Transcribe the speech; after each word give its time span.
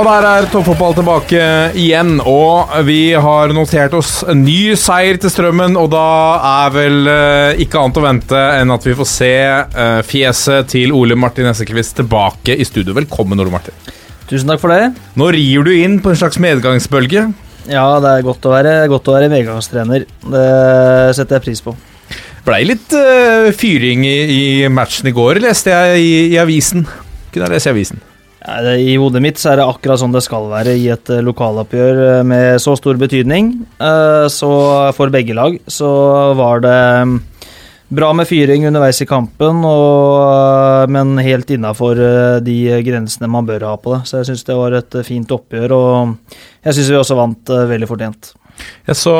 Og 0.00 0.06
der 0.08 0.24
er 0.24 0.46
toppfotball 0.48 0.94
tilbake 0.96 1.40
igjen, 1.76 2.14
og 2.24 2.70
vi 2.86 3.10
har 3.12 3.50
notert 3.52 3.92
oss 3.98 4.22
en 4.24 4.40
ny 4.46 4.72
seier 4.80 5.18
til 5.20 5.28
Strømmen. 5.28 5.76
Og 5.76 5.90
da 5.92 6.04
er 6.64 6.72
vel 6.72 7.10
eh, 7.12 7.60
ikke 7.66 7.82
annet 7.82 8.00
å 8.00 8.04
vente 8.06 8.40
enn 8.62 8.72
at 8.72 8.86
vi 8.88 8.94
får 8.96 9.08
se 9.10 9.28
eh, 9.44 10.00
fjeset 10.08 10.72
til 10.72 10.96
Ole 10.96 11.20
Martin 11.20 11.50
Essekvist 11.52 11.98
tilbake 12.00 12.56
i 12.56 12.64
studio. 12.64 12.96
Velkommen, 12.96 13.44
Ole 13.44 13.52
Martin. 13.52 13.76
Tusen 14.24 14.48
takk 14.48 14.64
for 14.64 14.72
det. 14.72 14.88
Nå 15.20 15.28
rir 15.36 15.68
du 15.68 15.74
inn 15.76 16.00
på 16.00 16.14
en 16.14 16.20
slags 16.22 16.40
medgangsbølge. 16.40 17.28
Ja, 17.68 17.86
det 18.00 18.16
er 18.16 18.28
godt 18.32 18.48
å 18.48 18.56
være, 18.56 18.76
godt 18.88 19.12
å 19.12 19.20
være 19.20 19.28
medgangstrener. 19.36 20.08
Det 20.08 20.50
setter 21.18 21.42
jeg 21.42 21.50
pris 21.50 21.66
på. 21.66 21.76
Blei 22.48 22.64
litt 22.64 22.96
uh, 22.96 23.52
fyring 23.52 24.08
i, 24.08 24.20
i 24.32 24.44
matchen 24.72 25.12
i 25.12 25.18
går, 25.20 25.44
leste 25.44 25.76
jeg 25.76 26.06
i, 26.08 26.14
i 26.32 26.38
avisen. 26.40 26.88
Kunne 27.28 27.50
jeg 27.50 27.58
lese 27.58 27.68
i 27.68 27.76
avisen. 27.76 28.06
I 28.40 28.94
hodet 28.96 29.20
mitt 29.20 29.36
så 29.40 29.50
er 29.52 29.60
det 29.60 29.66
akkurat 29.68 30.00
sånn 30.00 30.14
det 30.14 30.22
skal 30.24 30.46
være 30.48 30.72
i 30.80 30.86
et 30.94 31.10
eh, 31.12 31.20
lokaloppgjør 31.24 31.98
eh, 32.06 32.20
med 32.24 32.60
så 32.62 32.72
stor 32.78 32.96
betydning. 32.96 33.50
Eh, 33.76 34.28
Så 34.32 34.48
for 34.96 35.12
begge 35.12 35.36
lag 35.36 35.58
så 35.68 35.90
var 36.38 36.62
det 36.64 36.78
mm, 37.04 37.18
bra 37.92 38.12
med 38.16 38.28
fyring 38.30 38.64
underveis 38.70 39.02
i 39.04 39.08
kampen, 39.10 39.60
og, 39.66 40.88
men 40.88 41.18
helt 41.20 41.50
innafor 41.52 42.00
de 42.40 42.56
grensene 42.86 43.28
man 43.28 43.44
bør 43.48 43.66
ha 43.68 43.74
på 43.76 43.96
det. 43.96 44.02
Så 44.08 44.20
jeg 44.22 44.30
syns 44.30 44.46
det 44.48 44.56
var 44.56 44.78
et 44.78 44.96
fint 45.04 45.36
oppgjør, 45.36 45.74
og 45.76 46.38
jeg 46.64 46.78
syns 46.78 46.90
vi 46.94 47.00
også 47.02 47.18
vant 47.18 47.52
veldig 47.74 47.90
fortjent. 47.90 48.32
Jeg 48.86 48.96
så, 48.96 49.14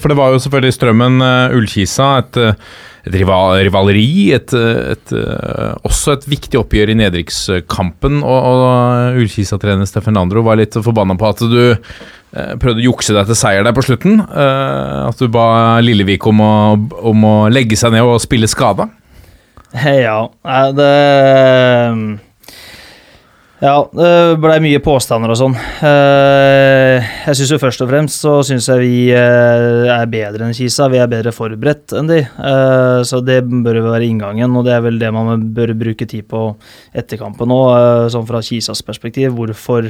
for 0.00 0.10
det 0.10 0.16
var 0.18 0.32
jo 0.32 0.42
selvfølgelig 0.42 0.74
Strømmen 0.78 1.22
Ullkisa, 1.54 2.08
et, 2.22 2.40
et 3.06 3.14
rivaleri, 3.14 4.32
et, 4.34 4.52
et, 4.56 5.14
eh, 5.14 5.72
også 5.86 6.16
et 6.16 6.26
viktig 6.28 6.58
oppgjør 6.58 6.90
i 6.90 6.98
nedrykkskampen. 6.98 8.18
Og, 8.26 8.48
og 8.50 9.20
Ullkisa-trener 9.20 9.86
Steffen 9.86 10.18
Landro 10.18 10.42
var 10.46 10.58
litt 10.58 10.74
forbanna 10.74 11.14
på 11.18 11.30
at 11.30 11.42
du 11.46 11.60
eh, 11.70 12.54
prøvde 12.58 12.82
å 12.82 12.88
jukse 12.88 13.14
deg 13.14 13.30
til 13.30 13.38
seier 13.38 13.66
der 13.66 13.76
på 13.76 13.86
slutten. 13.86 14.18
Eh, 14.26 15.00
at 15.06 15.22
du 15.22 15.30
ba 15.30 15.78
Lillevik 15.84 16.26
om 16.26 16.42
å, 16.42 16.54
om 17.12 17.28
å 17.30 17.36
legge 17.52 17.78
seg 17.78 17.94
ned 17.94 18.06
og 18.06 18.22
spille 18.24 18.50
skada. 18.50 18.90
Ja, 19.76 20.22
det 20.72 20.92
Ja, 23.56 23.86
det 23.88 24.08
blei 24.42 24.58
mye 24.60 24.80
påstander 24.84 25.30
og 25.32 25.38
sånn. 25.40 25.54
Eh, 25.56 27.00
Jeg 27.24 27.38
syns 27.38 27.52
jo 27.54 27.58
først 27.62 27.80
og 27.80 27.88
fremst 27.88 28.20
så 28.20 28.34
syns 28.44 28.66
jeg 28.68 28.82
vi 28.82 28.96
eh, 29.16 29.86
er 29.94 30.10
bedre 30.12 30.44
enn 30.44 30.52
Kisa. 30.56 30.90
Vi 30.92 30.98
er 31.00 31.08
bedre 31.08 31.32
forberedt 31.32 31.94
enn 31.96 32.10
de. 32.10 32.18
Eh, 32.20 32.98
Så 33.08 33.22
det 33.24 33.38
bør 33.48 33.78
være 33.86 34.04
inngangen, 34.10 34.52
og 34.60 34.66
det 34.66 34.74
er 34.76 34.82
vel 34.84 34.98
det 35.00 35.08
man 35.14 35.46
bør 35.56 35.72
bruke 35.72 36.04
tid 36.04 36.26
på 36.28 36.42
etter 36.92 37.16
kampen 37.16 37.48
eh, 37.54 38.08
sånn 38.12 38.26
fra 38.28 38.42
Kisas 38.44 38.84
perspektiv. 38.84 39.32
Hvorfor 39.38 39.88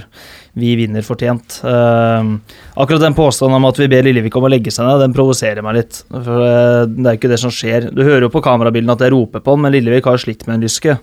vi 0.57 0.71
vinner 0.79 1.03
fortjent. 1.05 1.59
Akkurat 1.67 3.03
den 3.03 3.17
påstanden 3.19 3.59
om 3.59 3.67
at 3.69 3.77
vi 3.83 3.89
ber 3.93 4.07
Lillevik 4.07 4.39
om 4.39 4.47
å 4.47 4.53
legge 4.53 4.71
seg 4.73 4.87
ned, 4.87 5.03
den 5.03 5.17
provoserer 5.17 5.67
meg 5.67 5.81
litt. 5.81 5.99
For 6.15 6.87
det 6.87 7.11
er 7.11 7.19
ikke 7.19 7.33
det 7.35 7.41
som 7.43 7.53
skjer. 7.53 7.91
Du 7.91 8.01
hører 8.07 8.29
jo 8.29 8.33
på 8.33 8.41
kamerabildene 8.47 8.95
at 8.95 9.05
jeg 9.05 9.13
roper 9.13 9.43
på 9.45 9.53
han, 9.57 9.67
men 9.67 9.75
Lillevik 9.75 10.07
har 10.09 10.23
slitt 10.23 10.47
med 10.47 10.57
en 10.61 10.65
lyske. 10.69 10.97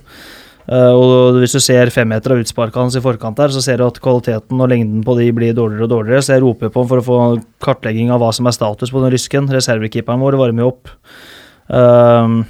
Eh, 0.72 0.96
og 0.96 1.40
hvis 1.42 1.56
du 1.58 1.60
ser 1.64 1.92
femmeter 1.92 2.36
av 2.36 2.42
utsparket 2.44 2.80
hans 2.80 2.96
i 2.96 3.04
forkant 3.04 3.40
der, 3.40 3.52
så 3.52 3.64
ser 3.64 3.82
du 3.82 3.88
at 3.88 4.00
kvaliteten 4.04 4.64
og 4.64 4.72
lengden 4.72 5.04
på 5.04 5.18
de 5.20 5.30
blir 5.36 5.56
dårligere 5.58 5.88
og 5.90 5.94
dårligere, 5.98 6.24
så 6.24 6.38
jeg 6.38 6.46
roper 6.46 6.72
på 6.74 6.84
ham 6.84 6.92
for 6.92 7.02
å 7.02 7.08
få 7.08 7.22
kartlegging 7.64 8.14
av 8.14 8.24
hva 8.24 8.32
som 8.36 8.48
er 8.48 8.56
status 8.56 8.94
på 8.94 9.04
den 9.04 9.14
rysken. 9.16 9.50
Reservekeeperen 9.52 10.24
vår 10.24 10.40
varmer 10.40 10.66
jo 10.66 10.74
opp. 10.74 10.94
Um, 11.68 12.44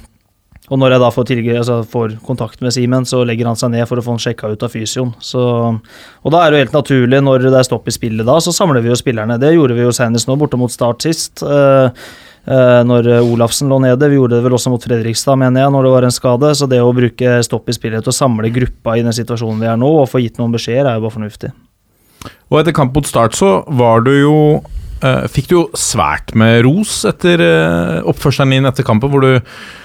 og 0.72 0.80
når 0.80 0.94
jeg 0.94 1.02
da 1.02 1.08
får, 1.12 1.24
tilg 1.28 1.48
altså 1.52 1.74
får 1.92 2.14
kontakt 2.24 2.62
med 2.64 2.72
Simen, 2.72 3.04
så 3.04 3.20
legger 3.28 3.50
han 3.50 3.58
seg 3.60 3.74
ned 3.74 3.84
for 3.88 4.00
å 4.00 4.04
få 4.04 4.14
han 4.14 4.22
sjekka 4.22 4.48
ut 4.54 4.62
av 4.64 4.72
fysioen. 4.72 5.10
Så, 5.20 5.42
og 5.44 6.32
da 6.32 6.40
er 6.40 6.50
det 6.50 6.56
jo 6.56 6.64
helt 6.64 6.78
naturlig, 6.78 7.20
når 7.26 7.44
det 7.50 7.58
er 7.58 7.66
stopp 7.68 7.90
i 7.90 7.94
spillet 7.94 8.24
da, 8.24 8.38
så 8.40 8.54
samler 8.54 8.80
vi 8.84 8.88
jo 8.88 8.96
spillerne. 8.96 9.36
Det 9.42 9.52
gjorde 9.52 9.76
vi 9.76 9.84
jo 9.84 9.92
senest 9.92 10.30
nå, 10.30 10.38
borte 10.40 10.60
mot 10.60 10.72
Start 10.72 11.04
sist. 11.04 11.44
eh, 11.44 12.06
når 12.44 13.06
Olafsen 13.24 13.70
lå 13.72 13.78
nede. 13.80 14.08
Vi 14.12 14.18
gjorde 14.18 14.36
det 14.36 14.44
vel 14.44 14.52
også 14.58 14.68
mot 14.68 14.82
Fredrikstad, 14.84 15.38
mener 15.40 15.62
jeg, 15.64 15.72
når 15.72 15.86
det 15.86 15.92
var 15.94 16.06
en 16.08 16.12
skade. 16.12 16.50
Så 16.58 16.68
det 16.68 16.80
å 16.84 16.90
bruke 16.92 17.38
stopp 17.46 17.70
i 17.72 17.76
spillet 17.76 18.04
til 18.04 18.12
å 18.12 18.16
samle 18.16 18.50
gruppa 18.52 18.98
i 18.98 19.04
den 19.06 19.16
situasjonen 19.16 19.62
vi 19.64 19.70
er 19.70 19.78
nå, 19.80 19.88
og 20.02 20.10
få 20.12 20.20
gitt 20.20 20.36
noen 20.40 20.52
beskjeder, 20.52 20.90
er 20.90 20.98
jo 20.98 21.06
bare 21.06 21.16
fornuftig. 21.16 21.52
Og 22.52 22.60
etter 22.60 22.76
kamp 22.76 22.94
mot 22.96 23.08
Start 23.08 23.36
så 23.38 23.54
var 23.80 24.04
du 24.04 24.12
jo 24.12 24.36
eh, 25.04 25.24
Fikk 25.32 25.48
du 25.50 25.56
jo 25.56 25.64
svært 25.78 26.34
med 26.38 26.62
ros 26.66 27.02
etter 27.08 27.40
eh, 27.44 27.98
oppførselen 28.08 28.54
din 28.56 28.68
etter 28.70 28.86
kampen, 28.86 29.12
hvor 29.12 29.24
du 29.24 29.40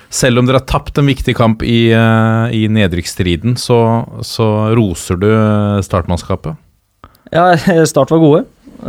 selv 0.10 0.42
om 0.42 0.48
dere 0.48 0.62
har 0.62 0.70
tapt 0.70 0.98
en 0.98 1.10
viktig 1.10 1.36
kamp 1.38 1.64
i, 1.64 1.92
eh, 1.94 2.46
i 2.56 2.64
nedrykksstriden, 2.72 3.58
så, 3.62 3.80
så 4.26 4.48
roser 4.78 5.20
du 5.22 5.28
eh, 5.30 5.82
startmannskapet. 5.86 6.58
Ja, 7.36 7.52
Start 7.92 8.12
var 8.12 8.24
gode. 8.24 8.46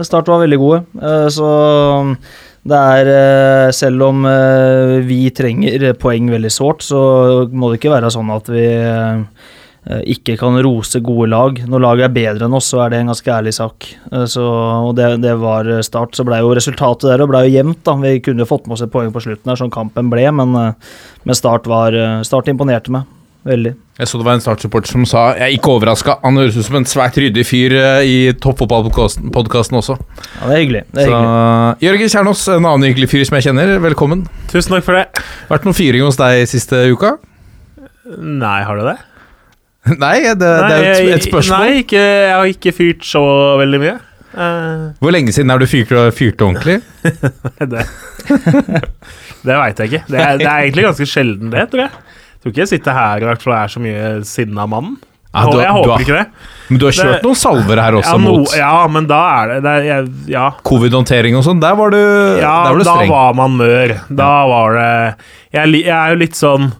Start 0.06 0.30
var 0.30 0.40
veldig 0.44 0.60
gode. 0.62 0.84
Eh, 1.02 1.26
Så 1.34 1.50
det 2.68 2.76
er 2.76 3.08
eh, 3.08 3.70
Selv 3.72 4.02
om 4.10 4.26
eh, 4.28 4.98
vi 5.06 5.22
trenger 5.32 5.92
poeng 6.00 6.28
veldig 6.32 6.50
sårt, 6.52 6.84
så 6.84 7.00
må 7.48 7.70
det 7.70 7.80
ikke 7.80 7.94
være 7.94 8.10
sånn 8.12 8.32
at 8.34 8.50
vi 8.52 8.66
eh, 8.68 10.02
ikke 10.12 10.36
kan 10.36 10.58
rose 10.60 11.00
gode 11.00 11.30
lag. 11.32 11.62
Når 11.64 11.80
laget 11.80 12.04
er 12.10 12.16
bedre 12.18 12.44
enn 12.46 12.56
oss, 12.58 12.68
så 12.68 12.82
er 12.84 12.92
det 12.92 12.98
en 13.00 13.12
ganske 13.14 13.32
ærlig 13.32 13.54
sak. 13.56 13.88
Eh, 14.12 14.26
Så, 14.28 14.44
og 14.44 14.92
det, 14.98 15.08
det 15.24 15.38
var 15.40 15.70
Start. 15.86 16.12
Så 16.18 16.26
ble 16.28 16.42
jo 16.42 16.52
resultatet 16.56 17.08
der 17.08 17.24
og 17.24 17.32
ble 17.32 17.46
jo 17.46 17.54
jevnt. 17.56 17.80
da. 17.88 17.96
Vi 18.02 18.18
kunne 18.20 18.44
jo 18.44 18.50
fått 18.50 18.68
med 18.68 18.76
oss 18.76 18.84
et 18.84 18.92
poeng 18.92 19.08
på 19.14 19.24
slutten, 19.24 19.48
her, 19.48 19.56
sånn 19.60 19.72
kampen 19.72 20.12
ble, 20.12 20.26
men, 20.36 20.52
eh, 20.60 20.92
men 21.24 21.38
Start, 21.38 21.70
var, 21.70 21.96
eh, 21.96 22.20
Start 22.28 22.52
imponerte 22.52 22.92
meg. 22.92 23.08
Veldig. 23.48 23.72
Jeg 23.96 24.08
så 24.08 24.18
det 24.20 24.24
var 24.26 24.36
en 24.36 24.42
Start-supporter 24.44 24.92
som 24.92 25.04
sa 25.08 25.20
Jeg 25.38 25.46
er 25.46 25.54
ikke 25.54 25.72
overraska, 25.72 26.18
han 26.20 26.36
høres 26.36 26.58
ut 26.60 26.66
som 26.66 26.76
en 26.76 26.86
svært 26.88 27.16
ryddig 27.20 27.44
fyr 27.48 27.72
eh, 27.76 28.00
i 28.04 28.16
toppfotballpodkasten 28.36 29.78
også. 29.80 29.96
Ja, 29.96 30.50
det 30.50 30.52
er 30.52 30.60
hyggelig. 30.60 30.82
Det 30.92 31.04
er 31.04 31.08
Så 31.08 31.14
hyggelig. 31.14 31.86
Jørgen 31.86 32.12
Kjernås, 32.14 32.42
en 32.52 32.68
annen 32.68 32.88
hyggelig 32.90 33.08
fyr 33.12 33.24
som 33.28 33.38
jeg 33.38 33.48
kjenner, 33.48 33.72
velkommen. 33.80 34.26
Tusen 34.52 34.76
takk 34.76 34.84
for 34.84 34.98
det. 34.98 35.24
Vært 35.48 35.64
noen 35.68 35.78
fyring 35.78 36.04
hos 36.04 36.20
deg 36.20 36.44
siste 36.52 36.82
uka? 36.92 37.14
Nei, 38.20 38.58
har 38.68 38.76
du 38.76 38.84
det? 38.90 38.98
Nei, 40.04 40.14
det, 40.28 40.36
det 40.36 40.76
er 40.76 40.84
jo 40.84 40.92
et, 41.08 41.16
et 41.16 41.28
spørsmål. 41.30 41.64
Nei, 41.64 41.82
ikke, 41.86 42.04
jeg 42.04 42.36
har 42.36 42.52
ikke 42.52 42.76
fyrt 42.76 43.08
så 43.08 43.24
veldig 43.62 43.82
mye. 43.86 43.96
Uh... 44.30 44.92
Hvor 45.00 45.16
lenge 45.16 45.32
siden 45.34 45.50
er 45.50 45.58
du 45.58 45.66
fyrt, 45.66 45.96
fyrt 46.14 46.44
ordentlig? 46.44 46.80
det 47.72 47.88
det 49.48 49.56
veit 49.56 49.80
jeg 49.80 49.90
ikke. 49.90 50.04
Det 50.06 50.20
er, 50.20 50.36
det 50.38 50.46
er 50.46 50.68
egentlig 50.68 50.86
ganske 50.90 51.08
sjelden, 51.08 51.50
det, 51.54 51.64
tror 51.72 51.86
jeg. 51.86 52.09
Tror 52.40 52.52
ikke 52.54 52.62
jeg 52.64 52.72
sitter 52.74 52.92
her 52.96 53.24
og 53.28 53.32
er 53.36 53.68
så 53.68 53.80
mye 53.84 54.24
sinna 54.24 54.66
mann. 54.66 54.96
Ja, 55.30 55.44
du- 55.46 55.60
jeg 55.60 55.70
håper 55.70 55.90
har- 55.92 56.00
ikke 56.00 56.16
det. 56.18 56.26
Men 56.70 56.78
du 56.80 56.86
har 56.86 56.92
kjørt 56.92 57.12
Det- 57.20 57.22
noen 57.22 57.36
salver 57.38 57.78
her 57.80 57.92
også 57.92 58.10
Ja, 58.10 58.16
no, 58.18 58.38
mot 58.38 58.56
ja, 58.56 58.86
men 58.88 59.06
da 59.06 59.18
er 59.42 59.46
det, 59.52 59.62
det 59.62 59.84
jeg, 59.86 60.08
Ja, 60.32 60.50
covid-håndtering 60.64 61.36
og 61.38 61.44
sånn. 61.44 61.60
Der 61.60 61.74
var 61.76 61.90
du, 61.90 62.00
ja 62.40 62.64
var 62.64 62.78
du 62.78 62.82
da 62.84 62.96
var 63.06 63.34
man 63.34 63.56
mør. 63.56 64.00
Da 64.10 64.46
var 64.46 64.74
det 64.74 65.14
jeg, 65.52 65.84
jeg 65.84 65.94
er 65.94 66.10
jo 66.10 66.16
litt 66.18 66.34
sånn 66.34 66.72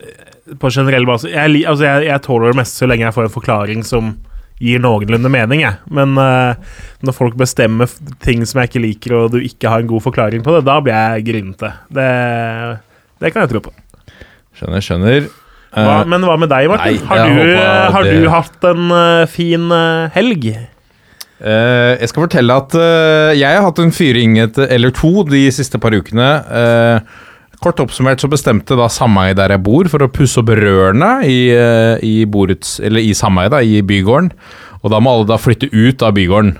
eh, 0.00 0.54
På 0.60 0.70
generell 0.70 1.04
basis 1.06 1.32
jeg, 1.32 1.64
altså 1.66 1.82
jeg, 1.88 2.06
jeg 2.06 2.22
tåler 2.22 2.52
det 2.52 2.56
meste 2.60 2.84
så 2.84 2.88
lenge 2.88 3.00
jeg 3.08 3.14
får 3.14 3.24
en 3.24 3.34
forklaring 3.40 3.84
som 3.84 4.16
gir 4.60 4.78
noenlunde 4.80 5.30
mening, 5.30 5.60
jeg. 5.62 5.76
Men 5.88 6.16
uh, 6.18 6.54
når 7.02 7.14
folk 7.14 7.36
bestemmer 7.38 7.86
ting 8.20 8.44
som 8.44 8.60
jeg 8.60 8.70
ikke 8.70 8.82
liker, 8.82 9.12
og 9.14 9.30
du 9.30 9.38
ikke 9.38 9.68
har 9.70 9.78
en 9.78 9.86
god 9.86 10.02
forklaring 10.02 10.42
på 10.42 10.54
det, 10.56 10.64
da 10.66 10.80
blir 10.80 10.94
jeg 10.94 11.26
grinete. 11.28 11.72
Det, 11.94 12.80
det 13.20 13.32
kan 13.32 13.42
jeg 13.46 13.50
tro 13.52 13.60
på. 13.60 13.70
Skjønner, 14.58 14.82
skjønner. 14.84 15.28
Hva, 15.28 15.44
Eh, 15.76 16.08
men 16.08 16.24
hva 16.24 16.38
med 16.40 16.50
deg, 16.50 16.66
Martin? 16.70 16.96
nei, 16.96 17.06
har 17.10 17.28
du, 17.28 17.54
har 17.94 18.08
du 18.08 18.28
hatt 18.32 18.66
en 18.70 18.90
eh, 18.96 19.28
fin 19.30 19.70
eh, 19.74 20.10
helg? 20.16 20.50
Uh, 21.38 21.94
jeg 22.00 22.10
skal 22.10 22.24
fortelle 22.24 22.54
at 22.64 22.72
uh, 22.74 23.30
jeg 23.30 23.46
har 23.46 23.62
hatt 23.62 23.78
en 23.78 23.92
fyring 23.94 24.32
eller 24.42 24.90
to 24.90 25.22
de 25.28 25.44
siste 25.54 25.78
par 25.78 25.94
ukene. 25.94 26.30
Uh, 26.50 27.52
kort 27.62 27.78
oppsummert 27.78 28.18
så 28.18 28.30
bestemte 28.32 28.74
da 28.78 28.88
sameiet 28.90 29.38
der 29.38 29.54
jeg 29.54 29.62
bor 29.62 29.86
for 29.92 30.02
å 30.02 30.10
pusse 30.10 30.40
opp 30.42 30.50
rørene 30.50 31.12
i, 31.26 31.38
i, 32.06 32.16
borets, 32.26 32.80
eller 32.82 33.02
i 33.02 33.14
sameiet, 33.18 33.54
i 33.62 33.84
bygården. 33.86 34.32
Og 34.82 34.90
da 34.90 34.98
må 35.02 35.14
alle 35.14 35.30
da 35.30 35.38
flytte 35.38 35.70
ut 35.70 36.02
av 36.06 36.14
bygården. 36.18 36.52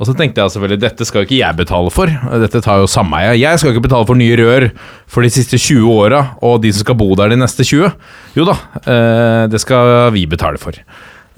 Og 0.00 0.08
så 0.08 0.16
tenkte 0.16 0.40
jeg 0.40 0.54
selvfølgelig 0.54 0.80
dette 0.80 1.04
skal 1.04 1.26
ikke 1.26 1.38
jeg 1.42 1.56
betale 1.58 1.90
for, 1.92 2.08
dette 2.40 2.62
tar 2.64 2.80
jo 2.80 2.88
sameie. 2.88 3.36
Jeg 3.36 3.60
skal 3.60 3.74
ikke 3.74 3.84
betale 3.84 4.08
for 4.08 4.16
nye 4.16 4.36
rør 4.40 4.70
for 5.06 5.22
de 5.22 5.30
siste 5.30 5.58
20 5.60 5.84
åra, 5.92 6.22
og 6.40 6.62
de 6.62 6.72
som 6.72 6.86
skal 6.86 6.96
bo 6.96 7.12
der 7.18 7.28
de 7.28 7.36
neste 7.36 7.66
20. 7.66 7.92
Jo 8.38 8.46
da, 8.48 8.56
eh, 8.80 9.46
det 9.52 9.60
skal 9.60 10.10
vi 10.16 10.26
betale 10.26 10.58
for. 10.58 10.72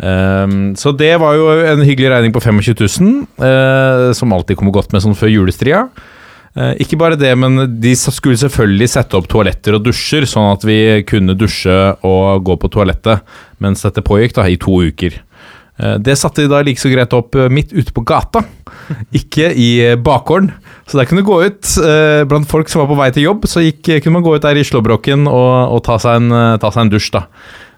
Um, 0.03 0.73
så 0.75 0.91
det 0.97 1.12
var 1.20 1.37
jo 1.37 1.50
en 1.53 1.82
hyggelig 1.85 2.11
regning 2.11 2.32
på 2.35 2.41
25 2.43 2.75
000, 3.03 3.26
uh, 3.38 4.12
som 4.17 4.32
alltid 4.32 4.56
kommer 4.59 4.75
godt 4.75 4.93
med 4.93 5.03
sånn 5.05 5.14
før 5.19 5.31
julestria. 5.31 5.85
Uh, 6.56 6.73
ikke 6.82 6.99
bare 6.99 7.19
det, 7.19 7.31
men 7.38 7.67
de 7.81 7.93
skulle 7.99 8.41
selvfølgelig 8.41 8.88
sette 8.94 9.19
opp 9.19 9.29
toaletter 9.31 9.76
og 9.76 9.85
dusjer, 9.85 10.26
sånn 10.26 10.50
at 10.55 10.64
vi 10.67 10.79
kunne 11.06 11.37
dusje 11.38 11.76
og 12.03 12.43
gå 12.47 12.56
på 12.59 12.73
toalettet 12.73 13.23
mens 13.62 13.85
dette 13.85 14.03
pågikk 14.03 14.35
da, 14.41 14.49
i 14.50 14.59
to 14.61 14.81
uker. 14.82 15.20
Uh, 15.82 15.96
det 15.99 16.14
satte 16.20 16.44
de 16.44 16.52
da 16.52 16.62
like 16.62 16.81
så 16.81 16.93
greit 16.93 17.17
opp 17.17 17.34
midt 17.50 17.75
ute 17.75 17.94
på 17.94 18.05
gata, 18.06 18.44
ikke 19.20 19.50
i 19.58 19.70
bakgården. 19.99 20.52
Så 20.87 21.00
der 21.00 21.08
kunne 21.11 21.25
du 21.25 21.29
gå 21.29 21.40
ut 21.44 21.75
blant 22.29 22.49
folk 22.50 22.70
som 22.70 22.82
var 22.82 22.88
på 22.90 22.96
vei 22.99 23.11
til 23.14 23.26
jobb, 23.29 23.44
så 23.49 23.62
gikk, 23.62 23.99
kunne 24.02 24.19
man 24.19 24.25
gå 24.26 24.34
ut 24.37 24.44
der 24.44 24.58
i 24.58 24.64
slåbroken 24.67 25.29
og, 25.31 25.52
og 25.76 25.84
ta, 25.87 25.96
seg 26.02 26.19
en, 26.19 26.58
ta 26.61 26.73
seg 26.75 26.87
en 26.87 26.93
dusj, 26.93 27.12
da. 27.14 27.23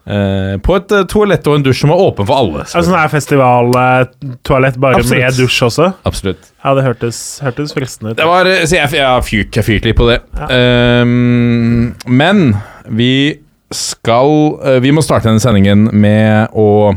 Eh, 0.04 0.58
på 0.60 0.74
et 0.76 0.90
toalett 1.08 1.46
og 1.48 1.54
en 1.56 1.62
dusj 1.64 1.78
som 1.80 1.92
var 1.94 2.02
åpen 2.04 2.26
for 2.28 2.36
alle. 2.36 2.64
Altså 2.66 2.82
sånn 2.90 2.98
er 3.00 3.12
festivaltoalett 3.12 4.76
uh, 4.76 4.82
bare 4.82 4.98
Absolutt. 5.00 5.22
med 5.22 5.38
dusj 5.38 5.62
også? 5.64 5.86
Absolutt. 6.04 6.50
Ja, 6.60 6.74
det 6.76 6.84
hørtes, 6.84 7.20
hørtes 7.44 7.72
fristende 7.76 8.12
ut. 8.12 8.18
Det 8.18 8.26
var, 8.28 8.50
så 8.68 8.76
jeg, 8.76 8.90
jeg, 8.98 9.24
fyrt, 9.30 9.56
jeg 9.56 9.68
fyrte 9.70 9.90
litt 9.90 9.98
på 10.00 10.10
det. 10.10 10.18
Ja. 10.36 10.60
Um, 11.00 11.94
men 12.04 12.44
vi 12.92 13.40
skal 13.74 14.78
Vi 14.84 14.92
må 14.94 15.02
starte 15.02 15.26
denne 15.26 15.42
sendingen 15.42 15.88
med 15.98 16.52
å 16.52 16.92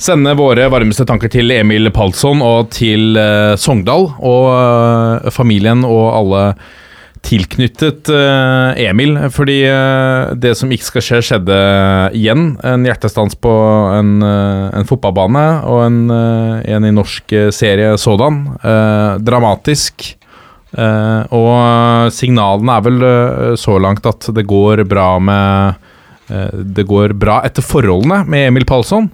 sende 0.00 0.36
våre 0.38 0.68
varmeste 0.72 1.06
tanker 1.08 1.32
til 1.32 1.50
Emil 1.54 1.90
Palsson 1.94 2.42
og 2.44 2.70
til 2.74 3.18
Sogndal 3.60 4.08
og 4.18 5.32
familien 5.34 5.84
og 5.88 6.06
alle 6.16 6.44
tilknyttet 7.22 8.10
uh, 8.10 8.72
Emil, 8.80 9.14
fordi 9.32 9.60
uh, 9.70 10.32
det 10.38 10.54
som 10.58 10.72
ikke 10.74 10.88
skal 10.88 11.04
skje, 11.06 11.20
skjedde 11.28 11.58
igjen. 12.18 12.56
En 12.66 12.86
hjertestans 12.86 13.36
på 13.38 13.52
en, 13.94 14.16
uh, 14.24 14.72
en 14.74 14.88
fotballbane, 14.88 15.44
og 15.68 15.84
en, 15.86 16.00
en, 16.10 16.88
i 16.88 16.94
norsk 16.94 17.36
serie 17.54 17.94
sådan. 17.98 18.44
dramatisk. 19.22 20.16
og 20.72 22.12
signalene 22.16 22.76
er 22.76 22.84
vel 22.86 23.02
så 23.60 23.76
langt 23.78 24.06
at 24.08 24.28
det 24.32 24.44
går 24.48 24.84
bra 24.88 25.18
med 25.20 25.74
Det 26.52 26.86
går 26.88 27.12
bra 27.12 27.42
etter 27.44 27.62
forholdene 27.62 28.22
med 28.24 28.48
Emil 28.48 28.64
Palsson. 28.64 29.10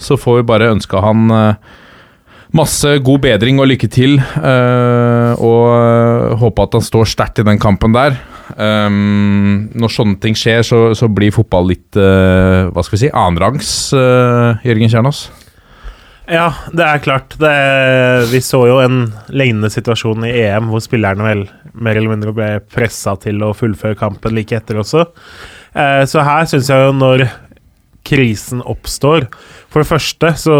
Så 0.00 0.18
får 0.20 0.40
vi 0.40 0.48
bare 0.52 0.72
ønske 0.74 1.00
han 1.02 1.56
Masse 2.52 2.98
god 3.00 3.22
bedring 3.24 3.56
og 3.62 3.70
lykke 3.70 3.88
til, 3.88 4.18
uh, 4.20 5.32
og 5.40 5.62
uh, 5.72 6.34
håpe 6.42 6.66
at 6.66 6.74
han 6.76 6.84
står 6.84 7.08
sterkt 7.08 7.40
i 7.40 7.46
den 7.48 7.60
kampen 7.60 7.94
der. 7.96 8.18
Når 8.52 9.92
sånne 9.94 10.18
ting 10.20 10.34
skjer, 10.36 10.60
så, 10.66 10.80
så 10.98 11.06
blir 11.08 11.32
fotball 11.32 11.70
litt 11.70 11.96
hva 11.96 12.82
skal 12.84 12.96
vi 12.98 13.00
si, 13.00 13.08
annenrangs, 13.08 13.70
Jørgen 13.94 14.90
Kjernås? 14.92 15.20
Ja, 16.28 16.50
det 16.68 16.84
er 16.84 17.00
klart. 17.00 17.38
Det, 17.40 17.52
vi 18.28 18.42
så 18.44 18.60
jo 18.68 18.76
en 18.82 19.06
lignende 19.32 19.70
situasjon 19.72 20.26
i 20.28 20.34
EM, 20.42 20.68
hvor 20.68 20.84
spillerne 20.84 21.24
vel 21.24 21.46
mer 21.72 21.96
eller 21.96 22.12
mindre 22.12 22.36
ble 22.36 22.50
pressa 22.74 23.14
til 23.22 23.40
å 23.46 23.54
fullføre 23.56 23.96
kampen 24.02 24.36
like 24.36 24.58
etter 24.58 24.82
også. 24.82 25.06
så 25.72 26.26
her 26.28 26.50
syns 26.50 26.68
jeg 26.68 26.90
jo 26.90 26.92
når 26.98 27.24
krisen 28.06 28.62
oppstår 28.66 29.28
For 29.70 29.82
det 29.82 29.90
første 29.90 30.32
så 30.40 30.56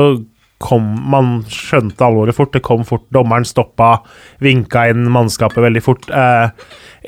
kom 0.62 0.86
Man 1.10 1.32
skjønte 1.50 2.06
alvoret 2.06 2.36
fort. 2.36 2.52
Det 2.54 2.62
kom 2.64 2.84
fort. 2.86 3.04
Dommeren 3.14 3.46
stoppa, 3.48 3.96
vinka 4.42 4.86
inn 4.92 5.08
mannskapet 5.12 5.62
veldig 5.64 5.82
fort. 5.84 6.08
Eh, 6.08 6.52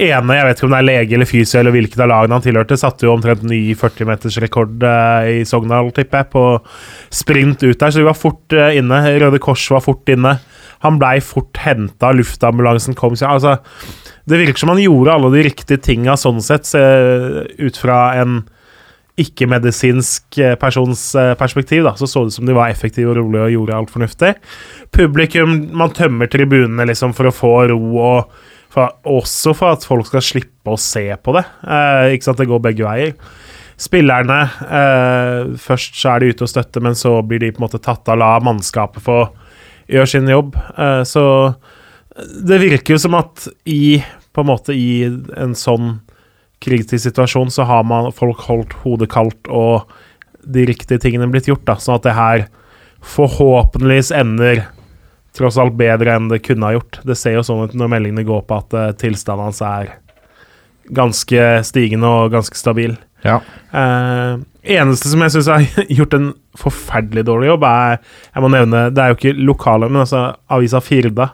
ene, 0.09 0.39
jeg 0.39 0.49
vet 0.49 0.59
ikke 0.59 0.69
om 0.69 0.75
det 0.75 0.81
er 0.81 0.89
lege 0.89 1.19
eller 1.19 1.31
fysio 1.31 1.61
eller 1.61 1.75
hvilket 1.77 2.03
av 2.03 2.11
lagene 2.11 2.39
han 2.39 2.45
tilhørte, 2.45 2.79
satte 2.81 3.07
jo 3.07 3.15
omtrent 3.15 3.45
ny 3.47 3.61
40-metersrekord 3.79 4.87
eh, 4.91 5.29
i 5.39 5.45
Sogndal, 5.49 5.93
tipper 5.95 6.25
jeg, 6.25 6.31
på 6.35 6.45
sprint 7.23 7.63
ut 7.63 7.79
der. 7.79 7.95
Så 7.95 8.03
de 8.03 8.09
var 8.09 8.19
fort 8.19 8.57
eh, 8.57 8.79
inne. 8.81 9.03
Røde 9.23 9.43
Kors 9.43 9.69
var 9.73 9.85
fort 9.85 10.11
inne. 10.13 10.37
Han 10.85 10.99
blei 11.01 11.17
fort 11.25 11.63
henta, 11.63 12.11
luftambulansen 12.17 12.99
kom. 12.99 13.15
Så, 13.17 13.31
altså, 13.31 13.57
det 14.29 14.41
virker 14.41 14.65
som 14.65 14.75
han 14.75 14.83
gjorde 14.83 15.15
alle 15.15 15.31
de 15.37 15.47
riktige 15.47 15.81
tinga 15.85 16.19
sånn 16.19 16.43
sett, 16.45 16.67
ut 16.75 17.79
fra 17.79 18.01
en 18.19 18.43
ikke-medisinsk 19.21 20.39
eh, 20.43 20.57
persons 20.59 21.03
eh, 21.19 21.35
perspektiv, 21.39 21.85
da, 21.87 21.95
så 21.99 22.09
så 22.11 22.25
det 22.25 22.33
ut 22.33 22.39
som 22.39 22.49
de 22.49 22.57
var 22.57 22.73
effektive 22.73 23.13
og 23.13 23.21
rolige 23.21 23.45
og 23.45 23.55
gjorde 23.55 23.77
alt 23.77 23.95
fornuftig. 23.95 24.33
Publikum 24.95 25.55
Man 25.77 25.95
tømmer 25.95 26.31
tribunene 26.31 26.89
liksom 26.91 27.15
for 27.15 27.31
å 27.31 27.35
få 27.35 27.53
ro, 27.71 27.79
og 28.03 28.35
for, 28.75 28.97
også 29.07 29.55
for 29.55 29.77
at 29.77 29.87
folk 29.87 30.09
skal 30.11 30.25
slippe 30.25 30.75
å 30.75 30.81
se 30.81 31.07
på 31.15 31.37
det. 31.37 31.45
Eh, 31.63 32.15
ikke 32.17 32.29
sant, 32.31 32.43
Det 32.43 32.51
går 32.51 32.65
begge 32.65 32.87
veier. 32.87 33.15
Spillerne 33.81 34.41
eh, 34.71 35.55
Først 35.59 35.97
så 35.99 36.15
er 36.15 36.23
de 36.23 36.35
ute 36.35 36.47
og 36.47 36.51
støtter, 36.51 36.83
men 36.83 36.99
så 36.99 37.17
blir 37.27 37.43
de 37.43 37.53
på 37.55 37.63
en 37.63 37.69
måte 37.69 37.83
tatt 37.83 38.11
av 38.11 38.19
la 38.19 38.35
mannskapet 38.43 39.03
få 39.03 39.21
gjøre 39.91 40.11
sin 40.11 40.31
jobb. 40.31 40.59
Eh, 40.79 41.03
så 41.07 41.25
det 42.15 42.61
virker 42.63 42.95
jo 42.95 43.03
som 43.03 43.17
at 43.19 43.49
i 43.67 43.99
på 44.35 44.43
en 44.43 44.51
måte 44.51 44.75
i 44.75 45.05
en 45.39 45.55
sånn 45.55 46.01
kritisk 46.65 47.05
situasjon, 47.07 47.53
så 47.53 47.67
har 47.69 47.85
man 47.87 48.13
folk 48.15 48.43
holdt 48.49 48.75
hodet 48.85 49.11
kaldt 49.13 49.51
og 49.53 49.91
de 50.45 50.67
riktige 50.69 51.01
tingene 51.01 51.31
blitt 51.33 51.49
gjort, 51.49 51.65
da, 51.69 51.79
sånn 51.81 51.99
at 51.99 52.07
det 52.07 52.17
her 52.17 52.47
forhåpentligvis 53.05 54.13
ender 54.17 54.65
tross 55.35 55.59
alt 55.59 55.77
bedre 55.79 56.15
enn 56.15 56.31
det 56.31 56.43
kunne 56.45 56.69
ha 56.69 56.77
gjort. 56.77 57.01
Det 57.07 57.17
ser 57.19 57.39
jo 57.39 57.45
sånn 57.47 57.67
ut 57.67 57.77
når 57.77 57.91
meldingene 57.97 58.27
går 58.27 58.45
på 58.49 58.61
at 58.61 58.77
uh, 58.77 58.91
tilstanden 58.99 59.49
hans 59.49 59.61
er 59.67 59.95
ganske 60.95 61.47
stigende 61.67 62.11
og 62.11 62.35
ganske 62.35 62.59
stabil. 62.59 62.95
Ja. 63.25 63.39
Uh, 63.73 64.45
eneste 64.63 65.11
som 65.11 65.25
jeg 65.25 65.35
syns 65.35 65.51
har 65.51 65.65
gjort 65.99 66.17
en 66.17 66.33
forferdelig 66.61 67.27
dårlig 67.27 67.51
jobb, 67.55 67.65
er 67.67 67.97
Jeg 68.35 68.45
må 68.45 68.53
nevne, 68.53 68.89
det 68.95 69.03
er 69.03 69.13
jo 69.13 69.19
ikke 69.19 69.39
lokale, 69.41 69.89
men 69.91 70.05
altså 70.05 70.27
avisa 70.53 70.83
Firda 70.85 71.33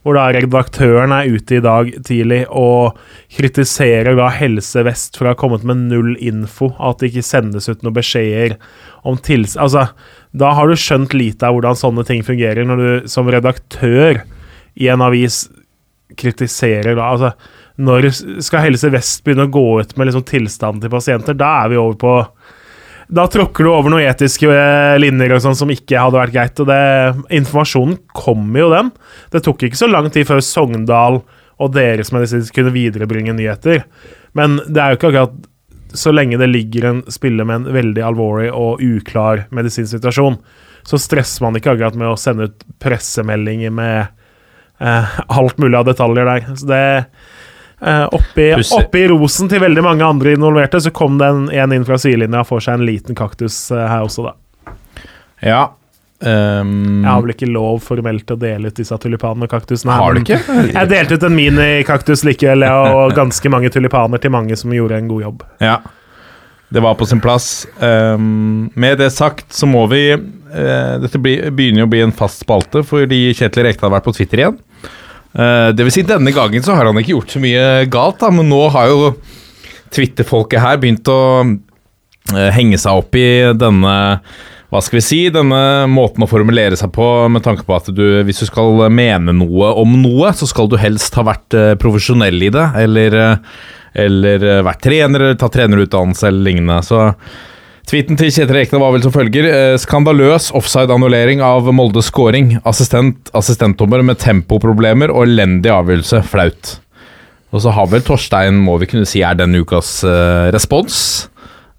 hvor 0.00 0.16
da 0.16 0.30
redaktøren 0.32 1.12
er 1.12 1.28
ute 1.28 1.58
i 1.58 1.62
dag 1.64 1.90
tidlig 2.06 2.40
og 2.48 2.96
kritiserer 3.36 4.16
da 4.16 4.30
Helse 4.32 4.84
Vest 4.86 5.18
for 5.18 5.28
å 5.28 5.34
ha 5.34 5.38
kommet 5.38 5.66
med 5.68 5.84
null 5.90 6.14
info, 6.16 6.70
at 6.80 7.00
det 7.00 7.10
ikke 7.10 7.26
sendes 7.26 7.68
ut 7.68 7.84
noen 7.84 7.98
beskjeder 7.98 8.56
om 9.04 9.20
tils... 9.20 9.58
Altså, 9.60 9.90
da 10.32 10.52
har 10.56 10.70
du 10.70 10.78
skjønt 10.78 11.16
lite 11.16 11.48
av 11.48 11.56
hvordan 11.56 11.78
sånne 11.78 12.06
ting 12.08 12.24
fungerer, 12.24 12.64
når 12.64 12.80
du 12.80 13.08
som 13.12 13.28
redaktør 13.28 14.22
i 14.80 14.88
en 14.88 15.04
avis 15.04 15.44
kritiserer 16.18 16.96
da 16.96 17.10
Altså, 17.12 17.34
når 17.80 18.10
skal 18.44 18.66
Helse 18.66 18.90
Vest 18.92 19.22
begynne 19.24 19.48
å 19.48 19.52
gå 19.52 19.66
ut 19.80 19.94
med 19.96 20.08
liksom 20.08 20.24
tilstanden 20.28 20.82
til 20.84 20.92
pasienter? 20.92 21.36
Da 21.36 21.64
er 21.64 21.72
vi 21.72 21.80
over 21.80 22.00
på 22.00 22.14
da 23.10 23.26
tråkker 23.26 23.66
du 23.66 23.72
over 23.72 23.90
noen 23.90 24.06
etiske 24.06 24.46
eh, 24.54 24.96
linjer 25.02 25.34
og 25.34 25.42
sånn 25.42 25.58
som 25.58 25.72
ikke 25.72 25.98
hadde 25.98 26.20
vært 26.20 26.34
greit. 26.34 26.62
og 26.62 26.68
det, 26.70 26.80
Informasjonen 27.40 27.98
kommer 28.14 28.62
jo, 28.62 28.70
den. 28.72 28.90
Det 29.34 29.42
tok 29.46 29.66
ikke 29.66 29.80
så 29.80 29.90
lang 29.90 30.10
tid 30.14 30.28
før 30.28 30.42
Sogndal 30.44 31.20
og 31.60 31.72
deres 31.74 32.12
medisinsk 32.14 32.54
kunne 32.56 32.72
viderebringe 32.74 33.34
nyheter. 33.36 33.82
Men 34.38 34.60
det 34.66 34.82
er 34.82 34.92
jo 34.92 35.00
ikke 35.00 35.10
akkurat 35.10 35.46
Så 35.90 36.12
lenge 36.14 36.38
det 36.38 36.46
ligger 36.46 36.84
en 36.86 36.98
spiller 37.10 37.42
med 37.42 37.64
en 37.64 37.74
veldig 37.74 38.02
alvorlig 38.06 38.52
og 38.54 38.78
uklar 38.78 39.48
medisinsk 39.50 39.96
situasjon, 39.96 40.36
så 40.86 41.00
stresser 41.02 41.42
man 41.42 41.58
ikke 41.58 41.72
akkurat 41.72 41.96
med 41.98 42.12
å 42.12 42.18
sende 42.20 42.46
ut 42.46 42.62
pressemeldinger 42.78 43.74
med 43.74 44.06
eh, 44.78 45.16
alt 45.34 45.58
mulig 45.58 45.80
av 45.80 45.88
detaljer 45.88 46.30
der. 46.30 46.46
Så 46.54 46.68
det 46.70 46.84
Uh, 47.80 48.04
oppi, 48.12 48.50
oppi, 48.76 49.06
rosen 49.08 49.48
til 49.48 49.62
veldig 49.62 49.82
mange 49.84 50.04
andre 50.04 50.34
involverte, 50.36 50.82
så 50.84 50.92
kom 50.92 51.16
det 51.20 51.28
en, 51.32 51.46
en 51.48 51.72
inn 51.72 51.86
fra 51.88 51.96
sidelinja 52.00 52.42
og 52.44 52.50
får 52.50 52.66
seg 52.66 52.76
en 52.76 52.84
liten 52.84 53.16
kaktus 53.16 53.56
uh, 53.72 53.86
her 53.88 54.04
også, 54.04 54.26
da. 54.28 54.74
Ja. 55.40 55.60
Um, 56.20 57.00
jeg 57.00 57.08
har 57.08 57.22
vel 57.24 57.32
ikke 57.32 57.48
lov 57.48 57.78
formelt 57.80 58.26
til 58.28 58.36
å 58.36 58.40
dele 58.42 58.68
ut 58.68 58.76
disse 58.76 58.96
tulipanene 59.00 59.48
og 59.48 59.54
kaktusene. 59.54 59.96
Har 59.96 60.12
du 60.12 60.20
ikke? 60.20 60.36
Jeg 60.68 60.90
delte 60.90 61.16
ut 61.16 61.24
en 61.24 61.38
minikaktus 61.38 62.26
likevel, 62.28 62.66
og 62.68 63.14
ganske 63.20 63.52
mange 63.52 63.72
tulipaner 63.72 64.20
til 64.20 64.34
mange 64.34 64.58
som 64.60 64.76
gjorde 64.76 65.00
en 65.00 65.08
god 65.08 65.24
jobb. 65.24 65.46
Ja, 65.64 65.78
det 66.70 66.84
var 66.84 67.00
på 67.00 67.08
sin 67.08 67.24
plass. 67.24 67.64
Um, 67.80 68.68
med 68.74 69.00
det 69.00 69.08
sagt 69.16 69.48
så 69.56 69.66
må 69.66 69.86
vi 69.90 70.04
uh, 70.12 71.00
Dette 71.02 71.18
begynner 71.18 71.82
jo 71.82 71.88
å 71.88 71.90
bli 71.96 72.04
en 72.04 72.14
fast 72.14 72.44
spalte 72.44 72.84
fordi 72.86 73.30
Kjetil 73.34 73.66
Rekdal 73.66 73.88
har 73.88 73.96
vært 73.96 74.10
på 74.10 74.14
Twitter 74.20 74.44
igjen. 74.44 74.60
Uh, 75.30 75.70
det 75.70 75.86
vil 75.86 75.94
si, 75.94 76.02
denne 76.06 76.32
gangen 76.34 76.64
så 76.64 76.74
har 76.74 76.88
han 76.88 76.98
ikke 76.98 77.14
gjort 77.14 77.34
så 77.34 77.42
mye 77.42 77.66
galt, 77.90 78.18
da, 78.22 78.32
men 78.34 78.48
nå 78.50 78.64
har 78.74 78.90
jo 78.90 79.12
Twitter-folket 79.94 80.62
her 80.62 80.80
begynt 80.82 81.10
å 81.10 81.20
uh, 81.44 82.48
henge 82.54 82.78
seg 82.80 83.02
opp 83.02 83.18
i 83.18 83.28
denne 83.54 83.96
hva 84.70 84.78
skal 84.86 85.00
vi 85.00 85.02
si, 85.02 85.18
denne 85.34 85.88
måten 85.90 86.22
å 86.22 86.28
formulere 86.30 86.76
seg 86.78 86.92
på 86.94 87.04
med 87.34 87.42
tanke 87.42 87.64
på 87.66 87.74
at 87.74 87.88
du, 87.90 88.04
hvis 88.22 88.44
du 88.44 88.46
skal 88.46 88.84
mene 88.94 89.34
noe 89.34 89.72
om 89.82 89.96
noe, 89.98 90.30
så 90.30 90.46
skal 90.46 90.70
du 90.70 90.76
helst 90.78 91.18
ha 91.18 91.26
vært 91.26 91.58
uh, 91.58 91.72
profesjonell 91.78 92.38
i 92.46 92.52
det, 92.54 92.66
eller, 92.84 93.16
eller 93.98 94.46
vært 94.66 94.84
trener, 94.86 95.26
eller 95.26 95.38
tatt 95.38 95.56
trenerutdannelse 95.58 96.30
eller 96.30 96.46
lignende. 96.46 96.78
Så 96.86 97.08
Tweeten 97.90 98.14
til 98.14 98.28
Kjetil 98.30 98.54
Rekdal 98.54 98.78
var 98.78 98.92
vel 98.94 99.02
som 99.02 99.10
følger. 99.10 99.46
Eh, 99.50 99.76
skandaløs 99.82 100.52
offside-annullering 100.54 101.40
av 101.42 101.66
Moldes 101.74 102.06
scoring. 102.06 102.52
Assistent, 102.62 103.32
assistentdommer 103.34 104.04
med 104.06 104.20
tempoproblemer 104.22 105.10
og 105.10 105.24
elendig 105.26 105.72
avgjørelse. 105.74 106.20
Flaut. 106.30 106.76
Og 107.50 107.64
så 107.64 107.72
har 107.74 107.88
vel 107.90 108.04
Torstein, 108.06 108.60
må 108.62 108.76
vi 108.78 108.86
kunne 108.92 109.08
si, 109.10 109.24
er 109.26 109.34
denne 109.34 109.64
ukas 109.64 110.04
eh, 110.06 110.52
respons. 110.54 111.26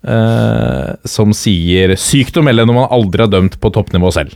eh, 0.04 0.96
som 1.06 1.32
sier 1.32 1.94
'sykt 1.96 2.36
å 2.36 2.44
melde 2.44 2.66
når 2.66 2.74
man 2.74 2.90
aldri 2.92 3.22
har 3.22 3.30
dømt 3.30 3.60
på 3.62 3.72
toppnivå 3.72 4.10
selv'. 4.12 4.36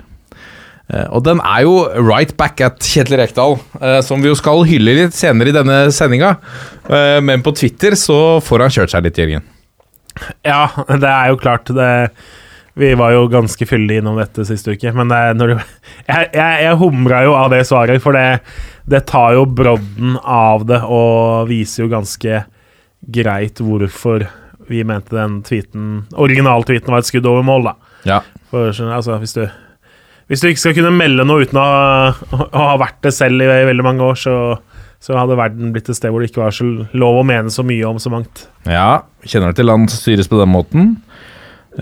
Eh, 0.94 1.08
og 1.10 1.26
den 1.26 1.42
er 1.42 1.64
jo 1.66 1.90
right 1.98 2.38
back 2.38 2.62
at 2.62 2.80
Kjetil 2.80 3.18
Rekdal, 3.18 3.60
eh, 3.82 4.00
som 4.02 4.22
vi 4.22 4.30
jo 4.30 4.36
skal 4.36 4.64
hylle 4.64 4.94
litt 4.96 5.18
senere 5.18 5.50
i 5.50 5.58
denne 5.58 5.92
sendinga. 5.92 6.38
Men 7.20 7.42
på 7.42 7.52
Twitter 7.52 7.98
så 7.98 8.40
får 8.40 8.62
han 8.62 8.70
kjørt 8.70 8.92
seg 8.94 9.04
litt, 9.04 9.18
Jørgen. 9.18 9.42
Ja, 10.48 10.66
det 10.88 11.10
er 11.12 11.32
jo 11.34 11.38
klart 11.42 11.68
det 11.76 11.90
Vi 12.80 12.90
var 13.00 13.12
jo 13.16 13.26
ganske 13.32 13.66
fyldige 13.68 14.02
innom 14.04 14.18
dette 14.20 14.44
siste 14.48 14.74
uke, 14.76 14.92
men 14.96 15.08
det 15.12 15.20
du 15.40 15.46
Jeg, 15.56 16.30
jeg, 16.36 16.64
jeg 16.66 16.78
humra 16.80 17.22
jo 17.26 17.34
av 17.40 17.50
det 17.54 17.62
svaret, 17.68 18.02
for 18.04 18.16
det, 18.16 18.42
det 18.92 19.04
tar 19.12 19.36
jo 19.38 19.46
brodden 19.48 20.18
av 20.22 20.66
det 20.68 20.82
og 20.84 21.48
viser 21.52 21.86
jo 21.86 21.92
ganske 21.94 22.42
greit 23.16 23.60
hvorfor 23.64 24.26
vi 24.68 24.82
mente 24.88 25.14
den 25.14 25.42
tweeten 25.46 26.06
originaltweeten 26.18 26.90
var 26.90 27.04
et 27.04 27.10
skudd 27.12 27.28
over 27.30 27.44
mål, 27.46 27.68
da. 27.70 27.76
Ja. 28.10 28.20
For 28.50 28.72
altså, 28.74 29.20
hvis 29.22 29.36
du 29.38 29.44
hvis 30.26 30.42
du 30.42 30.48
ikke 30.50 30.58
skal 30.64 30.74
kunne 30.80 30.90
melde 30.98 31.22
noe 31.30 31.44
uten 31.46 31.60
å, 31.62 31.66
ha- 31.70 32.48
å 32.50 32.64
ha 32.72 32.78
vært 32.82 32.98
det 33.06 33.12
selv 33.14 33.44
i, 33.46 33.50
veldig 33.70 33.84
mange 33.86 34.02
år, 34.08 34.16
så, 34.18 34.34
så 35.04 35.18
hadde 35.20 35.38
verden 35.38 35.74
blitt 35.76 35.90
et 35.92 35.98
sted 35.98 36.14
hvor 36.14 36.24
det 36.24 36.32
ikke 36.32 36.44
var 36.44 36.56
så 36.56 36.66
lov 36.98 37.22
å 37.22 37.28
mene 37.28 37.54
så 37.54 37.66
mye 37.68 37.86
om 37.88 38.00
så 38.02 38.12
mangt. 38.14 38.48
Ja, 38.70 39.06
kjenner 39.26 39.52
det 39.52 39.60
til 39.62 39.70
land 39.70 39.92
som 39.92 40.02
styres 40.02 40.32
på 40.32 40.40
den 40.42 40.54
måten? 40.54 40.96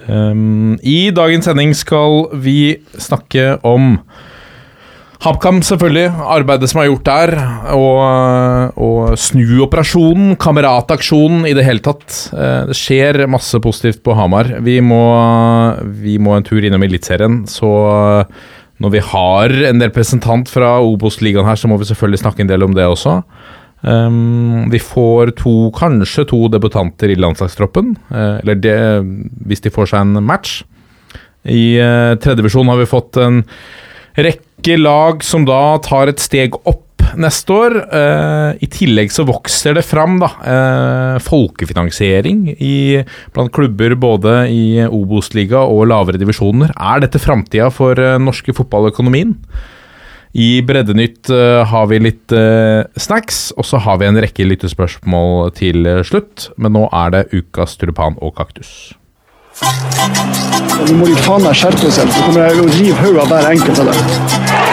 Um, 0.09 0.75
I 0.81 1.11
dagens 1.13 1.45
sending 1.47 1.75
skal 1.77 2.27
vi 2.41 2.77
snakke 2.97 3.57
om 3.67 3.99
HabKam, 5.23 5.61
selvfølgelig. 5.63 6.09
Arbeidet 6.35 6.67
som 6.67 6.81
er 6.81 6.89
gjort 6.89 7.05
der. 7.07 7.31
Og, 7.77 8.73
og 8.75 9.13
snuoperasjonen, 9.15 10.33
kamerataksjonen, 10.41 11.45
i 11.47 11.53
det 11.55 11.63
hele 11.63 11.79
tatt. 11.85 12.17
Eh, 12.35 12.65
Det 12.67 12.75
skjer 12.75 13.21
masse 13.31 13.55
positivt 13.63 14.01
på 14.03 14.17
Hamar. 14.19 14.51
Vi 14.65 14.81
må, 14.83 14.99
vi 16.03 16.17
må 16.19 16.35
en 16.35 16.43
tur 16.43 16.59
innom 16.59 16.83
Eliteserien, 16.83 17.45
så 17.47 17.71
når 18.81 18.93
vi 18.95 19.01
har 19.05 19.53
en 19.69 19.83
representant 19.83 20.49
fra 20.49 20.77
Obos-ligaen 20.81 21.45
her, 21.45 21.59
så 21.59 21.69
må 21.69 21.77
vi 21.77 21.87
selvfølgelig 21.89 22.23
snakke 22.23 22.43
en 22.43 22.49
del 22.49 22.65
om 22.65 22.73
det 22.75 22.87
også. 22.89 23.19
Um, 23.83 24.69
vi 24.71 24.79
får 24.79 25.33
to, 25.41 25.69
kanskje 25.75 26.23
to 26.29 26.45
debutanter 26.51 27.11
i 27.11 27.19
landslagstroppen, 27.19 27.97
Uh, 28.09 28.39
eller 28.39 28.55
det 28.55 28.77
hvis 29.47 29.63
de 29.63 29.73
får 29.73 29.91
seg 29.91 30.05
en 30.05 30.23
match. 30.23 30.61
I 31.43 31.75
uh, 31.83 32.15
tredjevisjon 32.23 32.69
har 32.71 32.79
vi 32.79 32.87
fått 32.87 33.19
en 33.19 33.43
rekke 34.15 34.77
lag 34.79 35.23
som 35.25 35.43
da 35.45 35.77
tar 35.83 36.11
et 36.11 36.21
steg 36.23 36.55
opp 36.63 36.92
neste 37.19 37.55
år. 37.55 37.75
Eh, 37.83 38.63
I 38.63 38.69
tillegg 38.71 39.11
så 39.13 39.25
vokser 39.27 39.77
det 39.77 39.85
fram 39.85 40.19
da, 40.21 40.29
eh, 40.43 41.19
folkefinansiering 41.23 42.55
i, 42.57 43.03
blant 43.33 43.53
klubber 43.53 43.95
både 43.95 44.35
i 44.49 44.65
Obos-liga 44.87 45.63
og 45.63 45.87
lavere 45.91 46.19
divisjoner. 46.21 46.73
Er 46.75 47.03
dette 47.03 47.21
framtida 47.21 47.69
for 47.71 47.99
eh, 47.99 48.17
norske 48.17 48.55
fotballøkonomien? 48.55 49.37
I 50.33 50.63
Breddenytt 50.65 51.29
har 51.29 51.85
vi 51.91 51.99
litt 52.01 52.33
snacks, 52.97 53.51
og 53.53 53.67
så 53.69 53.77
har 53.77 53.99
vi 54.01 54.07
en 54.07 54.17
rekke 54.17 54.47
lyttespørsmål 54.49 55.53
til 55.53 55.85
slutt. 56.01 56.47
Men 56.57 56.73
nå 56.73 56.87
er 56.89 57.13
det 57.13 57.27
ukas 57.37 57.77
tulipan 57.77 58.17
og 58.17 58.33
kaktus. 58.39 58.95
Nå 59.61 60.97
må 60.97 61.05
de 61.05 61.21
faen 61.21 61.45
meg 61.45 61.53
skjerpe 61.53 61.85
seg, 61.85 62.09
så 62.09 62.25
kommer 62.25 62.49
jeg 62.49 62.65
å 62.65 62.69
rive 62.73 63.01
hodet 63.03 63.27
av 63.27 63.35
hver 63.35 63.51
enkelt 63.53 63.83
av 63.85 63.93
dem. 63.93 64.72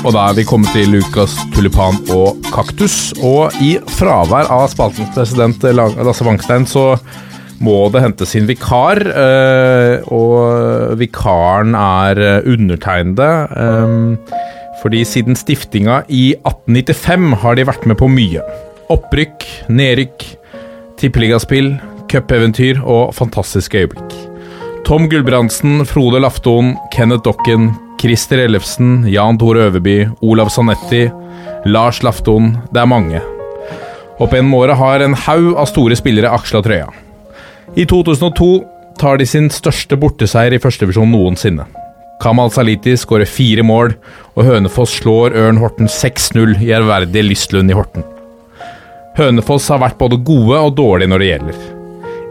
Og 0.00 0.14
da 0.16 0.22
er 0.30 0.36
vi 0.38 0.46
kommet 0.48 0.72
til 0.72 0.94
ukas 0.96 1.34
tulipan 1.52 1.98
og 2.14 2.38
kaktus. 2.54 3.10
Og 3.20 3.52
i 3.60 3.74
fravær 3.98 4.48
av 4.48 4.64
spaltens 4.72 5.10
president 5.12 5.66
eh, 5.68 5.76
Lasse 5.76 6.24
Wangstein, 6.24 6.64
så 6.68 6.94
må 7.60 7.76
det 7.92 8.00
hentes 8.06 8.32
inn 8.38 8.48
vikar. 8.48 9.02
eh, 9.04 10.08
og 10.08 10.96
vikaren 11.00 11.76
er 11.76 12.22
eh, 12.24 12.48
undertegnede. 12.48 13.30
fordi 14.80 15.04
siden 15.04 15.36
stiftinga 15.36 15.98
i 16.08 16.32
1895 16.48 17.34
har 17.42 17.54
de 17.58 17.68
vært 17.68 17.84
med 17.84 18.00
på 18.00 18.08
mye. 18.08 18.40
Opprykk, 18.88 19.44
nedrykk, 19.68 20.24
tippeligaspill, 20.96 21.74
cupeventyr 22.08 22.80
og 22.80 23.12
fantastiske 23.14 23.84
øyeblikk. 23.84 24.29
Tom 24.84 25.08
Gulbrandsen, 25.08 25.86
Frode 25.86 26.20
Lafton, 26.20 26.76
Kenneth 26.92 27.22
Dokken, 27.22 27.74
Christer 28.00 28.38
Ellefsen, 28.38 29.06
Jan 29.08 29.38
Tore 29.38 29.58
Øverby, 29.68 30.08
Olav 30.20 30.48
Sanetti, 30.48 31.10
Lars 31.64 32.02
Lafton 32.02 32.56
Det 32.72 32.80
er 32.80 32.88
mange. 32.88 33.20
Opp 34.20 34.32
gjennom 34.34 34.54
året 34.58 34.76
har 34.76 35.04
en 35.04 35.16
haug 35.16 35.54
av 35.60 35.68
store 35.68 35.96
spillere 35.96 36.32
aksla 36.32 36.62
trøya. 36.64 36.88
I 37.76 37.86
2002 37.88 38.48
tar 39.00 39.20
de 39.20 39.26
sin 39.28 39.48
største 39.52 39.96
borteseier 40.00 40.56
i 40.56 40.60
førstevisjon 40.60 41.12
noensinne. 41.12 41.64
Kamal 42.20 42.50
Saliti 42.52 42.96
skårer 43.00 43.28
fire 43.28 43.64
mål, 43.64 43.94
og 44.36 44.44
Hønefoss 44.44 44.98
slår 45.00 45.36
Ørn 45.40 45.60
Horten 45.60 45.88
6-0 45.88 46.58
i 46.60 46.72
ærverdige 46.76 47.24
Lystlund 47.24 47.72
i 47.72 47.76
Horten. 47.76 48.04
Hønefoss 49.16 49.68
har 49.72 49.80
vært 49.80 50.00
både 50.00 50.20
gode 50.24 50.58
og 50.60 50.74
dårlige 50.76 51.12
når 51.12 51.22
det 51.22 51.30
gjelder. 51.30 51.62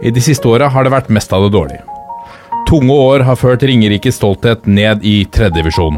I 0.02 0.12
de 0.14 0.22
siste 0.24 0.48
åra 0.48 0.70
har 0.70 0.86
det 0.86 0.94
vært 0.94 1.10
mest 1.12 1.32
av 1.34 1.46
det 1.46 1.54
dårlige. 1.56 1.82
Tunge 2.70 2.94
år 2.94 3.24
har 3.26 3.34
ført 3.34 3.64
Ringerikes 3.66 4.20
stolthet 4.20 4.68
ned 4.70 5.02
i 5.02 5.24
tredjedivisjon. 5.34 5.96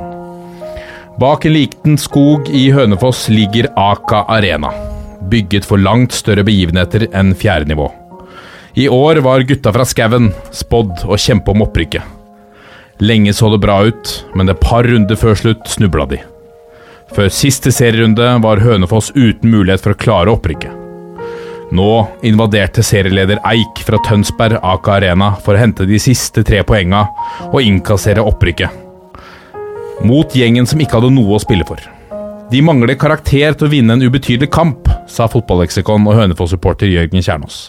Bak 1.21 1.45
en 1.45 1.53
liten 1.53 1.99
skog 2.01 2.49
i 2.49 2.63
Hønefoss 2.73 3.27
ligger 3.29 3.69
Aka 3.77 4.23
Arena, 4.33 4.71
bygget 5.29 5.69
for 5.69 5.77
langt 5.77 6.17
større 6.17 6.47
begivenheter 6.49 7.05
enn 7.13 7.35
fjerde 7.37 7.69
nivå. 7.75 7.91
I 8.73 8.89
år 8.89 9.21
var 9.21 9.45
gutta 9.45 9.69
fra 9.77 9.85
skauen 9.85 10.33
spådd 10.49 11.05
å 11.05 11.21
kjempe 11.21 11.53
om 11.53 11.67
opprykket. 11.67 12.09
Lenge 13.05 13.37
så 13.37 13.53
det 13.53 13.61
bra 13.61 13.83
ut, 13.93 14.17
men 14.33 14.49
et 14.49 14.65
par 14.65 14.89
runder 14.89 15.21
før 15.21 15.37
slutt 15.37 15.69
snubla 15.69 16.09
de. 16.09 16.25
Før 17.13 17.29
siste 17.29 17.69
serierunde 17.69 18.33
var 18.41 18.65
Hønefoss 18.65 19.13
uten 19.13 19.53
mulighet 19.53 19.85
for 19.85 19.93
å 19.93 20.05
klare 20.07 20.33
opprykket. 20.33 20.82
Nå 21.73 21.93
invaderte 22.29 22.83
serieleder 22.85 23.41
Eik 23.49 23.81
fra 23.87 23.97
Tønsberg 24.05 24.59
Aka 24.61 24.99
Arena 24.99 25.31
for 25.41 25.57
å 25.57 25.63
hente 25.63 25.87
de 25.89 25.97
siste 26.03 26.45
tre 26.45 26.61
poenga 26.69 27.07
og 27.49 27.63
innkassere 27.65 28.25
opprykket. 28.29 28.69
Mot 30.05 30.37
gjengen 30.37 30.69
som 30.69 30.83
ikke 30.83 30.99
hadde 30.99 31.15
noe 31.15 31.39
å 31.39 31.41
spille 31.41 31.65
for. 31.65 31.81
De 32.53 32.61
mangler 32.61 32.99
karakter 33.01 33.57
til 33.57 33.69
å 33.69 33.73
vinne 33.73 33.97
en 33.97 34.05
ubetydelig 34.05 34.51
kamp, 34.53 34.91
sa 35.09 35.25
fotballeksikon 35.33 36.05
og 36.11 36.19
Hønefoss-supporter 36.19 36.91
Jørgen 36.93 37.25
Kjernås. 37.25 37.63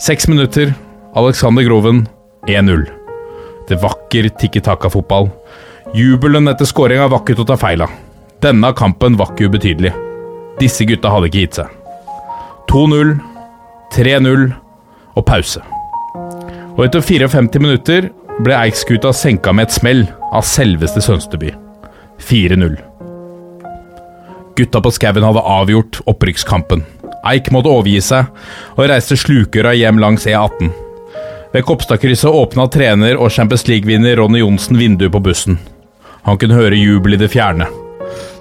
Seks 0.00 0.24
minutter, 0.30 0.72
Alexander 1.12 1.66
Groven 1.66 2.06
1-0. 2.48 2.88
Det 3.68 3.82
vakker 3.84 4.30
tikki-taka-fotball. 4.40 5.28
Jubelen 5.92 6.48
etter 6.48 6.68
skåringa 6.68 7.10
var 7.12 7.20
ikke 7.20 7.36
til 7.36 7.44
å 7.44 7.52
ta 7.52 7.60
feil 7.60 7.84
av. 7.84 7.92
Denne 8.40 8.72
kampen 8.76 9.20
var 9.20 9.34
ikke 9.34 9.52
ubetydelig. 9.52 9.92
Disse 10.56 10.88
gutta 10.88 11.12
hadde 11.12 11.28
ikke 11.28 11.44
gitt 11.44 11.60
seg. 11.60 11.83
2-0, 12.70 13.14
3-0 13.94 14.48
og 15.14 15.26
pause. 15.28 15.62
Og 16.74 16.84
etter 16.86 17.04
54 17.04 17.62
minutter 17.62 18.08
ble 18.42 18.56
Eikskuta 18.58 19.12
senka 19.14 19.52
med 19.54 19.68
et 19.68 19.76
smell 19.76 20.02
av 20.34 20.42
selveste 20.46 21.02
Sønsteby. 21.04 21.52
4-0. 22.18 22.74
Gutta 24.54 24.80
på 24.82 24.92
skauen 24.94 25.26
hadde 25.26 25.42
avgjort 25.42 26.00
opprykkskampen. 26.10 26.84
Eik 27.24 27.50
måtte 27.54 27.72
overgi 27.72 28.00
seg 28.04 28.26
og 28.76 28.88
reiste 28.90 29.16
slukøra 29.18 29.72
hjem 29.74 30.00
langs 30.02 30.26
E18. 30.30 30.70
Ved 31.54 31.64
Kopstadkrysset 31.66 32.34
åpna 32.34 32.66
trener 32.70 33.18
og 33.18 33.32
Champions 33.32 33.66
League-vinner 33.70 34.18
Ronny 34.18 34.42
Johnsen 34.42 34.78
vinduet 34.78 35.14
på 35.14 35.22
bussen. 35.22 35.58
Han 36.26 36.38
kunne 36.40 36.58
høre 36.58 36.78
jubel 36.78 37.14
i 37.14 37.20
det 37.20 37.30
fjerne. 37.30 37.68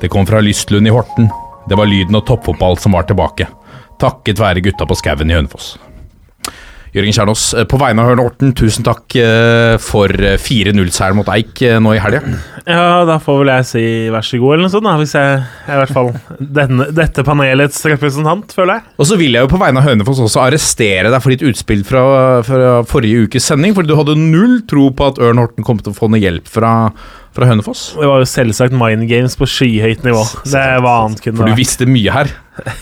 Det 0.02 0.10
kom 0.12 0.26
fra 0.28 0.42
Lystlund 0.42 0.90
i 0.90 0.94
Horten. 0.94 1.30
Det 1.70 1.78
var 1.78 1.88
lyden 1.88 2.18
av 2.18 2.26
toppfotball 2.28 2.78
som 2.82 2.98
var 2.98 3.06
tilbake. 3.08 3.48
Takket 4.02 4.42
være 4.42 4.64
gutta 4.66 4.88
på 4.90 4.98
skauen 5.00 5.30
i 5.30 5.38
Hønefoss. 5.38 5.76
Jørgen 6.94 7.16
Kjernås, 7.16 7.44
eh, 7.58 7.66
på 7.66 7.78
vegne 7.82 8.04
av 8.04 8.12
Hørn 8.12 8.20
Horten, 8.22 8.52
tusen 8.54 8.86
takk 8.86 9.16
eh, 9.18 9.80
for 9.82 10.14
4-0-seieren 10.14 11.18
mot 11.18 11.30
Eik 11.34 11.64
eh, 11.66 11.80
nå 11.82 11.96
i 11.96 12.02
helga. 12.02 12.22
Ja, 12.68 13.02
da 13.10 13.16
får 13.20 13.40
vel 13.40 13.50
jeg 13.50 13.66
si 13.66 13.86
vær 14.14 14.28
så 14.28 14.38
god, 14.38 14.54
eller 14.54 14.68
noe 14.68 14.74
sånt, 14.76 14.86
da, 14.86 14.94
hvis 15.02 15.16
jeg 15.18 15.40
er 15.40 15.74
i 15.74 15.80
hvert 15.82 15.96
fall 15.96 16.12
denne, 16.38 16.86
dette 16.94 17.26
panelets 17.26 17.82
representant, 17.90 18.54
føler 18.54 18.78
jeg. 18.78 18.94
Og 19.02 19.10
så 19.10 19.18
vil 19.18 19.34
jeg 19.34 19.48
jo 19.48 19.52
på 19.56 19.62
vegne 19.64 19.82
av 19.82 19.90
Hønefoss 19.90 20.22
også 20.22 20.44
arrestere 20.46 21.10
deg 21.10 21.26
for 21.26 21.34
ditt 21.34 21.48
utspill 21.50 21.82
fra, 21.88 22.06
fra 22.46 22.76
forrige 22.86 23.26
ukes 23.26 23.50
sending, 23.50 23.74
fordi 23.74 23.90
du 23.90 23.98
hadde 23.98 24.20
null 24.22 24.60
tro 24.70 24.92
på 24.94 25.10
at 25.10 25.22
Ørn 25.24 25.42
Horten 25.42 25.66
kom 25.66 25.82
til 25.82 25.96
å 25.96 25.98
få 25.98 26.14
noe 26.14 26.22
hjelp 26.22 26.46
fra, 26.60 26.76
fra 27.34 27.48
Hønefoss. 27.50 27.84
Det 27.98 28.10
var 28.10 28.22
jo 28.22 28.30
selvsagt 28.30 28.76
mind 28.78 29.08
games 29.10 29.36
på 29.40 29.48
skyhøyt 29.50 30.04
nivå. 30.06 30.22
Det 30.46 30.66
var 30.86 31.08
annet 31.08 31.24
kunne 31.24 31.42
For 31.42 31.50
du 31.50 31.58
visste 31.58 31.88
mye 31.90 32.14
her. 32.14 32.30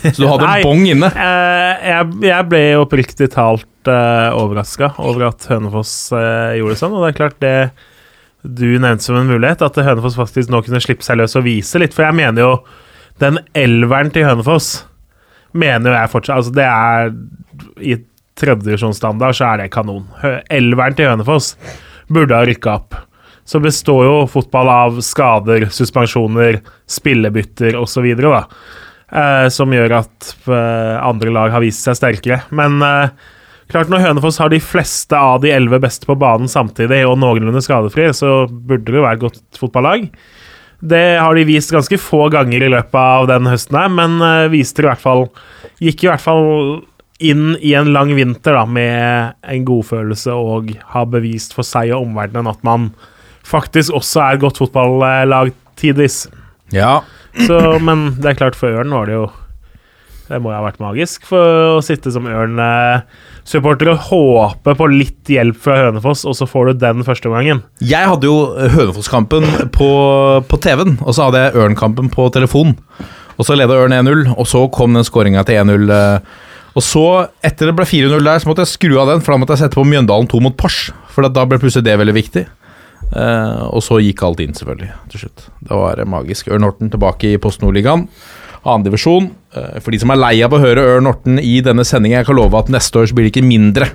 Så 0.04 0.18
du 0.20 0.28
hadde 0.28 0.50
en 0.50 0.66
bong 0.68 0.84
inne. 0.90 1.08
Eh, 1.12 1.88
jeg, 1.88 2.10
jeg 2.28 2.50
ble 2.52 2.62
oppriktig 2.82 3.30
talt 3.36 3.92
uh, 3.92 4.36
overraska 4.36 4.94
over 5.02 5.30
at 5.30 5.48
Hønefoss 5.52 5.96
uh, 6.16 6.52
gjorde 6.60 6.76
det 6.76 6.82
sånn, 6.84 6.98
og 6.98 7.06
det 7.06 7.14
er 7.14 7.20
klart 7.22 7.40
det 7.44 7.56
du 8.42 8.68
nevnte 8.82 9.06
som 9.06 9.20
en 9.20 9.30
mulighet, 9.30 9.62
at 9.62 9.84
Hønefoss 9.86 10.18
faktisk 10.18 10.52
nå 10.52 10.64
kunne 10.66 10.82
slippe 10.84 11.06
seg 11.06 11.20
løs 11.22 11.38
og 11.38 11.46
vise 11.46 11.80
litt, 11.80 11.94
for 11.96 12.08
jeg 12.08 12.18
mener 12.18 12.42
jo 12.42 12.54
den 13.22 13.38
elveren 13.58 14.10
til 14.14 14.26
Hønefoss 14.26 14.80
mener 15.52 15.92
jo 15.92 15.98
jeg 15.98 16.12
fortsatt 16.14 16.40
Altså, 16.40 16.54
det 16.56 16.66
er 16.66 17.12
I 17.84 17.98
tredjedivisjonsstandard 18.42 19.36
så 19.38 19.52
er 19.52 19.62
det 19.62 19.72
kanon. 19.76 20.08
Elveren 20.50 20.96
til 20.98 21.12
Hønefoss 21.12 21.54
burde 22.12 22.34
ha 22.34 22.48
rykka 22.48 22.78
opp. 22.80 22.96
Så 23.52 23.60
består 23.60 24.06
jo 24.08 24.16
fotball 24.32 24.70
av 24.72 25.02
skader, 25.04 25.66
suspensjoner, 25.76 26.62
spillebytter 26.88 27.76
osv.. 27.76 28.08
Eh, 29.12 29.48
som 29.52 29.74
gjør 29.76 29.98
at 29.98 30.30
eh, 30.48 30.96
andre 31.04 31.34
lag 31.36 31.52
har 31.52 31.64
vist 31.64 31.84
seg 31.84 31.98
sterkere. 32.00 32.38
Men 32.56 32.78
eh, 32.86 33.10
klart 33.74 33.92
når 33.92 34.06
Hønefoss 34.06 34.40
har 34.40 34.54
de 34.54 34.62
fleste 34.64 35.20
av 35.20 35.42
de 35.44 35.52
elleve 35.52 35.82
beste 35.84 36.08
på 36.08 36.16
banen 36.16 36.48
samtidig, 36.48 37.02
og 37.10 37.20
noenlunde 37.20 37.60
skadefri, 37.66 38.08
så 38.16 38.46
burde 38.48 38.88
det 38.88 39.02
jo 39.02 39.04
være 39.04 39.20
et 39.20 39.26
godt 39.26 39.60
fotballag. 39.60 40.08
Det 40.82 41.06
har 41.20 41.36
de 41.36 41.46
vist 41.46 41.76
ganske 41.76 42.00
få 42.00 42.30
ganger 42.34 42.64
i 42.64 42.72
løpet 42.72 42.98
av 42.98 43.28
den 43.30 43.52
høsten 43.52 43.78
her, 43.78 43.92
men 44.00 44.16
eh, 44.24 44.48
viste 44.56 44.86
i 44.86 44.88
hvert 44.88 45.04
fall 45.04 45.28
Gikk 45.82 46.06
i 46.06 46.12
hvert 46.14 46.22
fall 46.22 46.48
inn 47.22 47.56
i 47.60 47.76
en 47.78 47.92
lang 47.94 48.12
vinter 48.16 48.56
da, 48.56 48.64
med 48.70 49.34
en 49.44 49.64
godfølelse 49.66 50.34
og 50.34 50.72
har 50.94 51.08
bevist 51.10 51.56
for 51.58 51.66
seg 51.66 51.92
og 51.92 52.06
omverdenen 52.06 52.50
at 52.50 52.62
man 52.66 52.94
faktisk 53.48 53.94
også 53.98 54.22
er 54.26 54.38
et 54.38 54.44
godt 54.44 54.60
fotballag 54.62 55.52
tidvis. 55.80 56.26
Ja. 56.76 57.00
Så, 57.48 57.58
men 57.84 58.10
det 58.22 58.34
er 58.34 58.40
klart, 58.42 58.58
for 58.60 58.68
Ørn 58.82 58.92
var 58.92 59.08
det 59.08 59.14
jo 59.16 59.30
Det 60.32 60.38
må 60.44 60.52
jo 60.52 60.56
ha 60.58 60.64
vært 60.66 60.80
magisk 60.84 61.26
for 61.28 61.78
å 61.78 61.82
sitte 61.84 62.12
som 62.12 62.28
Ørn-supporter 62.32 63.90
og 63.92 64.06
håpe 64.10 64.76
på 64.80 64.88
litt 64.92 65.32
hjelp 65.32 65.58
fra 65.60 65.76
Hønefoss, 65.82 66.24
og 66.30 66.36
så 66.38 66.48
får 66.48 66.70
du 66.72 66.82
den 66.86 67.04
første 67.08 67.32
gangen. 67.34 67.64
Jeg 67.84 68.08
hadde 68.08 68.30
jo 68.30 68.38
Hønefoss-kampen 68.76 69.48
på, 69.76 69.90
på 70.48 70.60
TV-en, 70.64 70.96
og 71.04 71.12
så 71.18 71.28
hadde 71.28 71.42
jeg 71.46 71.58
Ørn-kampen 71.66 72.08
på 72.14 72.30
telefon. 72.36 72.76
Og 73.36 73.48
så 73.48 73.58
leda 73.60 73.76
Ørn 73.82 73.96
1-0, 73.98 74.24
og 74.38 74.48
så 74.48 74.64
kom 74.72 74.96
den 74.96 75.08
skåringa 75.08 75.44
til 75.48 75.60
1-0. 75.66 75.92
eh, 75.98 76.48
Og 76.80 76.84
så, 76.86 77.04
etter 77.44 77.68
det 77.68 77.76
ble 77.76 77.88
4-0 77.90 78.24
der, 78.24 78.40
så 78.40 78.48
måtte 78.48 78.64
jeg 78.64 78.72
skru 78.78 78.96
av 79.02 79.10
den, 79.12 79.20
for 79.24 79.34
da 79.36 79.42
måtte 79.42 79.58
jeg 79.58 79.66
sette 79.66 79.76
på 79.80 79.88
Mjøndalen 79.88 80.30
2 80.32 80.40
mot 80.46 80.56
Pors. 80.56 80.92
For 81.12 81.28
da 81.28 81.44
ble 81.50 81.60
plutselig 81.60 81.84
det 81.90 81.98
veldig 82.00 82.16
viktig. 82.16 82.46
Eh, 83.12 83.64
og 83.68 83.84
så 83.84 84.00
gikk 84.04 84.24
alt 84.24 84.40
inn, 84.44 84.54
selvfølgelig, 84.58 84.92
til 85.12 85.26
slutt. 85.26 85.48
Det 85.60 85.82
var 85.84 86.00
eh, 86.00 86.08
magisk. 86.08 86.48
Ørn 86.54 86.68
Horten 86.68 86.92
tilbake 86.94 87.34
i 87.34 87.42
Post 87.42 87.64
Nordligaen. 87.64 88.08
Annendivisjon. 88.62 89.32
Uh, 89.58 89.80
for 89.82 89.90
de 89.92 89.98
som 90.00 90.12
er 90.14 90.20
lei 90.22 90.36
av 90.46 90.54
å 90.54 90.60
høre 90.62 90.84
Ørn 90.96 91.08
Horten 91.10 91.40
i 91.42 91.56
denne 91.66 91.82
sendingen, 91.88 92.20
jeg 92.20 92.28
kan 92.30 92.38
love 92.38 92.60
at 92.60 92.70
neste 92.72 93.02
år 93.02 93.10
så 93.10 93.18
blir 93.18 93.26
det 93.28 93.34
ikke 93.34 93.48
mindre. 93.48 93.88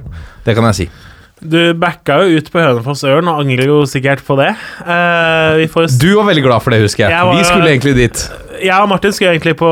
Det 0.45 0.57
kan 0.59 0.67
jeg 0.73 0.79
si. 0.81 0.89
Du 1.37 1.59
backa 1.77 2.15
jo 2.25 2.39
ut 2.41 2.47
på 2.49 2.61
Hønefoss 2.65 3.03
Ørn 3.05 3.29
og 3.29 3.43
angrer 3.43 3.69
jo 3.69 3.83
sikkert 3.89 4.23
på 4.25 4.39
det. 4.41 4.55
Eh, 4.81 5.57
vi 5.61 5.67
får 5.69 5.91
Du 6.01 6.09
var 6.17 6.31
veldig 6.31 6.45
glad 6.47 6.65
for 6.65 6.73
det, 6.73 6.81
husker 6.81 7.05
jeg. 7.05 7.13
Jeg 7.13 7.27
var- 7.29 7.37
Vi 7.37 7.45
skulle 7.45 7.69
egentlig 7.69 7.95
dit. 7.95 8.31
Jeg 8.63 8.81
og 8.81 8.89
Martin 8.89 9.13
skulle 9.13 9.37
egentlig 9.37 9.55
på 9.61 9.69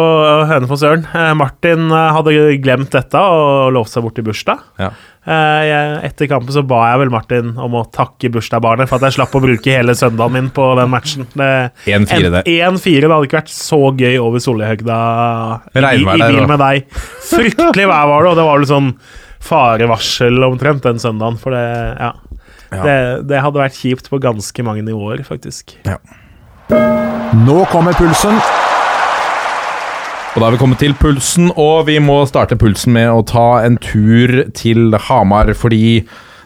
Hønefoss 0.46 0.82
Ørn. 0.84 1.06
Eh, 1.14 1.32
Martin 1.34 1.90
eh, 1.90 2.12
hadde 2.12 2.60
glemt 2.60 2.90
dette 2.90 3.16
og 3.16 3.72
lovt 3.72 3.88
seg 3.88 4.02
bort 4.04 4.18
i 4.18 4.22
bursdag. 4.22 4.60
Ja. 4.78 4.90
Eh, 5.24 5.60
jeg, 5.64 5.92
etter 6.10 6.28
kampen 6.28 6.52
så 6.52 6.60
ba 6.68 6.82
jeg 6.90 7.00
vel 7.00 7.12
Martin 7.14 7.52
om 7.56 7.76
å 7.78 7.84
takke 7.88 8.28
bursdagsbarnet 8.34 8.90
for 8.90 8.98
at 9.00 9.08
jeg 9.08 9.16
slapp 9.16 9.36
å 9.38 9.40
bruke 9.40 9.72
hele 9.72 9.94
søndagen 9.96 10.34
min 10.36 10.50
på 10.52 10.66
den 10.76 10.90
matchen. 10.92 11.24
1-4 11.32 12.32
det. 12.34 12.42
1-4, 12.44 13.06
det 13.06 13.12
hadde 13.14 13.28
ikke 13.30 13.40
vært 13.40 13.54
så 13.54 13.80
gøy 13.96 14.18
over 14.20 14.42
Solihøgda 14.44 14.98
i, 15.72 15.80
i 15.80 16.04
bil 16.04 16.40
med 16.50 16.60
deg. 16.60 16.90
Fryktelig 17.30 17.88
vær 17.88 18.10
var 18.12 18.26
det, 18.26 18.34
og 18.34 18.40
det 18.40 18.46
var 18.50 18.60
vel 18.60 18.68
sånn 18.68 18.92
farevarsel 19.44 20.44
omtrent 20.44 20.84
den 20.84 21.00
søndagen. 21.00 21.40
For 21.40 21.56
det, 21.56 21.64
ja. 21.96 22.12
Ja. 22.74 22.82
Det, 22.82 22.98
det 23.30 23.40
hadde 23.44 23.60
vært 23.62 23.80
kjipt 23.80 24.12
på 24.12 24.20
ganske 24.20 24.66
mange 24.66 24.84
nivåer, 24.84 25.24
faktisk. 25.24 25.76
Nå 27.44 27.58
kommer 27.72 27.96
pulsen. 27.96 28.36
Og 30.34 30.40
da 30.40 30.48
har 30.48 30.54
vi 30.56 30.58
kommet 30.58 30.80
til 30.82 30.94
pulsen, 30.98 31.52
og 31.54 31.84
vi 31.86 32.00
må 32.02 32.16
starte 32.26 32.58
pulsen 32.58 32.96
med 32.96 33.06
å 33.06 33.20
ta 33.22 33.62
en 33.62 33.76
tur 33.78 34.32
til 34.58 34.96
Hamar, 35.06 35.52
fordi 35.54 36.00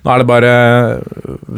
nå 0.04 0.12
er 0.12 0.20
det 0.20 0.28
bare 0.28 0.50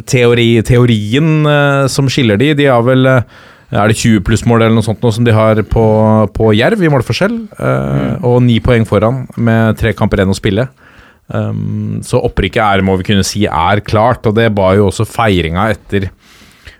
teori, 0.09 0.47
teorien 0.65 1.43
eh, 1.47 1.87
som 1.91 2.07
skiller 2.11 2.39
de. 2.39 2.53
De 2.57 2.69
har 2.71 2.85
vel 2.87 3.05
eh, 3.11 3.25
Er 3.71 3.87
det 3.87 3.99
20 3.99 4.23
plussmål 4.27 4.63
eller 4.63 4.75
noe 4.75 4.83
sånt 4.83 5.03
nå 5.03 5.11
som 5.15 5.23
de 5.27 5.31
har 5.35 5.61
på, 5.71 5.83
på 6.35 6.49
Jerv 6.57 6.81
i 6.83 6.89
målforskjell? 6.91 7.35
eh, 7.59 8.25
Og 8.27 8.41
ni 8.47 8.57
poeng 8.63 8.87
foran 8.87 9.25
med 9.37 9.77
tre 9.79 9.93
kamper 9.95 10.23
igjen 10.23 10.33
å 10.33 10.39
spille. 10.39 10.67
Um, 11.31 12.01
så 12.03 12.19
opprykket 12.19 12.59
er, 12.59 12.81
må 12.83 12.97
vi 12.99 13.05
kunne 13.07 13.23
si, 13.23 13.45
er 13.47 13.79
klart, 13.87 14.25
og 14.27 14.35
det 14.35 14.49
ba 14.55 14.73
jo 14.75 14.89
også 14.89 15.05
feiringa 15.07 15.69
etter 15.71 16.09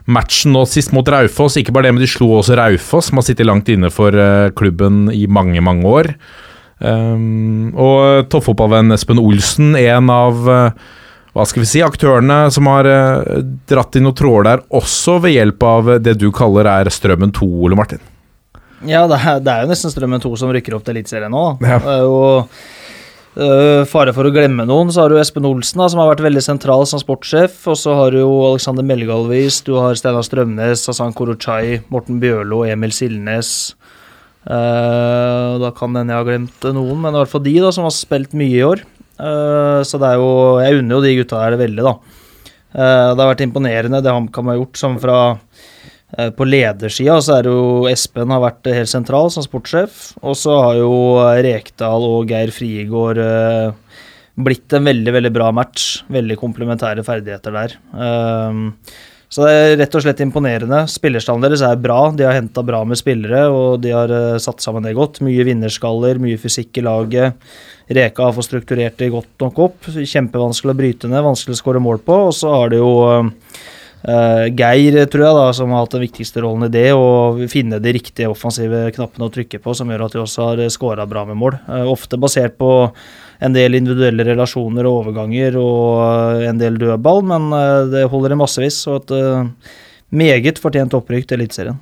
matchen 0.06 0.56
nå 0.56 0.64
sist 0.70 0.94
mot 0.96 1.08
Raufoss. 1.08 1.58
Ikke 1.60 1.74
bare 1.76 1.90
det, 1.90 1.96
men 1.96 2.04
de 2.04 2.10
slo 2.10 2.30
også 2.40 2.58
Raufoss, 2.60 3.12
som 3.12 3.20
har 3.22 3.28
sittet 3.28 3.48
langt 3.50 3.70
inne 3.72 3.92
for 3.94 4.16
eh, 4.16 4.50
klubben 4.58 5.06
i 5.14 5.26
mange, 5.28 5.62
mange 5.64 5.86
år. 5.88 6.14
Um, 6.82 7.70
og 7.78 8.26
toppfotballvenn 8.34 8.96
Espen 8.96 9.22
Olsen, 9.22 9.76
en 9.78 10.10
av 10.10 10.48
eh, 10.50 10.88
hva 11.32 11.46
skal 11.48 11.62
vi 11.62 11.70
si, 11.70 11.84
aktørene 11.86 12.48
som 12.52 12.68
har 12.72 12.90
eh, 12.90 13.44
dratt 13.70 13.96
inn 13.96 14.08
noen 14.08 14.18
tråder 14.18 14.50
der, 14.50 14.64
også 14.82 15.20
ved 15.22 15.36
hjelp 15.38 15.68
av 15.68 15.92
det 16.04 16.18
du 16.20 16.32
kaller 16.36 16.68
er 16.68 16.90
Strømmen 16.92 17.32
2, 17.38 17.48
Ole 17.68 17.78
Martin. 17.78 18.02
Ja, 18.82 19.06
det 19.06 19.20
er, 19.22 19.40
det 19.46 19.54
er 19.54 19.64
jo 19.64 19.70
nesten 19.70 19.94
Strømmen 19.94 20.24
2 20.24 20.34
som 20.42 20.52
rykker 20.52 20.74
opp 20.76 20.88
til 20.88 20.98
Eliteserien 20.98 21.32
nå. 21.32 21.46
Ja. 21.62 21.78
Det 21.78 22.00
øh, 23.36 23.84
fare 23.90 24.14
for 24.16 24.28
å 24.28 24.34
glemme 24.34 24.66
noen, 24.68 24.92
så 24.94 25.04
har 25.04 25.12
du 25.12 25.20
Espen 25.22 25.48
Olsen, 25.48 25.82
da, 25.82 25.88
som 25.92 26.02
har 26.02 26.10
vært 26.12 26.24
veldig 26.26 26.44
sentral 26.44 26.86
som 26.90 27.02
sportssjef. 27.02 27.60
Og 27.72 27.78
så 27.80 27.96
har 27.98 28.14
du 28.14 28.22
jo 28.22 28.32
Alexander 28.50 28.86
Melgalvis, 28.88 29.62
du 29.68 29.76
har 29.80 29.98
Steinar 30.00 30.26
Strømnes, 30.28 30.86
Hasan 30.90 31.16
Korochai, 31.18 31.82
Morten 31.94 32.22
Bjørlo, 32.24 32.64
Emil 32.70 32.96
Silnes. 32.96 33.74
Uh, 34.42 35.62
da 35.62 35.70
kan 35.78 35.94
hende 35.94 36.16
jeg 36.16 36.18
har 36.18 36.26
glemt 36.26 36.66
noen, 36.74 36.98
men 37.04 37.14
i 37.14 37.20
hvert 37.20 37.30
fall 37.30 37.46
de 37.46 37.60
da, 37.62 37.70
som 37.76 37.86
har 37.86 37.94
spilt 37.94 38.34
mye 38.38 38.56
i 38.58 38.66
år. 38.66 38.82
Uh, 39.22 39.84
så 39.86 40.00
det 40.02 40.08
er 40.08 40.18
jo 40.18 40.32
Jeg 40.64 40.80
unner 40.80 40.96
jo 40.96 41.04
de 41.04 41.18
gutta 41.20 41.44
her 41.44 41.54
det 41.54 41.62
veldig, 41.62 41.86
da. 41.86 42.18
Eh, 42.72 43.10
det 43.12 43.20
har 43.20 43.28
vært 43.34 43.42
imponerende 43.44 44.00
det 44.00 44.14
HamKam 44.16 44.48
har 44.48 44.62
gjort, 44.62 44.78
som 44.80 44.94
fra 45.04 45.18
Eh, 45.44 45.91
På 46.36 46.44
ledersida 46.44 47.16
så 47.24 47.38
er 47.38 47.46
det 47.48 47.54
jo 47.54 47.86
Espen 47.88 48.34
har 48.34 48.42
vært 48.44 48.68
helt 48.68 48.92
sentral 48.92 49.30
som 49.32 49.46
sportssjef. 49.46 50.12
Og 50.20 50.36
så 50.40 50.58
har 50.60 50.82
jo 50.82 50.92
Rekdal 51.46 52.08
og 52.08 52.32
Geir 52.32 52.52
Friegård 52.56 53.22
eh, 53.24 54.02
blitt 54.42 54.76
en 54.76 54.90
veldig, 54.90 55.14
veldig 55.16 55.32
bra 55.36 55.48
match. 55.56 56.04
Veldig 56.12 56.38
komplementære 56.42 57.06
ferdigheter 57.08 57.56
der. 57.56 57.78
Um, 57.96 58.74
så 59.32 59.46
det 59.48 59.52
er 59.56 59.78
rett 59.80 59.94
og 59.96 60.04
slett 60.04 60.22
imponerende. 60.26 60.82
Spillerstallen 60.92 61.46
deres 61.46 61.64
er 61.64 61.80
bra. 61.80 62.00
De 62.12 62.26
har 62.28 62.36
henta 62.36 62.64
bra 62.68 62.82
med 62.84 63.00
spillere, 63.00 63.46
og 63.48 63.80
de 63.84 63.94
har 63.96 64.12
eh, 64.12 64.40
satt 64.44 64.60
sammen 64.64 64.84
det 64.84 64.98
godt. 64.98 65.22
Mye 65.24 65.46
vinnerskaller, 65.48 66.20
mye 66.20 66.40
fysikk 66.42 66.82
i 66.82 66.84
laget. 66.84 67.54
Reka 67.88 68.28
har 68.28 68.36
fått 68.36 68.50
strukturert 68.50 69.00
det 69.00 69.14
godt 69.14 69.32
nok 69.46 69.62
opp. 69.70 69.88
Kjempevanskelig 69.88 70.76
å 70.76 70.82
bryte 70.82 71.12
ned, 71.12 71.24
vanskelig 71.24 71.56
å 71.56 71.62
skåre 71.62 71.84
mål 71.84 72.04
på. 72.04 72.18
Og 72.28 72.36
så 72.36 72.52
har 72.52 72.74
det 72.74 72.82
jo 72.84 72.92
eh, 74.08 74.42
Eh, 74.42 74.48
Geir, 74.58 74.98
tror 75.12 75.26
jeg, 75.26 75.38
da, 75.38 75.48
som 75.54 75.74
har 75.74 75.84
hatt 75.84 75.96
den 75.96 76.04
viktigste 76.06 76.42
rollen 76.42 76.66
i 76.66 76.72
det, 76.74 76.88
å 76.98 77.38
finne 77.52 77.82
de 77.82 77.94
riktige 77.94 78.32
offensive 78.32 78.88
knappene 78.96 79.28
å 79.28 79.34
trykke 79.34 79.62
på, 79.62 79.76
som 79.78 79.92
gjør 79.92 80.08
at 80.08 80.16
de 80.16 80.24
også 80.24 80.48
har 80.50 80.64
skåra 80.74 81.06
bra 81.10 81.26
med 81.30 81.38
mål. 81.42 81.60
Uh, 81.68 81.86
ofte 81.92 82.20
basert 82.22 82.58
på 82.62 82.72
en 83.42 83.56
del 83.56 83.78
individuelle 83.78 84.26
relasjoner 84.26 84.88
og 84.90 85.04
overganger 85.04 85.56
og 85.62 86.02
eh, 86.42 86.50
en 86.50 86.60
del 86.62 86.78
dødball, 86.82 87.24
men 87.30 87.48
uh, 87.54 87.88
det 87.90 88.08
holder 88.10 88.36
i 88.36 88.42
massevis. 88.42 88.82
Og 88.90 89.02
et 89.04 89.16
eh, 89.18 89.72
meget 90.22 90.62
fortjent 90.62 90.98
opprykk 90.98 91.30
til 91.30 91.42
Eliteserien. 91.42 91.80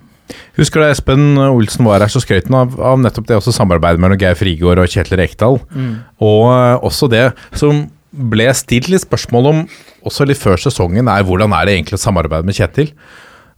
Husker 0.60 0.84
da 0.84 0.92
Espen 0.94 1.40
Olsen 1.42 1.88
var 1.88 2.04
her, 2.04 2.12
så 2.12 2.22
skrøt 2.22 2.52
han 2.52 2.60
av, 2.60 2.76
av 2.86 3.00
nettopp 3.02 3.26
det 3.32 3.40
også 3.40 3.54
samarbeidet 3.56 4.02
mellom 4.04 4.20
Geir 4.22 4.38
Frigård 4.38 4.82
og 4.84 4.92
Kjetil 4.92 5.18
Rekdal. 5.20 5.58
Og 5.58 6.44
eh, 6.52 6.76
også 6.86 7.10
det 7.12 7.30
som 7.58 7.88
ble 8.12 8.48
stilt 8.58 8.90
litt 8.92 9.04
spørsmål 9.06 9.50
om 9.52 9.66
også 10.08 10.28
litt 10.28 10.40
før 10.42 10.60
sesongen, 10.62 11.10
er 11.12 11.26
hvordan 11.28 11.54
er 11.56 11.68
det 11.68 11.76
egentlig 11.78 12.00
å 12.00 12.06
samarbeide 12.06 12.48
med 12.48 12.58
Kjetil? 12.58 12.94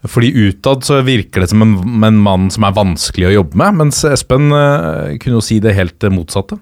Fordi 0.10 0.32
utad 0.48 0.82
så 0.84 0.98
virker 1.06 1.44
det 1.44 1.52
som 1.52 1.62
en, 1.62 1.76
en 2.08 2.18
mann 2.26 2.50
som 2.54 2.66
er 2.66 2.74
vanskelig 2.74 3.30
å 3.30 3.36
jobbe 3.36 3.60
med, 3.62 3.78
mens 3.84 4.02
Espen 4.10 4.50
eh, 4.50 5.18
kunne 5.22 5.38
jo 5.38 5.46
si 5.46 5.60
det 5.62 5.76
helt 5.78 6.08
motsatte. 6.10 6.58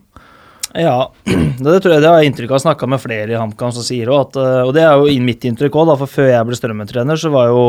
Ja, 0.75 1.07
det 1.63 1.79
tror 1.79 1.95
jeg 1.95 2.03
det 2.03 2.11
har 2.11 2.19
jeg 2.19 2.33
inntrykk 2.33 2.51
av. 2.51 2.63
Snakka 2.65 2.89
med 2.91 3.01
flere 3.01 3.31
i 3.31 3.39
HamKam 3.39 3.71
som 3.73 3.85
sier 3.85 4.11
òg 4.11 4.27
at 4.27 4.41
eh, 4.43 4.59
Og 4.67 4.75
det 4.75 4.83
er 4.83 4.99
jo 4.99 5.23
mitt 5.23 5.47
inntrykk 5.47 5.79
òg, 5.79 5.95
for 6.03 6.19
før 6.19 6.29
jeg 6.33 6.49
ble 6.49 6.59
strømmetrener, 6.59 7.21
så 7.21 7.31
var 7.33 7.49
jo 7.53 7.63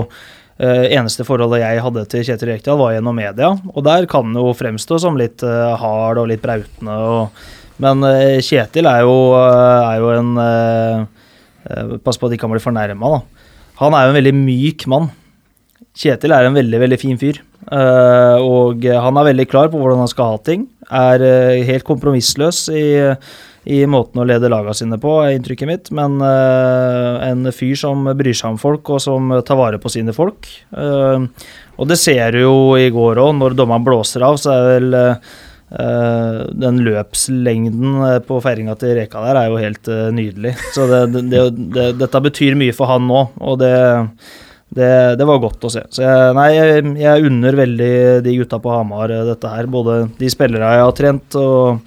Eh, 0.60 0.90
eneste 0.92 1.24
forholdet 1.24 1.62
jeg 1.62 1.80
hadde 1.80 2.02
til 2.12 2.24
Kjetil 2.26 2.50
Rekdal, 2.50 2.76
var 2.76 2.92
gjennom 2.92 3.16
media, 3.16 3.48
og 3.48 3.84
der 3.86 4.04
kan 4.10 4.34
jo 4.36 4.50
fremstå 4.52 4.98
som 5.00 5.16
litt 5.16 5.40
eh, 5.46 5.70
hard 5.80 6.20
og 6.20 6.28
litt 6.28 6.42
brautende. 6.44 6.96
Og, 7.00 7.46
men 7.80 8.04
eh, 8.08 8.40
Kjetil 8.44 8.88
er 8.90 9.04
jo, 9.06 9.16
eh, 9.38 9.90
er 9.90 10.02
jo 10.02 10.12
en 10.14 10.32
eh, 10.44 11.98
Pass 12.04 12.18
på 12.18 12.28
at 12.28 12.34
ikke 12.34 12.46
kan 12.46 12.54
bli 12.54 12.62
fornærma, 12.62 13.14
da. 13.14 13.46
Han 13.82 13.94
er 13.94 14.06
jo 14.06 14.12
en 14.12 14.16
veldig 14.16 14.32
myk 14.36 14.86
mann. 14.90 15.10
Kjetil 15.96 16.32
er 16.34 16.48
en 16.48 16.56
veldig, 16.56 16.78
veldig 16.82 16.98
fin 17.00 17.18
fyr. 17.20 17.38
Og 17.70 18.86
han 18.88 19.20
er 19.20 19.28
veldig 19.28 19.46
klar 19.48 19.68
på 19.70 19.78
hvordan 19.78 20.00
han 20.02 20.10
skal 20.10 20.32
ha 20.32 20.38
ting. 20.44 20.64
Er 20.88 21.22
helt 21.68 21.84
kompromissløs 21.86 22.62
i, 22.72 22.84
i 23.76 23.82
måten 23.88 24.20
å 24.20 24.26
lede 24.28 24.50
lagene 24.50 24.74
sine 24.76 24.98
på, 25.00 25.14
er 25.20 25.36
inntrykket 25.36 25.70
mitt. 25.70 25.92
Men 25.96 26.16
en 26.24 27.52
fyr 27.54 27.76
som 27.78 28.08
bryr 28.08 28.36
seg 28.36 28.56
om 28.56 28.58
folk, 28.60 28.88
og 28.96 29.04
som 29.04 29.32
tar 29.46 29.60
vare 29.60 29.80
på 29.80 29.92
sine 29.92 30.16
folk. 30.16 30.48
Og 30.72 31.92
det 31.92 32.00
ser 32.00 32.34
du 32.34 32.42
jo 32.42 32.56
i 32.80 32.88
går 32.92 33.20
òg, 33.20 33.36
når 33.36 33.60
dommeren 33.60 33.86
blåser 33.86 34.26
av, 34.26 34.40
så 34.40 34.56
er 34.56 34.64
det 34.64 34.74
vel 34.74 35.00
den 35.70 36.80
løpslengden 36.82 37.98
eh, 38.08 38.18
på 38.26 38.40
feiringa 38.42 38.74
til 38.78 38.96
Reka 38.98 39.22
der 39.22 39.38
er 39.38 39.50
jo 39.50 39.60
helt 39.60 39.90
eh, 39.90 40.08
nydelig. 40.14 40.56
Så 40.74 40.86
det, 40.90 41.02
det, 41.14 41.24
det, 41.30 41.42
det, 41.76 41.84
dette 42.00 42.22
betyr 42.24 42.58
mye 42.58 42.74
for 42.74 42.90
han 42.90 43.06
nå, 43.06 43.20
og 43.38 43.60
det, 43.62 43.70
det, 44.74 45.28
var 45.28 45.42
godt 45.42 45.68
å 45.68 45.70
se. 45.70 45.84
Så 45.94 46.02
jeg, 46.02 46.34
nei, 46.38 46.48
jeg, 46.56 46.82
jeg 46.98 47.30
unner 47.30 47.58
veldig 47.62 47.94
de 48.26 48.34
gutta 48.40 48.58
på 48.62 48.74
Hamar 48.74 49.14
eh, 49.14 49.24
dette 49.30 49.52
her. 49.52 49.70
Både 49.70 50.02
de 50.18 50.32
spillere 50.32 50.74
jeg 50.74 50.84
har 50.88 50.96
trent, 50.98 51.38
og 51.38 51.78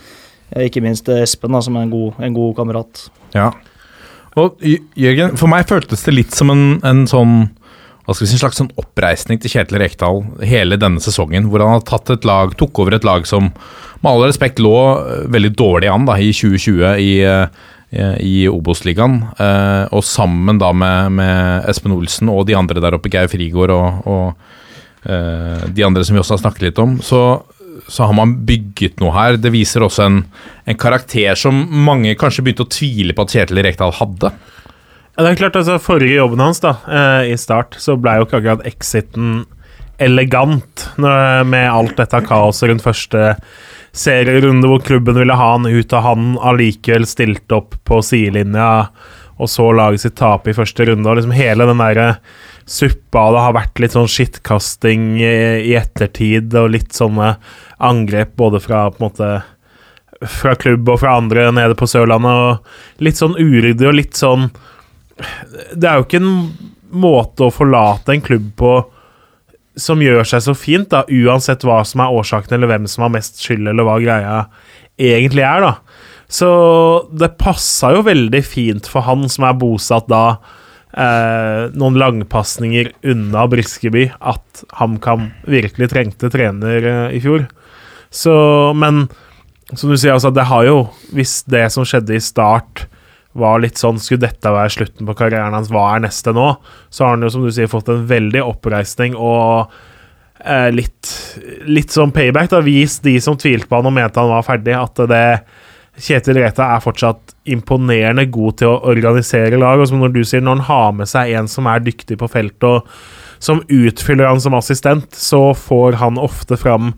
eh, 0.53 0.69
ikke 0.69 0.83
minst 0.85 1.11
Espen, 1.11 1.51
da, 1.51 1.63
som 1.63 1.75
er 1.75 1.87
en 1.87 1.93
god, 1.93 2.23
en 2.23 2.39
god 2.39 2.55
kamerat. 2.61 3.05
Ja. 3.35 3.51
Og 4.39 4.63
Jørgen, 4.97 5.35
for 5.37 5.51
meg 5.51 5.67
føltes 5.69 6.07
det 6.07 6.15
litt 6.15 6.33
som 6.33 6.49
en, 6.53 6.65
en 6.87 7.03
sånn 7.09 7.35
hva 8.03 8.11
skal 8.11 8.25
vi 8.25 8.29
si, 8.29 8.35
en 8.35 8.41
slags 8.41 8.59
sånn 8.59 8.73
oppreisning 8.79 9.39
til 9.39 9.53
Kjetil 9.53 9.79
Rekdal 9.79 10.23
hele 10.43 10.75
denne 10.79 10.99
sesongen, 11.03 11.47
hvor 11.47 11.63
han 11.63 11.77
har 11.77 11.85
tatt 11.87 12.11
et 12.11 12.27
lag, 12.27 12.51
tok 12.59 12.83
over 12.83 12.97
et 12.97 13.07
lag 13.07 13.27
som 13.29 13.47
med 14.03 14.09
all 14.11 14.25
respekt 14.27 14.59
lå 14.59 14.75
eh, 14.99 15.23
veldig 15.31 15.53
dårlig 15.55 15.91
an 15.91 16.09
da, 16.09 16.17
i 16.19 16.33
2020 16.35 16.83
i, 16.99 17.13
eh, 17.23 18.17
i 18.19 18.35
Obos-ligaen. 18.51 19.21
Eh, 19.39 19.85
og 19.95 20.03
sammen 20.03 20.59
da 20.59 20.73
med, 20.75 21.15
med 21.15 21.69
Espen 21.71 21.95
Olsen 21.95 22.31
og 22.33 22.43
de 22.49 22.57
andre 22.59 22.83
der 22.83 22.97
oppe, 22.97 23.11
Geir 23.13 23.31
Frigård 23.31 23.73
og, 23.75 24.09
og 24.09 24.49
de 25.03 25.83
andre 25.83 25.99
som 26.07 26.15
vi 26.15 26.19
også 26.21 26.37
har 26.37 26.39
snakket 26.45 26.61
litt 26.63 26.77
om, 26.79 26.93
så, 27.03 27.41
så 27.91 28.05
har 28.07 28.15
man 28.15 28.37
bygget 28.47 29.01
noe 29.03 29.11
her. 29.11 29.35
Det 29.35 29.49
viser 29.51 29.83
også 29.83 30.05
en, 30.05 30.21
en 30.63 30.77
karakter 30.79 31.35
som 31.35 31.57
mange 31.83 32.13
kanskje 32.15 32.45
begynte 32.45 32.63
å 32.63 32.71
tvile 32.71 33.11
på 33.11 33.25
at 33.25 33.33
Kjetil 33.35 33.59
Rekdal 33.65 33.91
hadde. 33.97 34.31
Ja, 35.13 35.21
det 35.21 35.33
er 35.33 35.41
klart, 35.43 35.57
altså 35.59 35.77
Forrige 35.77 36.17
jobben 36.17 36.41
hans 36.41 36.63
da, 36.63 36.77
eh, 36.89 37.33
i 37.33 37.37
Start, 37.37 37.77
så 37.77 37.93
ble 38.01 38.15
jo 38.17 38.25
ikke 38.25 38.39
akkurat 38.39 38.65
exiten 38.65 39.43
elegant 40.01 40.87
med 40.97 41.67
alt 41.69 41.93
dette 41.99 42.21
kaoset 42.25 42.71
rundt 42.71 42.83
første 42.83 43.35
serierunde, 43.93 44.65
hvor 44.67 44.81
klubben 44.81 45.19
ville 45.21 45.37
ha 45.37 45.51
han 45.53 45.69
ut, 45.69 45.93
og 45.93 46.01
han 46.07 46.33
allikevel 46.41 47.05
stilte 47.05 47.59
opp 47.59 47.77
på 47.85 48.01
sidelinja, 48.01 48.87
og 49.37 49.49
så 49.49 49.69
laget 49.75 50.01
sitt 50.01 50.17
tap 50.17 50.49
i 50.49 50.55
første 50.57 50.89
runde. 50.89 51.05
og 51.09 51.19
liksom 51.19 51.37
Hele 51.37 51.69
den 51.69 51.81
der 51.81 52.17
suppa 52.65 53.27
det 53.35 53.45
har 53.45 53.55
vært 53.57 53.81
litt 53.83 53.93
sånn 53.93 54.09
skittkasting 54.09 55.07
i, 55.21 55.33
i 55.69 55.77
ettertid, 55.77 56.53
og 56.57 56.73
litt 56.73 56.93
sånne 56.97 57.35
angrep 57.83 58.33
både 58.39 58.61
fra 58.63 58.87
på 58.89 58.97
en 59.01 59.09
måte 59.11 59.31
fra 60.41 60.53
klubb 60.55 60.87
og 60.89 61.01
fra 61.01 61.17
andre 61.19 61.49
nede 61.53 61.77
på 61.77 61.85
Sørlandet, 61.89 62.33
og 62.33 63.03
litt 63.05 63.19
sånn 63.19 63.37
uryddig 63.37 63.89
og 63.89 63.99
litt 63.99 64.17
sånn 64.17 64.49
det 65.73 65.89
er 65.89 65.99
jo 65.99 66.07
ikke 66.07 66.21
en 66.21 66.35
måte 66.93 67.47
å 67.47 67.53
forlate 67.53 68.13
en 68.13 68.23
klubb 68.23 68.51
på 68.59 68.75
som 69.79 70.01
gjør 70.03 70.25
seg 70.27 70.43
så 70.45 70.53
fint, 70.57 70.89
da, 70.91 71.01
uansett 71.09 71.63
hva 71.65 71.79
som 71.87 72.03
er 72.03 72.13
årsaken, 72.13 72.53
eller 72.55 72.69
hvem 72.69 72.89
som 72.89 73.07
har 73.07 73.13
mest 73.15 73.41
skyld, 73.41 73.65
eller 73.71 73.87
hva 73.87 73.97
greia 74.03 74.35
egentlig 75.01 75.45
er, 75.45 75.65
da. 75.65 75.71
Så 76.33 76.49
det 77.13 77.35
passa 77.41 77.91
jo 77.95 78.03
veldig 78.05 78.41
fint 78.45 78.89
for 78.89 79.05
han 79.05 79.25
som 79.29 79.47
er 79.47 79.57
bosatt 79.57 80.07
da 80.09 80.23
eh, 80.93 81.73
noen 81.73 81.97
langpasninger 81.99 82.91
unna 83.13 83.47
Briskeby, 83.49 84.07
at 84.21 84.63
HamKam 84.79 85.31
virkelig 85.49 85.91
trengte 85.93 86.31
trener 86.33 86.89
eh, 86.89 87.17
i 87.17 87.21
fjor. 87.23 87.47
Så, 88.13 88.33
men 88.77 89.07
som 89.73 89.89
du 89.89 89.97
sier, 89.97 90.13
altså, 90.13 90.29
det 90.29 90.45
har 90.45 90.67
jo 90.67 90.75
Hvis 91.17 91.39
det 91.49 91.63
som 91.73 91.85
skjedde 91.87 92.13
i 92.13 92.21
start, 92.21 92.85
var 93.33 93.61
litt 93.63 93.79
sånn 93.81 93.99
Skulle 94.01 94.27
dette 94.27 94.53
være 94.53 94.71
slutten 94.75 95.07
på 95.09 95.15
karrieren 95.17 95.55
hans, 95.55 95.71
hva 95.73 95.87
er 95.95 96.05
neste 96.05 96.33
nå? 96.35 96.51
Så 96.93 97.05
har 97.05 97.15
han 97.15 97.25
jo, 97.25 97.31
som 97.33 97.45
du 97.45 97.51
sier, 97.53 97.71
fått 97.71 97.89
en 97.89 98.05
veldig 98.09 98.43
oppreisning 98.45 99.17
og 99.17 99.73
eh, 100.43 100.69
litt, 100.73 101.09
litt 101.65 101.93
sånn 101.93 102.13
payback. 102.13 102.51
da, 102.53 102.61
Vist 102.65 103.03
de 103.05 103.17
som 103.23 103.37
tvilte 103.39 103.69
på 103.69 103.79
han 103.79 103.89
og 103.89 103.95
mente 103.95 104.21
han 104.21 104.33
var 104.33 104.45
ferdig, 104.47 104.77
at 104.77 105.05
det 105.09 105.27
Kjetil 105.93 106.39
Reta 106.39 106.71
er 106.73 106.81
fortsatt 106.81 107.35
imponerende 107.53 108.25
god 108.33 108.57
til 108.61 108.71
å 108.71 108.79
organisere 108.89 109.59
lag. 109.61 109.81
Og 109.81 109.89
som 109.89 110.01
når 110.01 110.15
du 110.15 110.23
sier, 110.25 110.41
når 110.41 110.63
han 110.63 110.67
har 110.69 110.95
med 110.97 111.09
seg 111.09 111.35
en 111.37 111.49
som 111.51 111.69
er 111.69 111.83
dyktig 111.85 112.17
på 112.21 112.29
feltet, 112.33 112.65
og 112.65 113.43
som 113.43 113.61
utfyller 113.67 114.29
han 114.29 114.41
som 114.41 114.55
assistent, 114.57 115.13
så 115.13 115.51
får 115.57 115.99
han 116.01 116.17
ofte 116.21 116.57
fram 116.57 116.93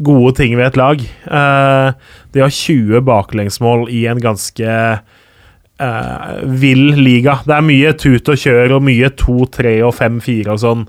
gode 0.00 0.36
ting 0.38 0.54
ved 0.56 0.70
et 0.70 0.78
lag. 0.80 1.02
Eh, 1.02 2.12
de 2.32 2.40
har 2.40 2.54
20 2.56 3.02
baklengsmål 3.04 3.88
i 3.92 4.06
en 4.08 4.22
ganske 4.22 4.76
eh, 5.82 6.42
vill 6.62 6.92
liga. 7.00 7.38
Det 7.46 7.56
er 7.56 7.64
mye 7.66 7.94
tut 7.98 8.30
og 8.32 8.38
kjør 8.38 8.76
og 8.78 8.84
mye 8.86 9.10
2, 9.18 9.38
3 9.58 9.74
og 9.86 9.94
5, 9.98 10.20
4 10.24 10.54
og 10.54 10.62
sånn 10.62 10.86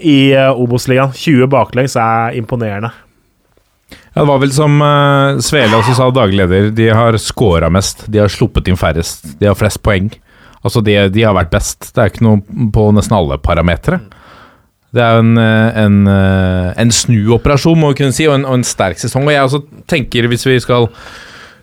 i 0.00 0.32
uh, 0.36 0.56
Obos-ligaen. 0.56 1.12
20 1.16 1.50
baklengs 1.52 1.96
er 2.00 2.36
imponerende. 2.38 2.92
Ja, 4.14 4.22
Det 4.22 4.28
var 4.30 4.40
vel 4.42 4.54
som 4.54 4.78
uh, 4.82 5.40
Svele 5.44 5.78
også 5.78 5.96
sa, 5.98 6.08
daglig 6.14 6.40
leder, 6.42 6.70
de 6.74 6.88
har 6.94 7.18
scora 7.20 7.70
mest, 7.72 8.06
de 8.10 8.22
har 8.22 8.32
sluppet 8.32 8.70
inn 8.70 8.80
færrest, 8.80 9.34
de 9.40 9.50
har 9.50 9.58
flest 9.58 9.82
poeng. 9.84 10.10
Altså, 10.60 10.82
de, 10.84 10.96
de 11.12 11.24
har 11.24 11.36
vært 11.36 11.52
best. 11.52 11.92
Det 11.94 12.02
er 12.02 12.12
ikke 12.12 12.26
noe 12.26 12.68
på 12.74 12.90
nesten 12.96 13.16
alle 13.16 13.40
parametere. 13.40 14.00
Det 14.90 15.00
er 15.00 15.14
jo 15.14 15.22
en, 15.22 15.38
en, 15.38 15.98
en 16.10 16.90
snuoperasjon, 16.92 17.78
må 17.78 17.92
vi 17.92 18.00
kunne 18.00 18.14
si, 18.16 18.26
og 18.26 18.40
en, 18.40 18.44
og 18.48 18.58
en 18.58 18.66
sterk 18.66 18.98
sesong. 19.00 19.24
Og 19.28 19.32
jeg 19.32 19.46
også 19.46 19.60
tenker, 19.88 20.26
hvis 20.28 20.44
vi 20.48 20.58
skal 20.60 20.88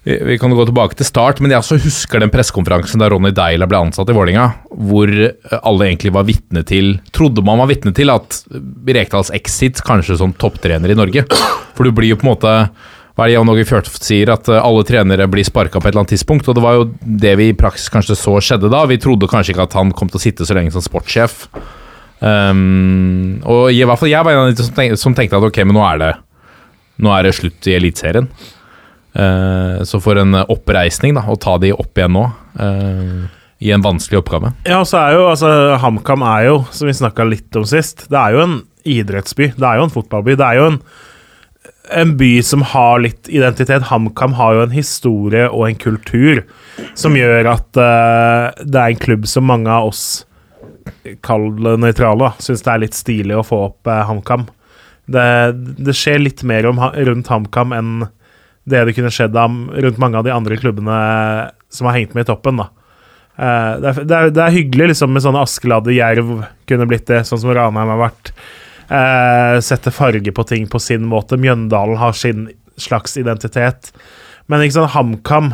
vi 0.07 0.17
vi 0.23 0.37
kan 0.39 0.53
gå 0.55 0.65
tilbake 0.65 0.95
til 0.95 1.07
start, 1.07 1.41
men 1.43 1.51
jeg 1.51 1.59
også 1.59 1.79
husker 1.83 2.21
den 2.23 2.31
pressekonferansen 2.31 3.01
da 3.01 3.09
Ronny 3.11 3.33
Deila 3.35 3.67
ble 3.67 3.81
ansatt 3.87 4.07
i 4.11 4.15
Vålinga, 4.15 4.45
hvor 4.71 5.11
eh, 5.11 5.57
alle 5.57 5.89
egentlig 5.89 6.13
var 6.15 6.27
vitne 6.27 6.63
til 6.67 6.97
Trodde 7.15 7.43
man 7.43 7.59
var 7.59 7.71
vitne 7.71 7.91
til 7.95 8.11
at 8.13 8.43
Rekdals 8.87 9.33
exit 9.35 9.81
kanskje 9.85 10.19
som 10.21 10.35
topptrener 10.39 10.93
i 10.93 10.97
Norge. 10.97 11.25
For 11.75 11.83
du 11.83 11.91
blir 11.91 12.13
jo 12.13 12.19
på 12.21 12.27
en 12.27 12.33
måte 12.35 12.53
hva 13.17 13.25
er 13.25 13.31
det 13.31 13.33
Jan 13.33 13.49
Åge 13.49 13.65
Fjørtoft 13.65 14.05
sier, 14.05 14.29
at 14.29 14.47
eh, 14.51 14.61
alle 14.61 14.85
trenere 14.87 15.25
blir 15.31 15.45
sparka 15.47 15.81
på 15.81 15.89
et 15.89 15.91
eller 15.91 16.05
annet 16.05 16.13
tidspunkt. 16.13 16.47
Og 16.47 16.55
det 16.55 16.63
var 16.63 16.77
jo 16.77 16.89
det 17.01 17.33
vi 17.39 17.49
i 17.49 17.57
praksis 17.57 17.89
kanskje 17.91 18.15
så 18.19 18.37
skjedde 18.37 18.69
da. 18.71 18.83
Vi 18.87 18.99
trodde 19.01 19.29
kanskje 19.31 19.55
ikke 19.55 19.65
at 19.65 19.77
han 19.79 19.91
kom 19.97 20.11
til 20.11 20.21
å 20.21 20.23
sitte 20.23 20.45
så 20.47 20.55
lenge 20.55 20.75
som 20.75 20.85
sportssjef. 20.85 21.47
Um, 22.17 23.37
og 23.45 23.73
i 23.73 23.83
hvert 23.85 23.99
fall 24.01 24.09
jeg 24.09 24.25
var 24.25 24.33
en 24.33 24.47
av 24.47 24.53
de 24.57 24.95
som 24.97 25.13
tenkte 25.17 25.37
at 25.37 25.43
ok, 25.49 25.59
men 25.65 25.77
nå 25.77 25.83
er 25.85 25.99
det 26.01 26.13
Nå 26.97 27.11
er 27.13 27.27
det 27.27 27.35
slutt 27.37 27.67
i 27.69 27.75
Eliteserien. 27.77 28.25
Eh, 29.17 29.83
så 29.83 29.99
for 30.03 30.19
en 30.21 30.37
oppreisning 30.45 31.15
da, 31.17 31.25
å 31.25 31.39
ta 31.41 31.55
de 31.61 31.73
opp 31.73 31.97
igjen 31.97 32.13
nå, 32.13 32.25
eh, 32.61 33.25
i 33.65 33.73
en 33.73 33.81
vanskelig 33.81 34.21
oppgave. 34.21 34.53
Ja, 34.69 34.83
så 34.85 34.99
er 35.01 35.17
jo 35.17 35.27
altså 35.31 35.49
HamKam 35.81 36.25
er 36.27 36.43
jo, 36.51 36.57
som 36.69 36.89
vi 36.89 36.97
snakka 36.99 37.25
litt 37.25 37.57
om 37.57 37.65
sist, 37.65 38.05
det 38.11 38.19
er 38.19 38.35
jo 38.35 38.43
en 38.43 38.57
idrettsby. 38.87 39.51
Det 39.57 39.65
er 39.65 39.79
jo 39.79 39.87
en 39.87 39.93
fotballby. 39.93 40.35
Det 40.37 40.45
er 40.45 40.59
jo 40.59 40.67
en, 40.71 40.77
en 41.97 42.13
by 42.19 42.31
som 42.45 42.61
har 42.75 43.01
litt 43.01 43.31
identitet. 43.31 43.89
HamKam 43.89 44.37
har 44.37 44.53
jo 44.53 44.67
en 44.67 44.75
historie 44.75 45.47
og 45.49 45.65
en 45.65 45.79
kultur 45.81 46.43
som 46.93 47.17
gjør 47.17 47.49
at 47.55 47.81
uh, 47.81 48.53
det 48.61 48.79
er 48.83 48.93
en 48.93 49.01
klubb 49.01 49.25
som 49.27 49.47
mange 49.49 49.71
av 49.71 49.89
oss 49.91 50.05
Kall 51.23 51.49
det 51.59 51.73
nøytrale, 51.81 52.29
syns 52.39 52.61
det 52.63 52.69
er 52.71 52.79
litt 52.79 52.95
stilig 52.95 53.35
å 53.35 53.43
få 53.43 53.57
opp 53.65 53.89
uh, 53.89 54.05
HamKam. 54.07 54.45
Det, 55.11 55.25
det 55.83 55.95
skjer 55.95 56.21
litt 56.21 56.43
mer 56.47 56.67
om, 56.69 56.79
rundt 56.79 57.31
HamKam 57.31 57.73
enn 57.75 57.91
det 58.67 58.83
det 58.89 58.95
kunne 58.97 59.11
skjedd 59.13 59.37
om, 59.39 59.67
rundt 59.71 60.01
mange 60.01 60.19
av 60.19 60.27
de 60.27 60.33
andre 60.35 60.57
klubbene 60.59 60.97
som 61.71 61.87
har 61.87 61.97
hengt 61.97 62.15
med 62.17 62.25
i 62.25 62.29
toppen. 62.29 62.59
da. 62.59 62.67
Eh, 63.37 63.73
det, 63.81 63.89
er, 63.89 63.99
det, 64.03 64.17
er, 64.17 64.31
det 64.35 64.43
er 64.43 64.55
hyggelig 64.55 64.91
liksom, 64.93 65.13
med 65.15 65.23
sånne 65.23 65.43
Askeladde, 65.45 65.95
Jerv 65.95 66.33
kunne 66.69 66.87
blitt 66.89 67.07
det, 67.09 67.23
sånn 67.27 67.41
som 67.43 67.53
Ranheim 67.55 67.93
har 67.95 68.01
vært. 68.01 68.33
Eh, 68.87 69.57
sette 69.63 69.93
farge 69.95 70.33
på 70.35 70.47
ting 70.47 70.67
på 70.71 70.81
sin 70.83 71.07
måte. 71.07 71.39
Mjøndalen 71.39 71.99
har 72.01 72.15
sin 72.17 72.49
slags 72.79 73.17
identitet. 73.19 73.91
Men 74.47 74.63
ikke 74.63 74.79
sånn 74.79 74.93
HamKam 74.95 75.53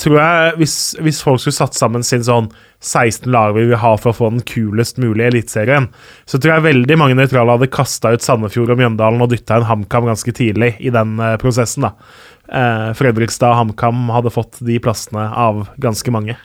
tror 0.00 0.18
jeg, 0.20 0.56
hvis, 0.60 0.76
hvis 1.00 1.22
folk 1.24 1.40
skulle 1.42 1.56
satt 1.56 1.76
sammen 1.76 2.04
sin 2.06 2.24
sånn 2.24 2.50
16 2.80 3.28
lag 3.32 3.52
vi 3.54 3.66
vil 3.68 3.80
ha 3.80 3.92
for 4.00 4.12
å 4.12 4.16
få 4.16 4.30
den 4.32 4.44
kulest 4.48 4.96
mulige 5.02 5.28
eliteserien, 5.28 5.90
så 6.24 6.40
tror 6.40 6.54
jeg 6.54 6.66
veldig 6.70 6.96
mange 7.00 7.18
nøytrale 7.18 7.58
hadde 7.58 7.68
kasta 7.72 8.14
ut 8.14 8.24
Sandefjord 8.24 8.72
og 8.72 8.80
Mjøndalen 8.80 9.20
og 9.20 9.32
dytta 9.32 9.60
inn 9.60 9.68
HamKam 9.68 10.08
ganske 10.08 10.34
tidlig 10.36 10.74
i 10.80 10.92
den 10.94 11.18
eh, 11.20 11.36
prosessen. 11.42 11.88
da. 11.88 11.92
Eh, 12.48 12.86
Fredrikstad 12.96 13.52
og 13.52 13.60
HamKam 13.60 14.08
hadde 14.16 14.32
fått 14.34 14.62
de 14.64 14.80
plassene 14.82 15.28
av 15.28 15.66
ganske 15.82 16.14
mange. 16.14 16.38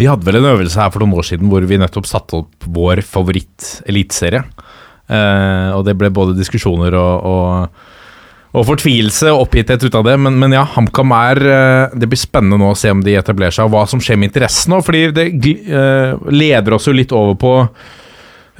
Vi 0.00 0.08
hadde 0.08 0.26
vel 0.26 0.40
en 0.40 0.50
øvelse 0.50 0.80
her 0.80 0.90
for 0.90 1.04
noen 1.04 1.20
år 1.20 1.28
siden 1.28 1.50
hvor 1.52 1.64
vi 1.68 1.78
nettopp 1.78 2.08
satte 2.10 2.42
opp 2.42 2.66
vår 2.66 3.04
favoritt-eliteserie. 3.06 4.42
Eh, 5.12 5.68
og 5.76 5.84
det 5.86 5.94
ble 6.00 6.10
både 6.14 6.36
diskusjoner 6.38 6.96
og, 6.98 7.26
og, 7.28 7.82
og 8.52 8.66
fortvilelse 8.68 9.30
og 9.32 9.46
oppgitthet 9.46 9.86
ut 9.86 9.96
av 9.96 10.04
det. 10.10 10.18
Men, 10.20 10.36
men 10.40 10.52
ja, 10.52 10.66
HamKam 10.74 11.14
er 11.16 11.40
eh, 11.40 11.96
Det 11.96 12.08
blir 12.10 12.20
spennende 12.20 12.60
nå 12.60 12.72
å 12.72 12.78
se 12.78 12.92
om 12.92 13.00
de 13.04 13.16
etablerer 13.16 13.54
seg, 13.54 13.66
og 13.68 13.74
hva 13.74 13.86
som 13.88 14.02
skjer 14.02 14.20
med 14.20 14.32
interessen 14.32 14.74
nå. 14.74 14.82
Fordi 14.84 15.06
det 15.16 15.26
eh, 15.32 16.14
leder 16.32 16.76
oss 16.76 16.88
jo 16.90 16.96
litt 16.96 17.14
over 17.16 17.38
på 17.40 17.56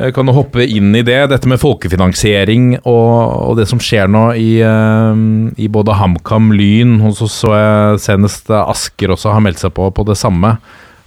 jeg 0.02 0.14
kan 0.16 0.24
du 0.24 0.32
hoppe 0.32 0.64
inn 0.64 0.94
i 0.96 1.02
det, 1.04 1.18
dette 1.28 1.48
med 1.50 1.60
folkefinansiering 1.60 2.78
og, 2.80 3.10
og 3.52 3.58
det 3.58 3.66
som 3.68 3.80
skjer 3.82 4.08
nå 4.08 4.22
i, 4.40 4.54
eh, 4.64 5.18
i 5.60 5.68
både 5.68 5.98
HamKam, 5.98 6.48
Lyn, 6.56 6.96
og 7.04 7.12
så 7.18 7.28
så 7.28 7.52
jeg 7.52 8.00
senest 8.06 8.48
eh, 8.50 8.70
Asker 8.72 9.12
også 9.12 9.34
har 9.34 9.44
meldt 9.44 9.60
seg 9.60 9.74
på 9.76 9.90
på 9.92 10.06
det 10.08 10.16
samme. 10.20 10.56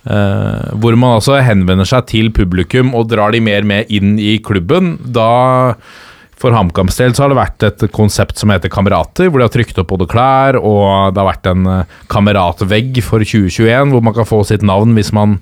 Uh, 0.06 0.70
hvor 0.78 0.94
man 1.02 1.16
altså 1.16 1.40
henvender 1.42 1.88
seg 1.90 2.04
til 2.12 2.28
publikum 2.30 2.92
og 2.94 3.08
drar 3.10 3.34
de 3.34 3.40
mer 3.42 3.66
med 3.66 3.90
inn 3.90 4.20
i 4.22 4.36
klubben. 4.38 5.00
Da 5.02 5.74
for 6.40 6.56
HamKams 6.56 6.98
del 7.00 7.14
så 7.16 7.26
har 7.26 7.32
det 7.32 7.40
vært 7.40 7.66
et 7.68 7.86
konsept 7.96 8.40
som 8.42 8.52
heter 8.52 8.72
Kamerater, 8.72 9.30
hvor 9.30 9.40
de 9.40 9.48
har 9.48 9.54
trykt 9.54 9.78
opp 9.82 9.94
både 9.94 10.08
klær, 10.12 10.60
og 10.60 11.14
det 11.16 11.22
har 11.22 11.30
vært 11.30 11.52
en 11.52 11.70
eh, 11.72 11.94
kameratvegg 12.12 13.00
for 13.06 13.24
2021, 13.24 13.94
hvor 13.94 14.04
man 14.04 14.16
kan 14.18 14.28
få 14.28 14.42
sitt 14.48 14.66
navn 14.66 14.98
hvis 14.98 15.14
man 15.16 15.40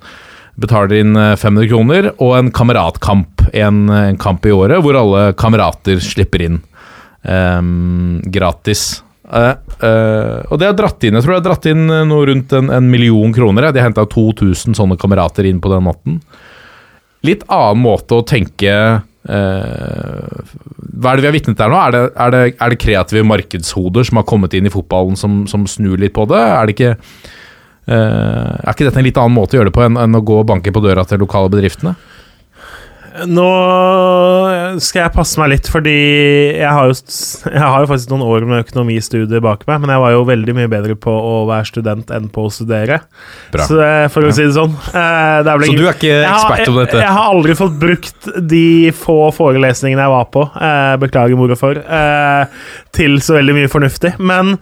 betaler 0.61 0.99
inn 1.01 1.17
eh, 1.17 1.33
500 1.39 1.71
kroner, 1.71 2.11
og 2.21 2.35
en 2.37 2.51
kameratkamp, 2.53 3.47
en, 3.53 3.87
en 3.89 4.21
kamp 4.21 4.45
i 4.45 4.53
året, 4.53 4.83
hvor 4.85 4.99
alle 4.99 5.31
kamerater 5.39 6.03
slipper 6.03 6.45
inn 6.45 6.61
um, 7.23 8.21
gratis. 8.25 9.01
Uh, 9.23 9.55
uh, 9.81 10.43
og 10.51 10.59
det 10.59 10.67
har 10.67 10.75
dratt 10.77 11.05
inn 11.07 11.15
jeg 11.15 11.23
tror 11.23 11.31
det 11.31 11.37
har 11.39 11.45
dratt 11.45 11.67
inn 11.71 11.87
eh, 11.87 12.01
noe 12.05 12.25
rundt 12.27 12.51
en, 12.53 12.67
en 12.75 12.89
million 12.91 13.31
kroner. 13.33 13.69
jeg. 13.69 13.77
De 13.77 13.85
henta 13.85 14.05
2000 14.05 14.77
sånne 14.77 14.97
kamerater 14.99 15.47
inn 15.49 15.61
på 15.63 15.71
den 15.71 15.85
måten. 15.87 16.19
Litt 17.23 17.45
annen 17.47 17.81
måte 17.81 18.19
å 18.19 18.25
tenke 18.27 18.75
eh, 19.29 20.55
Hva 20.99 21.11
er 21.11 21.19
det 21.19 21.23
vi 21.23 21.29
har 21.29 21.35
vitne 21.35 21.55
til 21.55 21.65
her 21.65 21.73
nå? 21.73 21.79
Er 21.79 21.95
det, 21.95 22.01
er, 22.15 22.33
det, 22.33 22.41
er 22.57 22.73
det 22.73 22.81
kreative 22.81 23.27
markedshoder 23.27 24.09
som 24.09 24.19
har 24.21 24.27
kommet 24.29 24.55
inn 24.57 24.69
i 24.69 24.73
fotballen 24.73 25.19
som, 25.19 25.43
som 25.49 25.67
snur 25.69 26.01
litt 26.01 26.15
på 26.15 26.27
det? 26.31 26.41
Er 26.41 26.67
det 26.67 26.75
ikke 26.77 26.93
uh, 26.95 27.93
Er 27.93 28.71
ikke 28.73 28.87
dette 28.87 29.01
en 29.01 29.07
litt 29.07 29.19
annen 29.21 29.35
måte 29.35 29.57
å 29.57 29.61
gjøre 29.61 29.71
det 29.71 29.77
på 29.77 29.85
enn, 29.85 29.99
enn 29.99 30.19
å 30.19 30.23
gå 30.25 30.41
og 30.41 30.49
banke 30.51 30.73
på 30.73 30.83
døra 30.83 31.05
til 31.07 31.23
lokale 31.23 31.51
bedriftene? 31.53 31.95
Nå 33.29 33.47
skal 34.81 35.03
jeg 35.03 35.13
passe 35.13 35.37
meg 35.37 35.51
litt, 35.51 35.67
fordi 35.69 35.93
jeg 36.57 36.65
har 36.65 36.89
jo, 36.89 36.95
jeg 37.45 37.61
har 37.61 37.83
jo 37.83 37.89
faktisk 37.91 38.09
noen 38.09 38.23
år 38.25 38.45
med 38.49 38.63
økonomistudier 38.63 39.43
bak 39.43 39.67
meg, 39.69 39.83
men 39.83 39.93
jeg 39.93 40.01
var 40.01 40.15
jo 40.15 40.23
veldig 40.25 40.55
mye 40.57 40.71
bedre 40.71 40.95
på 40.97 41.13
å 41.13 41.35
være 41.49 41.69
student 41.69 42.13
enn 42.15 42.31
på 42.33 42.47
å 42.47 42.53
studere. 42.53 43.03
Bra. 43.53 43.67
Så, 43.69 43.77
eh, 43.85 44.07
for 44.13 44.25
å 44.25 44.33
si 44.33 44.47
det 44.47 44.55
sånn. 44.57 44.73
eh, 44.89 45.43
det 45.45 45.53
Så 45.53 45.77
du 45.77 45.85
er 45.85 45.93
ikke 45.93 46.17
ekspert 46.23 46.73
om 46.73 46.81
dette? 46.81 46.97
Jeg, 46.97 47.05
jeg 47.05 47.17
har 47.19 47.29
aldri 47.35 47.57
fått 47.59 47.77
brukt 47.85 48.31
de 48.49 48.65
få 48.97 49.19
forelesningene 49.37 50.07
jeg 50.07 50.15
var 50.15 50.27
på, 50.33 50.47
eh, 50.57 50.95
beklager 51.05 51.37
mora 51.37 51.59
for, 51.59 51.77
til 52.97 53.19
så 53.21 53.37
veldig 53.37 53.59
mye 53.61 53.71
fornuftig. 53.71 54.15
Men 54.25 54.55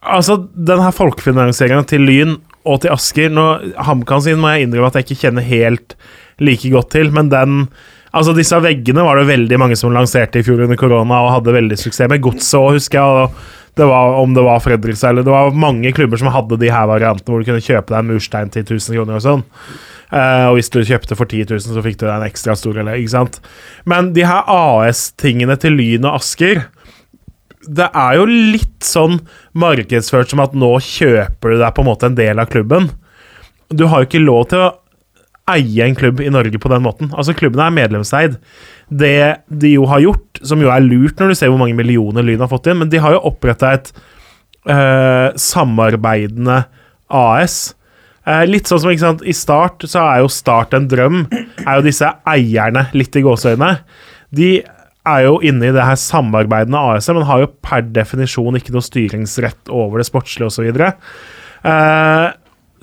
altså, 0.00 0.40
den 0.56 0.80
her 0.80 0.96
folkefinansieringa 0.96 1.84
til 1.92 2.08
Lyn 2.08 2.38
og 2.66 2.80
til 2.82 2.94
Asker 2.94 3.28
nå, 3.30 3.50
HamKam 3.86 4.24
sin 4.24 4.40
må 4.42 4.54
jeg 4.54 4.66
innrømme 4.66 4.88
at 4.88 4.96
jeg 4.98 5.10
ikke 5.10 5.26
kjenner 5.26 5.44
helt 5.46 5.94
like 6.44 6.72
godt 6.72 6.90
til, 6.96 7.12
men 7.14 7.30
den 7.32 7.66
Altså, 8.16 8.32
disse 8.32 8.56
veggene 8.64 9.02
var 9.04 9.18
det 9.18 9.26
veldig 9.28 9.56
mange 9.60 9.76
som 9.76 9.92
lanserte 9.92 10.40
i 10.40 10.44
fjor 10.46 10.62
under 10.64 10.78
korona 10.80 11.18
og 11.20 11.34
hadde 11.34 11.52
veldig 11.52 11.76
suksess 11.76 12.08
med. 12.08 12.22
Godset 12.24 12.54
òg, 12.56 12.78
husker 12.78 12.96
jeg. 12.96 13.42
Det 13.76 13.84
var, 13.90 14.14
om 14.22 14.32
det 14.32 14.44
var 14.46 14.62
Fredrikstad 14.64 15.12
eller 15.12 15.26
Det 15.26 15.34
var 15.34 15.50
mange 15.52 15.90
klubber 15.92 16.16
som 16.16 16.30
hadde 16.32 16.56
de 16.56 16.70
her 16.72 16.86
variantene 16.88 17.28
hvor 17.28 17.42
du 17.42 17.50
kunne 17.50 17.60
kjøpe 17.60 17.92
deg 17.92 17.98
en 17.98 18.08
murstein 18.08 18.52
til 18.54 18.64
1000 18.64 18.96
kroner 18.96 19.18
og 19.18 19.24
sånn. 19.26 19.42
Uh, 20.06 20.46
og 20.48 20.56
hvis 20.56 20.72
du 20.72 20.78
kjøpte 20.80 21.18
for 21.18 21.28
10 21.28 21.50
000, 21.50 21.60
så 21.66 21.84
fikk 21.84 21.98
du 22.00 22.06
deg 22.06 22.14
en 22.14 22.24
ekstra 22.24 22.56
stor, 22.56 22.78
eller 22.80 22.96
ikke 22.96 23.12
sant. 23.18 23.36
Men 23.84 24.14
de 24.16 24.24
her 24.24 24.48
AS-tingene 24.48 25.58
til 25.60 25.76
Lyn 25.76 26.08
og 26.08 26.22
Asker 26.22 26.64
det 27.66 27.88
er 27.98 28.16
jo 28.20 28.26
litt 28.30 28.86
sånn 28.86 29.18
markedsført 29.58 30.30
som 30.30 30.40
at 30.44 30.54
nå 30.54 30.70
kjøper 30.86 31.52
du 31.52 31.60
deg 31.60 31.74
på 31.74 31.82
en 31.82 31.88
måte 31.88 32.08
en 32.08 32.18
del 32.18 32.38
av 32.38 32.48
klubben. 32.52 32.88
Du 33.74 33.88
har 33.90 34.02
jo 34.02 34.08
ikke 34.08 34.22
lov 34.22 34.44
til 34.52 34.62
å 34.62 34.74
eie 35.52 35.84
en 35.86 35.94
klubb 35.98 36.20
i 36.20 36.30
Norge 36.32 36.58
på 36.58 36.70
den 36.72 36.82
måten. 36.84 37.12
Altså 37.14 37.34
Klubbene 37.36 37.68
er 37.68 37.76
medlemseid. 37.76 38.36
Det 38.90 39.44
de 39.46 39.72
jo 39.76 39.86
har 39.90 40.02
gjort, 40.02 40.42
som 40.46 40.62
jo 40.62 40.70
er 40.72 40.84
lurt 40.84 41.20
når 41.20 41.32
du 41.32 41.38
ser 41.38 41.52
hvor 41.52 41.60
mange 41.60 41.76
millioner 41.78 42.26
Lyn 42.26 42.42
har 42.42 42.50
fått 42.50 42.68
inn, 42.70 42.80
men 42.82 42.90
de 42.90 43.00
har 43.02 43.14
jo 43.14 43.24
oppretta 43.30 43.72
et 43.76 43.90
eh, 44.66 45.30
samarbeidende 45.38 46.64
AS. 47.14 47.58
Eh, 48.26 48.42
litt 48.50 48.66
sånn 48.66 48.82
som 48.82 48.90
ikke 48.90 49.04
sant, 49.04 49.26
I 49.26 49.34
Start 49.36 49.86
så 49.86 50.02
er 50.02 50.22
jo 50.24 50.32
Start 50.32 50.74
en 50.76 50.88
drøm. 50.90 51.26
Er 51.62 51.78
jo 51.78 51.86
disse 51.86 52.10
eierne, 52.26 52.88
litt 52.98 53.14
i 53.18 53.22
gåseøynene, 53.26 53.76
de 54.34 54.50
er 55.06 55.22
jo 55.22 55.36
inne 55.46 55.68
i 55.68 55.74
det 55.74 55.84
her 55.86 55.98
samarbeidende 56.00 56.80
AS-et, 56.94 57.14
men 57.14 57.28
har 57.28 57.44
jo 57.44 57.52
per 57.62 57.84
definisjon 57.94 58.58
ikke 58.58 58.74
noe 58.74 58.82
styringsrett 58.82 59.70
over 59.70 60.02
det 60.02 60.08
sportslige 60.08 60.50
osv. 60.50 60.82
Eh, 61.66 62.26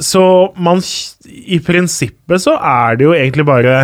så 0.01 0.53
man 0.57 0.81
I 1.25 1.59
prinsippet 1.61 2.41
så 2.41 2.55
er 2.57 2.97
det 2.97 3.05
jo 3.05 3.13
egentlig 3.13 3.45
bare 3.45 3.75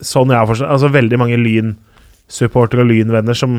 sånn 0.00 0.30
jeg 0.32 0.38
har 0.38 0.46
forstått 0.48 0.70
Altså 0.70 0.90
veldig 0.94 1.18
mange 1.20 1.40
Lyn-supportere 1.40 2.84
og 2.84 2.88
Lyn-venner 2.92 3.36
som 3.36 3.58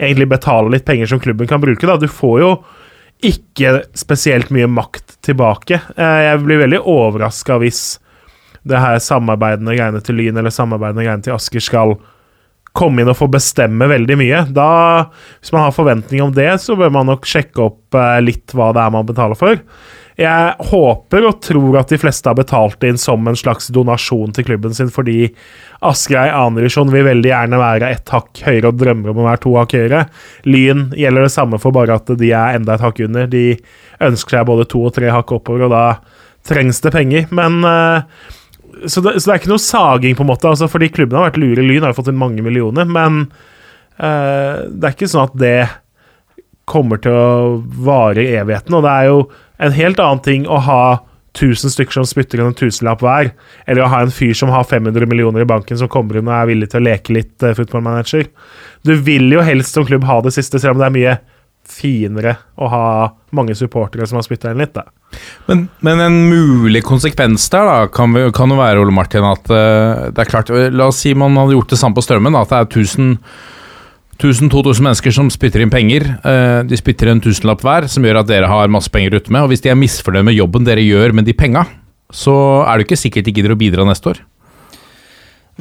egentlig 0.00 0.28
betaler 0.30 0.72
litt 0.76 0.86
penger 0.86 1.10
som 1.10 1.20
klubben 1.22 1.48
kan 1.50 1.60
bruke. 1.62 1.86
da 1.86 1.98
Du 2.00 2.08
får 2.08 2.38
jo 2.40 2.52
ikke 3.22 3.82
spesielt 3.94 4.50
mye 4.50 4.66
makt 4.66 5.18
tilbake. 5.22 5.78
Eh, 5.96 6.20
jeg 6.26 6.40
blir 6.42 6.62
veldig 6.64 6.80
overraska 6.90 7.58
hvis 7.62 7.82
det 8.66 8.78
her 8.78 8.98
samarbeidende 9.02 9.74
greiene 9.76 10.02
til 10.02 10.18
Lyn 10.18 10.38
eller 10.38 10.54
samarbeidende 10.54 11.04
greiene 11.06 11.26
til 11.26 11.34
Asker 11.34 11.62
skal 11.62 11.96
komme 12.72 13.02
inn 13.02 13.10
og 13.12 13.18
få 13.18 13.28
bestemme 13.30 13.86
veldig 13.90 14.16
mye. 14.18 14.44
Da, 14.54 14.68
hvis 15.40 15.52
man 15.54 15.66
har 15.66 15.76
forventning 15.76 16.22
om 16.24 16.32
det, 16.34 16.50
så 16.62 16.76
bør 16.78 16.92
man 16.94 17.10
nok 17.10 17.28
sjekke 17.28 17.66
opp 17.68 17.98
eh, 17.98 18.18
litt 18.24 18.54
hva 18.56 18.72
det 18.74 18.82
er 18.82 18.94
man 18.94 19.08
betaler 19.08 19.38
for. 19.38 19.60
Jeg 20.22 20.68
håper 20.70 21.26
og 21.28 21.40
tror 21.44 21.78
at 21.80 21.92
de 21.92 21.98
fleste 22.00 22.28
har 22.30 22.38
betalt 22.38 22.84
inn 22.86 23.00
som 23.00 23.26
en 23.28 23.38
slags 23.38 23.68
donasjon 23.74 24.34
til 24.36 24.46
klubben 24.46 24.74
sin, 24.76 24.90
fordi 24.92 25.32
Asgeir 25.82 26.30
i 26.30 26.34
andredivisjon 26.36 26.92
vil 26.92 27.08
veldig 27.08 27.30
gjerne 27.32 27.58
være 27.58 27.90
ett 27.96 28.12
hakk 28.14 28.44
høyere 28.46 28.70
og 28.70 28.78
drømmer 28.80 29.12
om 29.12 29.22
å 29.22 29.26
være 29.26 29.42
to 29.42 29.54
hakk 29.58 29.74
høyere. 29.78 30.04
Lyn 30.46 30.88
gjelder 30.98 31.26
det 31.26 31.34
samme 31.34 31.58
for 31.62 31.74
bare 31.74 31.98
at 31.98 32.12
de 32.20 32.30
er 32.30 32.58
enda 32.58 32.76
et 32.76 32.84
hakk 32.84 33.02
under. 33.08 33.26
De 33.30 33.46
ønsker 34.02 34.38
seg 34.38 34.46
både 34.48 34.68
to 34.70 34.84
og 34.86 34.94
tre 34.96 35.10
hakk 35.10 35.34
oppover, 35.34 35.66
og 35.66 35.74
da 35.74 35.86
trengs 36.46 36.80
det 36.84 36.94
penger. 36.94 37.26
Men 37.34 37.60
eh, 37.66 38.30
så 38.86 39.02
det, 39.02 39.18
så 39.20 39.28
det 39.28 39.34
er 39.34 39.42
ikke 39.42 39.52
noe 39.52 39.62
saging, 39.62 40.16
på 40.18 40.24
en 40.24 40.30
måte, 40.32 40.48
altså, 40.50 40.68
fordi 40.70 40.90
klubben 40.94 41.18
har 41.18 41.30
vært 41.30 41.40
lure. 41.42 41.66
Lyn 41.66 41.86
har 41.86 41.96
fått 41.96 42.10
inn 42.12 42.20
mange 42.20 42.44
millioner, 42.44 42.88
men 42.88 43.24
uh, 44.00 44.66
det 44.70 44.88
er 44.88 44.94
ikke 44.94 45.10
sånn 45.10 45.28
at 45.28 45.38
det 45.38 45.56
kommer 46.68 47.00
til 47.02 47.14
å 47.14 47.56
vare 47.84 48.22
i 48.24 48.36
evigheten. 48.38 48.74
Og 48.78 48.86
det 48.86 48.92
er 48.92 49.10
jo 49.10 49.18
en 49.62 49.74
helt 49.76 50.00
annen 50.02 50.22
ting 50.24 50.46
å 50.50 50.60
ha 50.66 50.84
1000 51.38 51.72
stykker 51.72 51.96
som 51.96 52.06
spytter 52.08 52.40
inn 52.40 52.50
en 52.50 52.56
tusenlapp 52.56 53.02
hver, 53.02 53.30
eller 53.64 53.84
å 53.84 53.90
ha 53.92 54.02
en 54.04 54.12
fyr 54.12 54.34
som 54.36 54.52
har 54.52 54.66
500 54.68 55.08
millioner 55.08 55.44
i 55.44 55.48
banken 55.48 55.78
som 55.80 55.88
kommer 55.92 56.18
inn 56.18 56.28
og 56.28 56.34
er 56.36 56.50
villig 56.50 56.68
til 56.72 56.82
å 56.82 56.86
leke 56.90 57.16
litt 57.16 57.46
uh, 57.46 57.54
footballmanager. 57.56 58.28
Du 58.84 58.94
vil 59.00 59.32
jo 59.32 59.44
helst 59.44 59.78
som 59.78 59.86
klubb 59.88 60.04
ha 60.08 60.20
det 60.24 60.34
siste, 60.36 60.60
selv 60.60 60.76
om 60.76 60.82
det 60.82 60.90
er 60.90 60.98
mye 60.98 61.14
finere 61.72 62.34
å 62.58 62.68
ha 62.68 62.86
mange 63.32 63.54
supportere 63.56 64.04
som 64.08 64.18
har 64.18 64.26
spytta 64.26 64.50
inn 64.52 64.60
litt. 64.60 64.74
Da. 64.74 64.84
Men, 65.46 65.66
men 65.80 66.02
en 66.04 66.18
mulig 66.28 66.82
konsekvens 66.84 67.46
der 67.52 67.68
da, 67.68 67.78
kan, 67.92 68.12
vi, 68.16 68.26
kan 68.34 68.52
jo 68.52 68.58
være 68.58 68.82
Ole 68.82 68.94
Martin, 68.94 69.24
at 69.24 69.48
uh, 69.48 70.10
det 70.12 70.26
er 70.26 70.30
klart 70.30 70.52
eh, 70.52 70.68
La 70.74 70.90
oss 70.92 71.00
si 71.04 71.14
man 71.16 71.38
hadde 71.38 71.56
gjort 71.56 71.72
det 71.72 71.80
samme 71.80 71.96
på 71.96 72.04
strømmen. 72.04 72.36
At 72.36 72.52
det 72.52 72.60
er 72.60 72.82
1000 72.82 73.16
1000-2000 74.22 74.86
mennesker 74.86 75.14
som 75.14 75.30
spytter 75.32 75.64
inn 75.64 75.72
penger. 75.72 76.06
Eh, 76.22 76.62
de 76.68 76.78
spytter 76.78 77.10
en 77.10 77.20
tusenlapp 77.22 77.62
hver, 77.66 77.88
som 77.90 78.04
gjør 78.06 78.22
at 78.22 78.30
dere 78.30 78.50
har 78.50 78.70
masse 78.72 78.92
penger 78.92 79.18
ute 79.18 79.32
med. 79.34 79.42
Og 79.44 79.52
hvis 79.52 79.64
de 79.64 79.72
er 79.72 79.78
misfornøyd 79.78 80.28
med 80.30 80.38
jobben 80.38 80.66
dere 80.68 80.84
gjør 80.84 81.16
med 81.18 81.26
de 81.26 81.34
penga, 81.36 81.66
så 82.12 82.34
er 82.68 82.78
det 82.78 82.86
ikke 82.86 83.00
sikkert 83.00 83.26
de 83.26 83.34
gidder 83.34 83.56
å 83.56 83.58
bidra 83.58 83.86
neste 83.88 84.12
år. 84.12 84.22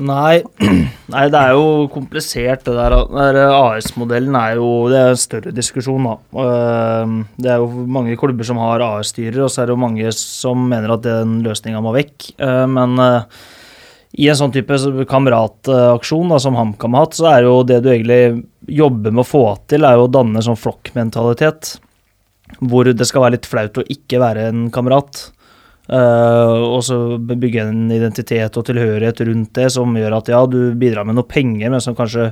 Nei, 0.01 0.39
nei, 1.13 1.23
det 1.33 1.39
er 1.39 1.55
jo 1.57 1.87
komplisert, 1.91 2.63
det 2.67 2.75
der. 2.77 2.95
Der 3.11 3.39
AS-modellen 3.51 4.37
er 4.39 4.55
jo 4.61 4.69
Det 4.91 4.99
er 5.01 5.13
en 5.13 5.19
større 5.19 5.51
diskusjon, 5.55 6.07
da. 6.07 6.43
Ehm, 6.45 7.17
Det 7.35 7.51
er 7.51 7.59
jo 7.59 7.85
mange 7.91 8.15
klubber 8.19 8.47
som 8.47 8.61
har 8.61 8.83
AS-styrer, 8.85 9.41
og 9.43 9.51
så 9.51 9.63
er 9.63 9.69
det 9.69 9.75
jo 9.75 9.83
mange 9.83 10.13
som 10.15 10.63
mener 10.69 10.95
at 10.95 11.03
den 11.03 11.41
løsninga 11.43 11.83
må 11.83 11.91
vekk. 11.97 12.31
Eh, 12.39 12.65
Men 12.71 12.95
eh, 12.99 13.41
i 14.19 14.27
en 14.27 14.35
sånn 14.35 14.51
type 14.51 14.75
kamerataksjon 15.07 16.33
som 16.43 16.57
HamKam 16.59 16.97
har 16.97 17.05
hatt, 17.05 17.15
så 17.15 17.29
er 17.31 17.45
jo 17.47 17.61
det 17.63 17.79
du 17.83 17.91
egentlig 17.93 18.43
jobber 18.67 19.13
med 19.13 19.23
å 19.23 19.27
få 19.27 19.43
til, 19.71 19.87
er 19.87 19.95
jo 19.95 20.07
å 20.07 20.11
danne 20.11 20.43
sånn 20.43 20.59
flokkmentalitet. 20.59 21.77
Hvor 22.59 22.89
det 22.91 23.07
skal 23.07 23.23
være 23.23 23.37
litt 23.37 23.47
flaut 23.47 23.79
å 23.79 23.87
ikke 23.87 24.19
være 24.19 24.49
en 24.51 24.65
kamerat. 24.73 25.29
Uh, 25.91 26.75
og 26.77 26.83
så 26.87 26.97
bygge 27.17 27.63
en 27.65 27.87
identitet 27.91 28.55
og 28.59 28.67
tilhørighet 28.67 29.23
rundt 29.27 29.55
det 29.57 29.65
som 29.73 29.95
gjør 29.97 30.19
at 30.19 30.29
ja, 30.31 30.43
du 30.47 30.75
bidrar 30.79 31.07
med 31.07 31.17
noe 31.17 31.27
penger, 31.27 31.71
men 31.71 31.83
som 31.83 31.97
kanskje 31.97 32.29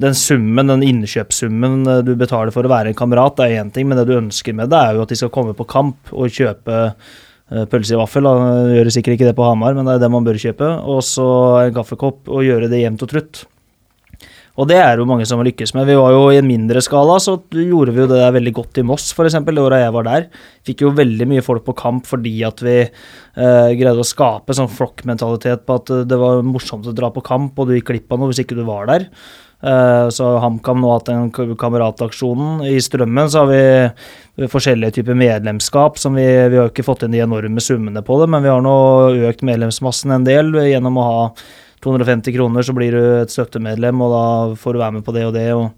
den 0.00 0.16
summen, 0.16 0.70
den 0.72 0.84
innkjøpssummen 0.86 1.82
eh, 1.84 1.98
du 2.04 2.14
betaler 2.16 2.52
for 2.54 2.64
å 2.64 2.70
være 2.72 2.92
en 2.92 2.96
kamerat, 2.96 3.36
det 3.36 3.48
er 3.48 3.60
én 3.60 3.72
ting, 3.74 3.88
men 3.88 4.00
det 4.00 4.06
du 4.08 4.14
ønsker 4.16 4.56
med 4.56 4.72
det, 4.72 4.80
er 4.80 4.96
jo 4.96 5.04
at 5.04 5.12
de 5.12 5.18
skal 5.20 5.32
komme 5.34 5.52
på 5.56 5.68
kamp 5.68 6.12
og 6.16 6.32
kjøpe 6.32 6.78
pølse 7.72 7.96
i 7.96 8.00
vaffel. 8.00 8.26
Da. 8.26 8.52
Gjør 8.76 8.92
sikkert 8.94 9.18
ikke 9.18 9.30
det 9.30 9.38
på 9.38 9.46
Hamar, 9.46 9.76
men 9.78 9.88
det 9.88 9.96
er 9.96 10.04
det 10.04 10.12
man 10.12 10.26
bør 10.26 10.40
kjøpe. 10.40 10.68
Og 10.88 11.02
så 11.06 11.26
en 11.66 11.74
kaffekopp, 11.76 12.24
og 12.28 12.46
gjøre 12.46 12.70
det 12.72 12.84
jevnt 12.84 13.06
og 13.06 13.12
trutt. 13.12 13.44
Og 14.60 14.68
det 14.68 14.76
er 14.76 15.00
jo 15.00 15.06
mange 15.08 15.24
som 15.28 15.40
har 15.40 15.46
lykkes 15.48 15.72
med. 15.72 15.86
Vi 15.88 15.96
var 15.96 16.12
jo 16.12 16.26
i 16.28 16.36
en 16.36 16.48
mindre 16.48 16.82
skala, 16.84 17.16
så 17.24 17.38
gjorde 17.56 17.94
vi 17.94 18.02
jo 18.02 18.08
det 18.10 18.18
der 18.20 18.34
veldig 18.34 18.52
godt 18.58 18.80
i 18.82 18.84
Moss, 18.84 19.06
f.eks. 19.16 19.38
Det 19.46 19.62
året 19.62 19.80
jeg 19.80 19.94
var 19.96 20.04
der. 20.08 20.26
Fikk 20.68 20.84
jo 20.84 20.92
veldig 20.96 21.28
mye 21.30 21.44
folk 21.44 21.64
på 21.64 21.76
kamp 21.78 22.04
fordi 22.08 22.34
at 22.44 22.60
vi 22.64 22.76
eh, 22.82 23.70
greide 23.78 23.96
å 23.96 24.06
skape 24.06 24.56
sånn 24.56 24.68
flokkmentalitet 24.72 25.64
på 25.64 25.78
at 25.80 25.94
det 26.08 26.20
var 26.20 26.44
morsomt 26.44 26.88
å 26.88 26.92
dra 26.96 27.08
på 27.14 27.24
kamp, 27.24 27.56
og 27.56 27.70
du 27.70 27.78
gikk 27.78 27.94
glipp 27.94 28.12
av 28.12 28.20
noe 28.20 28.32
hvis 28.32 28.42
ikke 28.44 28.58
du 28.58 28.66
var 28.68 28.92
der. 28.92 29.08
Eh, 29.62 30.08
så 30.10 30.28
HamKam 30.42 30.80
nå 30.82 30.90
hatt 30.90 31.08
den 31.10 31.30
kamerataksjonen. 31.30 32.64
I 32.66 32.80
Strømmen 32.82 33.30
så 33.30 33.44
har 33.44 33.50
vi 33.52 34.48
forskjellige 34.50 34.98
typer 34.98 35.18
medlemskap. 35.18 35.98
som 35.98 36.14
Vi, 36.18 36.26
vi 36.48 36.58
har 36.58 36.70
ikke 36.70 36.86
fått 36.86 37.04
inn 37.06 37.14
de 37.14 37.22
enorme 37.22 37.62
summene 37.62 38.02
på 38.02 38.20
det, 38.20 38.30
men 38.32 38.42
vi 38.42 38.50
har 38.50 38.62
nå 38.64 38.76
økt 39.30 39.44
medlemsmassen 39.46 40.10
en 40.10 40.26
del 40.26 40.50
gjennom 40.66 40.98
å 40.98 41.08
ha 41.08 41.20
250 41.82 42.34
kroner, 42.34 42.62
så 42.62 42.74
blir 42.74 42.94
du 42.94 43.02
et 43.22 43.30
støttemedlem, 43.30 44.02
og 44.02 44.12
da 44.14 44.24
får 44.58 44.74
du 44.74 44.82
være 44.82 44.96
med 44.98 45.06
på 45.06 45.14
det 45.16 45.24
og 45.26 45.34
det. 45.34 45.48
Og, 45.54 45.70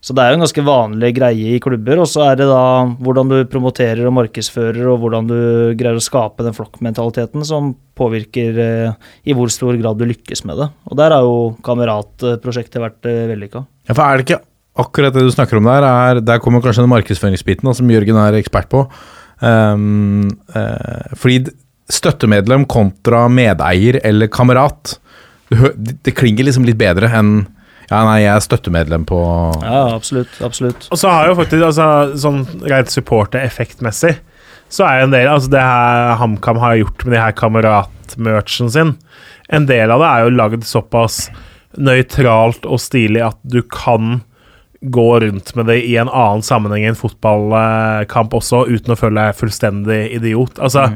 så 0.00 0.14
det 0.16 0.22
er 0.22 0.32
jo 0.32 0.38
en 0.38 0.44
ganske 0.46 0.62
vanlig 0.64 1.10
greie 1.18 1.54
i 1.54 1.60
klubber. 1.60 2.00
Og 2.00 2.08
så 2.08 2.24
er 2.30 2.38
det 2.40 2.46
da 2.48 2.62
hvordan 3.04 3.28
du 3.28 3.36
promoterer 3.52 4.06
og 4.08 4.14
markedsfører, 4.16 4.80
og 4.88 5.02
hvordan 5.02 5.28
du 5.28 5.40
greier 5.76 5.98
å 5.98 6.04
skape 6.04 6.46
den 6.46 6.56
flokkmentaliteten 6.56 7.44
som 7.44 7.74
påvirker 8.00 8.60
eh, 8.64 9.10
i 9.28 9.36
hvor 9.36 9.52
stor 9.52 9.76
grad 9.76 10.00
du 10.00 10.06
lykkes 10.08 10.46
med 10.48 10.62
det. 10.62 10.70
Og 10.88 10.96
der 10.96 11.12
har 11.12 11.26
jo 11.26 11.36
Kameratprosjektet 11.66 12.80
vært 12.80 13.10
eh, 13.12 13.26
vellykka. 13.28 13.66
Ja, 13.90 13.96
for 13.96 14.06
er 14.06 14.16
det 14.16 14.26
ikke 14.28 14.42
akkurat 14.80 15.16
det 15.16 15.26
du 15.26 15.32
snakker 15.34 15.60
om 15.60 15.68
der, 15.68 15.84
er, 15.84 16.22
der 16.24 16.40
kommer 16.40 16.64
kanskje 16.64 16.86
den 16.86 16.94
markedsføringsbiten 16.94 17.68
da, 17.68 17.76
som 17.76 17.92
Jørgen 17.92 18.22
er 18.24 18.40
ekspert 18.40 18.72
på. 18.72 18.86
Um, 19.40 20.28
uh, 20.52 21.12
fordi 21.16 21.46
støttemedlem 21.90 22.66
kontra 22.70 23.24
medeier 23.32 23.96
eller 24.04 24.28
kamerat 24.32 24.98
det 25.50 25.96
det 26.04 26.12
klinger 26.14 26.46
liksom 26.46 26.66
litt 26.68 26.78
bedre 26.78 27.08
enn 27.16 27.40
Ja, 27.90 28.04
nei, 28.06 28.20
jeg 28.22 28.30
er 28.30 28.44
støttemedlem 28.44 29.04
på 29.08 29.18
Ja, 29.64 29.82
absolutt. 29.96 30.36
absolutt. 30.46 30.86
Og 30.94 30.98
så 31.00 31.10
har 31.10 31.26
jo 31.26 31.36
faktisk, 31.40 31.64
altså, 31.66 31.88
sånn 32.22 32.44
rent 32.70 32.92
supporter-effektmessig, 32.94 34.14
så 34.70 34.86
er 34.86 35.00
jo 35.00 35.08
en 35.08 35.14
del 35.16 35.30
Altså, 35.32 35.50
det 35.50 35.62
her 35.66 36.16
HamKam 36.20 36.60
har 36.62 36.78
gjort 36.78 37.04
med 37.04 37.16
de 37.16 37.22
her 37.24 37.34
kameratmerchen 37.34 38.70
sin, 38.70 38.96
en 39.50 39.66
del 39.66 39.90
av 39.90 40.02
det 40.04 40.10
er 40.10 40.26
jo 40.26 40.36
lagd 40.38 40.66
såpass 40.68 41.24
nøytralt 41.78 42.66
og 42.66 42.78
stilig 42.82 43.22
at 43.26 43.38
du 43.42 43.62
kan 43.66 44.20
gå 44.80 45.08
rundt 45.20 45.50
med 45.58 45.66
det 45.68 45.82
i 45.84 45.96
en 46.00 46.08
annen 46.08 46.42
sammenheng 46.46 46.86
i 46.86 46.90
en 46.92 46.98
fotballkamp 46.98 48.36
også, 48.38 48.64
uten 48.70 48.94
å 48.94 48.98
føle 48.98 49.26
deg 49.26 49.36
fullstendig 49.36 49.98
idiot. 50.16 50.62
Altså, 50.62 50.86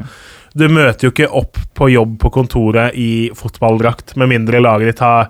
du 0.55 0.65
møter 0.71 1.07
jo 1.07 1.11
ikke 1.13 1.29
opp 1.29 1.59
på 1.77 1.91
jobb 1.91 2.15
på 2.23 2.31
kontoret 2.33 2.95
i 2.97 3.29
fotballdrakt, 3.35 4.15
med 4.15 4.31
mindre 4.31 4.63
laget 4.63 4.93
ditt 4.93 5.03
har 5.05 5.29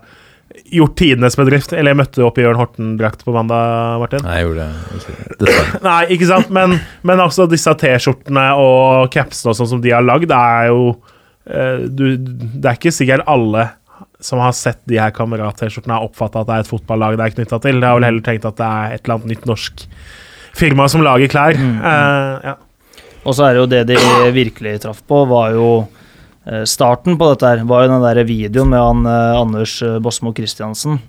gjort 0.76 0.96
tidenes 1.00 1.38
bedrift. 1.40 1.74
Eller 1.74 1.94
jeg 1.94 2.00
møtte 2.02 2.26
opp 2.26 2.40
i 2.40 2.46
Jørn 2.46 2.60
Horten-drakt 2.60 3.26
på 3.26 3.34
mandag, 3.36 4.00
Martin. 4.02 4.26
Nei, 4.26 4.40
jeg 4.40 4.48
gjorde 4.48 4.68
det. 4.68 5.38
Dessverre. 5.42 5.82
Nei, 5.86 6.02
ikke 6.16 6.30
sant, 6.30 6.52
men, 6.56 6.78
men 7.08 7.24
altså 7.24 7.48
disse 7.52 7.74
T-skjortene 7.82 8.46
og 8.62 9.10
capsene 9.14 9.54
og 9.54 9.60
sånn 9.60 9.72
som 9.76 9.84
de 9.84 9.94
har 9.96 10.06
lagd, 10.06 10.34
er 10.36 10.70
jo 10.72 10.92
uh, 10.96 11.80
du, 11.86 12.06
Det 12.18 12.70
er 12.70 12.80
ikke 12.80 12.96
sikkert 12.96 13.28
alle 13.30 13.70
som 14.26 14.42
har 14.42 14.54
sett 14.58 14.80
de 14.90 15.00
her 15.00 15.14
kamerat-T-skjortene, 15.16 15.98
har 15.98 16.08
oppfatta 16.08 16.42
at 16.42 16.50
det 16.50 16.56
er 16.56 16.66
et 16.66 16.70
fotballag 16.72 17.18
det 17.20 17.26
er 17.26 17.36
knytta 17.36 17.60
til. 17.64 17.82
Det 17.82 17.90
har 17.90 18.00
vel 18.00 18.08
heller 18.08 18.26
tenkt 18.26 18.48
at 18.48 18.58
det 18.60 18.68
er 18.68 18.96
et 18.96 19.04
eller 19.04 19.20
annet 19.20 19.34
nytt 19.34 19.50
norsk 19.50 19.86
firma 20.56 20.88
som 20.92 21.04
lager 21.06 21.32
klær. 21.32 21.60
Eh, 21.60 22.48
ja. 22.48 22.56
Og 23.26 23.36
så 23.36 23.48
er 23.48 23.56
det 23.56 23.62
jo 23.62 23.70
det 23.70 23.84
de 23.90 24.32
virkelig 24.36 24.80
traff 24.86 25.02
på, 25.08 25.24
var 25.30 25.56
jo 25.56 25.70
Starten 26.70 27.18
på 27.18 27.32
dette 27.32 27.50
her 27.50 27.64
var 27.66 27.86
jo 27.86 27.94
den 27.96 28.06
der 28.06 28.22
videoen 28.28 28.70
med 28.74 28.84
han 28.84 29.08
eh, 29.10 29.40
Anders 29.40 29.80
eh, 29.82 29.98
Bosmo 30.04 30.34
Christiansen 30.36 31.00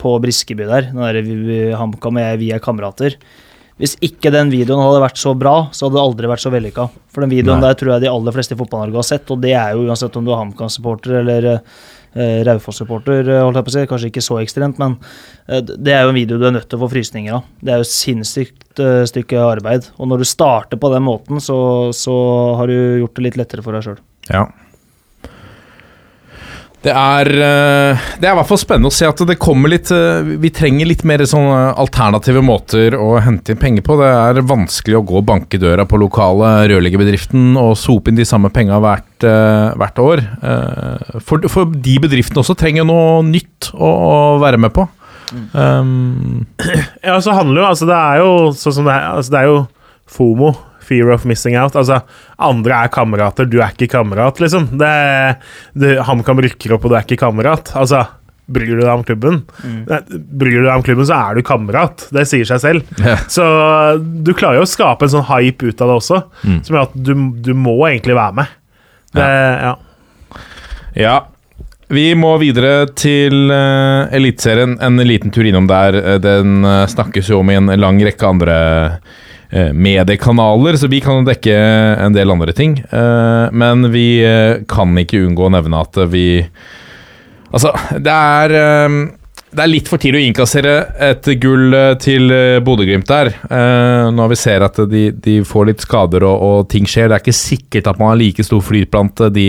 på 0.00 0.18
Briskeby 0.20 0.66
der. 0.68 0.90
Den 0.92 1.00
der 1.00 1.78
HamKam 1.80 2.20
og 2.20 2.26
jeg, 2.26 2.40
vi 2.42 2.52
er 2.52 2.62
kamerater. 2.62 3.16
Hvis 3.80 3.96
ikke 4.04 4.30
den 4.30 4.52
videoen 4.52 4.82
hadde 4.84 5.00
vært 5.02 5.18
så 5.18 5.32
bra, 5.34 5.54
så 5.74 5.86
hadde 5.86 5.96
det 5.96 6.04
aldri 6.04 6.28
vært 6.30 6.44
så 6.44 6.52
vellykka. 6.52 6.84
For 7.12 7.24
den 7.24 7.32
videoen 7.32 7.62
Nei. 7.62 7.70
der 7.70 7.78
tror 7.80 7.94
jeg 7.94 8.04
de 8.04 8.12
aller 8.12 8.36
fleste 8.36 8.54
i 8.54 8.60
Fotball-Norge 8.60 9.00
har 9.00 9.08
sett, 9.08 9.32
og 9.32 9.40
det 9.42 9.54
er 9.58 9.72
jo 9.74 9.88
uansett 9.88 10.18
om 10.20 10.26
du 10.26 10.30
er 10.30 10.38
HamKam-supporter 10.38 11.16
eller 11.22 11.48
eh, 11.50 12.42
Raufoss-supporter, 12.46 13.24
eh, 13.26 13.40
holdt 13.42 13.58
jeg 13.58 13.66
på 13.66 13.72
å 13.72 13.76
si. 13.78 13.84
Kanskje 13.90 14.10
ikke 14.12 14.24
så 14.28 14.38
ekstremt, 14.42 14.78
men 14.82 14.98
eh, 15.48 15.64
det 15.64 15.96
er 15.96 16.04
jo 16.04 16.12
en 16.12 16.20
video 16.20 16.38
du 16.38 16.46
er 16.46 16.54
nødt 16.58 16.68
til 16.68 16.78
å 16.78 16.84
få 16.84 16.92
frysninger 16.92 17.38
av. 17.40 17.48
Det 17.58 17.72
er 17.72 17.80
jo 17.80 17.88
et 17.88 17.94
sinnssykt 17.96 18.84
eh, 18.84 19.02
stykke 19.08 19.46
arbeid. 19.48 19.88
Og 19.96 20.12
når 20.12 20.22
du 20.22 20.28
starter 20.28 20.78
på 20.78 20.92
den 20.92 21.08
måten, 21.08 21.40
så, 21.42 21.58
så 21.96 22.16
har 22.60 22.70
du 22.70 22.76
gjort 23.02 23.16
det 23.18 23.26
litt 23.30 23.40
lettere 23.40 23.64
for 23.64 23.74
deg 23.74 23.88
sjøl. 23.88 23.98
Ja. 24.28 24.46
Det 26.82 26.90
er, 26.90 27.28
eh, 27.30 28.00
det 28.18 28.26
er 28.26 28.32
i 28.32 28.38
hvert 28.40 28.48
fall 28.48 28.58
spennende 28.58 28.90
å 28.90 28.94
se 28.94 29.06
at 29.06 29.20
det 29.28 29.36
kommer 29.38 29.70
litt 29.70 29.92
eh, 29.94 30.32
Vi 30.42 30.50
trenger 30.50 30.88
litt 30.90 31.04
mer 31.06 31.22
sånne 31.30 31.76
alternative 31.78 32.42
måter 32.42 32.96
å 32.98 33.20
hente 33.22 33.54
inn 33.54 33.60
penger 33.60 33.84
på. 33.86 33.94
Det 34.00 34.08
er 34.10 34.40
vanskelig 34.50 34.98
å 34.98 35.04
gå 35.06 35.20
og 35.20 35.28
banke 35.28 35.58
i 35.58 35.62
døra 35.62 35.86
på 35.86 36.00
lokale 36.02 36.50
rørleggerbedriften 36.72 37.52
og 37.60 37.76
sope 37.78 38.10
inn 38.10 38.18
de 38.18 38.26
samme 38.26 38.50
penga 38.50 38.80
hvert, 38.82 39.14
eh, 39.22 39.68
hvert 39.78 40.02
år. 40.02 40.24
Eh, 40.42 41.20
For, 41.22 41.46
for 41.52 41.70
de 41.70 41.94
bedriftene 42.02 42.42
også 42.42 42.58
trenger 42.58 42.88
noe 42.88 43.22
nytt 43.30 43.70
å, 43.76 43.86
å 43.86 44.18
være 44.42 44.58
med 44.58 44.74
på. 44.74 44.88
Um, 45.54 46.42
Ja, 47.06 47.14
så 47.24 47.32
handler 47.32 47.62
jo 47.62 47.68
Altså, 47.70 47.86
det 47.88 47.96
er 47.96 48.18
jo 48.20 48.32
sånn 48.52 48.74
som 48.76 48.84
det 48.84 48.92
er 48.92 49.06
Altså, 49.14 49.32
det 49.32 49.38
er 49.40 49.46
jo 49.48 49.62
FOMO. 50.12 50.50
Fear 50.82 51.12
of 51.14 51.24
missing 51.28 51.54
out. 51.58 51.76
Altså, 51.78 52.00
andre 52.42 52.80
er 52.84 52.90
kamerater, 52.94 53.46
du 53.48 53.60
er 53.62 53.70
ikke 53.74 53.90
kamerat, 53.94 54.40
liksom. 54.42 54.66
Det, 54.80 54.90
det, 55.78 55.94
HamKam 56.08 56.42
rykker 56.42 56.74
opp, 56.76 56.84
og 56.88 56.92
du 56.92 56.98
er 56.98 57.06
ikke 57.06 57.20
kamerat. 57.22 57.70
Altså, 57.78 58.02
bryr 58.52 58.74
du 58.74 58.82
deg 58.82 58.90
om 58.92 59.04
klubben? 59.06 59.40
Mm. 59.62 59.82
Bryr 60.42 60.58
du 60.58 60.66
deg 60.66 60.74
om 60.74 60.82
klubben, 60.84 61.06
så 61.08 61.18
er 61.30 61.38
du 61.38 61.46
kamerat. 61.46 62.08
Det 62.12 62.26
sier 62.28 62.48
seg 62.48 62.60
selv. 62.64 62.90
Yeah. 63.00 63.22
Så 63.30 63.44
du 64.26 64.32
klarer 64.34 64.58
jo 64.60 64.66
å 64.66 64.72
skape 64.72 65.06
en 65.06 65.14
sånn 65.14 65.28
hype 65.30 65.70
ut 65.70 65.80
av 65.84 65.92
det 65.92 65.98
også, 66.02 66.22
Mm. 66.42 66.58
som 66.66 66.76
gjør 66.76 66.88
at 66.88 66.96
du, 67.06 67.14
du 67.46 67.52
må 67.54 67.76
egentlig 67.88 68.18
være 68.18 68.40
med. 68.42 68.56
Det, 69.14 69.28
ja. 69.68 69.76
Ja. 70.98 71.14
Vi 71.92 72.06
må 72.16 72.30
videre 72.40 72.86
til 72.96 73.50
uh, 73.52 74.08
Eliteserien. 74.16 74.78
En 74.80 74.96
liten 75.04 75.32
tur 75.34 75.44
innom 75.44 75.66
der. 75.68 75.98
Eh, 76.00 76.18
Den 76.24 76.62
uh, 76.64 76.86
snakkes 76.88 77.28
jo 77.28 77.42
om 77.42 77.50
i 77.52 77.58
en 77.58 77.68
lang 77.76 77.98
rekke 78.00 78.24
andre 78.30 78.54
eh, 78.56 78.94
mediekanaler, 79.52 80.78
så 80.80 80.88
vi 80.88 81.02
kan 81.04 81.26
dekke 81.28 81.56
en 82.00 82.14
del 82.16 82.32
andre 82.32 82.54
ting. 82.56 82.78
Eh, 82.80 83.46
men 83.52 83.90
vi 83.92 84.06
eh, 84.24 84.62
kan 84.68 84.96
ikke 84.98 85.20
unngå 85.26 85.48
å 85.48 85.52
nevne 85.58 85.82
at 85.84 86.04
vi 86.12 86.26
Altså, 87.52 87.68
det 88.00 88.08
er 88.08 88.54
eh, 88.56 88.94
det 89.52 89.60
er 89.60 89.68
litt 89.68 89.88
for 89.90 90.00
tidlig 90.00 90.22
å 90.22 90.26
innkassere 90.30 90.72
et 91.10 91.26
gull 91.42 91.74
eh, 91.76 91.94
til 92.00 92.32
eh, 92.32 92.58
Bodø-Glimt 92.64 93.08
der. 93.10 93.34
Eh, 93.52 94.06
når 94.16 94.32
vi 94.32 94.38
ser 94.40 94.64
at 94.64 94.80
de, 94.88 95.02
de 95.12 95.34
får 95.44 95.68
litt 95.68 95.84
skader 95.84 96.24
og, 96.24 96.44
og 96.46 96.70
ting 96.72 96.88
skjer. 96.88 97.10
Det 97.10 97.18
er 97.18 97.24
ikke 97.24 97.36
sikkert 97.36 97.90
at 97.92 98.00
man 98.00 98.14
har 98.14 98.20
like 98.22 98.46
stor 98.46 98.62
flyt 98.64 98.88
blant 98.94 99.20
eh, 99.20 99.32
de 99.34 99.46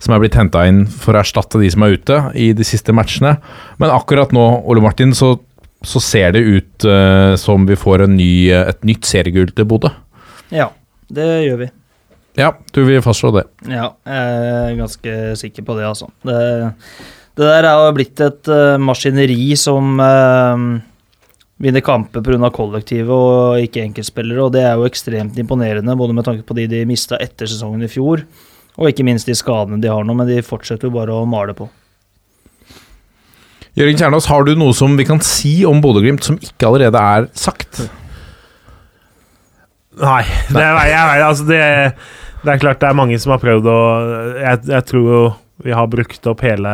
som 0.00 0.14
er 0.14 0.22
blitt 0.22 0.38
henta 0.38 0.62
inn 0.70 0.84
for 0.86 1.18
å 1.18 1.24
erstatte 1.24 1.58
de 1.60 1.70
som 1.74 1.82
er 1.84 1.98
ute 1.98 2.20
i 2.38 2.52
de 2.56 2.66
siste 2.66 2.94
matchene. 2.94 3.34
Men 3.82 3.90
akkurat 3.92 4.30
nå, 4.32 4.46
Ole 4.70 4.84
Martin, 4.84 5.16
så, 5.18 5.34
så 5.82 6.00
ser 6.02 6.34
det 6.36 6.42
ut 6.44 6.84
uh, 6.84 7.34
som 7.40 7.64
vi 7.68 7.76
får 7.78 8.04
en 8.04 8.16
ny, 8.18 8.50
eh, 8.52 8.68
et 8.68 8.82
nytt 8.84 9.08
seriegull 9.08 9.52
til 9.56 9.68
Bodø. 9.68 9.92
Ja, 10.52 10.68
det 11.08 11.28
gjør 11.46 11.62
vi. 11.62 11.70
Ja, 12.38 12.52
du 12.74 12.82
vil 12.86 13.00
fastslå 13.04 13.32
det. 13.34 13.46
Ja, 13.68 13.88
jeg 14.06 14.50
er 14.58 14.76
ganske 14.78 15.16
sikker 15.40 15.66
på 15.66 15.78
det, 15.78 15.88
altså. 15.88 16.10
Det, 16.26 16.36
det 17.38 17.48
der 17.48 17.66
er 17.66 17.86
jo 17.86 17.96
blitt 17.96 18.20
et 18.24 18.52
uh, 18.52 18.76
maskineri 18.82 19.56
som 19.58 19.96
uh, 20.04 20.68
vinner 21.60 21.84
kamper 21.84 22.24
pga. 22.24 22.52
kollektivet 22.54 23.10
og 23.10 23.64
ikke 23.64 23.84
enkeltspillere, 23.88 24.44
og 24.44 24.54
det 24.56 24.66
er 24.68 24.76
jo 24.76 24.88
ekstremt 24.88 25.40
imponerende, 25.40 25.96
både 25.96 26.16
med 26.16 26.28
tanke 26.28 26.44
på 26.46 26.56
de 26.60 26.68
de 26.70 26.84
mista 26.88 27.18
etter 27.20 27.48
sesongen 27.48 27.88
i 27.88 27.90
fjor, 27.90 28.26
og 28.76 28.88
ikke 28.88 29.04
minst 29.04 29.28
de 29.28 29.36
skadene 29.36 29.80
de 29.80 29.90
har 29.90 30.04
nå, 30.04 30.14
men 30.16 30.28
de 30.28 30.42
fortsetter 30.44 30.88
jo 30.88 30.96
bare 31.00 31.16
å 31.16 31.28
male 31.28 31.56
på. 31.56 31.68
Jørgen 33.78 33.98
Kjernås, 34.00 34.26
har 34.30 34.44
du 34.44 34.54
noe 34.58 34.74
som 34.76 34.96
vi 34.98 35.04
kan 35.06 35.20
si 35.24 35.60
om 35.68 35.78
Bodø-Glimt 35.84 36.24
som 36.26 36.38
ikke 36.42 36.66
allerede 36.68 36.98
er 37.00 37.28
sagt? 37.38 37.84
Nei, 40.00 40.22
det, 40.50 40.62
er- 40.64 40.88
jeg, 40.90 41.22
altså 41.26 41.46
det, 41.48 41.60
det 42.44 42.52
er 42.54 42.60
klart 42.62 42.80
det 42.82 42.88
er 42.90 42.96
mange 42.98 43.18
som 43.20 43.34
har 43.34 43.40
prøvd 43.42 43.66
å 43.68 43.78
Jeg, 44.40 44.60
jeg 44.70 44.86
tror 44.88 45.08
jo 45.12 45.22
vi 45.60 45.74
har 45.76 45.90
brukt 45.92 46.24
opp 46.30 46.40
hele 46.46 46.70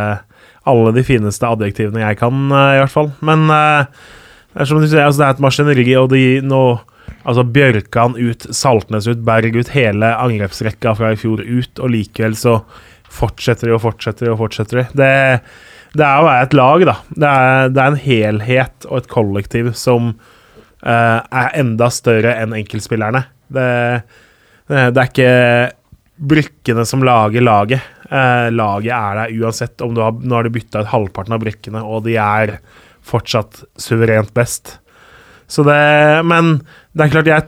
alle 0.67 0.93
de 0.95 1.03
fineste 1.07 1.47
adjektivene 1.47 2.05
jeg 2.05 2.19
kan, 2.21 2.37
eh, 2.55 2.73
i 2.77 2.79
hvert 2.85 2.93
fall. 2.93 3.09
Men 3.27 3.49
eh, 3.51 3.89
det 4.55 4.63
er 4.63 4.69
som 4.71 4.79
du 4.83 4.87
sier, 4.87 5.03
altså 5.03 5.21
det 5.23 5.27
er 5.27 5.35
et 5.37 5.43
maskineri, 5.47 5.87
og 6.01 6.11
de 6.15 6.25
nå 6.47 6.61
Altså 7.27 7.43
Bjørkan 7.51 8.13
ut, 8.19 8.45
Saltnes 8.55 9.07
ut, 9.11 9.19
Berg 9.27 9.57
ut, 9.59 9.71
hele 9.75 10.13
angrepsrekka 10.23 10.93
fra 10.95 11.09
i 11.11 11.17
fjor 11.19 11.41
ut, 11.43 11.81
og 11.83 11.91
likevel 11.91 12.37
så 12.39 12.61
fortsetter 13.11 13.67
de 13.67 13.75
og 13.75 13.81
fortsetter 13.83 14.29
de 14.29 14.31
og 14.31 14.39
fortsetter 14.45 14.79
de. 14.79 14.85
Det, 15.01 15.09
det 15.97 16.05
er 16.05 16.21
å 16.21 16.27
være 16.27 16.47
et 16.47 16.57
lag, 16.57 16.85
da. 16.89 16.97
Det 17.09 17.31
er, 17.31 17.73
det 17.73 17.83
er 17.83 17.91
en 17.91 18.03
helhet 18.03 18.87
og 18.91 19.01
et 19.01 19.11
kollektiv 19.13 19.73
som 19.79 20.13
uh, 20.13 21.19
er 21.25 21.57
enda 21.59 21.89
større 21.95 22.37
enn 22.43 22.55
enkeltspillerne. 22.57 23.25
Det, 23.47 23.67
det, 24.69 24.79
er 24.91 25.05
ikke 25.07 25.33
brikkene 26.17 26.87
som 26.89 27.05
lager 27.07 27.45
laget. 27.45 27.93
Uh, 28.11 28.49
laget 28.55 28.93
er 28.95 29.21
der 29.21 29.37
uansett 29.43 29.83
om 29.83 29.95
du 29.95 30.03
har 30.05 30.15
Nå 30.15 30.37
har 30.39 30.47
de 30.47 30.55
bytta 30.55 30.85
ut 30.85 30.93
halvparten 30.93 31.37
av 31.37 31.43
brikkene, 31.43 31.83
og 31.83 32.05
de 32.07 32.19
er 32.21 32.59
fortsatt 33.07 33.65
suverent 33.81 34.33
best. 34.35 34.79
Så 35.47 35.63
det 35.67 36.25
Men 36.27 36.59
det 36.97 37.07
er 37.07 37.13
klart, 37.13 37.31
jeg 37.31 37.47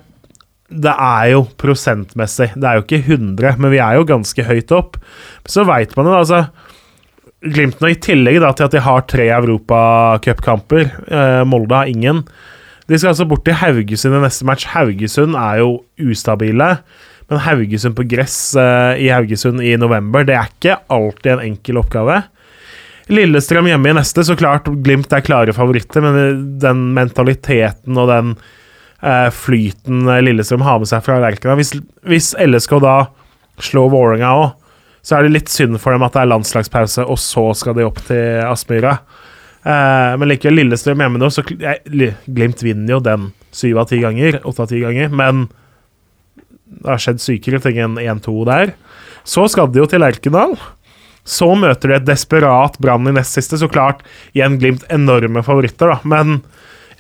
Det 0.68 0.92
er 0.92 1.30
jo 1.32 1.46
prosentmessig. 1.59 2.53
Det 2.55 2.66
er 2.68 2.78
jo 2.78 2.84
ikke 2.84 3.14
100, 3.16 3.57
men 3.59 3.72
vi 3.72 3.78
er 3.80 3.96
jo 3.96 4.05
ganske 4.05 4.44
høyt 4.44 4.72
opp. 4.76 4.99
Så 5.49 5.64
veit 5.64 5.96
man 5.96 6.07
jo, 6.07 6.18
altså 6.18 6.42
Glimt 7.39 7.78
nå, 7.78 7.93
i 7.93 7.99
tillegg 8.03 8.41
da, 8.43 8.51
til 8.57 8.66
at 8.66 8.74
de 8.74 8.82
har 8.82 9.05
tre 9.07 9.28
europacupkamper, 9.30 10.89
eh, 11.07 11.43
Molde 11.47 11.76
har 11.76 11.91
ingen. 11.91 12.24
De 12.89 12.99
skal 12.99 13.12
altså 13.12 13.28
bort 13.28 13.45
til 13.47 13.59
Haugesund 13.61 14.16
i 14.16 14.22
neste 14.24 14.47
match. 14.49 14.66
Haugesund 14.72 15.36
er 15.39 15.61
jo 15.61 15.76
ustabile. 16.03 16.72
Men 17.28 17.43
Haugesund 17.45 17.95
på 17.95 18.07
gress 18.09 18.57
eh, 18.59 19.05
i 19.05 19.11
Haugesund 19.12 19.62
i 19.62 19.76
november, 19.78 20.24
det 20.26 20.34
er 20.34 20.51
ikke 20.51 20.78
alltid 20.91 21.34
en 21.34 21.45
enkel 21.53 21.78
oppgave. 21.78 22.22
Lillestrøm 23.12 23.68
hjemme 23.70 23.93
i 23.93 23.97
neste, 23.97 24.24
så 24.24 24.36
klart 24.36 24.68
Glimt 24.84 25.12
er 25.14 25.24
klare 25.24 25.55
favoritter, 25.57 26.05
men 26.05 26.43
den 26.61 26.89
mentaliteten 26.97 28.01
og 28.01 28.11
den 28.11 28.34
eh, 28.99 29.28
flyten 29.32 30.09
Lillestrøm 30.24 30.66
har 30.66 30.82
med 30.82 30.91
seg 30.91 31.05
fra 31.07 31.20
Lerkena 31.22 31.57
hvis, 31.61 31.76
hvis 32.09 32.34
LSK 32.43 32.80
da 32.84 32.97
slår 33.64 33.93
Vålerenga 33.95 34.32
òg, 34.43 34.51
så 35.09 35.16
er 35.16 35.24
det 35.24 35.32
litt 35.32 35.48
synd 35.48 35.78
for 35.80 35.96
dem 35.96 36.04
at 36.04 36.12
det 36.12 36.20
er 36.20 36.28
landslagspause, 36.28 37.06
og 37.09 37.16
så 37.22 37.46
skal 37.56 37.78
de 37.78 37.86
opp 37.86 38.02
til 38.04 38.42
Aspmyra. 38.44 38.98
Eh, 39.64 40.16
men 40.20 40.28
likevel, 40.28 40.61
Lillestrøm 40.61 41.00
hjemme 41.00 41.20
nå, 41.22 41.30
så 41.32 41.44
Glimt 41.48 42.61
vinner 42.64 42.98
jo 42.98 43.00
den 43.06 43.30
syv 43.56 43.80
av 43.80 43.88
ti 43.88 44.02
ganger, 44.02 44.42
åtte 44.44 44.66
av 44.66 44.68
ti 44.68 44.82
ganger, 44.82 45.09
men 45.09 45.46
det 46.68 46.90
har 46.92 47.00
skjedd 47.00 47.22
sykere 47.24 47.62
ting 47.64 47.80
enn 47.80 47.96
1-2 47.96 48.34
der. 48.50 48.74
Så 49.28 49.46
skal 49.48 49.70
de 49.72 49.80
jo 49.80 49.88
til 49.88 50.04
Lerkendal. 50.04 50.59
Så 51.28 51.48
møter 51.56 51.90
de 51.90 51.96
et 51.96 52.09
desperat 52.09 52.76
Brann 52.80 53.09
i 53.09 53.14
nest 53.16 53.36
siste. 53.36 53.59
Så 53.61 53.68
klart, 53.72 54.04
igjen 54.36 54.59
Glimt 54.61 54.84
enorme 54.92 55.42
favoritter, 55.44 55.92
da. 55.92 55.98
Men 56.09 56.42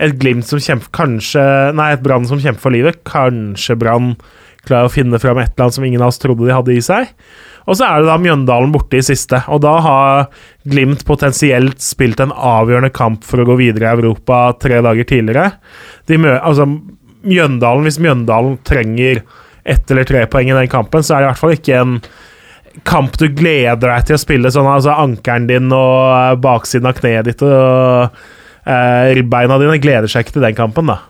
et 0.00 0.16
Glimt 0.20 0.48
som 0.48 0.60
kjemper 0.60 0.92
Kanskje 0.96 1.44
Nei, 1.76 1.92
et 1.94 2.04
Brann 2.04 2.28
som 2.28 2.40
kjemper 2.40 2.64
for 2.64 2.74
livet. 2.74 3.00
Kanskje 3.08 3.76
Brann 3.80 4.14
klarer 4.66 4.88
å 4.88 4.92
finne 4.92 5.20
fram 5.20 5.40
et 5.40 5.52
eller 5.52 5.68
annet 5.68 5.78
som 5.78 5.86
ingen 5.86 6.04
av 6.04 6.12
oss 6.12 6.20
trodde 6.20 6.48
de 6.48 6.56
hadde 6.56 6.74
i 6.74 6.82
seg. 6.84 7.12
Og 7.68 7.76
så 7.76 7.84
er 7.84 8.00
det 8.00 8.08
da 8.08 8.16
Mjøndalen 8.20 8.72
borte 8.72 8.98
i 8.98 9.04
siste. 9.04 9.42
Og 9.52 9.60
da 9.64 9.74
har 9.84 10.28
Glimt 10.68 11.04
potensielt 11.08 11.82
spilt 11.84 12.20
en 12.20 12.32
avgjørende 12.32 12.92
kamp 12.92 13.22
for 13.24 13.40
å 13.40 13.46
gå 13.48 13.58
videre 13.60 13.88
i 13.88 13.98
Europa 14.00 14.40
tre 14.60 14.80
dager 14.84 15.08
tidligere. 15.08 15.52
De 16.08 16.18
mø 16.20 16.34
altså, 16.36 16.66
Mjøndalen, 17.28 17.84
hvis 17.86 18.00
Mjøndalen 18.02 18.58
trenger 18.68 19.22
ett 19.68 19.90
eller 19.92 20.08
tre 20.08 20.24
poeng 20.30 20.50
i 20.50 20.56
den 20.56 20.70
kampen, 20.72 21.04
så 21.04 21.14
er 21.14 21.20
det 21.20 21.26
i 21.26 21.30
hvert 21.32 21.42
fall 21.42 21.56
ikke 21.56 21.80
en 21.82 21.98
kamp 22.88 23.16
du 23.18 23.26
gleder 23.34 23.90
deg 23.90 24.06
til 24.08 24.16
å 24.16 24.20
spille 24.22 24.52
sånn 24.54 24.68
altså 24.70 24.94
ankelen 24.94 25.48
din 25.48 25.72
og 25.74 26.02
eh, 26.12 26.36
baksiden 26.40 26.88
av 26.88 26.96
kneet 27.00 27.26
ditt 27.26 27.42
og 27.44 28.14
eh, 28.68 29.10
ribbeina 29.18 29.58
dine 29.60 29.80
gleder 29.82 30.10
seg 30.10 30.24
ikke 30.24 30.38
til 30.38 30.46
den 30.46 30.56
kampen, 30.58 30.92
da. 30.92 31.00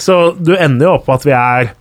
Så 0.00 0.34
du 0.36 0.56
ender 0.56 0.88
jo 0.88 0.96
opp 0.96 1.08
med 1.08 1.20
at 1.20 1.28
vi 1.28 1.34
er 1.38 1.72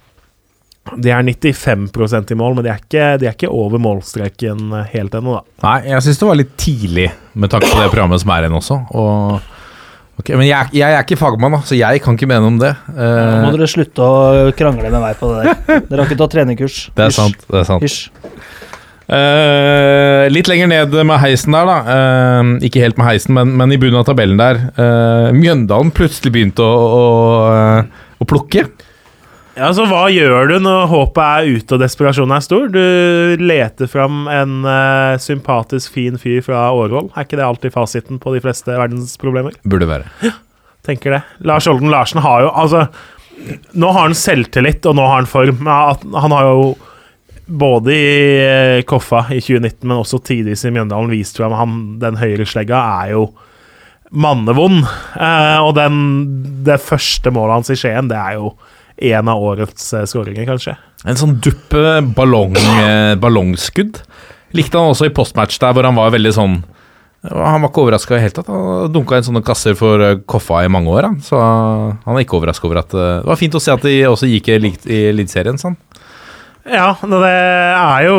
De 0.99 1.11
er 1.15 1.23
95% 1.23 2.33
i 2.33 2.37
mål, 2.37 2.57
men 2.57 2.65
de 2.65 2.71
er 2.73 2.81
ikke, 2.81 3.05
de 3.21 3.27
er 3.29 3.37
ikke 3.37 3.51
over 3.55 3.79
målstreken 3.81 4.73
eh, 4.75 4.89
helt 4.97 5.15
ennå, 5.15 5.39
da. 5.39 5.57
Nei, 5.63 5.77
jeg 5.93 6.05
syns 6.05 6.19
det 6.19 6.27
var 6.27 6.39
litt 6.41 6.53
tidlig 6.59 7.09
med 7.39 7.53
tanke 7.53 7.71
på 7.71 7.79
det 7.79 7.89
programmet 7.93 8.23
som 8.23 8.33
er 8.35 8.45
igjen 8.45 8.59
også. 8.59 8.79
Og, 8.99 9.51
Okay, 10.13 10.35
men 10.37 10.45
jeg, 10.45 10.69
jeg 10.77 10.93
er 10.93 11.01
ikke 11.01 11.17
fagmann, 11.17 11.55
da, 11.55 11.63
så 11.65 11.73
jeg 11.73 12.01
kan 12.05 12.13
ikke 12.13 12.27
mene 12.29 12.45
om 12.45 12.59
det. 12.61 12.69
Nå 12.85 13.07
må 13.41 13.47
Eh, 13.49 13.55
dere 13.55 13.67
slutte 13.71 14.05
å 14.05 14.51
krangle 14.53 14.91
med 14.93 15.01
meg 15.01 15.17
på 15.17 15.31
det 15.31 15.47
der. 15.47 15.79
Dere 15.89 16.03
har 16.03 16.05
ikke 16.05 16.19
tatt 16.19 16.35
trenerkurs. 16.35 16.75
det 16.99 17.07
er 17.07 17.15
sant. 17.15 17.47
det 17.49 17.63
er 17.63 17.65
sant. 17.65 17.97
Eh, 19.13 20.27
litt 20.31 20.47
lenger 20.47 20.69
ned 20.69 20.93
med 21.09 21.17
heisen 21.19 21.57
der, 21.57 21.65
da. 21.67 21.79
Uh, 21.89 22.53
ikke 22.63 22.83
helt 22.85 23.01
med 23.01 23.09
heisen, 23.09 23.33
men, 23.35 23.55
men 23.57 23.73
i 23.73 23.79
bunnen 23.81 23.99
av 23.99 24.05
tabellen 24.07 24.37
der. 24.39 24.61
Uh, 24.77 25.33
Mjøndalen 25.35 25.89
plutselig 25.97 26.31
begynte 26.37 26.61
å, 26.61 27.01
å, 27.01 28.21
å 28.21 28.29
plukke. 28.29 28.67
Ja, 29.53 29.67
så 29.69 29.83
Hva 29.85 30.07
gjør 30.09 30.49
du 30.49 30.55
når 30.65 30.87
håpet 30.89 31.21
er 31.23 31.59
ute 31.59 31.75
og 31.75 31.81
desperasjonen 31.83 32.33
er 32.33 32.45
stor? 32.45 32.71
Du 32.73 33.43
leter 33.43 33.89
fram 33.89 34.25
en 34.31 34.63
uh, 34.65 35.19
sympatisk, 35.21 35.93
fin 35.93 36.17
fyr 36.17 36.41
fra 36.45 36.71
Årvoll. 36.73 37.11
Er 37.13 37.27
ikke 37.27 37.37
det 37.37 37.45
alltid 37.45 37.75
fasiten 37.75 38.21
på 38.21 38.33
de 38.33 38.41
fleste 38.41 38.73
verdensproblemer? 38.73 39.59
Burde 39.69 39.89
være. 39.91 40.09
tenker 40.87 41.19
det. 41.19 41.21
Lars 41.45 41.69
Olden 41.69 41.93
Larsen 41.93 42.23
har 42.25 42.47
jo 42.47 42.49
Altså, 42.63 42.87
nå 43.77 43.93
har 43.93 44.07
han 44.07 44.17
selvtillit, 44.17 44.85
og 44.89 44.97
nå 44.97 45.05
har 45.05 45.21
han 45.21 45.29
form. 45.29 45.69
Han 45.69 46.33
har 46.33 46.49
jo 46.49 46.67
både 47.45 47.93
i 47.93 48.11
uh, 48.41 48.81
Koffa 48.89 49.27
i 49.29 49.37
2019, 49.37 49.85
men 49.85 49.99
også 49.99 50.23
tidvis 50.25 50.65
i 50.65 50.73
Mjøndalen 50.73 51.13
vist 51.13 51.37
fram 51.37 51.53
han 51.59 51.79
den 52.01 52.17
høyre 52.17 52.49
slegga 52.49 52.81
er 53.05 53.13
jo 53.13 53.27
mannevond. 54.09 54.81
Uh, 55.13 55.61
og 55.61 55.75
den, 55.77 56.05
det 56.65 56.81
første 56.81 57.29
målet 57.29 57.59
hans 57.59 57.75
i 57.75 57.77
Skien, 57.77 58.09
det 58.09 58.17
er 58.17 58.41
jo 58.41 58.55
en 58.97 59.27
av 59.31 59.41
årets 59.41 59.93
eh, 59.93 60.05
skåringer, 60.09 60.45
kanskje. 60.49 60.75
En 61.05 61.17
sånn 61.19 61.37
duppe 61.43 62.01
ballong, 62.15 62.55
eh, 62.57 63.15
ballongskudd. 63.19 64.01
Likte 64.53 64.77
han 64.77 64.91
også 64.93 65.07
i 65.09 65.13
postmatch 65.15 65.57
der, 65.59 65.73
hvor 65.73 65.83
han 65.87 65.95
var 65.97 66.11
veldig 66.13 66.31
sånn 66.35 66.59
Han 67.23 67.61
var 67.63 67.69
ikke 67.71 67.81
overraska 67.85 68.11
i 68.13 68.17
det 68.17 68.21
hele 68.25 68.35
tatt. 68.35 68.49
Han 68.51 68.91
dunka 68.91 69.15
inn 69.17 69.23
sånne 69.23 69.41
kasser 69.47 69.77
for 69.79 70.01
eh, 70.03 70.17
Koffa 70.27 70.65
i 70.65 70.71
mange 70.71 70.91
år, 70.91 71.07
han. 71.07 71.21
Så 71.23 71.39
han 71.39 72.17
er 72.17 72.25
ikke 72.25 72.35
overraska 72.37 72.67
over 72.67 72.81
at 72.83 72.91
Det 72.91 73.23
var 73.29 73.39
fint 73.39 73.55
å 73.55 73.61
se 73.63 73.71
at 73.71 73.81
de 73.87 73.93
også 74.09 74.27
gikk 74.27 74.49
i 74.51 74.57
Elit- 74.59 74.87
i 74.91 74.99
Eliteserien, 75.13 75.57
sånn. 75.61 75.77
Ja, 76.67 76.93
det 77.01 77.31
er 77.31 78.05
jo 78.09 78.17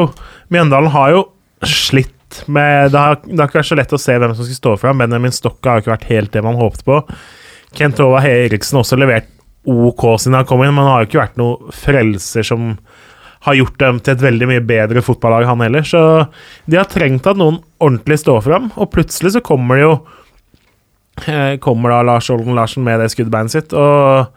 Mjøndalen 0.53 0.91
har 0.93 1.13
jo 1.15 1.23
slitt 1.65 2.11
med 2.51 2.91
det 2.93 2.99
har, 2.99 3.21
det 3.25 3.39
har 3.39 3.47
ikke 3.49 3.61
vært 3.61 3.69
så 3.71 3.77
lett 3.79 3.93
å 3.95 4.01
se 4.01 4.17
hvem 4.19 4.33
som 4.35 4.45
skal 4.49 4.57
stå 4.59 4.73
fram. 4.81 4.99
Benjamin 5.05 5.33
Stokka 5.33 5.71
har 5.77 5.85
ikke 5.85 5.93
vært 5.95 6.09
helt 6.11 6.33
det 6.35 6.43
man 6.45 6.57
håpet 6.59 6.83
på. 6.89 6.99
Kent 7.79 8.01
Ova 8.03 8.21
Eriksen 8.27 8.77
har 8.81 8.85
også 8.87 8.99
levert 8.99 9.29
OK 9.65 10.05
siden 10.21 10.39
han 10.39 10.49
kom 10.49 10.63
inn, 10.65 10.75
men 10.75 10.85
han 10.85 10.93
har 10.93 11.05
jo 11.05 11.11
ikke 11.11 11.23
vært 11.23 11.41
noen 11.41 11.75
frelser 11.75 12.47
som 12.47 12.75
har 13.45 13.59
gjort 13.59 13.77
dem 13.81 14.01
til 14.01 14.15
et 14.15 14.25
veldig 14.25 14.49
mye 14.49 14.65
bedre 14.65 15.03
fotballag, 15.05 15.45
han 15.49 15.61
heller. 15.65 15.85
Så 15.85 16.01
de 16.65 16.79
har 16.81 16.89
trengt 16.89 17.27
at 17.29 17.41
noen 17.41 17.61
ordentlig 17.83 18.23
står 18.23 18.41
fram, 18.47 18.71
og 18.81 18.93
plutselig 18.95 19.35
så 19.35 19.45
kommer 19.45 19.77
det 19.77 19.85
jo 19.85 19.95
eh, 21.29 21.57
Kommer 21.65 21.93
da 21.93 22.01
Lars 22.09 22.31
Olden 22.33 22.57
Larsen 22.57 22.87
med 22.87 23.03
det 23.03 23.11
skuddbeinet 23.13 23.53
sitt, 23.53 23.77
og 23.77 24.33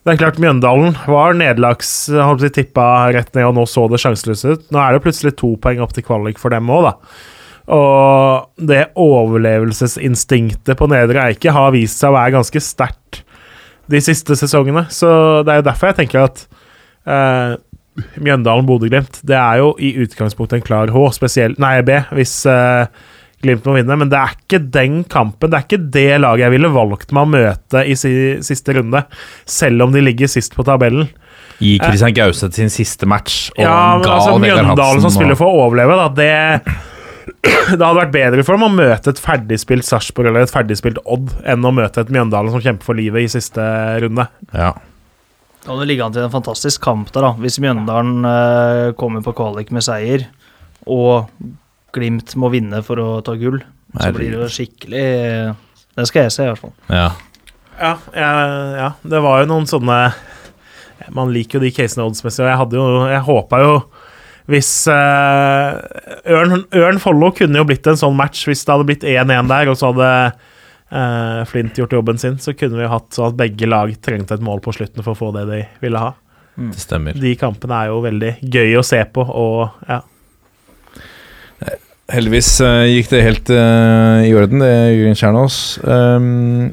det 0.00 0.14
er 0.14 0.20
klart 0.22 0.40
Mjøndalen 0.40 0.94
var 1.04 1.36
nederlags 1.36 1.90
holdt 2.08 2.46
på 2.46 2.48
å 2.48 2.54
tippa 2.56 2.86
rett 3.12 3.34
ned, 3.36 3.50
og 3.50 3.58
nå 3.58 3.66
så 3.68 3.84
det 3.92 4.00
sjanseløst 4.00 4.48
ut. 4.48 4.62
Nå 4.72 4.80
er 4.80 4.96
det 4.96 5.02
plutselig 5.04 5.34
to 5.36 5.52
poeng 5.60 5.82
opp 5.84 5.92
til 5.92 6.06
kvalik 6.06 6.40
for 6.40 6.56
dem 6.56 6.72
òg, 6.72 6.88
da. 6.88 6.94
Og 7.76 8.64
det 8.66 8.86
overlevelsesinstinktet 8.98 10.78
på 10.80 10.88
Nedre 10.90 11.28
Eike 11.28 11.52
har 11.52 11.74
vist 11.76 12.00
seg 12.00 12.10
å 12.10 12.16
være 12.16 12.38
ganske 12.38 12.62
sterkt 12.64 13.20
de 13.90 14.00
siste 14.04 14.36
sesongene. 14.38 14.86
Så 14.92 15.10
det 15.46 15.54
er 15.54 15.62
jo 15.62 15.68
derfor 15.70 15.90
jeg 15.90 16.00
tenker 16.02 16.24
at 16.24 16.44
eh, 17.06 17.54
Mjøndalen-Bodø-Glimt 18.22 19.18
Det 19.26 19.36
er 19.36 19.60
jo 19.60 19.72
i 19.82 19.92
utgangspunktet 20.04 20.60
en 20.60 20.66
klar 20.66 20.92
H, 20.94 21.06
spesielt 21.16 21.58
Nei, 21.60 21.80
B, 21.86 21.98
hvis 22.16 22.34
eh, 22.48 22.86
Glimt 23.40 23.64
må 23.64 23.74
vinne. 23.78 23.96
Men 23.96 24.10
det 24.12 24.18
er 24.20 24.34
ikke 24.36 24.60
den 24.72 25.00
kampen, 25.08 25.50
det 25.50 25.58
er 25.58 25.66
ikke 25.66 25.82
det 25.96 26.20
laget 26.20 26.44
jeg 26.44 26.54
ville 26.58 26.72
valgt 26.74 27.14
meg 27.16 27.24
å 27.24 27.32
møte 27.32 27.84
i 27.88 27.96
si, 27.96 28.12
siste 28.44 28.76
runde, 28.76 29.00
selv 29.48 29.86
om 29.86 29.94
de 29.94 30.02
ligger 30.04 30.28
sist 30.28 30.52
på 30.56 30.66
tabellen. 30.68 31.08
I 31.60 31.74
Christian 31.80 32.14
Gauseth 32.16 32.56
sin 32.56 32.72
siste 32.72 33.08
match. 33.08 33.50
Og 33.56 33.64
Ja, 33.64 33.96
men 34.00 34.08
altså 34.08 34.36
Mjøndalen 34.40 35.02
som 35.04 35.12
spiller 35.12 35.36
for 35.40 35.48
å 35.48 35.66
overleve, 35.66 35.96
da, 35.96 36.06
det 36.20 36.30
Det 37.70 37.80
hadde 37.80 37.96
vært 37.96 38.12
bedre 38.14 38.42
for 38.44 38.56
dem 38.58 38.66
å 38.66 38.72
møte 38.74 39.12
et 39.14 39.20
ferdigspilt 39.22 39.86
Sarpsborg 39.86 40.28
eller 40.28 40.44
et 40.44 40.52
ferdigspilt 40.52 40.98
Odd 41.08 41.30
enn 41.48 41.64
å 41.64 41.72
møte 41.72 42.02
et 42.04 42.10
Mjøndalen 42.12 42.52
som 42.52 42.60
kjemper 42.64 42.84
for 42.90 42.98
livet 42.98 43.24
i 43.24 43.30
siste 43.32 43.64
runde. 44.04 44.26
Ja. 44.52 44.74
Og 45.68 45.80
det 45.80 45.86
ligger 45.90 46.06
an 46.08 46.14
til 46.16 46.24
en 46.26 46.32
fantastisk 46.32 46.82
kamp 46.84 47.10
der, 47.14 47.24
da. 47.26 47.32
Hvis 47.40 47.58
Mjøndalen 47.62 48.26
eh, 48.28 48.92
kommer 49.00 49.24
på 49.24 49.34
kvalik 49.38 49.72
med 49.76 49.84
seier, 49.86 50.26
og 50.88 51.30
Glimt 51.96 52.36
må 52.38 52.52
vinne 52.52 52.78
for 52.86 53.00
å 53.02 53.08
ta 53.26 53.34
gull, 53.34 53.58
så 53.98 54.12
blir 54.14 54.30
det 54.30 54.38
jo 54.38 54.50
skikkelig 54.54 55.00
Den 55.96 56.06
skal 56.06 56.28
jeg 56.28 56.34
se, 56.36 56.44
i 56.46 56.52
hvert 56.52 56.62
fall. 56.66 56.76
ja. 56.92 57.08
Ja, 57.80 57.94
jeg, 58.12 58.48
ja, 58.76 58.88
det 59.08 59.20
var 59.24 59.38
jo 59.40 59.46
noen 59.48 59.64
sånne 59.64 59.94
Man 61.16 61.30
liker 61.32 61.56
jo 61.56 61.62
de 61.64 61.70
casene 61.72 62.04
oddsmessig, 62.04 62.42
og 62.44 62.50
jeg 62.50 62.58
hadde 62.60 62.76
jo 62.76 62.88
Jeg 63.08 63.22
håpa 63.24 63.60
jo 63.62 63.70
hvis 64.50 64.70
uh, 64.90 65.78
Ørn, 66.30 66.64
Ørn 66.76 67.00
Follo 67.02 67.30
kunne 67.36 67.60
jo 67.60 67.66
blitt 67.68 67.86
en 67.90 67.98
sånn 67.98 68.16
match 68.18 68.46
hvis 68.48 68.64
det 68.66 68.74
hadde 68.74 68.88
blitt 68.88 69.06
1-1 69.06 69.50
der, 69.50 69.70
og 69.70 69.78
så 69.78 69.92
hadde 69.92 70.08
uh, 70.34 71.42
Flint 71.50 71.78
gjort 71.78 71.94
jobben 71.94 72.20
sin, 72.20 72.38
så 72.42 72.54
kunne 72.58 72.80
vi 72.80 72.90
hatt 72.90 73.14
sånn 73.14 73.30
at 73.30 73.38
begge 73.38 73.68
lag 73.70 73.92
trengte 74.02 74.36
et 74.36 74.44
mål 74.44 74.62
på 74.64 74.74
slutten 74.76 75.06
for 75.06 75.14
å 75.14 75.20
få 75.20 75.32
det 75.38 75.46
de 75.50 75.62
ville 75.84 76.02
ha. 76.02 76.14
Det 76.60 76.82
stemmer. 76.82 77.16
De 77.16 77.34
kampene 77.40 77.78
er 77.78 77.92
jo 77.92 78.02
veldig 78.04 78.32
gøy 78.42 78.74
å 78.80 78.84
se 78.86 79.00
på, 79.14 79.24
og 79.24 79.86
ja. 79.88 80.02
Heldigvis 82.10 82.52
uh, 82.66 82.84
gikk 82.90 83.12
det 83.12 83.22
helt 83.22 83.50
i 83.54 84.32
orden, 84.34 84.64
det, 84.64 84.74
Jørgen 84.96 85.20
Kjernås. 85.20 85.60
Um, 85.86 86.72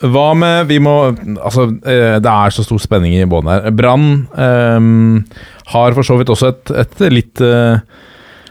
Hva 0.00 0.30
med 0.38 0.68
Vi 0.70 0.78
må 0.82 0.94
Altså, 1.36 1.66
eh, 1.84 2.18
det 2.22 2.30
er 2.32 2.54
så 2.54 2.64
stor 2.64 2.80
spenning 2.82 3.16
i 3.18 3.26
bånn 3.28 3.48
her. 3.50 3.66
Brann 3.76 4.06
um, 4.32 5.24
har 5.74 5.96
for 5.96 6.06
så 6.06 6.16
vidt 6.20 6.32
også 6.32 6.54
et, 6.54 6.72
et 6.82 7.02
litt 7.12 7.42
uh, 7.44 7.82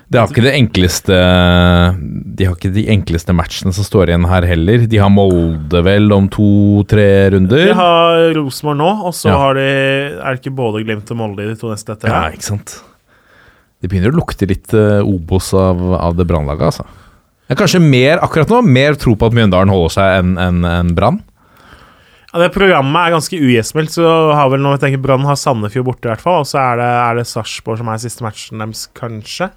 Det 0.10 0.20
har 0.22 0.30
ikke 0.30 0.46
det 0.46 0.54
enkleste 0.60 1.18
De 2.38 2.48
har 2.48 2.54
ikke 2.56 2.72
de 2.76 2.86
enkleste 2.94 3.34
matchene 3.36 3.74
som 3.76 3.88
står 3.88 4.12
igjen 4.14 4.28
her 4.30 4.46
heller. 4.48 4.86
De 4.90 5.02
har 5.02 5.12
Molde 5.14 5.82
vel 5.86 6.12
om 6.16 6.30
to-tre 6.32 7.10
runder. 7.36 7.66
De 7.72 7.76
har 7.78 8.30
Rosenborg 8.38 8.80
nå, 8.80 8.92
og 9.10 9.18
så 9.18 9.32
Ja. 9.34 9.40
har 9.42 9.58
de 9.60 9.66
Er 9.66 10.30
det 10.30 10.44
ikke 10.44 10.56
både 10.62 10.86
Glimt 10.86 11.12
og 11.12 11.20
Molde 11.20 11.44
i 11.46 11.52
de 11.52 11.58
to 11.60 11.74
neste 11.74 11.98
etter? 11.98 12.14
Ja, 12.14 12.30
ikke 12.34 12.50
sant. 12.52 12.78
Det 13.80 13.90
begynner 13.90 14.12
å 14.12 14.20
lukte 14.20 14.48
litt 14.50 14.74
uh, 14.76 15.00
Obos 15.08 15.54
av, 15.56 15.82
av 15.96 16.18
det 16.20 16.26
brannlaget, 16.30 16.72
altså. 16.72 16.86
Kanskje 17.50 17.80
mer 17.82 18.20
akkurat 18.22 18.52
nå, 18.52 18.60
mer 18.62 18.94
tro 19.00 19.16
på 19.18 19.26
at 19.26 19.34
Mjøndalen 19.34 19.72
holder 19.74 19.94
seg 19.96 20.18
enn 20.20 20.36
en, 20.38 20.60
enn 20.68 20.92
Brann. 20.94 21.22
Ja, 22.30 22.44
det 22.44 22.52
programmet 22.54 23.08
er 23.08 23.16
ganske 23.16 23.40
ugjestmildt, 23.42 23.96
så 23.96 24.10
har 24.38 24.52
vel 24.54 24.62
noe, 24.62 24.76
vi 24.78 24.84
tenker 24.84 25.02
Brann 25.02 25.26
har 25.26 25.38
Sandefjord 25.40 25.88
borte, 25.88 26.06
i 26.06 26.12
hvert 26.12 26.22
fall. 26.22 26.44
Og 26.44 26.50
så 26.50 26.60
er 26.62 26.78
det, 26.78 26.90
er 27.02 27.18
det 27.18 27.26
Sarpsborg 27.30 27.82
som 27.82 27.90
er 27.90 28.04
siste 28.04 28.26
matchen 28.26 28.62
deres, 28.62 28.86
kanskje? 28.98 29.50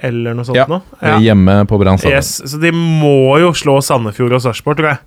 Eller 0.00 0.32
noe 0.32 0.48
sånt 0.48 0.56
Ja, 0.56 0.64
noe? 0.70 0.80
Hjemme 1.20 1.58
på 1.68 1.76
Brann. 1.82 2.00
Yes, 2.08 2.38
så 2.48 2.60
de 2.62 2.72
må 2.72 3.36
jo 3.42 3.52
slå 3.56 3.76
Sandefjord 3.84 4.38
og 4.38 4.44
Sarpsborg, 4.46 4.80
tror 4.80 4.94
jeg. 4.94 5.02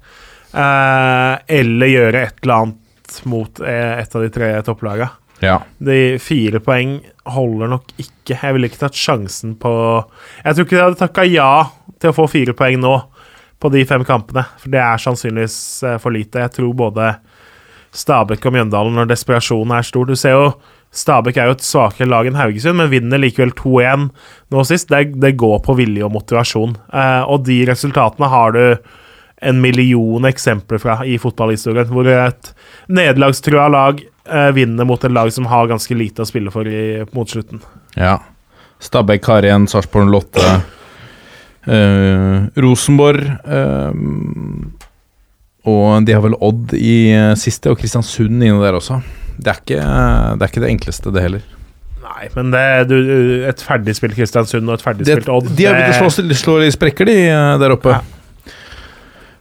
Eh, 0.55 1.33
eller 1.57 1.91
gjøre 1.91 2.21
et 2.29 2.43
eller 2.45 2.55
annet 2.59 3.17
mot 3.27 3.61
eh, 3.65 3.95
et 4.03 4.15
av 4.15 4.23
de 4.23 4.29
tre 4.38 4.51
topplagene. 4.67 5.09
Ja. 5.43 5.57
De 5.83 6.15
fire 6.21 6.61
poeng 6.63 6.99
holder 7.33 7.73
nok 7.73 7.89
ikke. 7.97 8.38
Jeg 8.38 8.55
ville 8.55 8.69
ikke 8.69 8.86
tatt 8.86 8.95
sjansen 8.97 9.57
på 9.59 9.71
Jeg 10.45 10.55
tror 10.55 10.67
ikke 10.67 10.77
de 10.77 10.83
hadde 10.86 11.01
takka 11.01 11.25
ja 11.27 11.49
til 11.99 12.11
å 12.11 12.15
få 12.15 12.29
fire 12.31 12.55
poeng 12.57 12.79
nå 12.79 12.93
på 13.62 13.72
de 13.74 13.84
fem 13.88 14.03
kampene, 14.08 14.45
for 14.62 14.74
det 14.74 14.82
er 14.84 15.01
sannsynligvis 15.01 15.58
eh, 15.88 15.99
for 16.01 16.16
lite. 16.16 16.43
Jeg 16.43 16.56
tror 16.58 16.74
både 16.78 17.14
Stabæk 17.95 18.45
og 18.45 18.56
Mjøndalen, 18.58 18.97
når 18.97 19.08
desperasjonen 19.14 19.78
er 19.78 19.86
stor 19.88 20.10
Du 20.10 20.18
ser 20.20 20.36
jo 20.36 20.49
Stabæk 20.95 21.38
er 21.38 21.49
jo 21.49 21.56
et 21.58 21.66
svakere 21.66 22.08
lag 22.08 22.28
enn 22.28 22.38
Haugesund, 22.39 22.80
men 22.80 22.91
vinner 22.91 23.20
likevel 23.20 23.51
2-1 23.58 24.06
nå 24.53 24.62
sist. 24.68 24.88
Det, 24.91 25.18
det 25.20 25.34
går 25.36 25.58
på 25.66 25.76
vilje 25.76 26.06
og 26.08 26.14
motivasjon. 26.16 26.78
Eh, 26.88 27.24
og 27.28 27.43
de 27.47 27.58
resultatene 27.68 28.30
har 28.32 28.56
du 28.56 28.62
en 29.43 29.60
million 29.60 30.24
eksempler 30.26 30.80
fra 30.80 31.01
i 31.03 31.18
fotballhistorien, 31.20 31.91
hvor 31.91 32.08
et 32.08 32.53
nederlagstrua 32.88 33.68
lag 33.74 33.99
eh, 33.99 34.51
vinner 34.56 34.88
mot 34.88 35.03
et 35.03 35.12
lag 35.12 35.34
som 35.36 35.49
har 35.51 35.68
ganske 35.68 35.97
lite 35.99 36.24
å 36.24 36.30
spille 36.30 36.53
for 36.53 36.68
i, 36.70 37.03
mot 37.12 37.30
slutten. 37.30 37.60
Ja. 37.99 38.22
Stabæk 38.80 39.28
har 39.32 39.47
igjen 39.47 39.68
Sarpsborg 39.72 40.12
Lotte. 40.12 40.47
Eh, 41.68 42.61
Rosenborg 42.61 43.26
uh, 43.47 43.91
Og 45.66 46.05
de 46.05 46.16
har 46.16 46.24
vel 46.24 46.38
Odd 46.45 46.76
i 46.78 46.97
uh, 47.16 47.34
siste, 47.39 47.72
og 47.72 47.80
Kristiansund 47.82 48.38
inne 48.38 48.61
der 48.61 48.78
også. 48.78 49.01
Det 49.36 49.51
er 49.51 49.61
ikke 49.61 49.82
det, 49.82 50.45
er 50.45 50.51
ikke 50.51 50.63
det 50.63 50.72
enkleste, 50.72 51.13
det 51.13 51.26
heller. 51.26 51.45
Nei, 52.05 52.30
men 52.36 52.51
det, 52.53 52.66
du, 52.91 52.97
et 53.49 53.66
ferdigspilt 53.66 54.16
Kristiansund 54.16 54.70
og 54.70 54.78
et 54.78 54.86
ferdigspilt 54.86 55.32
Odd 55.34 55.49
de 55.57 55.66
har 55.68 55.76
begynt 55.80 56.05
å 56.05 56.11
slå, 56.13 56.38
slå 56.38 56.59
i 56.63 56.72
sprekker, 56.74 57.09
de 57.09 57.18
der 57.61 57.76
oppe. 57.76 57.97
Ja. 57.97 58.53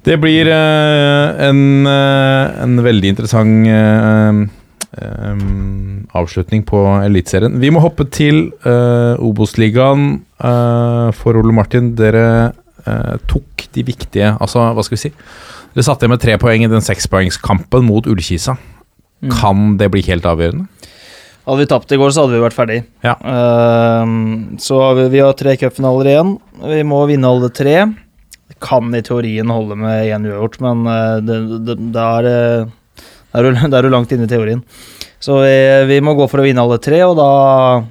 Det 0.05 0.19
blir 0.21 0.51
en, 0.53 1.87
en 1.89 2.81
veldig 2.85 3.15
interessant 3.15 4.51
eh, 4.97 5.45
avslutning 6.15 6.65
på 6.67 6.81
Eliteserien. 7.03 7.59
Vi 7.61 7.71
må 7.75 7.83
hoppe 7.83 8.07
til 8.13 8.49
uh, 8.67 9.19
Obos-ligaen. 9.23 10.21
uh, 10.45 11.11
for 11.17 11.37
Ole 11.41 11.55
Martin, 11.55 11.95
dere 11.99 12.53
uh, 12.87 13.17
tok 13.31 13.67
de 13.75 13.83
viktige 13.87 14.37
Altså, 14.39 14.61
hva 14.75 14.85
skal 14.85 14.97
vi 14.97 15.03
si? 15.07 15.11
Dere 15.75 15.87
satte 15.87 16.05
igjen 16.05 16.15
med 16.15 16.23
tre 16.23 16.37
poeng 16.39 16.63
i 16.63 16.71
den 16.71 16.85
sekspoengskampen 16.85 17.87
mot 17.89 18.07
Ullkisa. 18.07 18.57
Mm. 19.25 19.33
Kan 19.35 19.77
det 19.81 19.91
bli 19.91 20.05
helt 20.07 20.27
avgjørende? 20.29 20.69
Hadde 21.45 21.61
vi 21.61 21.69
tapt 21.69 21.93
i 21.93 21.99
går, 22.01 22.13
så 22.15 22.25
hadde 22.25 22.39
vi 22.39 22.45
vært 22.45 22.57
ferdig. 22.57 22.79
Ja. 23.05 23.17
Uh, 23.21 24.55
så 24.63 24.81
vi, 25.01 25.11
vi 25.17 25.25
har 25.25 25.35
tre 25.37 25.57
cupfinaler 25.61 26.13
igjen. 26.13 26.37
Vi 26.63 26.81
må 26.87 27.03
vinne 27.11 27.29
alle 27.29 27.51
tre. 27.53 27.77
Kan 28.65 28.95
i 28.95 29.03
teorien 29.05 29.51
holde 29.51 29.77
med 29.77 30.07
én 30.07 30.31
uavgjort, 30.31 30.61
men 30.63 30.87
det, 31.27 31.37
det, 31.67 31.77
det 31.93 32.05
er, 32.05 32.71
eh, 33.35 33.67
det 33.67 33.79
er, 33.79 33.89
jo 33.89 33.93
langt 33.97 34.15
inne 34.15 34.29
i 34.29 34.31
teorien. 34.31 34.63
Så 35.23 35.41
vi, 35.41 35.57
vi 35.89 36.01
må 36.05 36.17
gå 36.19 36.29
for 36.31 36.43
å 36.43 36.47
vinne 36.47 36.63
alle 36.65 36.81
tre, 36.83 37.01
og 37.07 37.17
da, 37.19 37.29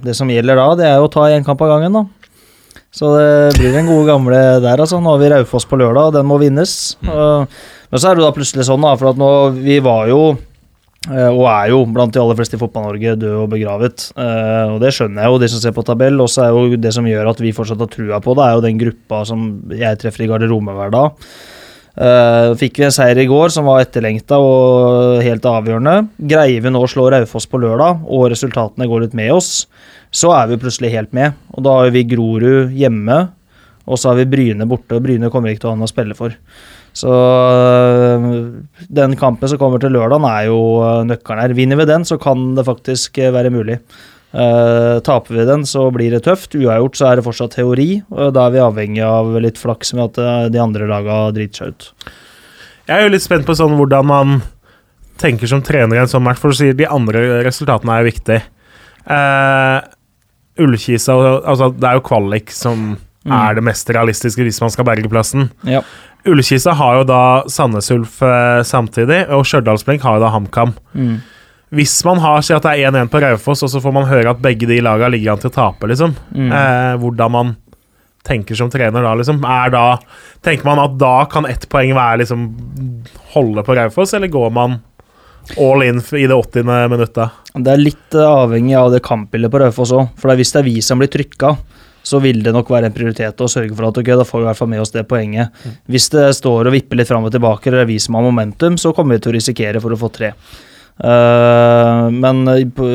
det 0.06 0.16
som 0.18 0.30
gjelder 0.30 0.60
da, 0.60 0.68
det 0.80 0.90
er 0.92 1.02
å 1.02 1.12
ta 1.12 1.28
én 1.34 1.46
kamp 1.46 1.62
av 1.66 1.76
gangen, 1.76 2.00
da. 2.00 2.06
Så 2.94 3.10
det 3.18 3.58
blir 3.58 3.74
den 3.74 3.88
gode 3.90 4.06
gamle 4.12 4.40
der, 4.62 4.78
altså. 4.78 5.00
Nå 5.02 5.16
har 5.16 5.22
vi 5.22 5.32
Raufoss 5.34 5.66
på 5.66 5.80
lørdag, 5.82 6.12
og 6.12 6.18
den 6.18 6.28
må 6.30 6.38
vinnes. 6.42 6.96
Mm. 7.02 7.50
men 7.90 8.02
så 8.02 8.12
er 8.12 8.20
det 8.20 8.28
da 8.28 8.34
plutselig 8.36 8.68
sånn, 8.68 8.86
da, 8.86 8.94
for 9.00 9.10
at 9.10 9.22
nå 9.22 9.30
Vi 9.58 9.80
var 9.82 10.12
jo 10.12 10.36
Eh, 11.12 11.28
og 11.28 11.44
er 11.52 11.72
jo 11.74 11.82
blant 11.92 12.14
de 12.16 12.22
aller 12.22 12.38
fleste 12.40 12.56
i 12.56 12.62
Fotball-Norge 12.62 13.18
død 13.20 13.40
og 13.42 13.50
begravet. 13.52 14.06
Eh, 14.16 14.72
og 14.72 14.78
det 14.84 14.94
skjønner 14.96 15.26
jeg 15.26 15.34
jo, 15.34 15.40
de 15.42 15.50
som 15.52 15.64
ser 15.64 15.74
på 15.76 15.84
tabell. 15.88 16.22
Og 16.24 16.30
så 16.32 16.46
er 16.46 16.54
jo 16.56 16.80
det 16.80 16.94
som 16.96 17.08
gjør 17.08 17.34
at 17.34 17.42
vi 17.44 17.56
fortsatt 17.56 17.84
har 17.84 17.92
trua 17.92 18.22
på 18.24 18.36
det, 18.40 18.46
er 18.46 18.56
jo 18.56 18.64
den 18.64 18.80
gruppa 18.80 19.24
som 19.28 19.50
jeg 19.76 20.00
treffer 20.00 20.24
i 20.24 20.30
garderoben 20.32 20.72
hver 20.78 20.94
dag. 20.94 21.28
Eh, 21.94 22.52
fikk 22.58 22.80
vi 22.82 22.88
en 22.88 22.94
seier 22.94 23.20
i 23.22 23.28
går 23.30 23.52
som 23.54 23.68
var 23.70 23.84
etterlengta 23.84 24.40
og 24.42 25.22
helt 25.22 25.46
avgjørende. 25.46 26.08
Greier 26.18 26.64
vi 26.66 26.72
nå 26.74 26.82
å 26.82 26.90
slå 26.90 27.06
Raufoss 27.14 27.46
på 27.50 27.62
lørdag, 27.62 28.02
og 28.10 28.32
resultatene 28.34 28.90
går 28.90 29.06
litt 29.06 29.18
med 29.18 29.30
oss, 29.36 29.68
så 30.14 30.34
er 30.34 30.50
vi 30.50 30.62
plutselig 30.62 30.94
helt 30.96 31.14
med. 31.14 31.38
Og 31.54 31.66
da 31.68 31.78
har 31.80 31.94
vi 31.94 32.06
Grorud 32.10 32.74
hjemme, 32.74 33.20
og 33.86 34.00
så 34.00 34.10
har 34.10 34.22
vi 34.22 34.30
Bryne 34.32 34.66
borte. 34.70 34.98
og 34.98 35.06
Bryne 35.06 35.30
kommer 35.30 35.54
ikke 35.54 35.66
til 35.66 35.70
å 35.70 35.76
ha 35.76 35.82
noe 35.82 35.90
å 35.90 35.94
spille 35.94 36.18
for. 36.18 36.34
Så 36.94 37.10
uh, 37.10 38.26
den 38.94 39.16
kampen 39.18 39.50
som 39.50 39.60
kommer 39.62 39.82
til 39.82 39.94
lørdagen, 39.94 40.26
er 40.30 40.46
jo 40.46 40.60
øh, 40.86 41.00
nøkkelen 41.10 41.42
her. 41.42 41.56
Vinner 41.58 41.80
vi 41.82 41.88
den, 41.90 42.06
så 42.06 42.20
kan 42.22 42.54
det 42.58 42.68
faktisk 42.68 43.18
være 43.34 43.50
mulig. 43.54 43.80
Eh, 44.34 45.00
taper 45.06 45.38
vi 45.38 45.46
den, 45.46 45.66
så 45.70 45.86
blir 45.94 46.12
det 46.16 46.24
tøft. 46.26 46.56
Uavgjort 46.58 46.98
så 46.98 47.10
er 47.12 47.20
det 47.20 47.26
fortsatt 47.28 47.54
teori, 47.54 48.02
og 48.10 48.34
da 48.34 48.48
er 48.48 48.56
vi 48.56 48.64
avhengig 48.66 49.04
av 49.06 49.30
litt 49.44 49.62
flaks 49.62 49.94
med 49.94 50.08
at 50.10 50.18
øh, 50.24 50.50
de 50.54 50.62
andre 50.64 50.90
laga 50.90 51.20
driter 51.36 51.60
seg 51.60 51.76
ut. 51.76 51.90
Jeg 52.90 52.98
er 52.98 53.06
jo 53.06 53.14
litt 53.14 53.26
spent 53.26 53.46
på 53.48 53.56
sånn 53.56 53.78
hvordan 53.78 54.10
man 54.10 54.42
tenker 55.22 55.48
som 55.48 55.62
trener 55.64 56.00
i 56.00 56.02
en 56.02 56.10
sånn 56.10 56.26
match, 56.26 56.42
for 56.42 56.52
du 56.52 56.58
sier 56.58 56.74
de 56.76 56.90
andre 56.90 57.44
resultatene 57.46 57.94
er 57.94 58.02
jo 58.02 58.10
viktig. 58.10 58.40
Uh, 59.04 59.80
Ullkisa 60.64 61.12
altså 61.44 61.68
Det 61.76 61.90
er 61.90 61.98
jo 61.98 62.06
kvalik 62.08 62.54
som 62.56 62.94
Mm. 63.24 63.32
er 63.32 63.56
det 63.56 63.64
mest 63.64 63.88
realistiske 63.88 64.44
hvis 64.44 64.60
man 64.60 64.72
skal 64.74 64.84
berge 64.84 65.08
plassen. 65.08 65.46
Ja. 65.64 65.80
Ullkisa 66.28 66.74
har 66.76 66.98
jo 66.98 67.04
da 67.08 67.44
Sandnes 67.48 67.88
Ulf 67.92 68.18
eh, 68.24 68.64
samtidig, 68.68 69.30
og 69.32 69.46
Stjørdalsblink 69.48 70.04
har 70.04 70.18
jo 70.18 70.24
da 70.26 70.32
HamKam. 70.34 70.74
Mm. 70.94 71.22
Hvis 71.74 71.96
man 72.06 72.22
har 72.22 72.44
sier 72.46 72.60
at 72.60 72.68
det 72.68 72.76
er 72.78 72.92
1-1 72.92 73.10
på 73.10 73.22
Raufoss, 73.24 73.64
og 73.66 73.72
så 73.74 73.82
får 73.82 73.94
man 73.96 74.10
høre 74.10 74.34
at 74.34 74.42
begge 74.44 74.70
de 74.70 74.78
laga 74.84 75.10
ligger 75.10 75.34
an 75.34 75.42
til 75.42 75.50
å 75.50 75.56
tape, 75.56 75.90
liksom. 75.90 76.16
Mm. 76.36 76.52
Eh, 76.54 76.94
hvordan 77.02 77.34
man 77.34 77.54
tenker 78.24 78.56
som 78.56 78.70
trener 78.72 79.04
da, 79.04 79.14
liksom. 79.20 79.42
Er 79.44 79.74
da 79.74 79.84
Tenker 80.44 80.68
man 80.68 80.82
at 80.84 80.98
da 81.00 81.26
kan 81.32 81.48
ett 81.48 81.70
poeng 81.72 81.94
være 81.96 82.22
liksom 82.24 82.48
holde 83.34 83.64
på 83.64 83.76
Raufoss, 83.78 84.14
eller 84.14 84.32
går 84.32 84.50
man 84.56 84.82
all 85.60 85.84
in 85.84 86.00
i 86.00 86.26
det 86.28 86.36
80. 86.36 86.68
minuttet? 86.92 87.40
Det 87.56 87.72
er 87.72 87.80
litt 87.80 88.16
øh, 88.16 88.28
avhengig 88.28 88.76
av 88.80 88.92
det 88.94 89.04
kampbildet 89.04 89.52
på 89.52 89.62
Raufoss 89.64 89.94
òg. 89.96 90.12
For 90.20 90.36
hvis 90.36 90.54
det 90.54 90.62
er 90.62 90.68
vi 90.68 90.76
som 90.84 91.02
blir 91.02 91.12
trykka, 91.12 91.56
så 92.04 92.20
vil 92.20 92.44
det 92.44 92.52
nok 92.52 92.70
være 92.72 92.90
en 92.90 92.96
prioritet 92.96 93.40
å 93.40 93.48
sørge 93.48 93.72
for 93.76 93.88
at 93.88 94.00
ok, 94.00 94.12
da 94.20 94.28
får 94.28 94.42
vi 94.42 94.44
i 94.44 94.50
hvert 94.50 94.60
fall 94.60 94.72
med 94.74 94.84
oss 94.84 94.92
det 94.92 95.06
poenget. 95.08 95.64
Hvis 95.88 96.10
det 96.12 96.28
står 96.36 96.68
og 96.68 96.76
vipper 96.76 97.00
litt 97.00 97.08
fram 97.08 97.24
og 97.24 97.32
tilbake, 97.32 97.70
eller 97.70 97.82
det 97.82 97.88
er 97.88 97.94
vi 97.94 98.00
som 98.04 98.20
har 98.20 98.28
momentum, 98.28 98.76
så 98.80 98.92
kommer 98.96 99.16
vi 99.16 99.24
til 99.24 99.32
å 99.32 99.38
risikere 99.38 99.84
for 99.84 99.96
å 99.96 100.00
få 100.00 100.12
tre. 100.12 100.34
Eh, 101.00 102.10
men 102.14 102.46
på, 102.78 102.88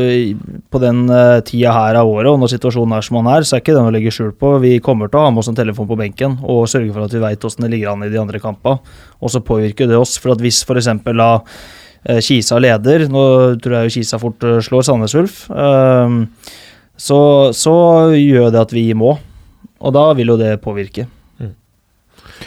på 0.71 0.81
den 0.83 1.01
uh, 1.11 1.41
tida 1.43 1.73
her 1.75 1.99
av 1.99 2.07
året, 2.09 2.31
og 2.31 2.39
når 2.41 2.53
situasjonen 2.53 2.95
er 2.95 3.05
som 3.05 3.19
den 3.19 3.31
er, 3.33 3.47
så 3.47 3.57
er 3.57 3.65
ikke 3.65 3.75
den 3.75 3.89
å 3.91 3.95
legge 3.95 4.13
skjul 4.15 4.31
på. 4.39 4.55
Vi 4.63 4.77
kommer 4.85 5.11
til 5.11 5.21
å 5.21 5.27
ha 5.27 5.33
med 5.35 5.43
oss 5.43 5.51
en 5.51 5.59
telefon 5.59 5.91
på 5.91 5.99
benken 5.99 6.39
og 6.45 6.69
sørge 6.71 6.95
for 6.95 7.09
at 7.09 7.17
vi 7.17 7.25
veit 7.25 7.45
åssen 7.45 7.67
det 7.67 7.73
ligger 7.75 7.93
an 7.93 8.07
i 8.07 8.13
de 8.13 8.23
andre 8.23 8.41
kampene. 8.43 8.79
Og 9.19 9.35
så 9.35 9.43
påvirker 9.43 9.91
det 9.91 9.99
oss. 9.99 10.17
For 10.23 10.37
at 10.37 10.45
hvis 10.45 10.63
f.eks. 10.63 10.93
da 11.09 11.29
eh, 12.07 12.23
Kisa 12.23 12.63
leder, 12.63 13.09
nå 13.11 13.27
tror 13.63 13.81
jeg 13.81 13.91
jo 13.91 13.97
Kisa 13.99 14.23
fort 14.23 14.47
eh, 14.47 14.61
slår 14.65 14.87
Sandnes 14.87 15.19
Ulf, 15.19 15.45
eh, 15.51 16.17
så, 16.99 17.21
så 17.55 17.77
gjør 18.15 18.53
det 18.55 18.63
at 18.63 18.75
vi 18.75 18.89
må. 18.99 19.17
Og 19.79 19.95
da 19.95 20.09
vil 20.19 20.35
jo 20.35 20.39
det 20.39 20.57
påvirke. 20.63 21.07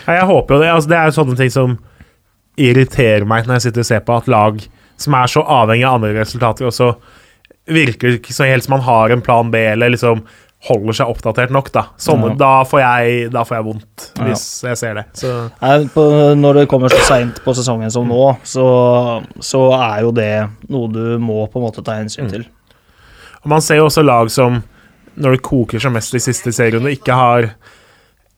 Ja, 0.02 0.16
jeg 0.16 0.28
håper 0.28 0.56
jo 0.56 0.64
det. 0.64 0.72
Altså, 0.72 0.90
det 0.92 0.98
er 0.98 1.10
jo 1.10 1.16
sånne 1.20 1.38
ting 1.40 1.52
som 1.52 1.80
irriterer 2.60 3.24
meg 3.28 3.48
når 3.48 3.58
jeg 3.58 3.70
sitter 3.70 3.84
og 3.84 3.88
ser 3.88 4.02
på 4.08 4.16
at 4.16 4.30
lag 4.32 4.60
som 4.98 5.14
er 5.18 5.28
så 5.32 5.44
avhengig 5.44 5.86
av 5.88 6.00
andre 6.00 6.14
resultater, 6.20 6.66
og 6.68 6.74
så 6.76 6.96
virker 7.72 8.10
det 8.10 8.20
ikke 8.22 8.34
så 8.36 8.48
helt 8.50 8.66
som 8.66 8.74
man 8.78 8.82
har 8.88 9.10
en 9.14 9.22
plan 9.22 9.52
B, 9.54 9.60
eller 9.74 9.94
liksom 9.94 10.24
holder 10.68 10.94
seg 10.94 11.10
oppdatert 11.10 11.50
nok, 11.50 11.72
da. 11.74 11.88
Sånne, 11.98 12.30
Ja. 12.32 12.36
da, 12.38 12.50
får 12.70 12.80
jeg, 12.84 13.32
da 13.34 13.42
får 13.44 13.56
jeg 13.58 13.66
vondt, 13.66 14.12
Ja. 14.20 14.24
hvis 14.28 14.44
jeg 14.68 14.78
ser 14.78 14.94
det. 15.00 15.06
Nei, 15.62 15.78
på, 15.90 16.36
når 16.38 16.54
det 16.60 16.68
kommer 16.70 16.90
så 16.94 17.00
seint 17.08 17.40
på 17.44 17.54
sesongen 17.58 17.90
som 17.92 18.06
nå, 18.08 18.38
så, 18.44 19.24
så 19.42 19.62
er 19.80 20.02
jo 20.06 20.12
det 20.12 20.50
noe 20.70 20.88
du 20.94 21.18
må 21.18 21.48
på 21.50 21.58
en 21.58 21.66
måte 21.66 21.84
ta 21.84 21.94
hensyn 21.98 22.30
til. 22.30 22.46
Og 23.44 23.50
man 23.50 23.62
ser 23.66 23.78
jo 23.82 23.88
også 23.88 24.04
lag 24.06 24.30
som, 24.30 24.62
når 25.18 25.32
det 25.40 25.42
koker 25.42 25.82
som 25.82 25.94
mest 25.94 26.14
i 26.14 26.20
siste 26.22 26.54
serierunde, 26.54 26.94
ikke 26.94 27.14
har 27.18 27.50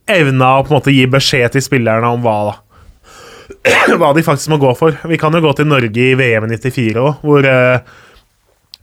evna 0.07 0.59
å 0.59 0.63
på 0.63 0.71
en 0.71 0.79
måte 0.79 0.93
gi 0.95 1.05
beskjed 1.11 1.51
til 1.55 1.61
spillerne 1.63 2.07
om 2.07 2.23
hva 2.23 2.37
da. 2.51 2.55
hva 3.99 4.13
de 4.15 4.23
faktisk 4.25 4.51
må 4.53 4.61
gå 4.61 4.71
for. 4.79 4.95
Vi 5.09 5.19
kan 5.19 5.35
jo 5.35 5.43
gå 5.43 5.53
til 5.57 5.69
Norge 5.69 6.09
i 6.09 6.15
VM 6.19 6.49
i 6.49 6.57
94 6.57 6.99
òg, 6.99 7.21
hvor 7.23 7.47
eh, 7.47 7.93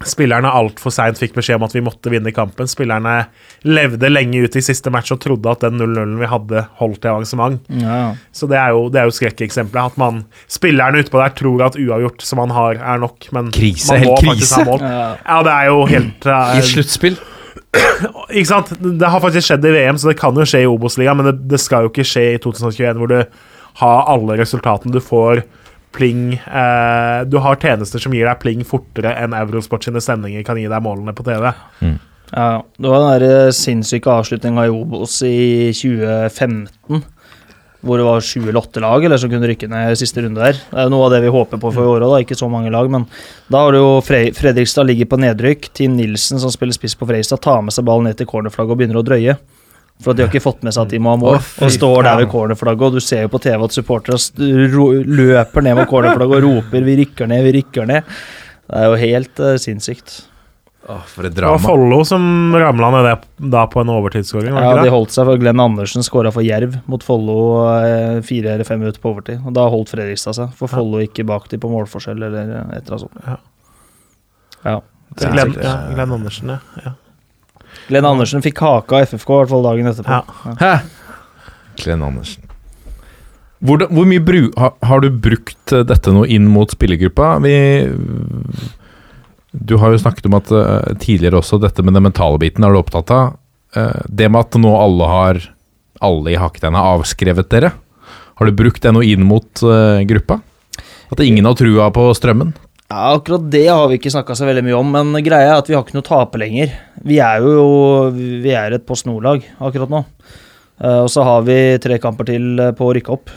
spillerne 0.08 0.48
altfor 0.56 0.92
seint 0.94 1.18
fikk 1.20 1.34
beskjed 1.36 1.58
om 1.58 1.66
at 1.66 1.74
vi 1.76 1.82
måtte 1.84 2.12
vinne 2.12 2.32
kampen. 2.32 2.68
Spillerne 2.70 3.26
levde 3.68 4.08
lenge 4.08 4.46
ut 4.46 4.56
i 4.56 4.62
siste 4.64 4.92
match 4.92 5.12
og 5.12 5.20
trodde 5.20 5.52
at 5.52 5.66
den 5.66 5.76
0-0-en 5.76 6.16
vi 6.22 6.30
hadde, 6.30 6.62
holdt 6.80 7.02
til 7.02 7.12
avansement. 7.12 7.68
Ja. 7.82 7.98
Så 8.32 8.48
det 8.48 8.56
er 8.56 8.72
jo, 8.72 8.86
det 8.92 9.02
er 9.02 9.10
jo 9.10 9.16
skrekkeksempelet. 9.18 9.92
At 9.92 10.00
man, 10.00 10.22
spillerne 10.48 11.04
utpå 11.04 11.20
der 11.20 11.36
tror 11.36 11.66
at 11.68 11.76
uavgjort 11.76 12.24
som 12.24 12.40
man 12.40 12.56
har, 12.56 12.80
er 12.80 13.04
nok, 13.04 13.28
men 13.36 13.52
Krise, 13.52 13.92
man 13.92 14.06
må 14.08 14.16
helt 14.16 14.32
faktisk 14.32 14.48
krise. 14.48 14.62
ha 14.62 14.70
mål. 14.70 14.86
Ja. 14.88 15.04
Ja, 15.20 15.42
det 15.44 15.58
er 15.58 15.68
jo 15.68 15.84
helt 15.92 16.30
eh, 16.32 16.56
I 16.56 16.66
sluttspill. 16.72 17.20
Ikke 18.38 18.48
sant? 18.48 18.72
Det 18.80 19.12
har 19.12 19.20
faktisk 19.20 19.50
skjedd 19.50 19.68
i 19.68 19.76
VM, 19.76 20.00
så 20.00 20.14
det 20.14 20.18
kan 20.22 20.40
jo 20.40 20.48
skje 20.48 20.64
i 20.64 20.70
Obos-ligaen, 20.70 21.20
men 21.20 21.28
det, 21.28 21.38
det 21.52 21.60
skal 21.60 21.84
jo 21.84 21.92
ikke 21.92 22.08
skje 22.08 22.24
i 22.32 22.40
2021, 22.40 22.96
hvor 23.02 23.10
du 23.10 23.20
har 23.80 24.06
alle 24.10 24.36
resultatene. 24.40 24.92
Du 24.92 25.00
får 25.00 25.42
pling 25.92 26.34
eh, 26.34 27.24
Du 27.26 27.38
har 27.42 27.56
tjenester 27.58 27.98
som 27.98 28.14
gir 28.14 28.28
deg 28.28 28.38
pling 28.42 28.60
fortere 28.66 29.10
enn 29.18 29.34
Eurosport 29.34 29.86
sine 29.86 30.02
sendinger 30.02 30.44
kan 30.46 30.58
gi 30.60 30.68
deg 30.70 30.84
målene 30.84 31.14
på 31.16 31.26
TV. 31.26 31.50
Ja, 32.30 32.62
det 32.78 32.90
var 32.90 33.00
den 33.02 33.14
der 33.16 33.46
eh, 33.46 33.54
sinnssyke 33.56 34.12
avslutninga 34.12 34.68
i 34.68 34.74
Obos 34.74 35.16
i 35.26 35.72
2015. 35.74 37.02
Hvor 37.80 37.96
det 37.96 38.04
var 38.04 38.20
sju 38.20 38.42
eller 38.42 38.58
åtte 38.60 38.80
lag 38.84 39.04
eller, 39.04 39.16
som 39.16 39.30
kunne 39.32 39.48
rykke 39.48 39.66
ned 39.72 39.94
i 39.94 39.96
siste 39.96 40.20
runde 40.20 40.42
der. 40.42 40.58
Det 40.68 40.76
er 40.76 40.84
jo 40.84 40.92
noe 40.92 41.06
av 41.06 41.14
det 41.14 41.22
vi 41.24 41.32
håper 41.32 41.62
på 41.62 41.70
for 41.72 41.86
i 41.86 41.92
år 41.94 42.04
òg, 42.04 42.18
ikke 42.26 42.36
så 42.36 42.48
mange 42.52 42.70
lag. 42.70 42.90
Men 42.92 43.06
da 43.48 43.62
har 43.64 43.72
du 43.72 43.80
jo 43.80 43.94
Fre 44.04 44.26
Fredrikstad 44.36 44.84
ligger 44.84 45.08
på 45.08 45.18
nedrykk. 45.22 45.70
Tim 45.74 45.96
Nilsen, 45.96 46.38
som 46.42 46.52
spiller 46.52 46.76
spiss 46.76 46.94
på 46.94 47.08
Fredrikstad, 47.08 47.40
tar 47.40 47.64
med 47.64 47.72
seg 47.74 47.88
ballen 47.88 48.10
ned 48.10 48.20
til 48.20 48.28
cornerflagget 48.28 48.76
og 48.76 48.82
begynner 48.82 49.00
å 49.00 49.06
drøye. 49.06 49.38
For 50.00 50.12
at 50.12 50.18
de 50.18 50.24
har 50.24 50.30
ikke 50.32 50.42
fått 50.44 50.62
med 50.64 50.72
seg 50.72 50.86
at 50.86 50.94
de 50.94 51.00
må 51.02 51.12
ha 51.12 51.20
mål. 51.20 51.36
Oh, 51.36 51.50
og 51.66 51.74
står 51.74 52.06
der 52.06 52.22
ved 52.22 52.30
cornerflagget, 52.32 52.86
og 52.86 52.96
du 52.96 53.04
ser 53.04 53.26
jo 53.26 53.32
på 53.34 53.42
TV 53.44 53.66
at 53.66 53.76
supportere 53.76 54.16
løper 54.40 55.66
ned 55.66 55.76
mot 55.76 55.90
cornerflagget 55.90 56.40
og 56.40 56.46
roper 56.46 56.86
'vi 56.86 56.96
rykker 57.02 57.28
ned, 57.28 57.44
vi 57.44 57.54
rykker 57.60 57.88
ned'. 57.90 58.18
Det 58.70 58.78
er 58.80 58.86
jo 58.86 58.98
helt 59.02 59.40
uh, 59.42 59.56
sinnssykt. 59.60 60.20
Åh, 60.88 61.02
for 61.06 61.26
et 61.26 61.34
Det 61.34 61.42
var 61.42 61.58
drama. 61.58 61.66
Follo 61.66 62.04
som 62.04 62.22
ramla 62.56 62.90
ned 62.90 63.04
det 63.04 63.50
da 63.52 63.66
på 63.66 63.82
en 63.82 63.92
overtidsskåring. 63.92 64.54
var 64.54 64.60
det 64.60 64.70
Ja, 64.78 64.84
de 64.84 64.94
holdt 64.94 65.12
seg 65.12 65.26
for 65.28 65.36
Glenn 65.36 65.60
Andersen 65.60 66.02
skåra 66.06 66.32
for 66.32 66.42
Jerv 66.42 66.78
mot 66.86 67.04
Follo 67.04 67.68
eh, 67.68 68.22
fire 68.26 68.54
eller 68.54 68.64
fem 68.64 68.80
minutter 68.80 69.02
på 69.02 69.12
overtid. 69.12 69.42
Og 69.44 69.52
da 69.54 69.68
holdt 69.68 69.92
Fredrikstad 69.92 70.38
seg, 70.38 70.54
for 70.56 70.72
Follo 70.72 71.02
gikk 71.02 71.20
bak 71.28 71.50
de 71.52 71.60
på 71.60 71.70
målforskjell 71.70 72.22
eller 72.22 72.38
et 72.40 72.48
eller 72.48 72.96
annet 72.96 73.04
sånt. 73.04 73.20
Ja. 73.26 73.36
Ja. 74.64 74.80
Glenn, 75.20 75.54
ja, 75.60 75.76
Glenn 75.94 76.12
Andersen, 76.12 76.54
ja. 76.54 76.58
ja. 76.84 76.94
Glenn 77.88 78.06
Andersen 78.06 78.44
fikk 78.44 78.58
kake 78.60 78.96
av 78.96 79.08
FFK, 79.10 79.32
i 79.32 79.40
hvert 79.42 79.52
fall 79.52 79.66
dagen 79.66 79.90
etterpå. 79.90 80.20
Ja. 80.20 80.54
Hæ? 80.60 80.72
Glenn 81.80 82.04
Andersen. 82.06 82.50
Hvor, 83.60 83.82
hvor 83.92 84.06
mye 84.08 84.22
bru, 84.24 84.46
har, 84.56 84.72
har 84.88 85.02
du 85.04 85.10
brukt 85.12 85.74
eh, 85.74 85.84
dette 85.84 86.12
nå 86.16 86.24
inn 86.32 86.46
mot 86.48 86.70
spillergruppa? 86.72 87.34
Vi, 87.44 87.54
du 89.52 89.76
har 89.82 89.92
jo 89.92 90.00
snakket 90.00 90.30
om 90.30 90.38
at 90.38 90.52
eh, 90.54 90.94
tidligere 91.02 91.42
også 91.42 91.60
dette 91.60 91.84
med 91.84 91.96
den 91.96 92.06
mentale 92.08 92.40
biten 92.40 92.64
er 92.64 92.72
du 92.72 92.80
opptatt 92.80 93.12
av. 93.12 93.34
Eh, 93.76 94.00
det 94.08 94.30
med 94.32 94.46
at 94.46 94.60
nå 94.60 94.72
alle 94.78 95.10
har 95.12 95.42
alle 96.00 96.32
i 96.32 96.40
hakketegnet 96.40 96.94
avskrevet 96.94 97.50
dere. 97.52 97.74
Har 98.40 98.48
du 98.48 98.56
brukt 98.56 98.80
det 98.80 98.94
nå 98.96 99.02
inn 99.04 99.26
mot 99.28 99.60
gruppa? 100.08 100.38
At 101.12 101.20
ingen 101.20 101.44
har 101.44 101.58
trua 101.58 101.90
på 101.92 102.06
strømmen? 102.16 102.54
Ja, 102.90 103.12
akkurat 103.14 103.44
det 103.52 103.68
har 103.68 103.84
vi 103.86 104.00
ikke 104.00 104.10
snakka 104.10 104.34
så 104.34 104.48
veldig 104.48 104.64
mye 104.66 104.78
om, 104.80 104.88
men 104.90 105.22
greia 105.22 105.52
er 105.52 105.60
at 105.60 105.68
vi 105.70 105.76
har 105.76 105.84
ikke 105.84 105.94
noe 105.94 106.06
tape 106.08 106.40
lenger. 106.42 106.72
Vi 107.06 107.20
er 107.22 107.44
jo 107.44 107.66
vi 108.10 108.50
er 108.50 108.74
et 108.74 108.86
Post 108.86 109.06
Nord-lag 109.06 109.44
akkurat 109.62 109.92
nå. 109.92 110.00
Eh, 110.82 110.98
og 111.04 111.10
så 111.12 111.22
har 111.22 111.44
vi 111.46 111.60
tre 111.82 112.00
kamper 112.02 112.26
til 112.32 112.58
eh, 112.58 112.72
på 112.74 112.88
å 112.88 112.96
rykke 112.96 113.12
opp. 113.14 113.30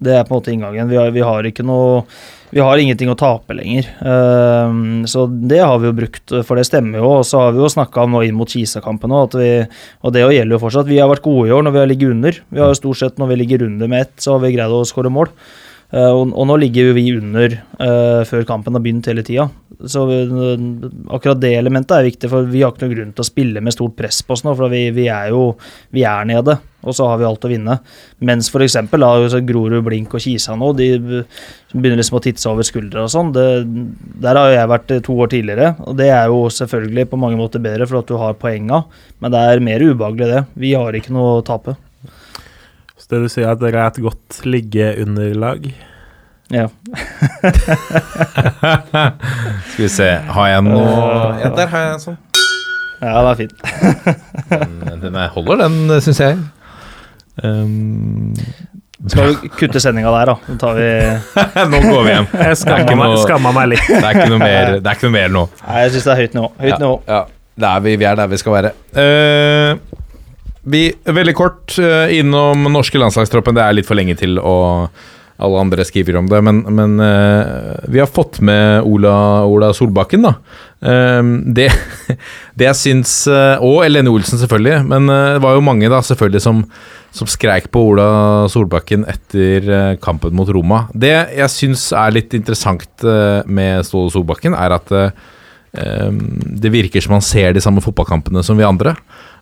Det 0.00 0.12
er 0.12 0.26
på 0.26 0.34
en 0.34 0.36
måte 0.36 0.52
inngangen. 0.52 0.90
Vi 0.92 0.98
har, 1.00 1.08
vi 1.16 1.24
har 1.24 1.48
noe 1.64 2.04
Vi 2.50 2.60
har 2.60 2.82
ingenting 2.82 3.08
å 3.08 3.16
tape 3.16 3.56
lenger. 3.56 3.88
Eh, 3.88 4.76
så 5.08 5.24
det 5.30 5.62
har 5.62 5.80
vi 5.80 5.88
jo 5.88 5.96
brukt, 5.96 6.36
for 6.44 6.60
det 6.60 6.66
stemmer 6.68 7.00
jo. 7.00 7.14
Og 7.22 7.24
så 7.24 7.40
har 7.46 7.56
vi 7.56 7.64
jo 7.64 7.72
snakka 7.72 8.04
om 8.04 8.18
nå 8.18 8.22
inn 8.28 8.36
mot 8.36 8.52
Kisa-kampen 8.52 9.16
òg, 9.16 9.38
og 9.40 10.12
det 10.12 10.26
gjelder 10.26 10.58
jo 10.58 10.60
fortsatt. 10.66 10.92
Vi 10.92 11.00
har 11.00 11.08
vært 11.08 11.24
gode 11.24 11.48
i 11.48 11.56
år 11.56 11.64
når 11.64 11.78
vi 11.78 11.82
har 11.86 11.90
ligget 11.94 12.12
under. 12.18 12.44
Vi 12.52 12.60
har 12.60 12.68
jo 12.74 12.80
stort 12.82 13.00
sett 13.00 13.16
når 13.16 13.32
vi 13.32 13.42
ligger 13.46 13.64
under 13.70 13.88
med 13.88 14.10
ett, 14.10 14.16
så 14.20 14.36
har 14.36 14.44
vi 14.44 14.52
greid 14.58 14.76
å 14.76 14.84
skåre 14.84 15.08
mål. 15.08 15.32
Eh, 15.90 16.10
og, 16.14 16.30
og 16.30 16.46
nå 16.46 16.56
ligger 16.62 16.90
jo 16.90 16.94
vi 16.94 17.08
under 17.16 17.56
uh, 17.80 18.22
før 18.28 18.46
kampen 18.46 18.76
har 18.76 18.84
begynt 18.84 19.08
hele 19.10 19.24
tida. 19.26 19.48
Så 19.90 20.04
eh, 20.12 20.64
akkurat 21.10 21.40
det 21.40 21.54
elementet 21.56 21.96
er 21.96 22.06
viktig, 22.06 22.30
for 22.30 22.46
vi 22.50 22.62
har 22.62 22.74
ikke 22.74 22.84
noen 22.84 22.94
grunn 22.94 23.14
til 23.16 23.24
å 23.24 23.28
spille 23.30 23.62
med 23.64 23.74
stort 23.74 23.96
press 23.98 24.20
på 24.22 24.36
oss 24.36 24.44
nå, 24.46 24.54
for 24.58 24.70
vi, 24.72 24.84
vi 24.94 25.08
er 25.10 25.32
jo 25.32 25.54
vi 25.96 26.04
er 26.06 26.28
nede, 26.28 26.58
og 26.84 26.94
så 26.94 27.08
har 27.08 27.18
vi 27.18 27.26
alt 27.26 27.48
å 27.48 27.50
vinne. 27.50 27.78
Mens 28.28 28.52
f.eks. 28.52 28.76
Grorud, 28.92 29.80
Blink 29.86 30.14
og 30.14 30.22
Kisa 30.22 30.54
nå, 30.58 30.70
de 30.78 30.90
begynner 31.00 31.98
liksom 31.98 32.20
å 32.20 32.24
titte 32.28 32.44
seg 32.44 32.54
over 32.54 32.68
skuldra 32.68 33.06
og 33.08 33.12
sånn. 33.14 33.34
Der 33.34 34.42
har 34.42 34.54
jeg 34.54 34.72
vært 34.76 34.96
to 35.08 35.16
år 35.16 35.32
tidligere, 35.32 35.74
og 35.82 35.98
det 35.98 36.12
er 36.12 36.30
jo 36.30 36.44
selvfølgelig 36.60 37.08
på 37.10 37.22
mange 37.24 37.40
måter 37.40 37.64
bedre 37.64 37.88
for 37.88 38.02
at 38.02 38.10
du 38.10 38.18
har 38.20 38.38
poenga, 38.38 38.84
men 39.18 39.34
det 39.34 39.46
er 39.46 39.68
mer 39.72 39.88
ubehagelig 39.90 40.34
det. 40.36 40.44
Vi 40.60 40.76
har 40.76 40.94
ikke 41.00 41.16
noe 41.16 41.38
å 41.40 41.46
tape. 41.46 41.80
Så 43.10 43.16
det 43.18 43.22
du 43.26 43.30
sier, 43.32 43.48
at 43.50 43.58
dere 43.58 43.80
er 43.82 43.88
et 43.90 43.96
godt 44.04 44.36
liggeunderlag? 44.46 45.64
Ja. 46.54 46.68
Skal 48.60 49.84
vi 49.84 49.88
se, 49.90 50.06
har 50.34 50.48
jeg 50.52 50.62
noe 50.66 50.84
Ja, 51.42 51.50
der 51.56 51.66
har 51.72 51.84
jeg 51.84 51.92
en 51.96 52.02
sånn. 52.04 52.18
ja, 53.00 53.12
det 53.18 53.30
er 53.30 53.38
fint. 53.40 53.56
Den, 54.50 55.00
den 55.02 55.14
er- 55.18 55.30
holder, 55.34 55.56
den, 55.64 55.76
syns 56.02 56.20
jeg. 56.22 56.38
Um, 57.42 58.34
Skal 59.08 59.30
vi 59.30 59.50
kutte 59.58 59.80
sendinga 59.80 60.10
der, 60.14 60.32
da? 60.32 60.34
Nå, 60.50 60.56
tar 60.60 60.74
vi 60.78 60.88
nå 61.72 61.78
går 61.86 62.02
vi 62.06 62.10
hjem. 62.16 62.26
Jeg 62.44 62.58
skamma 62.62 62.94
meg, 62.98 63.06
noe- 63.14 63.22
skamma 63.26 63.52
meg 63.56 63.70
litt. 63.74 63.86
Det 63.90 64.00
er 64.02 64.10
ikke 64.18 64.30
noe 64.34 64.42
mer, 64.42 64.74
det 64.78 64.86
er 64.90 64.98
ikke 64.98 65.06
noe 65.08 65.16
mer 65.18 65.30
nå. 65.38 65.44
Nei, 65.66 65.78
jeg 65.86 65.94
syns 65.96 66.06
det 66.10 66.12
er 66.16 66.20
høyt 66.24 66.34
nivå. 66.38 66.48
Høyt 66.62 66.78
nivå. 66.82 66.96
Ja, 67.10 67.20
det 67.64 67.70
er 67.74 67.86
vi, 67.86 67.94
vi 68.02 68.08
er 68.10 68.18
der 68.22 68.30
vi 68.34 68.40
skal 68.42 68.56
være. 68.58 68.74
Eh, 69.04 69.70
vi, 70.62 70.90
veldig 71.04 71.34
kort 71.36 71.78
uh, 71.80 72.10
innom 72.12 72.68
norske 72.72 73.00
landslagstroppen. 73.00 73.56
Det 73.56 73.64
er 73.64 73.78
litt 73.78 73.88
for 73.88 73.98
lenge 73.98 74.16
til, 74.20 74.36
og 74.38 74.90
alle 75.40 75.60
andre 75.62 75.86
skriver 75.88 76.18
om 76.20 76.28
det. 76.28 76.40
Men, 76.44 76.60
men 76.76 76.98
uh, 77.00 77.78
vi 77.88 78.02
har 78.02 78.10
fått 78.10 78.42
med 78.44 78.84
Ola, 78.84 79.14
Ola 79.48 79.72
Solbakken, 79.76 80.26
da. 80.28 80.34
Uh, 80.84 81.24
det, 81.56 81.70
det 82.58 82.68
jeg 82.70 82.78
syns 82.78 83.14
Og 83.64 83.82
Elene 83.86 84.12
Olsen, 84.12 84.40
selvfølgelig. 84.40 84.84
Men 84.90 85.08
det 85.08 85.42
var 85.44 85.56
jo 85.56 85.64
mange 85.64 85.88
da, 85.92 86.02
selvfølgelig 86.04 86.44
som, 86.44 86.62
som 87.16 87.30
skreik 87.30 87.70
på 87.72 87.86
Ola 87.94 88.10
Solbakken 88.52 89.08
etter 89.08 89.96
kampen 90.04 90.36
mot 90.36 90.48
Roma. 90.52 90.86
Det 90.92 91.14
jeg 91.40 91.56
syns 91.56 91.88
er 91.96 92.16
litt 92.18 92.36
interessant 92.36 93.08
med 93.48 93.86
Ståle 93.88 94.12
Solbakken, 94.12 94.56
er 94.58 94.76
at 94.76 94.96
det 95.70 96.72
virker 96.74 96.98
som 97.04 97.12
han 97.14 97.22
ser 97.22 97.52
de 97.54 97.62
samme 97.62 97.78
fotballkampene 97.84 98.42
som 98.42 98.58
vi 98.58 98.66
andre. 98.66 98.96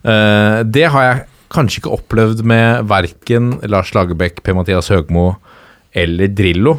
Eh, 0.09 0.61
det 0.64 0.86
har 0.92 1.04
jeg 1.04 1.26
kanskje 1.52 1.82
ikke 1.82 1.96
opplevd 1.96 2.44
med 2.48 2.88
verken 2.88 3.56
Lars 3.68 3.92
Lagerbäck, 3.96 4.42
Per-Mathias 4.44 4.90
Høgmo 4.92 5.32
eller 5.96 6.32
Drillo. 6.36 6.78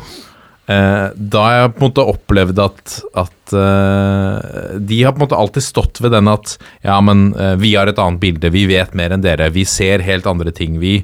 Uh, 0.70 1.10
da 1.18 1.40
har 1.42 1.56
jeg 1.56 1.70
på 1.74 1.80
en 1.80 1.84
måte 1.88 2.04
opplevd 2.12 2.60
at, 2.62 2.92
at 3.18 3.54
uh, 3.58 4.76
de 4.78 5.00
har 5.02 5.16
på 5.16 5.18
en 5.18 5.24
måte 5.24 5.40
alltid 5.42 5.66
stått 5.66 5.98
ved 6.06 6.14
den 6.14 6.30
at 6.30 6.52
ja, 6.86 7.00
men 7.02 7.32
vi 7.58 7.72
har 7.74 7.90
et 7.90 7.98
annet 7.98 8.22
bilde, 8.22 8.52
vi 8.54 8.68
vet 8.70 8.94
mer 8.94 9.16
enn 9.16 9.24
dere, 9.26 9.48
vi 9.50 9.64
ser 9.66 10.06
helt 10.06 10.30
andre 10.30 10.54
ting, 10.54 10.78
vi. 10.78 11.00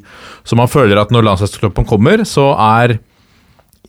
Så 0.46 0.54
man 0.60 0.70
føler 0.70 1.02
at 1.02 1.10
når 1.10 1.26
landslagstroppen 1.26 1.90
kommer, 1.90 2.22
så 2.30 2.52
er 2.54 3.00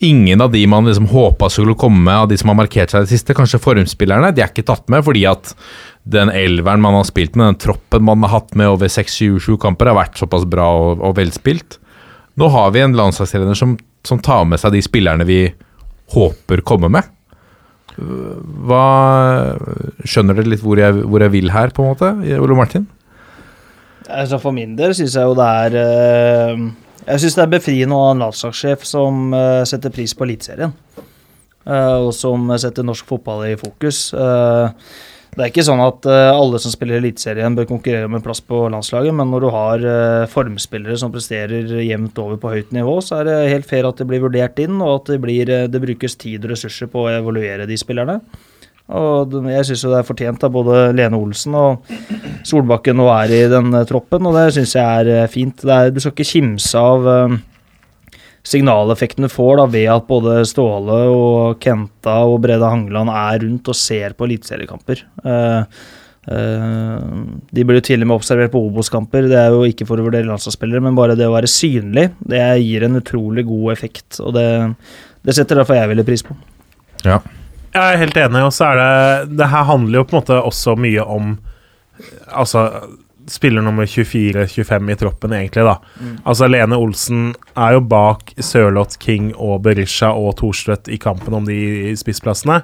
ingen 0.03 0.41
av 0.41 0.51
de 0.51 0.61
man 0.69 0.85
liksom 0.85 1.07
håpa 1.11 1.49
skulle 1.49 1.75
komme, 1.79 2.13
av 2.13 2.27
de 2.29 2.37
som 2.37 2.51
har 2.51 2.59
markert 2.59 2.93
seg 2.93 3.03
i 3.03 3.07
det 3.07 3.13
siste, 3.15 3.35
kanskje 3.37 3.61
formspillerne, 3.61 4.31
de 4.35 4.43
er 4.43 4.51
ikke 4.51 4.67
tatt 4.67 4.87
med 4.93 5.05
fordi 5.05 5.25
at 5.29 5.53
den 6.07 6.31
elveren 6.31 6.83
man 6.83 6.95
har 6.99 7.07
spilt 7.07 7.35
med, 7.35 7.51
den 7.51 7.61
troppen 7.67 8.05
man 8.07 8.23
har 8.25 8.37
hatt 8.37 8.55
med 8.55 8.69
over 8.71 8.91
6-7 8.91 9.57
kamper, 9.61 9.91
har 9.91 9.99
vært 9.99 10.19
såpass 10.21 10.47
bra 10.47 10.69
og, 10.77 11.03
og 11.03 11.17
velspilt. 11.19 11.79
Nå 12.37 12.49
har 12.53 12.71
vi 12.75 12.83
en 12.85 12.95
landslagstrener 12.97 13.57
som, 13.57 13.75
som 14.07 14.21
tar 14.23 14.45
med 14.47 14.61
seg 14.61 14.75
de 14.75 14.83
spillerne 14.85 15.27
vi 15.27 15.41
håper 16.13 16.61
kommer 16.67 16.91
med. 16.93 17.13
Hva 17.97 18.83
Skjønner 20.05 20.37
dere 20.37 20.51
litt 20.53 20.61
hvor 20.61 20.77
jeg, 20.77 20.93
hvor 21.09 21.23
jeg 21.23 21.33
vil 21.33 21.49
her, 21.49 21.73
på 21.73 21.83
en 21.83 21.95
måte, 21.95 22.11
Ole 22.37 22.57
Martin? 22.57 22.85
Altså 24.07 24.37
For 24.39 24.55
min 24.55 24.77
del 24.77 24.93
syns 24.95 25.17
jeg 25.17 25.27
jo 25.27 25.33
det 25.35 25.47
er 25.65 25.77
eh, 25.81 26.61
Jeg 27.07 27.23
syns 27.23 27.37
det 27.37 27.43
er 27.45 27.51
befriende 27.53 27.95
å 27.95 28.03
ha 28.03 28.13
en 28.13 28.23
landslagssjef 28.25 28.81
som 28.87 29.29
uh, 29.31 29.63
setter 29.67 29.93
pris 29.95 30.11
på 30.11 30.25
Eliteserien. 30.27 30.73
Uh, 31.67 32.07
og 32.07 32.11
som 32.15 32.49
setter 32.59 32.83
norsk 32.83 33.07
fotball 33.07 33.45
i 33.47 33.53
fokus. 33.59 34.09
Uh, 34.11 34.67
det 35.37 35.45
er 35.45 35.51
ikke 35.51 35.63
sånn 35.67 35.83
at 35.83 36.07
alle 36.09 36.57
som 36.57 36.71
spiller 36.73 36.97
Eliteserien 36.97 37.53
bør 37.53 37.67
konkurrere 37.69 38.07
om 38.09 38.15
en 38.17 38.23
plass 38.25 38.39
på 38.41 38.63
landslaget, 38.73 39.13
men 39.13 39.29
når 39.29 39.43
du 39.43 39.47
har 39.53 39.83
formspillere 40.33 40.97
som 40.97 41.11
presterer 41.13 41.69
jevnt 41.85 42.17
over 42.23 42.39
på 42.41 42.55
høyt 42.55 42.71
nivå, 42.73 42.95
så 43.05 43.19
er 43.19 43.27
det 43.27 43.35
helt 43.51 43.67
fair 43.69 43.85
at 43.85 44.01
de 44.01 44.07
blir 44.09 44.23
vurdert 44.23 44.57
inn, 44.63 44.79
og 44.81 44.95
at 44.95 45.11
det, 45.13 45.19
blir, 45.21 45.51
det 45.69 45.83
brukes 45.83 46.17
tid 46.17 46.47
og 46.47 46.55
ressurser 46.55 46.89
på 46.89 47.05
å 47.05 47.11
evaluere 47.19 47.69
de 47.69 47.77
spillerne. 47.77 48.17
Og 48.87 49.35
jeg 49.51 49.67
syns 49.67 49.83
jo 49.83 49.91
det 49.91 49.99
er 49.99 50.07
fortjent 50.07 50.43
av 50.47 50.53
både 50.55 50.87
Lene 50.95 51.19
Olsen 51.19 51.55
og 51.59 51.89
Solbakken 52.47 52.95
nå 52.95 53.09
er 53.11 53.33
i 53.35 53.43
den 53.51 53.73
eh, 53.75 53.85
troppen, 53.87 54.29
og 54.29 54.37
det 54.37 54.47
syns 54.55 54.77
jeg 54.77 55.03
er 55.03 55.11
eh, 55.11 55.29
fint. 55.31 55.65
Er, 55.67 55.91
du 55.91 55.99
skal 55.99 56.13
ikke 56.15 56.29
kimse 56.29 56.79
av 56.79 57.07
eh, 57.11 57.35
signaleffekten 58.47 59.27
du 59.27 59.31
får 59.31 59.59
da 59.59 59.67
ved 59.73 59.91
at 59.91 60.07
både 60.07 60.39
Ståle 60.47 60.99
og 61.11 61.59
Kenta 61.63 62.21
og 62.29 62.39
Brede 62.45 62.69
Hangeland 62.71 63.11
er 63.11 63.41
rundt 63.43 63.67
og 63.67 63.75
ser 63.75 64.15
på 64.15 64.27
eliteseriekamper. 64.29 65.03
Uh, 65.27 65.63
de 66.27 67.63
blir 67.63 67.77
jo 67.79 67.83
til 67.87 68.01
og 68.03 68.09
med 68.09 68.17
observert 68.17 68.51
på 68.51 68.59
Obos-kamper. 68.67 69.29
Det 69.31 69.37
er 69.39 69.53
jo 69.55 69.61
ikke 69.63 69.85
for 69.87 69.99
å 69.99 70.03
vurdere 70.03 70.27
landslagsspillere, 70.27 70.83
men 70.83 70.95
bare 70.95 71.15
det 71.15 71.27
å 71.27 71.31
være 71.31 71.47
synlig, 71.51 72.09
det 72.19 72.41
gir 72.59 72.83
en 72.83 72.99
utrolig 72.99 73.45
god 73.47 73.71
effekt. 73.71 74.19
Og 74.19 74.35
det, 74.35 74.47
det 75.23 75.37
setter 75.37 75.61
derfor 75.61 75.79
jeg 75.79 75.91
veldig 75.93 76.07
pris 76.07 76.25
på. 76.27 76.35
Ja. 77.07 77.21
Jeg 77.77 77.93
er 77.93 78.01
helt 78.01 78.17
enig, 78.17 78.43
og 78.47 78.53
så 78.55 78.71
er 78.71 78.79
det 78.81 79.37
Det 79.37 79.49
her 79.51 79.67
handler 79.69 80.01
jo 80.01 80.05
på 80.07 80.15
en 80.15 80.21
måte 80.21 80.39
også 80.41 80.77
mye 80.79 81.03
om 81.03 81.35
Altså 82.27 82.67
spiller 83.27 83.61
nummer 83.61 83.85
24-25 83.85 84.91
i 84.91 84.95
troppen, 84.95 85.33
egentlig, 85.35 85.63
da. 85.67 85.73
Altså 86.23 86.47
Lene 86.47 86.77
Olsen 86.79 87.33
er 87.59 87.73
jo 87.75 87.81
bak 87.83 88.31
Sørloth, 88.39 88.95
King 89.03 89.33
og 89.35 89.65
Berisha 89.65 90.13
og 90.15 90.37
Thorstvedt 90.39 90.87
i 90.87 90.99
kampen 91.01 91.35
om 91.35 91.43
de 91.47 91.91
spissplassene. 91.99 92.61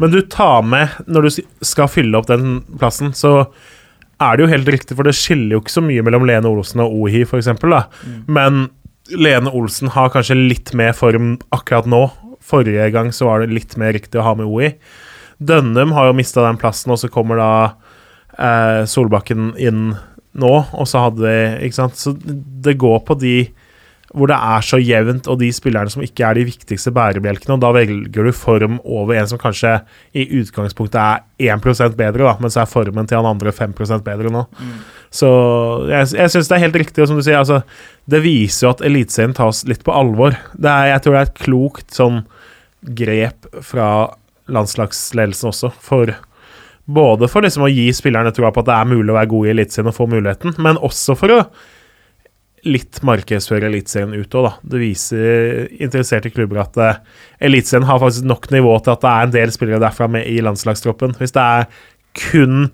Men 0.00 0.14
du 0.14 0.22
tar 0.32 0.62
med, 0.64 0.96
når 1.04 1.28
du 1.28 1.30
skal 1.66 1.90
fylle 1.92 2.16
opp 2.16 2.30
den 2.30 2.62
plassen, 2.80 3.12
så 3.12 3.50
er 4.20 4.36
det 4.36 4.46
jo 4.46 4.52
helt 4.54 4.72
riktig, 4.72 4.96
for 4.96 5.04
det 5.04 5.16
skiller 5.18 5.56
jo 5.56 5.62
ikke 5.64 5.76
så 5.76 5.84
mye 5.84 6.04
mellom 6.06 6.24
Lene 6.28 6.48
Olsen 6.48 6.80
og 6.84 6.96
Ohi, 7.02 7.26
f.eks. 7.26 7.50
Mm. 7.60 8.24
Men 8.32 8.66
Lene 9.16 9.52
Olsen 9.56 9.92
har 9.92 10.12
kanskje 10.14 10.38
litt 10.38 10.72
mer 10.76 10.94
form 10.96 11.34
akkurat 11.52 11.88
nå. 11.90 12.06
Forrige 12.40 12.90
gang 12.94 13.12
så 13.14 13.28
var 13.28 13.42
det 13.42 13.54
litt 13.54 13.76
mer 13.80 13.94
riktig 13.96 14.20
å 14.20 14.26
ha 14.26 14.34
med 14.38 14.48
OI. 14.48 14.74
Dønnum 15.40 15.94
har 15.96 16.10
jo 16.10 16.18
mista 16.18 16.44
den 16.44 16.60
plassen, 16.60 16.92
og 16.92 17.00
så 17.00 17.08
kommer 17.12 17.40
da 17.40 17.52
eh, 18.36 18.82
Solbakken 18.90 19.54
inn 19.60 19.90
nå, 20.30 20.52
og 20.70 20.86
så 20.86 21.06
hadde 21.08 21.24
vi 21.24 21.66
Ikke 21.66 21.78
sant. 21.80 21.98
Så 21.98 22.14
det 22.20 22.78
går 22.80 23.02
på 23.08 23.18
de 23.20 23.34
hvor 24.10 24.26
det 24.26 24.36
er 24.42 24.64
så 24.66 24.78
jevnt, 24.82 25.28
og 25.30 25.38
de 25.38 25.52
spillerne 25.54 25.90
som 25.92 26.02
ikke 26.02 26.24
er 26.26 26.34
de 26.34 26.42
viktigste 26.48 26.90
bærebjelkene. 26.94 27.54
og 27.54 27.62
Da 27.62 27.70
velger 27.76 28.26
du 28.26 28.32
form 28.34 28.80
over 28.82 29.14
en 29.14 29.28
som 29.30 29.38
kanskje 29.38 29.76
i 30.18 30.24
utgangspunktet 30.40 30.98
er 30.98 31.22
1 31.54 31.94
bedre, 31.94 32.24
da, 32.24 32.34
men 32.40 32.50
så 32.50 32.64
er 32.64 32.72
formen 32.72 33.06
til 33.06 33.20
han 33.20 33.30
andre 33.30 33.52
5 33.54 33.76
bedre 34.02 34.32
nå. 34.34 34.46
Mm. 34.58 34.80
Så 35.10 35.28
jeg, 35.90 36.12
jeg 36.14 36.30
syns 36.32 36.48
det 36.50 36.56
er 36.56 36.64
helt 36.68 36.78
riktig, 36.84 37.06
som 37.10 37.18
du 37.18 37.24
sier. 37.26 37.40
altså 37.40 37.60
Det 38.10 38.22
viser 38.22 38.66
jo 38.66 38.72
at 38.76 38.84
Eliteserien 38.86 39.34
tas 39.36 39.64
litt 39.66 39.82
på 39.86 39.94
alvor. 39.94 40.36
Er, 40.62 40.92
jeg 40.92 41.02
tror 41.02 41.16
det 41.16 41.22
er 41.22 41.30
et 41.30 41.42
klokt 41.42 41.96
sånn 41.96 42.22
grep 42.96 43.48
fra 43.66 43.88
landslagsledelsen 44.50 45.50
også, 45.50 45.72
for 45.82 46.14
både 46.90 47.28
for 47.30 47.44
liksom 47.44 47.66
å 47.66 47.70
gi 47.70 47.90
spillerne 47.94 48.32
troa 48.34 48.50
på 48.54 48.62
at 48.64 48.70
det 48.70 48.78
er 48.78 48.88
mulig 48.90 49.12
å 49.12 49.18
være 49.18 49.30
god 49.30 49.46
i 49.46 49.52
Eliteserien 49.52 49.90
og 49.92 49.98
få 49.98 50.08
muligheten, 50.10 50.56
men 50.62 50.80
også 50.80 51.14
for 51.18 51.34
å 51.34 51.42
litt 52.66 52.98
markedsføre 53.06 53.70
Eliteserien 53.70 54.12
ut 54.16 54.34
òg, 54.36 54.46
da. 54.48 54.52
Det 54.72 54.80
viser 54.82 55.70
interesserte 55.80 56.32
klubber 56.34 56.60
at 56.64 56.76
uh, 56.80 56.98
Eliteserien 57.40 57.88
har 57.88 58.00
faktisk 58.02 58.26
nok 58.28 58.50
nivå 58.52 58.74
til 58.84 58.94
at 58.94 59.04
det 59.04 59.12
er 59.12 59.26
en 59.26 59.34
del 59.36 59.54
spillere 59.54 59.82
derfra 59.82 60.10
med 60.12 60.28
i 60.28 60.40
landslagstroppen. 60.44 61.14
Hvis 61.20 61.36
det 61.36 61.44
er 61.44 61.68
kun 62.18 62.68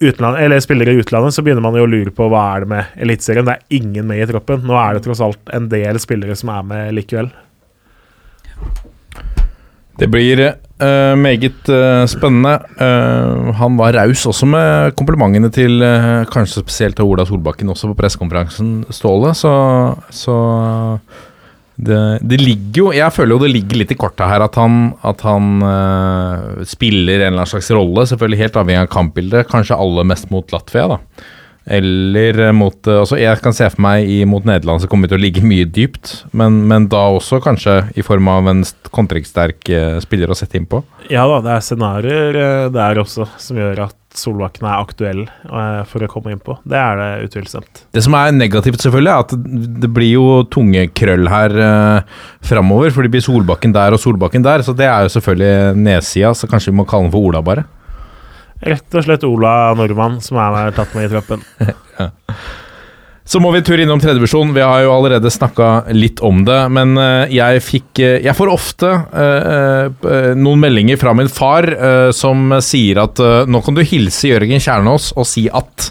utland, 0.00 0.38
eller 0.40 0.60
spillere 0.64 0.94
i 0.94 1.02
utlandet, 1.02 1.34
så 1.36 1.44
begynner 1.44 1.64
man 1.64 1.76
jo 1.76 1.84
å 1.84 1.90
lure 1.90 2.12
på 2.14 2.28
hva 2.32 2.46
er 2.54 2.64
det 2.64 2.72
med 2.72 3.00
Eliteserien. 3.04 3.46
Det 3.46 3.58
er 3.58 3.80
ingen 3.80 4.08
med 4.08 4.22
i 4.22 4.28
troppen. 4.30 4.64
Nå 4.66 4.76
er 4.80 4.96
det 4.96 5.04
tross 5.04 5.22
alt 5.24 5.52
en 5.56 5.68
del 5.72 6.00
spillere 6.02 6.36
som 6.38 6.52
er 6.54 6.66
med 6.70 6.94
likevel. 6.96 7.30
Det 10.00 10.08
blir 10.08 10.40
uh, 10.40 11.14
meget 11.20 11.68
uh, 11.68 12.06
spennende. 12.08 12.54
Uh, 12.80 13.50
han 13.58 13.76
var 13.76 13.98
raus 13.98 14.24
også 14.30 14.48
med 14.48 14.94
komplimentene 14.96 15.50
til 15.52 15.84
kanskje 16.32 16.64
spesielt 16.64 16.96
til 16.96 17.10
Ola 17.10 17.26
Solbakken 17.28 17.68
også 17.68 17.90
på 17.90 17.98
pressekonferansen, 18.00 18.86
Ståle, 18.94 19.34
så, 19.36 19.52
så 20.08 20.36
det, 21.80 22.00
det, 22.20 22.38
ligger 22.40 22.80
jo 22.80 22.86
Jeg 22.92 23.14
føler 23.16 23.34
jo 23.34 23.42
det 23.44 23.52
ligger 23.54 23.80
litt 23.80 23.92
i 23.94 23.98
korta 23.98 24.28
her 24.28 24.44
at 24.44 24.56
han, 24.60 24.92
at 25.06 25.24
han 25.24 25.60
spiller 26.68 27.20
en 27.20 27.30
eller 27.30 27.40
annen 27.40 27.52
slags 27.52 27.70
rolle, 27.74 28.06
selvfølgelig 28.10 28.42
helt 28.44 28.58
avhengig 28.60 28.86
av 28.86 28.94
kampbildet, 28.94 29.48
kanskje 29.50 29.78
aller 29.80 30.08
mest 30.10 30.28
mot 30.34 30.52
Latvia, 30.52 30.88
da. 30.96 31.00
Eller 31.70 32.38
eh, 32.40 32.52
mot 32.56 32.86
eh, 32.88 33.00
altså 33.02 33.18
Jeg 33.20 33.38
kan 33.44 33.54
se 33.54 33.68
for 33.70 33.84
meg 33.84 34.08
i, 34.08 34.22
mot 34.28 34.46
Nederland 34.48 34.82
så 34.82 34.88
kommer 34.90 35.10
til 35.10 35.20
å 35.20 35.22
ligge 35.22 35.44
mye 35.44 35.68
dypt, 35.68 36.24
men, 36.36 36.62
men 36.70 36.88
da 36.90 37.04
også 37.14 37.40
kanskje 37.44 37.76
i 38.00 38.04
form 38.06 38.30
av 38.32 38.48
en 38.50 38.64
kontringssterk 38.90 39.70
spiller 40.02 40.32
å 40.32 40.38
sette 40.38 40.58
inn 40.58 40.68
på? 40.70 40.82
Ja 41.12 41.26
da, 41.30 41.40
det 41.44 41.54
er 41.54 41.64
scenarioer 41.64 42.72
der 42.74 43.02
også 43.02 43.28
som 43.38 43.60
gjør 43.60 43.86
at 43.90 43.99
Solbakken 44.16 44.66
er 44.66 44.82
aktuell 44.82 45.20
for 45.88 46.02
å 46.02 46.08
komme 46.10 46.32
inn 46.34 46.40
på. 46.42 46.56
Det 46.66 46.78
er 46.78 46.98
det 46.98 47.28
utvilsomt. 47.28 47.84
Det 47.94 48.02
som 48.02 48.16
er 48.18 48.32
negativt, 48.34 48.82
selvfølgelig, 48.82 49.12
er 49.12 49.24
at 49.24 49.82
det 49.84 49.90
blir 49.94 50.10
jo 50.10 50.24
tunge 50.50 50.86
krøll 50.98 51.30
her 51.30 51.54
uh, 51.54 52.22
framover. 52.46 52.90
For 52.94 53.06
det 53.06 53.12
blir 53.14 53.24
Solbakken 53.24 53.74
der 53.76 53.94
og 53.94 54.02
Solbakken 54.02 54.46
der, 54.46 54.64
så 54.66 54.74
det 54.76 54.88
er 54.90 55.06
jo 55.06 55.12
selvfølgelig 55.14 55.84
nedsida. 55.84 56.32
Så 56.34 56.50
kanskje 56.50 56.72
vi 56.72 56.80
må 56.80 56.88
kalle 56.90 57.06
den 57.06 57.14
for 57.14 57.30
Ola, 57.30 57.44
bare. 57.46 57.66
Rett 58.60 58.98
og 58.98 59.06
slett 59.06 59.24
Ola 59.24 59.54
Nordmann 59.78 60.18
som 60.24 60.40
er 60.42 60.74
tatt 60.76 60.92
med 60.96 61.06
i 61.06 61.12
troppen. 61.14 61.46
ja. 62.00 62.10
Så 63.24 63.38
må 63.38 63.50
vi 63.52 63.60
en 63.60 63.66
tur 63.66 63.80
innom 63.80 64.00
tredjevisjon. 64.00 64.54
Vi 64.56 64.62
har 64.64 64.80
jo 64.82 64.94
allerede 64.94 65.30
snakka 65.30 65.92
litt 65.92 66.22
om 66.24 66.40
det. 66.46 66.58
Men 66.72 66.96
eh, 66.98 67.34
jeg 67.36 67.62
fikk 67.62 68.00
eh, 68.02 68.16
Jeg 68.24 68.34
får 68.36 68.50
ofte 68.50 68.90
uh, 68.90 70.32
noen 70.34 70.62
meldinger 70.62 70.98
fra 71.00 71.12
min 71.16 71.28
far 71.30 71.66
som 72.16 72.52
sier 72.64 72.98
at 73.02 73.20
nå 73.48 73.60
kan 73.64 73.76
du 73.76 73.82
hilse 73.86 74.30
Jørgen 74.30 74.62
Kjernås 74.62 75.10
og 75.18 75.26
si 75.28 75.46
at. 75.52 75.90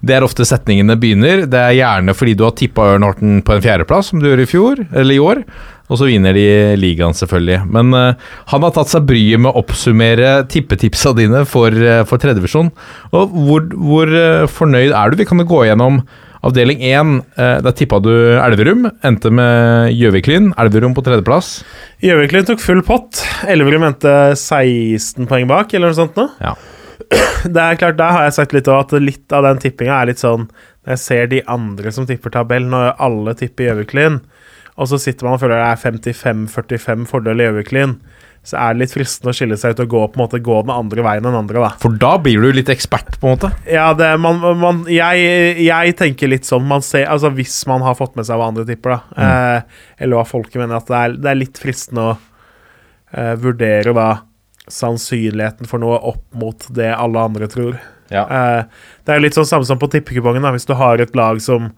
Det 0.00 0.16
er 0.16 0.24
ofte 0.24 0.46
setningene 0.48 0.96
begynner. 1.00 1.44
Det 1.50 1.60
er 1.60 1.76
gjerne 1.78 2.14
fordi 2.16 2.36
du 2.38 2.44
har 2.46 2.54
tippa 2.56 2.92
Ørn 2.94 3.06
Horten 3.06 3.40
på 3.44 3.56
en 3.56 3.64
fjerdeplass, 3.64 4.12
som 4.12 4.22
du 4.22 4.28
gjorde 4.28 4.46
i 4.46 4.50
fjor, 4.50 4.82
eller 4.92 5.16
i 5.16 5.22
år. 5.22 5.42
Og 5.88 6.00
så 6.00 6.08
vinner 6.08 6.36
de 6.36 6.46
ligaen, 6.80 7.16
selvfølgelig. 7.16 7.62
Men 7.74 7.96
uh, 7.96 8.30
han 8.52 8.64
har 8.66 8.74
tatt 8.76 8.92
seg 8.92 9.08
bryet 9.08 9.42
med 9.42 9.50
å 9.50 9.62
oppsummere 9.62 10.32
tippetipsa 10.52 11.14
dine 11.16 11.44
for, 11.48 11.72
uh, 11.72 12.04
for 12.08 12.20
tredjevisjon. 12.22 12.72
Og 13.12 13.36
hvor, 13.48 13.68
hvor 13.74 14.16
fornøyd 14.60 14.92
er 14.92 15.12
du? 15.12 15.20
Vi 15.20 15.28
kan 15.28 15.44
jo 15.44 15.48
gå 15.48 15.66
gjennom 15.68 16.02
avdeling 16.46 16.82
én. 16.84 17.18
Uh, 17.38 17.58
der 17.64 17.76
tippa 17.76 18.00
du 18.04 18.12
Elverum. 18.38 18.88
Endte 19.06 19.32
med 19.34 19.92
Gjøviklyn. 19.96 20.52
Elverum 20.60 20.96
på 20.96 21.04
tredjeplass. 21.06 21.60
Gjøviklyn 22.04 22.48
tok 22.48 22.62
full 22.62 22.82
pott. 22.86 23.22
Elverum 23.48 23.86
endte 23.88 24.14
16 24.34 25.28
poeng 25.30 25.48
bak, 25.50 25.74
eller 25.74 25.92
noe 25.92 25.98
sånt 25.98 26.18
noe. 26.18 26.34
Ja. 26.42 26.56
Det 27.54 27.62
er 27.62 27.78
klart, 27.80 27.98
Der 27.98 28.14
har 28.14 28.26
jeg 28.26 28.36
sagt 28.36 28.54
litt 28.56 28.68
at 28.68 28.92
litt 29.00 29.32
av 29.32 29.46
den 29.46 29.60
tippinga 29.62 30.00
er 30.00 30.10
litt 30.10 30.20
sånn 30.20 30.48
Når 30.48 30.90
jeg 30.92 31.00
ser 31.00 31.28
de 31.30 31.38
andre 31.48 31.92
som 31.94 32.08
tipper 32.08 32.34
tabell, 32.34 32.66
når 32.68 32.96
alle 33.00 33.34
tipper 33.38 33.70
Gjøviklyn, 33.70 34.18
og 34.78 34.90
så 34.90 34.98
sitter 35.02 35.26
man 35.26 35.36
og 35.36 35.42
føler 35.42 35.58
det 35.58 35.68
er 35.72 35.80
55-45 35.82 37.06
fordel 37.10 37.40
i 37.42 37.48
Gjøviklin, 37.48 37.96
så 38.48 38.56
er 38.56 38.72
det 38.72 38.80
litt 38.80 38.94
fristende 38.94 39.32
å 39.32 39.36
skille 39.36 39.56
seg 39.60 39.74
ut 39.74 39.82
og 39.84 39.90
gå, 39.92 40.02
på 40.08 40.16
en 40.16 40.22
måte, 40.22 40.38
gå 40.40 40.54
den 40.64 40.72
andre 40.72 41.04
veien 41.04 41.26
enn 41.28 41.36
andre. 41.36 41.60
da. 41.66 41.72
For 41.82 41.98
da 42.00 42.14
blir 42.24 42.40
du 42.40 42.48
litt 42.56 42.70
ekspert, 42.72 43.18
på 43.20 43.28
en 43.28 43.34
måte? 43.36 43.50
Ja, 43.68 43.90
det, 43.96 44.08
man, 44.24 44.40
man, 44.60 44.78
jeg, 44.88 45.26
jeg, 45.66 45.96
tenker 45.98 46.32
litt 46.32 46.48
sånn 46.48 46.64
man 46.68 46.84
ser, 46.84 47.04
altså 47.12 47.28
Hvis 47.36 47.60
man 47.68 47.84
har 47.84 47.98
fått 47.98 48.16
med 48.16 48.24
seg 48.28 48.40
hva 48.40 48.48
andre 48.48 48.64
tipper, 48.68 48.96
da, 48.96 49.00
mm. 49.12 49.26
eh, 49.26 49.84
eller 50.04 50.20
hva 50.20 50.24
folket 50.28 50.62
mener, 50.62 50.80
at 50.80 50.88
det 50.88 51.02
er, 51.02 51.18
det 51.20 51.30
er 51.32 51.40
litt 51.42 51.60
fristende 51.60 52.06
å 52.06 52.16
eh, 52.16 53.34
vurdere 53.42 53.92
da 53.96 54.08
sannsynligheten 54.72 55.68
for 55.68 55.84
noe 55.84 56.00
opp 56.08 56.24
mot 56.36 56.66
det 56.76 56.88
alle 56.94 57.28
andre 57.28 57.48
tror. 57.52 57.76
Ja. 58.08 58.24
Eh, 58.24 58.62
det 59.04 59.12
er 59.12 59.24
litt 59.24 59.36
sånn 59.36 59.48
samme 59.48 59.68
som 59.68 59.80
på 59.80 59.90
tippekupongen. 59.92 60.48
Hvis 60.56 60.68
du 60.68 60.72
har 60.78 61.04
et 61.04 61.16
lag 61.18 61.40
som 61.44 61.68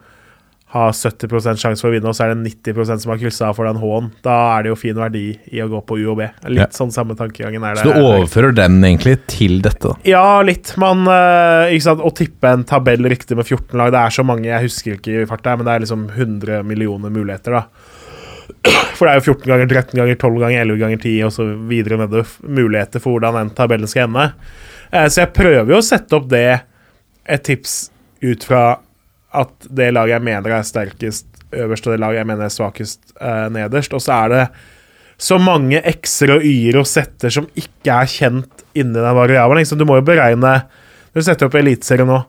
har 0.70 0.92
70% 0.94 1.58
sjanse 1.58 1.82
for 1.82 1.90
å 1.90 1.94
vinne, 1.96 2.06
og 2.06 2.14
så 2.14 2.28
er 2.28 2.36
det 2.36 2.52
90% 2.62 3.02
som 3.02 3.10
har 3.10 3.18
kryssa 3.18 3.48
av 3.48 3.56
for 3.58 3.66
den 3.66 3.80
H-en. 3.82 4.10
Da 4.22 4.34
er 4.54 4.62
det 4.62 4.70
jo 4.70 4.76
fin 4.78 4.98
verdi 4.98 5.24
i 5.50 5.62
å 5.64 5.66
gå 5.70 5.80
på 5.86 5.96
U 5.98 6.04
og 6.12 6.20
B. 6.20 6.28
Litt 6.46 6.62
ja. 6.62 6.68
sånn 6.76 6.92
samme 6.94 7.16
tankegangen 7.18 7.64
er 7.66 7.74
det. 7.74 7.82
Så 7.82 7.94
du 7.96 8.04
overfører 8.06 8.54
den 8.54 8.76
egentlig 8.86 9.16
til 9.32 9.58
dette? 9.64 9.96
Ja, 10.06 10.38
litt. 10.46 10.70
Man 10.78 11.02
uh, 11.10 11.66
ikke 11.74 11.88
sant, 11.88 12.04
Å 12.06 12.12
tippe 12.14 12.52
en 12.54 12.62
tabell 12.68 13.02
riktig 13.10 13.34
med 13.38 13.48
14 13.48 13.74
lag, 13.80 13.90
det 13.90 14.02
er 14.04 14.14
så 14.14 14.24
mange, 14.26 14.46
jeg 14.46 14.68
husker 14.68 14.94
ikke 14.94 15.24
i 15.24 15.30
farta, 15.30 15.56
men 15.58 15.66
det 15.66 15.74
er 15.74 15.82
liksom 15.82 16.04
100 16.12 16.60
millioner 16.68 17.10
muligheter, 17.14 17.58
da. 17.58 18.70
For 18.94 19.08
det 19.08 19.14
er 19.14 19.18
jo 19.18 19.34
14 19.34 19.50
ganger 19.50 19.72
13 19.72 19.98
ganger 19.98 20.20
12 20.20 20.38
ganger 20.44 20.62
11 20.68 20.80
ganger 20.84 21.02
10 21.02 21.16
og 21.26 21.32
så 21.34 21.48
videre 21.70 21.98
nedover. 21.98 22.36
Muligheter 22.46 23.02
for 23.02 23.16
hvordan 23.16 23.40
den 23.40 23.50
tabellen 23.58 23.90
skal 23.90 24.06
ende. 24.06 24.28
Uh, 24.94 25.08
så 25.10 25.24
jeg 25.24 25.32
prøver 25.34 25.74
jo 25.74 25.80
å 25.80 25.88
sette 25.88 26.14
opp 26.14 26.30
det 26.30 26.44
et 27.26 27.44
tips 27.46 27.74
ut 28.22 28.46
fra 28.46 28.62
at 29.36 29.70
det 29.70 29.92
laget 29.94 30.16
jeg 30.16 30.26
mener 30.26 30.56
er 30.56 30.66
sterkest 30.66 31.26
øverst, 31.50 31.86
og 31.86 31.94
det 31.94 32.02
laget 32.02 32.20
jeg 32.20 32.28
mener 32.30 32.46
er 32.46 32.54
svakest 32.54 33.14
eh, 33.20 33.48
nederst. 33.52 33.94
Og 33.94 34.02
så 34.02 34.16
er 34.24 34.32
det 34.34 34.44
så 35.20 35.36
mange 35.42 35.82
x-er 35.84 36.36
og 36.36 36.46
y-er 36.46 36.80
og 36.80 36.88
setter 36.88 37.32
som 37.34 37.48
ikke 37.58 37.92
er 37.92 38.08
kjent 38.10 38.64
inni 38.72 38.96
den 38.96 39.18
variabelen. 39.18 39.60
Liksom. 39.60 39.80
Du 39.80 39.86
må 39.88 40.00
jo 40.00 40.06
beregne 40.06 40.62
Du 41.10 41.18
setter 41.26 41.48
opp 41.48 41.56
Eliteserien 41.58 42.06
nå. 42.06 42.20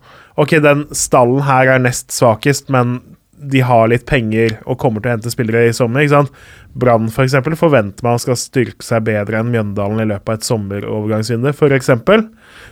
Ok, 0.41 0.55
den 0.63 0.87
stallen 0.97 1.43
her 1.45 1.69
er 1.69 1.81
nest 1.83 2.09
svakest, 2.15 2.71
men 2.73 2.97
de 3.41 3.61
har 3.65 3.89
litt 3.89 4.07
penger 4.09 4.55
og 4.69 4.79
kommer 4.81 5.01
til 5.01 5.11
å 5.11 5.13
hente 5.15 5.33
spillere 5.33 5.69
i 5.69 5.75
sommer. 5.75 6.01
ikke 6.01 6.15
sant? 6.15 6.41
Brann 6.73 7.09
for 7.13 7.29
For 7.29 7.57
forventer 7.59 8.05
man 8.05 8.21
skal 8.21 8.37
styrke 8.39 8.85
seg 8.85 9.05
bedre 9.05 9.39
enn 9.39 9.51
Mjøndalen 9.53 10.01
i 10.01 10.09
løpet 10.09 10.29
av 10.29 10.39
et 10.39 10.47
sommerovergangsvindu, 10.47 11.51
f.eks. 11.53 11.91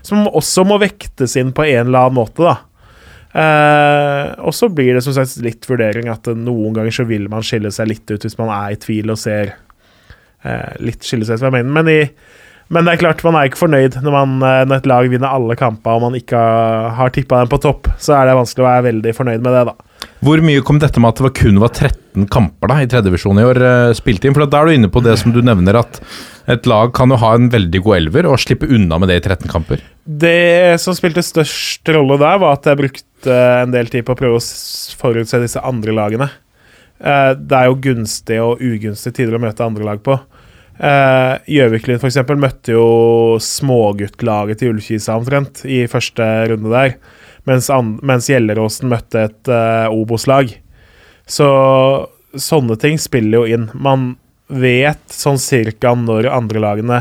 Som 0.06 0.28
også 0.28 0.66
må 0.66 0.80
vektes 0.82 1.36
inn 1.38 1.54
på 1.54 1.66
en 1.66 1.88
eller 1.88 2.08
annen 2.08 2.20
måte. 2.22 2.42
da. 2.42 2.58
Eh, 3.30 4.28
og 4.42 4.54
så 4.58 4.72
blir 4.74 4.96
det 4.98 5.04
som 5.06 5.14
sagt 5.14 5.38
litt 5.46 5.68
vurdering 5.70 6.10
at 6.10 6.26
noen 6.34 6.74
ganger 6.74 6.96
så 6.96 7.06
vil 7.10 7.28
man 7.30 7.46
skille 7.46 7.70
seg 7.74 7.92
litt 7.92 8.10
ut 8.10 8.26
hvis 8.26 8.40
man 8.40 8.50
er 8.56 8.74
i 8.74 8.80
tvil 8.82 9.14
og 9.14 9.20
ser 9.22 9.54
eh, 10.42 10.72
litt 10.82 11.06
skille 11.06 11.28
seg 11.28 11.38
ut 11.38 11.46
fra 11.46 11.54
mengden. 11.54 11.76
Men, 11.76 11.92
i, 11.94 12.00
men 12.74 12.88
det 12.88 12.96
er 12.96 13.04
klart, 13.04 13.22
man 13.26 13.38
er 13.38 13.50
ikke 13.50 13.64
fornøyd 13.66 14.00
når, 14.02 14.16
man, 14.16 14.40
eh, 14.42 14.64
når 14.70 14.82
et 14.82 14.90
lag 14.90 15.12
vinner 15.14 15.30
alle 15.30 15.60
kamper 15.60 16.00
og 16.00 16.08
man 16.08 16.18
ikke 16.18 16.42
har, 16.98 17.14
tippa 17.14 17.44
dem 17.44 17.54
på 17.54 17.62
topp. 17.62 17.92
Så 18.02 18.18
er 18.18 18.30
det 18.30 18.40
vanskelig 18.40 18.66
å 18.66 18.70
være 18.72 18.88
veldig 18.90 19.16
fornøyd 19.20 19.46
med 19.46 19.58
det, 19.58 19.64
da. 19.70 20.10
Hvor 20.26 20.42
mye 20.44 20.64
kom 20.66 20.80
dette 20.82 21.00
med 21.00 21.14
at 21.14 21.20
det 21.20 21.26
var 21.28 21.36
kun 21.38 21.62
var 21.62 21.72
13 21.72 22.26
kamper 22.32 22.72
da 22.72 22.82
i 22.82 22.88
tredjedivisjon 22.90 23.40
i 23.40 23.46
år 23.48 23.62
eh, 23.70 23.94
spilt 23.98 24.26
inn? 24.26 24.36
For 24.36 24.50
da 24.50 24.64
er 24.64 24.70
du 24.70 24.80
inne 24.80 24.92
på 24.92 25.04
det 25.06 25.16
som 25.22 25.36
du 25.36 25.44
nevner, 25.46 25.80
at 25.80 26.02
et 26.50 26.66
lag 26.68 26.90
kan 26.98 27.14
jo 27.14 27.20
ha 27.22 27.36
en 27.38 27.52
veldig 27.54 27.84
god 27.86 28.00
elver 28.00 28.26
og 28.26 28.42
slippe 28.42 28.68
unna 28.74 28.98
med 28.98 29.12
det 29.12 29.20
i 29.20 29.24
13 29.28 29.52
kamper. 29.52 29.84
Det 30.10 30.80
som 30.82 30.98
spilte 30.98 31.22
størst 31.22 31.92
rolle 31.94 32.18
der, 32.18 32.42
var 32.42 32.58
at 32.58 32.66
jeg 32.66 32.80
brukte 32.80 33.06
en 33.28 33.72
del 33.74 33.90
tid 33.92 34.06
på 34.08 34.16
å 34.16 34.20
prøve 34.20 34.40
å 34.40 34.46
forutse 35.00 35.42
disse 35.42 35.62
andre 35.66 35.96
lagene. 35.96 36.30
Eh, 37.00 37.34
Det 37.36 37.56
er 37.56 37.66
jo 37.70 37.80
gunstige 37.80 38.44
og 38.44 38.62
ugunstige 38.62 39.16
tider 39.16 39.36
å 39.36 39.42
møte 39.42 39.66
andre 39.66 39.84
lag 39.88 40.04
på. 40.04 40.20
Eh, 40.80 41.34
Gjøvik-Lyn 41.52 42.00
f.eks. 42.00 42.22
møtte 42.40 42.72
jo 42.72 43.38
småguttlaget 43.44 44.62
til 44.62 44.74
Ullkisa 44.74 45.18
omtrent 45.20 45.66
i 45.68 45.84
første 45.92 46.24
runde 46.52 46.72
der, 46.72 46.96
mens, 47.48 47.68
mens 48.02 48.30
Gjelleråsen 48.32 48.92
møtte 48.92 49.26
et 49.28 49.52
uh, 49.52 49.92
Obos-lag. 49.92 50.52
Så 51.28 51.48
sånne 52.36 52.78
ting 52.80 53.00
spiller 53.02 53.42
jo 53.42 53.56
inn. 53.58 53.70
Man 53.74 54.14
vet 54.48 55.02
sånn 55.12 55.40
cirka 55.42 55.96
når 55.98 56.30
andre 56.32 56.62
lagene 56.64 57.00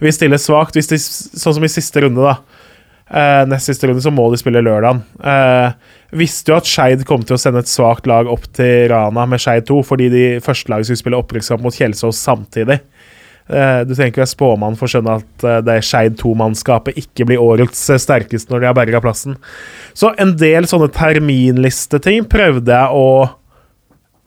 vil 0.00 0.14
stille 0.14 0.38
svakt. 0.40 0.78
Sånn 0.80 1.56
som 1.56 1.66
i 1.66 1.70
siste 1.70 2.04
runde, 2.04 2.22
da. 2.22 2.38
Eh, 3.10 3.44
nest 3.50 3.66
siste 3.66 3.88
runde 3.88 4.02
så 4.04 4.12
må 4.14 4.28
de 4.30 4.38
spille 4.38 4.62
lørdagen. 4.62 5.02
Eh, 5.18 5.72
visste 6.20 6.52
jo 6.52 6.58
at 6.60 6.68
Skeid 6.70 7.02
kom 7.08 7.24
til 7.26 7.34
å 7.34 7.40
sende 7.42 7.64
et 7.64 7.70
svakt 7.70 8.06
lag 8.06 8.30
opp 8.30 8.46
til 8.54 8.86
Rana 8.92 9.24
med 9.26 9.42
Skeid 9.42 9.66
2, 9.70 9.80
fordi 9.86 10.10
de 10.12 10.26
første 10.44 10.70
laget 10.70 10.86
skulle 10.86 11.02
spille 11.02 11.18
opprykkskamp 11.18 11.64
mot 11.64 11.74
Kjelsås 11.74 12.20
samtidig. 12.22 12.78
Eh, 13.50 13.80
du 13.82 13.96
trenger 13.96 14.12
ikke 14.12 14.22
være 14.22 14.30
spåmann 14.30 14.78
for 14.78 14.86
å 14.86 14.92
skjønne 14.92 15.16
at 15.18 15.44
eh, 15.48 15.58
det 15.66 15.80
Skeid 15.88 16.20
2-mannskapet 16.20 17.00
ikke 17.02 17.26
blir 17.26 17.42
årets 17.42 17.82
eh, 17.90 17.98
sterkeste 17.98 18.54
når 18.54 18.62
de 18.62 18.70
har 18.70 18.78
berga 18.78 19.02
plassen. 19.02 19.34
Så 19.90 20.12
en 20.22 20.36
del 20.38 20.70
sånne 20.70 20.92
terminlisteting 20.94 22.28
prøvde 22.30 22.78
jeg 22.78 22.94
å 22.94 23.10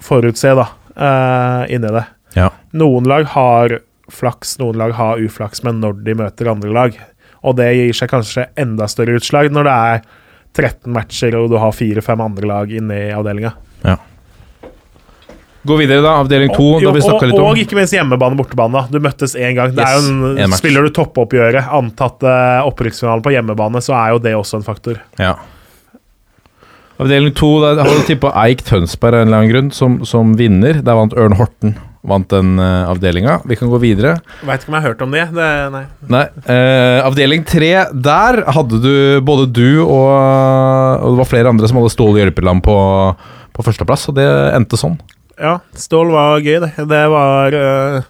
forutse, 0.04 0.52
da, 0.60 0.68
eh, 0.98 1.76
inni 1.78 1.96
det. 1.96 2.04
Ja. 2.36 2.52
Noen 2.76 3.08
lag 3.08 3.32
har 3.32 3.80
flaks, 4.12 4.58
noen 4.60 4.82
lag 4.82 4.92
har 4.98 5.24
uflaks, 5.24 5.64
men 5.64 5.80
når 5.80 6.04
de 6.04 6.20
møter 6.20 6.52
andre 6.52 6.76
lag. 6.76 7.00
Og 7.44 7.58
det 7.60 7.70
gir 7.76 7.98
seg 7.98 8.12
kanskje 8.12 8.48
enda 8.60 8.88
større 8.91 9.20
utslag 9.20 9.52
når 9.52 9.68
det 9.68 9.76
er 9.91 10.04
13 10.54 10.94
matcher 10.94 11.36
og 11.39 11.50
du 11.52 11.58
har 11.60 11.74
fire-fem 11.76 12.22
andre 12.22 12.50
lag 12.50 12.74
inne 12.74 13.00
i 13.08 13.14
avdelinga. 13.14 13.56
Gå 15.64 15.78
videre, 15.80 16.02
da. 16.04 16.18
Avdeling 16.20 16.52
to. 16.52 16.66
Og, 16.76 16.84
da 16.84 16.91
vi 16.91 17.02
og, 17.08 17.24
om 17.39 17.46
og 17.54 17.60
ikke 17.62 17.78
minst 17.78 17.96
hjemmebane 17.96 18.36
bortebane. 18.36 18.76
da. 18.76 18.91
Du 18.91 19.00
møttes 19.04 19.36
én 19.39 19.56
gang. 19.56 19.72
Det 19.72 19.86
Yes, 19.88 20.10
en 20.44 20.56
spiller 20.60 20.84
du 20.84 20.91
toppoppgjøret, 20.91 21.70
antatt 21.72 22.26
uh, 22.28 22.68
opprykksfinalen 22.68 23.24
på 23.24 23.32
hjemmebane, 23.32 23.80
så 23.84 23.96
er 23.96 24.12
jo 24.12 24.22
det 24.26 24.36
også 24.36 24.60
en 24.60 24.68
faktor. 24.68 25.00
Ja. 25.22 25.38
Avdeling 27.00 27.32
to, 27.36 27.56
der 27.64 27.80
har 27.80 27.96
du 27.96 28.04
tippa 28.08 28.34
Eik 28.44 28.66
Tønsberg 28.68 29.16
av 29.16 29.24
en 29.24 29.32
eller 29.32 29.39
annen 29.39 29.54
grunn 29.54 29.72
som, 29.76 30.02
som 30.08 30.36
vinner. 30.39 30.84
Der 30.84 31.00
vant 31.00 31.16
Ørn 31.16 31.39
Horten 31.39 31.78
vant 32.04 32.28
den 32.34 32.58
uh, 32.60 32.89
avdelinga. 32.91 33.38
Vi 33.47 33.56
kan 33.56 33.70
gå 33.72 33.80
videre. 33.80 34.18
Veit 34.43 34.64
ikke 34.64 34.72
om 34.74 34.76
jeg 34.76 34.84
har 34.84 34.89
hørt 34.91 35.04
om 35.06 35.14
det. 35.16 35.24
det 35.36 35.49
nei. 35.74 35.84
Nei, 36.12 36.26
Uh, 36.43 36.99
avdeling 37.08 37.45
tre, 37.47 37.70
der 37.95 38.41
hadde 38.51 38.80
du 38.84 38.95
både 39.24 39.45
du 39.56 39.80
og, 39.86 40.10
og 40.99 41.14
det 41.14 41.22
var 41.22 41.30
flere 41.30 41.54
andre 41.54 41.70
som 41.70 41.80
hadde 41.80 41.93
Stål 41.93 42.20
Jørpeland 42.20 42.64
på, 42.66 42.76
på 43.56 43.64
førsteplass, 43.64 44.10
og 44.12 44.18
det 44.20 44.26
endte 44.58 44.80
sånn. 44.80 44.97
Ja, 45.39 45.62
Stål 45.80 46.12
var 46.14 46.43
gøy, 46.43 46.60
det. 46.66 46.74
Det 46.91 46.99
var 47.14 47.56
uh, 47.56 48.04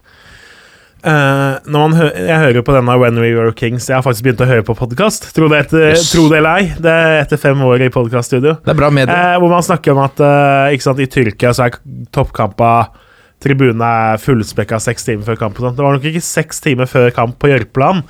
når 1.04 1.78
man 1.78 1.96
hø 2.00 2.10
Jeg 2.16 2.40
hører 2.40 2.66
på 2.66 2.74
denne 2.76 2.98
When 3.00 3.22
We 3.22 3.34
Were 3.38 3.54
Kings. 3.54 3.90
Jeg 3.92 4.00
har 4.00 4.06
faktisk 4.06 4.26
begynt 4.26 4.42
å 4.42 4.50
høre 4.50 4.66
på 4.66 4.76
podkast. 4.80 5.30
Tro, 5.36 5.52
det 5.52 5.68
etter- 5.68 5.92
Yes. 5.94 6.10
tro 6.16 6.26
det 6.32 6.42
eller 6.42 6.64
ei. 6.64 6.74
Det 6.82 6.98
er 6.98 7.22
etter 7.22 7.38
fem 7.38 7.62
år 7.62 7.86
i 7.86 7.94
podkaststudio. 7.94 8.58
Det 8.66 8.76
bra 8.80 8.90
med. 8.90 9.14
Eh, 9.14 9.38
hvor 9.38 9.54
man 9.54 9.62
snakker 9.62 9.94
om 9.94 10.02
at 10.08 10.18
sant, 10.82 11.00
i 11.04 11.06
Tyrkia 11.12 11.54
så 11.54 11.68
er 11.68 11.78
toppkampa 12.10 12.74
Tribunene 13.44 13.88
er 14.14 14.22
fullspekka 14.24 14.80
seks 14.80 15.08
timer 15.08 15.28
før 15.28 15.40
kamp. 15.42 15.60
Det 15.60 15.84
var 15.84 15.98
nok 15.98 16.08
ikke 16.08 16.24
seks 16.24 16.64
timer 16.64 16.88
før 16.90 17.10
kamp 17.16 17.38
på 17.42 17.52
Jørpeland, 17.52 18.04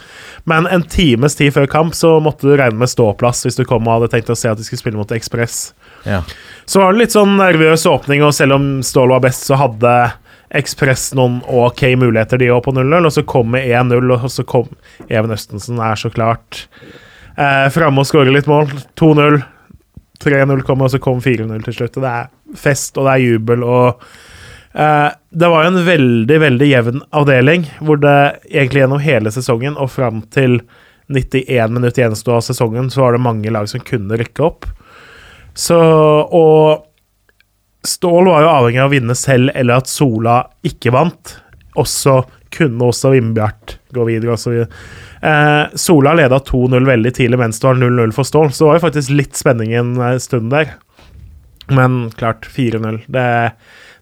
men 0.49 0.69
en 0.69 0.85
times 0.85 1.37
tid 1.39 1.55
før 1.55 1.67
kamp 1.71 1.97
så 1.97 2.15
måtte 2.23 2.47
du 2.47 2.55
regne 2.59 2.77
med 2.79 2.91
ståplass 2.91 3.45
hvis 3.47 3.57
du 3.57 3.65
kom 3.67 3.87
og 3.87 3.97
hadde 3.97 4.11
tenkt 4.13 4.33
å 4.33 4.37
se 4.37 4.51
at 4.51 4.59
de 4.59 4.65
skulle 4.67 4.83
spille 4.83 4.99
mot 4.99 5.13
Ekspress. 5.15 5.71
Ja. 6.05 6.21
Så 6.65 6.81
var 6.81 6.93
det 6.93 7.03
litt 7.03 7.15
sånn 7.15 7.37
nervøs 7.39 7.87
åpning, 7.89 8.23
og 8.25 8.35
selv 8.35 8.57
om 8.57 8.67
Stål 8.85 9.15
var 9.15 9.23
best, 9.25 9.47
så 9.47 9.57
hadde 9.59 9.93
Ekspress 10.53 11.09
noen 11.17 11.39
ok 11.49 11.81
muligheter, 11.97 12.37
de 12.37 12.51
òg, 12.53 12.61
på 12.65 12.75
0-0. 12.75 13.07
Og 13.07 13.15
så 13.15 13.23
kom 13.25 13.49
med 13.55 13.65
1-0, 13.65 14.11
og 14.13 14.27
så 14.29 14.45
kom 14.45 14.69
Even 15.07 15.33
Østensen 15.33 15.81
er 15.81 15.97
så 15.97 16.11
klart 16.13 16.67
eh, 17.37 17.65
framme 17.73 18.03
og 18.03 18.09
skårer 18.09 18.33
litt 18.35 18.49
mål. 18.49 18.69
2-0. 18.99 19.39
3-0 20.23 20.61
kom, 20.67 20.85
og 20.85 20.93
så 20.93 21.01
kom 21.01 21.23
4-0 21.23 21.65
til 21.65 21.79
slutt. 21.79 21.97
Og 21.97 22.05
det 22.05 22.13
er 22.19 22.29
fest, 22.59 22.93
og 22.99 23.09
det 23.09 23.15
er 23.15 23.25
jubel, 23.25 23.65
og 23.65 24.05
Det 24.73 25.49
var 25.53 25.65
jo 25.65 25.69
en 25.69 25.85
veldig, 25.85 26.37
veldig 26.41 26.67
jevn 26.67 27.03
avdeling, 27.13 27.67
hvor 27.85 27.99
det 28.01 28.15
egentlig 28.49 28.81
gjennom 28.81 29.01
hele 29.03 29.33
sesongen 29.33 29.75
og 29.77 29.91
fram 29.93 30.23
til 30.33 30.57
91 31.13 31.75
minutter 31.75 32.03
gjensto 32.03 32.33
av 32.33 32.41
sesongen, 32.41 32.89
så 32.89 33.03
var 33.03 33.13
det 33.13 33.21
mange 33.21 33.53
lag 33.53 33.69
som 33.69 33.83
kunne 33.85 34.17
rykke 34.17 34.45
opp. 34.47 34.65
Så 35.53 35.77
Og 35.77 36.89
Stål 37.83 38.29
var 38.31 38.45
jo 38.45 38.47
avhengig 38.47 38.79
av 38.79 38.87
å 38.87 38.93
vinne 38.93 39.15
selv, 39.19 39.51
eller 39.59 39.81
at 39.81 39.89
Sola 39.91 40.37
ikke 40.63 40.93
vant. 40.95 41.33
Også 41.75 42.21
kunne 42.53 42.87
også 42.87 43.11
Vindbjart 43.11 43.77
gå 43.91 44.05
videre, 44.07 44.37
videre. 44.39 44.69
Eh, 45.19 45.75
Sola 45.75 46.13
leda 46.15 46.39
2-0 46.39 46.87
veldig 46.87 47.11
tidlig 47.17 47.39
mens 47.41 47.59
det 47.59 47.67
var 47.67 47.81
0-0 47.81 48.13
for 48.15 48.23
Stål, 48.23 48.53
så 48.53 48.63
det 48.63 48.69
var 48.69 48.79
jo 48.79 48.85
faktisk 48.85 49.13
litt 49.17 49.35
spenning 49.35 49.73
en 49.75 49.97
eh, 49.99 50.15
stund 50.23 50.53
der. 50.53 50.77
Men 51.75 52.05
klart, 52.15 52.47
4-0. 52.55 53.01
Det, 53.11 53.27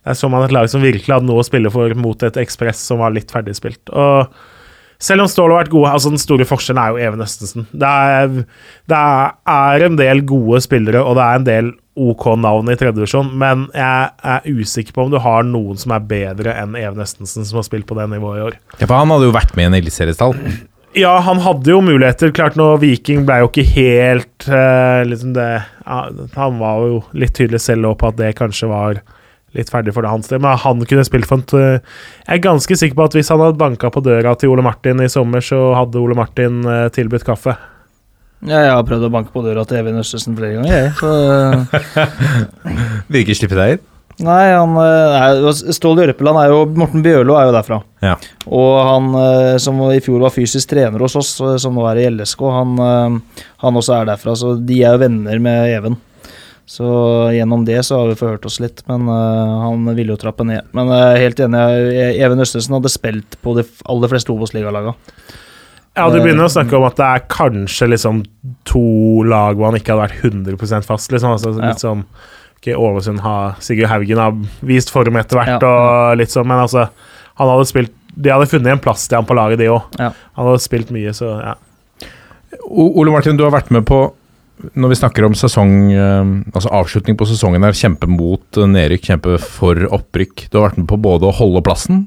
det 0.02 0.14
er 0.14 0.18
så 0.18 0.30
man 0.34 0.48
et 0.48 0.54
lag 0.56 0.70
som 0.72 0.82
virkelig 0.82 1.14
hadde 1.14 1.30
noe 1.30 1.44
å 1.44 1.46
spille 1.46 1.70
for 1.74 1.94
mot 2.00 2.24
et 2.26 2.40
Ekspress 2.42 2.82
som 2.90 3.04
var 3.04 3.14
litt 3.14 3.30
ferdigspilt. 3.34 3.92
Og 3.94 4.34
selv 5.02 5.26
om 5.26 5.30
Stål 5.30 5.54
har 5.54 5.64
vært 5.64 5.74
gode, 5.74 5.92
altså 5.94 6.12
den 6.14 6.22
store 6.22 6.46
forskjellen 6.46 6.82
er 6.82 6.94
jo 6.94 7.06
Even 7.06 7.24
Østensen. 7.26 7.68
Det 7.70 7.90
er, 7.90 8.34
det 8.90 9.04
er 9.54 9.86
en 9.86 10.00
del 10.00 10.24
gode 10.30 10.62
spillere, 10.66 11.02
og 11.02 11.18
det 11.18 11.28
er 11.28 11.40
en 11.40 11.48
del 11.48 11.72
OK 12.02 12.28
navn 12.40 12.72
i 12.72 12.78
tredjevisjon, 12.80 13.32
men 13.38 13.66
jeg 13.76 14.12
er 14.34 14.46
usikker 14.48 14.96
på 14.96 15.06
om 15.06 15.14
du 15.14 15.20
har 15.22 15.46
noen 15.46 15.80
som 15.82 15.94
er 15.96 16.06
bedre 16.08 16.54
enn 16.56 16.78
Even 16.80 17.02
Østensen, 17.04 17.46
som 17.46 17.60
har 17.60 17.68
spilt 17.68 17.90
på 17.90 17.98
det 17.98 18.08
nivået 18.14 18.40
i 18.40 18.46
år. 18.50 18.60
Ja, 18.78 18.86
for 18.86 18.98
han 18.98 19.14
hadde 19.14 19.28
jo 19.28 19.36
vært 19.36 19.56
med 19.58 19.68
i 19.68 19.72
en 19.72 19.80
eliteseriestall. 19.82 20.38
Ja, 20.98 21.14
han 21.24 21.40
hadde 21.40 21.72
jo 21.72 21.80
muligheter. 21.84 22.34
Klart 22.36 22.58
nå, 22.60 22.68
Viking 22.82 23.24
ble 23.28 23.42
jo 23.42 23.50
ikke 23.52 23.64
helt 23.78 24.48
uh, 24.52 25.02
liksom 25.08 25.32
det 25.38 25.48
ja, 25.64 26.00
Han 26.36 26.58
var 26.60 26.82
jo 26.84 26.98
litt 27.16 27.32
tydelig 27.38 27.62
selv 27.64 27.94
på 28.02 28.10
at 28.12 28.18
det 28.20 28.34
kanskje 28.40 28.68
var 28.72 29.00
litt 29.58 29.72
ferdig 29.72 29.94
for 29.96 30.06
det 30.06 30.12
hans 30.12 30.32
del, 30.32 30.42
men 30.44 30.60
han 30.62 30.86
kunne 30.88 31.04
spilt 31.08 31.28
for 31.30 31.42
en 31.42 31.52
Jeg 31.52 32.38
er 32.38 32.44
ganske 32.44 32.78
sikker 32.78 32.98
på 32.98 33.10
at 33.10 33.18
hvis 33.18 33.32
han 33.34 33.44
hadde 33.44 33.60
banka 33.60 33.92
på 33.92 34.04
døra 34.06 34.36
til 34.40 34.54
Ole 34.54 34.64
Martin 34.66 35.04
i 35.04 35.12
sommer, 35.12 35.44
så 35.44 35.74
hadde 35.78 36.00
Ole 36.00 36.16
Martin 36.18 36.64
eh, 36.64 36.88
tilbudt 36.96 37.28
kaffe. 37.28 37.58
Ja, 38.42 38.64
jeg 38.64 38.74
har 38.74 38.86
prøvd 38.88 39.06
å 39.06 39.14
banke 39.14 39.34
på 39.34 39.44
døra 39.46 39.66
til 39.70 39.82
Even 39.82 40.00
Østesen 40.02 40.38
flere 40.38 40.58
ganger, 40.58 40.74
jeg. 40.74 40.92
Så, 40.98 41.10
Vil 43.12 43.22
ikke 43.22 43.38
slippe 43.38 43.60
deg 43.60 43.76
inn. 43.76 43.88
nei, 44.26 44.46
han 44.54 44.78
eh, 44.82 45.18
er, 45.20 45.74
Stål 45.76 46.02
Jørpeland 46.06 46.40
er 46.42 46.54
jo 46.54 46.62
Morten 46.80 47.04
Bjørlo 47.06 47.36
er 47.38 47.50
jo 47.50 47.56
derfra. 47.58 47.82
Ja. 48.06 48.16
Og 48.48 48.72
han 48.88 49.12
eh, 49.20 49.58
som 49.62 49.82
i 49.92 50.00
fjor 50.04 50.24
var 50.24 50.34
fysisk 50.34 50.72
trener 50.72 51.04
hos 51.04 51.18
oss, 51.20 51.36
som 51.62 51.76
nå 51.76 51.86
er 51.92 52.02
i 52.02 52.08
LSK, 52.14 52.48
han, 52.56 53.20
han 53.66 53.82
også 53.84 54.00
er 54.00 54.10
derfra. 54.14 54.38
Så 54.40 54.56
de 54.64 54.80
er 54.80 54.96
jo 54.96 55.04
venner 55.04 55.44
med 55.44 55.76
Even. 55.76 56.00
Så 56.70 56.86
gjennom 57.36 57.66
det 57.68 57.82
så 57.84 57.98
har 58.00 58.08
vi 58.12 58.16
forhørt 58.20 58.46
oss 58.48 58.60
litt, 58.64 58.82
men 58.88 59.08
uh, 59.10 59.62
han 59.66 59.86
ville 59.98 60.14
jo 60.14 60.20
trappe 60.22 60.46
ned. 60.48 60.68
Men 60.78 60.88
jeg 60.94 61.08
er 61.16 61.24
helt 61.26 61.40
enig, 61.48 61.64
Even 62.22 62.40
Østensen 62.44 62.78
hadde 62.78 62.92
spilt 62.94 63.38
på 63.44 63.56
de 63.58 63.66
aller 63.92 64.12
fleste 64.12 64.32
Obos-ligalagene. 64.32 64.94
Ja, 65.98 66.06
du 66.08 66.22
begynner 66.22 66.48
å 66.48 66.52
snakke 66.54 66.78
om 66.78 66.86
at 66.88 66.96
det 66.96 67.08
er 67.08 67.26
kanskje 67.28 67.90
liksom 67.92 68.22
to 68.64 69.24
lag 69.28 69.58
hvor 69.60 69.68
han 69.68 69.76
ikke 69.82 69.92
hadde 69.92 70.06
vært 70.06 70.22
100% 70.24 70.88
fast. 70.88 71.12
Liksom. 71.12 71.34
Altså, 71.36 71.52
Ja. 71.58 71.74
litt 71.74 71.84
sånn 71.84 72.06
ok, 72.62 72.70
Ålesund 72.78 73.20
har 73.26 73.58
Sigurd 73.60 73.90
Haugen 73.92 74.18
har 74.22 74.32
vist 74.64 74.90
form 74.94 75.18
etter 75.20 75.36
hvert, 75.42 75.60
Ja. 75.62 75.68
og 75.68 76.18
litt 76.18 76.30
sånn, 76.32 76.48
men 76.48 76.60
altså 76.64 76.90
Han 77.40 77.48
hadde 77.48 77.66
spilt 77.68 77.92
De 78.16 78.30
hadde 78.30 78.48
funnet 78.48 78.72
en 78.72 78.80
plass 78.80 79.08
til 79.08 79.18
han 79.18 79.26
på 79.26 79.34
laget, 79.36 79.58
de 79.58 79.66
òg. 79.72 79.84
Ja. 80.00 80.12
Han 80.36 80.46
hadde 80.46 80.60
spilt 80.62 80.92
mye, 80.92 81.10
så 81.16 81.42
ja. 81.42 81.56
Ole 82.70 83.12
Martin, 83.12 83.38
du 83.38 83.44
har 83.44 83.52
vært 83.52 83.72
med 83.72 83.86
på 83.86 84.14
når 84.74 84.94
vi 84.94 84.98
snakker 85.00 85.26
om 85.28 85.36
sesong 85.38 85.72
eh, 85.94 86.32
Altså 86.54 86.72
avslutning 86.76 87.18
på 87.20 87.28
sesongen 87.30 87.64
her, 87.66 87.78
kjempe 87.78 88.10
mot 88.10 88.60
eh, 88.60 88.70
nedrykk, 88.70 89.08
kjempe 89.12 89.38
for 89.44 89.88
opprykk. 90.00 90.48
Du 90.50 90.60
har 90.60 90.70
vært 90.70 90.82
med 90.82 90.90
på 90.92 91.00
både 91.02 91.30
å 91.30 91.36
holde 91.36 91.64
plassen 91.66 92.06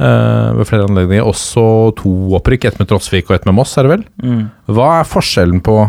uh, 0.00 0.56
ved 0.56 0.68
flere 0.68 0.88
anledninger, 0.88 1.24
også 1.26 1.66
to 2.00 2.12
opprykk. 2.38 2.68
Ett 2.70 2.80
med 2.82 2.90
Trosvik 2.90 3.30
og 3.30 3.38
ett 3.38 3.46
med 3.48 3.56
Moss, 3.58 3.76
er 3.78 3.86
det 3.86 3.94
vel? 3.94 4.04
Mm. 4.24 4.42
Hva 4.76 4.90
er 5.00 5.08
forskjellen 5.10 5.62
på 5.64 5.80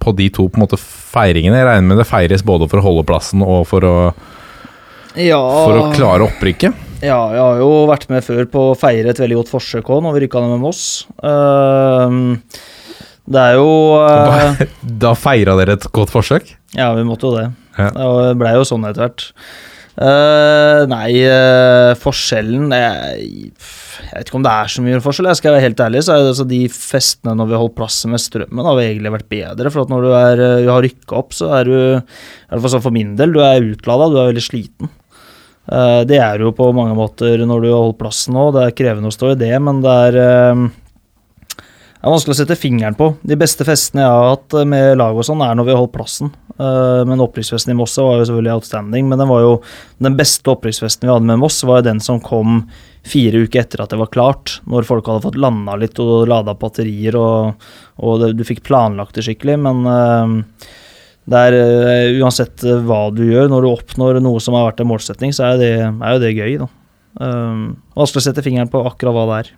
på 0.00 0.14
de 0.16 0.30
to 0.32 0.46
på 0.48 0.56
en 0.56 0.64
måte 0.64 0.80
feiringene? 0.80 1.58
Jeg 1.58 1.66
regner 1.68 1.90
med 1.90 1.98
det 2.00 2.08
feires 2.08 2.44
både 2.46 2.70
for 2.70 2.80
å 2.80 2.86
holde 2.86 3.04
plassen 3.08 3.44
og 3.44 3.66
for 3.68 3.84
å, 3.84 3.96
Ja, 5.20 5.40
for 5.40 5.76
å 5.76 5.90
klare 5.92 6.24
opprykket? 6.24 6.86
Ja, 7.00 7.20
jeg 7.32 7.40
har 7.40 7.60
jo 7.62 7.70
vært 7.88 8.10
med 8.12 8.24
før 8.24 8.44
på 8.52 8.64
å 8.70 8.76
feire 8.78 9.12
et 9.12 9.20
veldig 9.20 9.38
godt 9.38 9.52
forsøk 9.54 9.88
òg, 9.88 10.02
når 10.04 10.16
vi 10.16 10.22
rykka 10.26 10.42
ned 10.42 10.52
med 10.52 10.64
Moss. 10.66 10.82
Ehm, 11.24 12.34
det 13.30 13.40
er 13.40 13.58
jo 13.58 13.70
uh, 13.94 14.62
Da 15.06 15.14
feira 15.18 15.56
dere 15.60 15.78
et 15.78 15.88
godt 15.94 16.12
forsøk? 16.12 16.54
Ja, 16.76 16.92
vi 16.96 17.06
måtte 17.06 17.28
jo 17.28 17.36
det. 17.36 17.48
Ja. 17.78 17.90
Det 17.94 18.38
blei 18.40 18.54
jo 18.56 18.66
sånn 18.66 18.86
etter 18.88 19.06
hvert. 19.06 19.26
Uh, 20.00 20.86
nei, 20.88 21.10
uh, 21.28 21.92
forskjellen 21.98 22.70
jeg, 22.72 23.50
jeg 23.50 24.14
vet 24.14 24.30
ikke 24.30 24.38
om 24.38 24.44
det 24.46 24.52
er 24.52 24.70
så 24.72 24.84
mye 24.84 25.00
forskjell. 25.04 25.28
Jeg 25.28 25.40
skal 25.40 25.56
være 25.56 25.64
helt 25.66 25.82
ærlig, 25.84 26.04
så 26.06 26.14
er 26.14 26.22
det 26.22 26.30
altså 26.32 26.46
de 26.48 26.60
festene 26.72 27.34
når 27.36 27.50
vi 27.50 27.56
har 27.56 27.64
holdt 27.64 27.76
plassen 27.76 28.14
med 28.14 28.22
strømmen, 28.22 28.64
har 28.64 28.80
egentlig 28.84 29.12
vært 29.18 29.28
bedre. 29.34 29.74
For 29.74 29.84
at 29.84 29.92
når 29.92 30.06
du, 30.06 30.10
er, 30.16 30.44
du 30.64 30.70
har 30.72 30.86
rykka 30.86 31.18
opp, 31.20 31.36
så 31.36 31.50
er 31.58 31.68
du, 31.68 31.76
i 31.98 32.00
hvert 32.00 32.64
fall 32.64 32.74
sånn 32.76 32.86
for 32.86 32.96
min 32.96 33.12
del, 33.18 33.34
du 33.34 33.42
er 33.44 33.66
utlada, 33.74 34.08
du 34.08 34.18
er 34.22 34.30
veldig 34.30 34.46
sliten. 34.46 34.94
Uh, 35.70 36.00
det 36.08 36.22
er 36.22 36.38
du 36.38 36.48
jo 36.48 36.56
på 36.56 36.70
mange 36.74 36.96
måter 36.98 37.42
når 37.46 37.66
du 37.66 37.68
har 37.68 37.82
holdt 37.82 38.00
plassen 38.00 38.38
nå. 38.38 38.48
Det 38.56 38.64
er 38.64 38.78
krevende 38.78 39.10
å 39.10 39.14
stå 39.18 39.34
i 39.34 39.40
det, 39.42 39.52
men 39.62 39.82
det 39.84 39.98
er 40.08 40.22
det 42.00 42.08
er 42.08 42.14
vanskelig 42.14 42.32
å 42.32 42.38
sette 42.38 42.56
fingeren 42.56 42.94
på. 42.96 43.10
De 43.28 43.36
beste 43.36 43.64
festene 43.68 44.00
jeg 44.00 44.08
har 44.08 44.30
hatt 44.30 44.54
eh, 44.56 44.64
med 44.64 44.94
lag 44.96 45.18
og 45.20 45.26
sånn, 45.26 45.42
er 45.44 45.58
når 45.58 45.66
vi 45.66 45.74
har 45.74 45.82
holdt 45.82 45.92
plassen. 45.98 46.30
Eh, 46.56 47.02
men 47.04 47.20
opprykksfesten 47.20 47.74
i 47.74 47.76
Moss 47.76 47.98
var 48.00 48.22
jo 48.22 48.30
selvfølgelig 48.30 48.54
outstanding. 48.54 49.10
Men 49.10 49.20
den 49.20 49.28
jo 49.28 49.58
den 50.00 50.16
beste 50.16 50.48
opprykksfesten 50.48 51.04
vi 51.04 51.12
hadde 51.12 51.28
med 51.28 51.42
Moss, 51.42 51.60
var 51.68 51.82
jo 51.82 51.90
den 51.90 52.00
som 52.00 52.22
kom 52.24 52.62
fire 53.04 53.44
uker 53.44 53.66
etter 53.66 53.84
at 53.84 53.92
det 53.92 54.00
var 54.00 54.08
klart. 54.16 54.56
Når 54.64 54.88
folk 54.88 55.12
hadde 55.12 55.26
fått 55.26 55.36
landa 55.44 55.76
litt 55.76 56.00
og 56.00 56.24
lada 56.32 56.56
batterier 56.56 57.20
og, 57.20 57.68
og 58.00 58.24
det, 58.24 58.32
du 58.40 58.46
fikk 58.48 58.64
planlagt 58.64 59.20
det 59.20 59.26
skikkelig. 59.28 59.60
Men 59.68 59.84
uh, 59.84 60.72
det 61.28 61.46
er 61.50 61.60
uh, 61.60 62.24
uansett 62.24 62.64
hva 62.88 63.06
du 63.12 63.26
gjør, 63.28 63.52
når 63.52 63.68
du 63.68 63.74
oppnår 63.74 64.24
noe 64.24 64.40
som 64.40 64.56
har 64.56 64.70
vært 64.70 64.80
en 64.80 64.88
målsetting, 64.88 65.36
så 65.36 65.52
er, 65.52 65.60
det, 65.60 65.72
er 65.84 66.16
jo 66.16 66.24
det 66.24 66.32
gøy, 66.32 66.62
da. 66.64 66.72
Um, 67.20 67.64
vanskelig 67.92 68.22
å 68.22 68.24
sette 68.30 68.42
fingeren 68.44 68.70
på 68.72 68.80
akkurat 68.88 69.12
hva 69.12 69.24
det 69.28 69.38
er. 69.42 69.48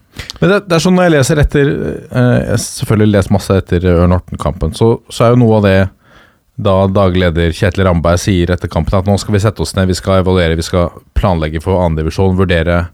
Men 0.41 0.51
det, 0.51 0.57
det 0.67 0.75
er 0.75 0.83
sånn 0.83 0.97
når 0.99 1.07
jeg 1.07 1.13
leser 1.15 1.41
etter 1.43 1.69
eh, 1.71 2.39
Jeg 2.49 2.63
selvfølgelig 2.65 3.15
lest 3.15 3.31
masse 3.31 3.59
etter 3.61 3.85
Ørn 3.93 4.15
Horten-kampen, 4.17 4.73
så, 4.75 4.97
så 5.07 5.29
er 5.29 5.35
jo 5.35 5.43
noe 5.45 5.61
av 5.61 5.69
det 5.69 5.77
da 6.63 6.75
daglig 6.91 7.23
leder 7.23 7.55
Kjetil 7.57 7.87
Ramberg 7.87 8.21
sier 8.21 8.51
etter 8.53 8.71
kampen 8.71 8.99
at 8.99 9.07
nå 9.09 9.15
skal 9.21 9.37
vi 9.37 9.43
sette 9.45 9.63
oss 9.65 9.77
ned, 9.77 9.89
vi 9.89 9.97
skal 9.97 10.21
evaluere, 10.21 10.59
vi 10.59 10.67
skal 10.67 10.91
planlegge 11.17 11.63
for 11.65 11.81
andredivisjon, 11.85 12.37
vurdere 12.39 12.85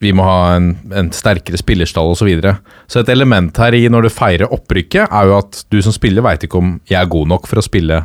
Vi 0.00 0.12
må 0.16 0.24
ha 0.24 0.54
en, 0.54 0.70
en 0.96 1.10
sterkere 1.12 1.58
spillerstall 1.60 2.12
osv. 2.12 2.22
Så, 2.22 2.28
videre. 2.28 2.54
så 2.86 3.00
et 3.00 3.10
element 3.12 3.56
her 3.60 3.74
i 3.76 3.88
når 3.88 4.06
du 4.06 4.12
feirer 4.12 4.52
opprykket, 4.52 5.08
er 5.10 5.28
jo 5.28 5.38
at 5.40 5.64
du 5.72 5.80
som 5.84 5.92
spiller 5.92 6.24
veit 6.24 6.44
ikke 6.44 6.60
om 6.60 6.76
jeg 6.88 7.00
er 7.00 7.10
god 7.10 7.32
nok 7.34 7.48
for 7.50 7.60
å 7.60 7.64
spille 7.64 8.04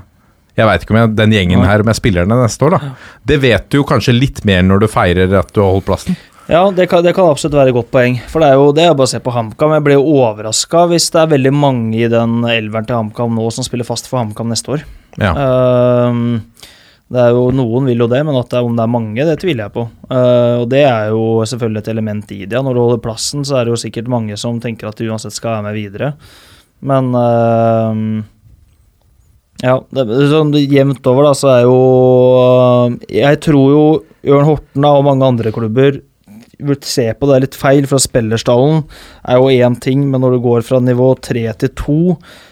Jeg 0.60 0.68
veit 0.68 0.84
ikke 0.84 0.95
om 0.95 0.99
jeg, 1.01 1.14
den 1.18 1.36
gjengen 1.38 1.64
her 1.68 1.84
om 1.84 1.91
jeg 1.91 1.99
spiller 2.01 2.28
den 2.28 2.41
neste 2.43 2.68
år, 2.68 2.76
da. 2.76 2.91
Det 3.32 3.39
vet 3.41 3.70
du 3.72 3.80
jo 3.80 3.88
kanskje 3.88 4.18
litt 4.18 4.43
mer 4.47 4.66
når 4.68 4.84
du 4.84 4.91
feirer 4.91 5.39
at 5.39 5.53
du 5.55 5.64
har 5.64 5.72
holdt 5.72 5.88
plassen. 5.88 6.20
Ja, 6.49 6.64
det 6.74 6.88
kan, 6.89 7.03
det 7.05 7.14
kan 7.14 7.30
absolutt 7.30 7.60
være 7.60 7.70
et 7.70 7.78
godt 7.78 7.91
poeng. 7.93 8.16
For 8.32 8.41
det 8.41 8.47
er 8.49 8.57
jo 8.57 8.72
det 8.74 8.88
er 8.88 8.95
bare 8.97 9.05
å 9.05 9.12
se 9.12 9.20
på 9.22 9.34
HamKam. 9.36 9.76
Jeg 9.78 9.86
blir 9.86 10.01
overraska 10.01 10.88
hvis 10.89 11.12
det 11.14 11.22
er 11.22 11.36
veldig 11.36 11.51
mange 11.53 11.99
i 11.99 12.10
den 12.10 12.39
elveren 12.49 12.88
til 12.89 12.97
HamKam 12.97 13.38
nå 13.38 13.45
som 13.53 13.68
spiller 13.68 13.86
fast 13.86 14.10
for 14.10 14.18
HamKam 14.18 14.49
neste 14.49 14.74
år. 14.74 14.86
Ja. 15.22 15.36
Ehm, 15.38 16.39
det 17.10 17.22
er 17.22 17.36
jo 17.38 17.43
Noen 17.53 17.86
vil 17.89 18.01
jo 18.01 18.10
det, 18.10 18.24
men 18.26 18.34
det 18.34 18.57
er, 18.57 18.66
om 18.66 18.74
det 18.78 18.82
er 18.82 18.95
mange, 18.95 19.28
det 19.30 19.38
tviler 19.43 19.68
jeg 19.68 19.76
på. 19.78 19.86
Uh, 20.10 20.64
og 20.64 20.66
det 20.74 20.82
er 20.88 21.14
jo 21.14 21.22
selvfølgelig 21.53 21.84
et 21.84 21.91
element 21.93 22.34
i 22.34 22.41
det. 22.47 22.57
ja. 22.57 22.66
Når 22.66 22.74
du 22.74 22.82
holder 22.82 23.05
plassen, 23.05 23.45
så 23.45 23.60
er 23.60 23.68
det 23.68 23.76
jo 23.76 23.84
sikkert 23.86 24.10
mange 24.10 24.38
som 24.41 24.57
tenker 24.62 24.89
at 24.89 24.97
du 24.97 25.05
uansett 25.05 25.38
skal 25.38 25.60
være 25.60 25.68
med 25.70 25.78
videre. 25.78 26.12
Men 26.82 27.14
ehm, 27.14 28.12
ja, 29.64 29.76
det, 29.91 30.05
sånn 30.32 30.53
jevnt 30.55 31.07
over, 31.12 31.30
da, 31.30 31.34
så 31.36 31.49
er 31.51 31.64
jo 31.68 31.80
Jeg 33.12 33.41
tror 33.43 33.74
jo 33.74 33.84
Jørn 34.26 34.47
Horten 34.47 34.86
da, 34.86 34.93
og 34.95 35.07
mange 35.07 35.28
andre 35.28 35.51
klubber 35.55 35.99
burde 36.60 36.84
se 36.84 37.05
på 37.16 37.28
det 37.30 37.38
litt 37.45 37.55
feil, 37.55 37.86
for 37.88 38.03
spillerstallen 38.03 38.82
er 39.24 39.39
jo 39.39 39.51
én 39.64 39.78
ting, 39.80 40.01
men 40.12 40.20
når 40.20 40.36
du 40.36 40.41
går 40.43 40.66
fra 40.68 40.82
nivå 40.84 41.14
tre 41.24 41.45
til 41.62 41.72
to, 41.80 41.99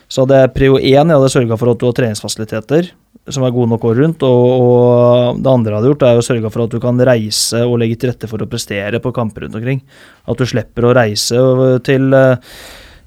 så 0.08 0.24
hadde 0.24 0.40
jeg 0.40 0.54
prio 0.56 0.78
én 0.80 1.12
jeg 1.12 1.12
hadde 1.12 1.34
sørga 1.34 1.58
for 1.60 1.74
at 1.74 1.82
du 1.82 1.90
har 1.90 1.98
treningsfasiliteter 1.98 2.88
som 3.34 3.44
er 3.44 3.52
gode 3.52 3.72
nok 3.74 3.86
året 3.90 4.04
rundt, 4.06 4.24
og, 4.24 4.46
og 4.64 5.40
det 5.44 5.52
andre 5.52 5.74
jeg 5.74 5.78
hadde 5.82 5.92
gjort, 5.92 6.06
er 6.08 6.20
å 6.20 6.26
sørge 6.26 6.52
for 6.54 6.64
at 6.64 6.74
du 6.74 6.80
kan 6.84 7.02
reise 7.10 7.64
og 7.68 7.80
legge 7.82 8.00
til 8.00 8.14
rette 8.14 8.30
for 8.32 8.44
å 8.44 8.50
prestere 8.50 9.02
på 9.04 9.14
kamper 9.16 9.46
rundt 9.46 9.58
omkring. 9.60 9.82
At 10.28 10.40
du 10.40 10.48
slipper 10.48 10.88
å 10.88 10.94
reise 10.96 11.42
til 11.88 12.16
eh, 12.16 12.54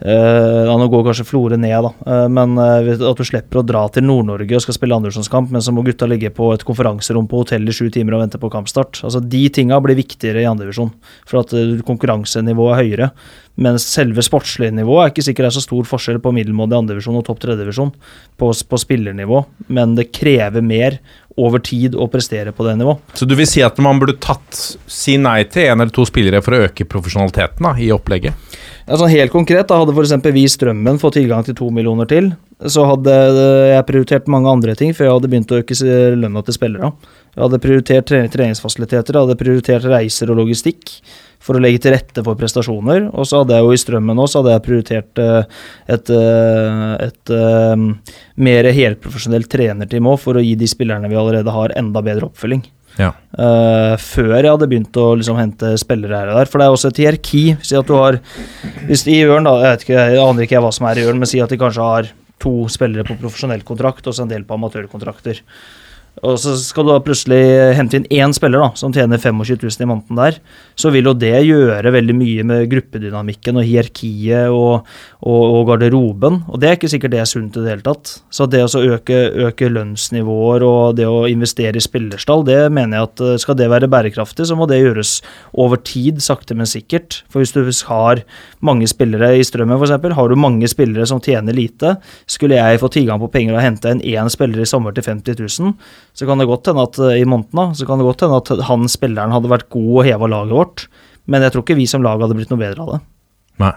Ja, 0.01 0.77
nå 0.81 0.87
går 0.89 1.03
kanskje 1.05 1.27
Florø 1.29 1.59
ned, 1.61 1.75
da, 1.85 1.91
uh, 2.07 2.27
men 2.33 2.55
uh, 2.57 2.89
at 2.89 3.19
du 3.19 3.27
slipper 3.27 3.61
å 3.61 3.65
dra 3.67 3.83
til 3.93 4.07
Nord-Norge 4.09 4.57
og 4.57 4.65
skal 4.65 4.77
spille 4.79 4.97
andredivisjonskamp, 4.97 5.51
men 5.53 5.65
så 5.65 5.75
må 5.77 5.85
gutta 5.85 6.09
ligge 6.09 6.31
på 6.33 6.49
et 6.55 6.65
konferanserom 6.65 7.29
på 7.29 7.43
hotell 7.43 7.69
i 7.69 7.75
sju 7.77 7.91
timer 7.93 8.17
og 8.17 8.25
vente 8.25 8.41
på 8.41 8.49
kampstart. 8.53 9.03
Altså 9.05 9.21
De 9.21 9.43
tinga 9.53 9.77
blir 9.85 9.99
viktigere 9.99 10.41
i 10.41 10.49
andredivisjon, 10.49 10.95
for 11.29 11.43
at 11.43 11.53
uh, 11.53 11.77
konkurransenivået 11.85 12.73
er 12.73 12.81
høyere. 12.81 13.11
Mens 13.61 13.85
selve 13.93 14.25
sportslige 14.25 14.73
nivået 14.73 15.03
er 15.03 15.13
ikke 15.13 15.27
sikkert 15.27 15.51
det 15.51 15.51
er 15.51 15.59
så 15.59 15.67
stor 15.67 15.89
forskjell 15.91 16.21
på 16.25 16.33
middelmådig 16.33 16.79
andredivisjon 16.79 17.19
og 17.21 17.27
topp 17.27 17.43
tredjedivisjon 17.43 17.91
på, 18.41 18.53
på 18.71 18.81
spillernivå, 18.81 19.43
men 19.69 19.99
det 19.99 20.09
krever 20.17 20.65
mer 20.65 20.97
over 21.41 21.61
tid 21.65 21.95
å 21.95 22.09
prestere 22.11 22.55
på 22.57 22.65
det 22.67 22.79
nivået. 22.81 23.03
Så 23.17 23.29
du 23.29 23.37
vil 23.37 23.49
si 23.49 23.63
at 23.65 23.77
man 23.85 24.01
burde 24.01 24.17
tatt 24.23 24.79
si 24.91 25.19
nei 25.21 25.43
til 25.51 25.69
en 25.69 25.85
eller 25.85 25.93
to 25.95 26.07
spillere 26.09 26.41
for 26.45 26.57
å 26.57 26.65
øke 26.67 26.89
profesjonaliteten 26.89 27.69
da, 27.69 27.77
i 27.77 27.91
opplegget? 27.95 28.50
Sånn 28.91 29.13
helt 29.13 29.31
konkret, 29.31 29.69
da 29.71 29.77
hadde 29.79 29.93
f.eks. 29.95 30.17
vi 30.35 30.43
i 30.43 30.51
Strømmen 30.51 30.97
fått 30.99 31.15
tilgang 31.21 31.45
til 31.47 31.55
to 31.55 31.69
millioner 31.71 32.09
til, 32.11 32.33
så 32.67 32.89
hadde 32.89 33.15
jeg 33.71 33.87
prioritert 33.87 34.31
mange 34.33 34.51
andre 34.51 34.75
ting 34.75 34.91
før 34.97 35.07
jeg 35.07 35.15
hadde 35.15 35.31
begynt 35.31 35.55
å 35.55 35.61
øke 35.61 35.77
lønna 36.19 36.43
til 36.43 36.57
spillere. 36.57 36.91
Jeg 37.37 37.45
hadde 37.45 37.61
prioritert 37.63 38.11
treningsfasiliteter, 38.35 39.15
jeg 39.15 39.29
hadde 39.29 39.39
prioritert 39.39 39.87
reiser 39.87 40.33
og 40.33 40.41
logistikk 40.43 40.91
for 41.41 41.57
å 41.57 41.63
legge 41.63 41.85
til 41.85 41.95
rette 41.95 42.25
for 42.27 42.39
prestasjoner. 42.39 43.07
Og 43.15 43.29
så 43.31 43.45
hadde 43.45 43.57
jeg 43.57 43.69
jo 43.69 43.77
i 43.77 43.81
Strømmen 43.85 44.19
nå, 44.19 44.27
så 44.27 44.43
hadde 44.43 44.57
jeg 44.57 44.65
prioritert 44.67 45.23
et, 45.23 45.55
et, 45.95 46.13
eh, 46.17 46.91
et 47.07 47.35
eh, 47.37 47.87
mer 48.43 48.71
helprofesjonelt 48.77 49.49
trenerteam 49.55 50.11
òg, 50.11 50.19
for 50.21 50.37
å 50.37 50.45
gi 50.45 50.57
de 50.59 50.69
spillerne 50.71 51.09
vi 51.11 51.21
allerede 51.21 51.55
har, 51.55 51.79
enda 51.79 52.03
bedre 52.05 52.29
oppfølging. 52.29 52.67
Ja. 52.99 53.13
Uh, 53.37 53.95
før 54.03 54.33
jeg 54.35 54.51
hadde 54.51 54.69
begynt 54.71 54.97
å 54.99 55.13
liksom 55.19 55.39
hente 55.39 55.75
spillere 55.81 56.19
her 56.19 56.33
og 56.33 56.41
der. 56.41 56.51
For 56.51 56.61
det 56.61 56.67
er 56.67 56.77
også 56.77 56.91
et 56.91 57.03
hierarki. 57.03 57.45
Si 57.65 57.77
at 57.79 57.89
du 57.89 57.95
har 57.99 58.19
Hvis 58.89 59.07
i 59.11 59.21
Ørn, 59.27 59.47
da, 59.47 59.55
jeg, 59.69 59.85
ikke, 59.85 60.07
jeg 60.15 60.25
aner 60.25 60.47
ikke 60.47 60.65
hva 60.65 60.73
som 60.75 60.89
er 60.91 61.01
i 61.01 61.07
Ørn, 61.07 61.21
men 61.23 61.31
si 61.31 61.43
at 61.43 61.53
de 61.53 61.61
kanskje 61.61 61.87
har 61.87 62.11
to 62.41 62.55
spillere 62.73 63.05
på 63.05 63.19
profesjonell 63.21 63.63
kontrakt 63.69 64.07
og 64.09 64.17
så 64.17 64.25
en 64.25 64.33
del 64.33 64.47
på 64.49 64.57
amatørkontrakter. 64.57 65.43
Og 66.21 66.37
så 66.43 66.53
skal 66.61 66.85
du 66.85 66.91
da 66.93 67.01
plutselig 67.05 67.41
hente 67.79 67.97
inn 67.97 68.09
én 68.13 68.33
spiller 68.37 68.61
da, 68.61 68.69
som 68.77 68.93
tjener 68.93 69.21
25 69.21 69.57
000 69.63 69.85
i 69.85 69.89
måneden 69.89 70.19
der, 70.19 70.37
så 70.77 70.91
vil 70.93 71.09
jo 71.09 71.15
det 71.17 71.33
gjøre 71.47 71.93
veldig 71.95 72.17
mye 72.19 72.45
med 72.47 72.67
gruppedynamikken 72.73 73.61
og 73.61 73.65
hierarkiet 73.65 74.53
og, 74.53 74.89
og, 75.25 75.41
og 75.41 75.71
garderoben. 75.71 76.43
Og 76.51 76.61
det 76.61 76.69
er 76.69 76.77
ikke 76.77 76.91
sikkert 76.93 77.15
det 77.15 77.23
er 77.23 77.31
sunt 77.31 77.57
i 77.57 77.65
det 77.65 77.73
hele 77.73 77.87
tatt. 77.87 78.13
Så 78.29 78.49
det 78.51 78.63
å 78.67 78.83
øke, 78.83 79.21
øke 79.49 79.71
lønnsnivåer 79.73 80.67
og 80.67 80.99
det 80.99 81.09
å 81.09 81.25
investere 81.31 81.81
i 81.81 81.85
spillerstall, 81.85 82.45
det 82.49 82.61
mener 82.69 82.99
jeg 82.99 83.09
at 83.09 83.25
eh, 83.25 83.39
skal 83.41 83.59
det 83.61 83.71
være 83.73 83.91
bærekraftig, 83.93 84.49
så 84.51 84.59
må 84.59 84.69
det 84.69 84.83
gjøres 84.83 85.17
over 85.63 85.81
tid, 85.81 86.21
sakte, 86.25 86.59
men 86.59 86.69
sikkert. 86.69 87.23
For 87.33 87.41
hvis 87.41 87.57
du 87.57 87.63
har 87.89 88.25
mange 88.61 88.89
spillere 88.91 89.33
i 89.39 89.47
Strømmen 89.47 89.81
f.eks., 89.81 89.97
har 90.21 90.29
du 90.29 90.37
mange 90.37 90.69
spillere 90.69 91.09
som 91.09 91.23
tjener 91.25 91.57
lite, 91.57 91.97
skulle 92.29 92.61
jeg 92.61 92.83
få 92.83 92.93
tilgang 92.93 93.21
på 93.23 93.31
penger 93.33 93.57
og 93.57 93.65
hente 93.65 93.95
en 93.95 94.05
én 94.05 94.29
spiller 94.33 94.61
i 94.61 94.69
sommer 94.69 94.93
til 94.97 95.07
50 95.07 95.41
000, 95.41 95.75
så 96.17 96.27
kan 96.29 96.41
det 96.41 96.49
godt 96.51 96.71
hende 96.71 96.87
at 96.89 96.99
eh, 97.05 97.21
i 97.23 97.29
måneden 97.29 97.77
så 97.79 97.87
kan 97.89 98.01
det 98.01 98.09
godt 98.09 98.25
hende 98.27 98.41
at 98.41 98.67
han 98.69 98.89
spilleren 98.91 99.35
hadde 99.35 99.53
vært 99.53 99.69
god 99.73 99.93
og 100.01 100.09
heva 100.09 100.31
laget 100.31 100.57
vårt, 100.57 100.87
men 101.31 101.47
jeg 101.47 101.55
tror 101.55 101.67
ikke 101.67 101.79
vi 101.79 101.87
som 101.91 102.05
lag 102.05 102.21
hadde 102.23 102.37
blitt 102.39 102.53
noe 102.53 102.61
bedre 102.61 102.85
av 102.85 102.97
det. 102.97 103.01
Nei. 103.61 103.77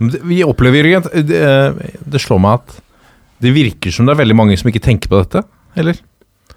Vi 0.00 0.40
opplever 0.46 0.86
Jørgen, 0.86 1.26
det, 1.28 1.40
det 2.08 2.22
slår 2.22 2.40
meg 2.40 2.62
at 2.62 2.78
det 3.40 3.52
virker 3.56 3.92
som 3.92 4.06
det 4.06 4.14
er 4.14 4.22
veldig 4.22 4.36
mange 4.36 4.56
som 4.60 4.68
ikke 4.70 4.82
tenker 4.84 5.12
på 5.12 5.20
dette, 5.20 5.42
eller? 5.80 5.98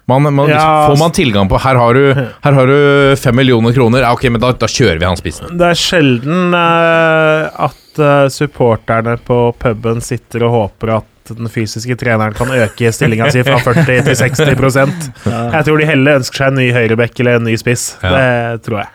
Man, 0.04 0.34
man, 0.34 0.50
Ja, 0.50 0.86
får 0.90 0.98
man 1.00 1.12
tilgang 1.16 1.48
på 1.48 1.56
Her 1.64 1.78
har 1.80 1.96
du, 1.96 2.02
her 2.44 2.52
har 2.52 2.66
du 2.68 3.16
fem 3.16 3.36
millioner 3.36 3.72
kroner, 3.72 4.04
ja, 4.04 4.12
ok, 4.12 4.26
men 4.34 4.42
da, 4.42 4.50
da 4.52 4.68
kjører 4.68 5.00
vi 5.00 5.08
han 5.08 5.16
spissen. 5.16 5.54
Det 5.56 5.70
er 5.70 5.80
sjelden 5.80 6.52
uh, 6.52 7.48
at 7.68 8.00
eh, 8.02 8.26
supporterne 8.32 9.16
på 9.24 9.38
puben 9.60 10.04
sitter 10.04 10.44
og 10.44 10.56
håper 10.58 10.96
at 10.98 11.08
den 11.32 11.48
fysiske 11.48 11.96
treneren 12.00 12.34
kan 12.36 12.50
øke 12.52 12.90
stillinga 12.92 13.30
si 13.32 13.44
fra 13.46 13.56
40 13.64 14.02
til 14.04 14.18
60% 14.20 15.06
Jeg 15.24 15.64
tror 15.68 15.80
de 15.80 15.88
heller 15.88 16.20
ønsker 16.20 16.42
seg 16.42 16.52
en 16.52 16.60
ny 16.60 16.68
høyrebekk 16.76 17.24
eller 17.24 17.40
en 17.40 17.48
ny 17.48 17.56
spiss. 17.60 17.94
Ja. 18.02 18.12
Det 18.12 18.66
tror 18.68 18.82
jeg. 18.82 18.92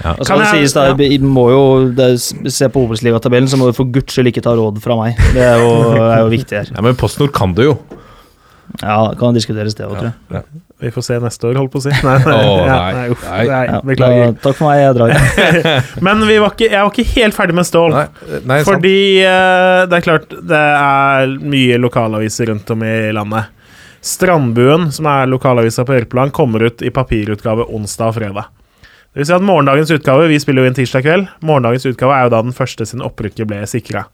Og 0.00 0.24
så 0.24 0.32
Kan 0.32 0.40
det 0.40 0.48
sies 0.54 0.72
da, 0.72 0.86
ja. 0.96 1.18
må 1.20 1.44
jo 1.52 1.64
det, 1.92 2.08
se 2.52 2.68
på 2.72 2.86
Obos-ligatabellen, 2.86 3.50
så 3.52 3.58
må 3.60 3.68
du 3.68 3.76
for 3.76 3.90
guds 3.92 4.16
skyld 4.16 4.30
ikke 4.32 4.44
ta 4.46 4.54
råd 4.56 4.80
fra 4.80 4.96
meg. 4.96 5.20
Det 5.36 5.44
er 5.44 5.60
jo, 5.60 5.74
er 6.06 6.22
jo 6.22 6.30
viktig 6.32 6.56
her. 6.56 6.72
Ja, 6.72 6.84
Men 6.86 6.96
PostNord 6.96 7.34
kan 7.36 7.52
det 7.56 7.68
jo. 7.68 7.76
Ja, 8.80 9.10
det 9.10 9.18
kan 9.20 9.36
diskuteres 9.36 9.76
det 9.76 9.84
òg, 9.84 9.98
tror 9.98 10.12
jeg. 10.40 10.44
Vi 10.80 10.90
får 10.90 11.04
se 11.04 11.16
neste 11.20 11.48
år, 11.50 11.58
holdt 11.60 11.72
på 11.74 11.80
å 11.80 11.84
si. 11.84 11.92
Nei, 11.92 12.16
nei, 12.24 12.36
Åh, 12.40 12.60
ja, 12.64 12.76
nei, 12.76 12.92
nei, 12.96 13.06
uff, 13.12 13.24
nei. 13.28 13.40
nei, 13.50 14.10
Ja, 14.16 14.28
takk 14.40 14.56
for 14.56 14.66
meg, 14.70 14.80
jeg 14.80 14.94
drar. 14.96 15.12
Men 16.06 16.24
vi 16.24 16.38
var 16.40 16.54
ikke, 16.54 16.70
jeg 16.70 16.80
var 16.86 16.94
ikke 16.94 17.16
helt 17.20 17.36
ferdig 17.36 17.56
med 17.58 17.68
Stål. 17.68 17.96
Nei, 17.96 18.04
nei. 18.48 18.60
Fordi 18.64 18.94
uh, 19.20 19.82
det 19.90 19.98
er 19.98 20.06
klart 20.06 20.32
det 20.52 20.60
er 20.80 21.34
mye 21.56 21.80
lokalaviser 21.82 22.48
rundt 22.52 22.72
om 22.72 22.86
i 22.88 22.94
landet. 23.16 23.52
Strandbuen, 24.00 24.88
som 24.96 25.10
er 25.12 25.28
lokalavisa 25.28 25.84
på 25.84 25.98
Ørpeland, 25.98 26.32
kommer 26.32 26.64
ut 26.64 26.80
i 26.80 26.92
papirutgave 26.94 27.68
onsdag 27.68 28.14
og 28.14 28.16
fredag. 28.16 28.48
Det 29.10 29.24
vil 29.24 29.26
si 29.26 29.34
at 29.34 29.42
morgendagens 29.42 29.90
utgave 29.90 30.28
Vi 30.30 30.36
spiller 30.38 30.62
jo 30.62 30.70
inn 30.70 30.76
tirsdag 30.76 31.02
kveld. 31.02 31.30
Morgendagens 31.42 31.88
utgave 31.90 32.14
er 32.14 32.28
jo 32.28 32.32
da 32.36 32.42
den 32.46 32.54
første 32.54 32.86
siden 32.86 33.02
opprykket 33.02 33.48
ble 33.50 33.58
sikra. 33.68 34.04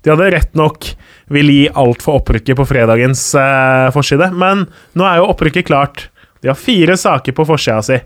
De 0.00 0.14
hadde 0.14 0.30
rett 0.32 0.56
nok 0.56 0.88
vil 1.34 1.52
gi 1.52 1.62
alt 1.76 2.00
for 2.04 2.22
opprykket 2.22 2.56
på 2.56 2.64
fredagens 2.66 3.22
eh, 3.36 3.88
forside, 3.92 4.30
men 4.32 4.64
nå 4.96 5.06
er 5.06 5.20
jo 5.20 5.28
opprykket 5.34 5.68
klart. 5.68 6.06
De 6.46 6.52
har 6.54 6.60
fire 6.60 6.96
saker 7.00 7.36
på 7.36 7.46
forsida 7.48 7.82
si. 7.84 7.98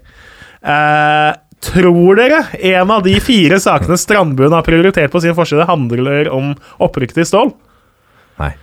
Eh, 0.61 1.31
tror 1.61 2.17
dere 2.17 2.41
en 2.73 2.91
av 2.91 3.05
de 3.05 3.15
fire 3.21 3.61
sakene 3.61 3.99
Strandbuen 4.01 4.55
har 4.57 4.65
prioritert 4.65 5.13
på 5.13 5.21
sin 5.21 5.37
forside, 5.37 5.69
handler 5.69 6.31
om 6.33 6.55
opprykket 6.81 7.21
til 7.21 7.29
Stål? 7.29 7.53
Nei. 8.41 8.55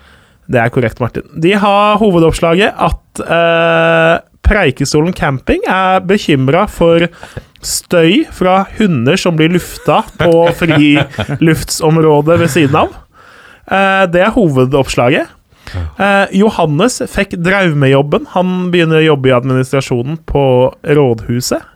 Det 0.48 0.60
er 0.62 0.72
korrekt, 0.72 1.02
Martin. 1.04 1.28
De 1.36 1.52
har 1.60 2.00
hovedoppslaget 2.02 2.74
at 2.88 3.22
eh, 3.26 4.16
Preikestolen 4.48 5.12
camping 5.12 5.66
er 5.68 6.00
bekymra 6.08 6.64
for 6.72 7.04
støy 7.60 8.22
fra 8.32 8.62
hunder 8.78 9.20
som 9.20 9.36
blir 9.36 9.52
lufta 9.52 10.06
på 10.22 10.46
friluftsområdet 10.56 12.38
ved 12.40 12.54
siden 12.54 12.78
av. 12.80 12.94
Eh, 13.68 14.06
det 14.14 14.24
er 14.24 14.32
hovedoppslaget. 14.38 15.34
Eh, 15.76 16.36
Johannes 16.40 17.02
fikk 17.12 17.38
Draumejobben. 17.44 18.28
Han 18.36 18.70
begynner 18.74 19.02
å 19.02 19.08
jobbe 19.14 19.32
i 19.32 19.36
administrasjonen 19.38 20.22
på 20.30 20.44
rådhuset. 20.84 21.74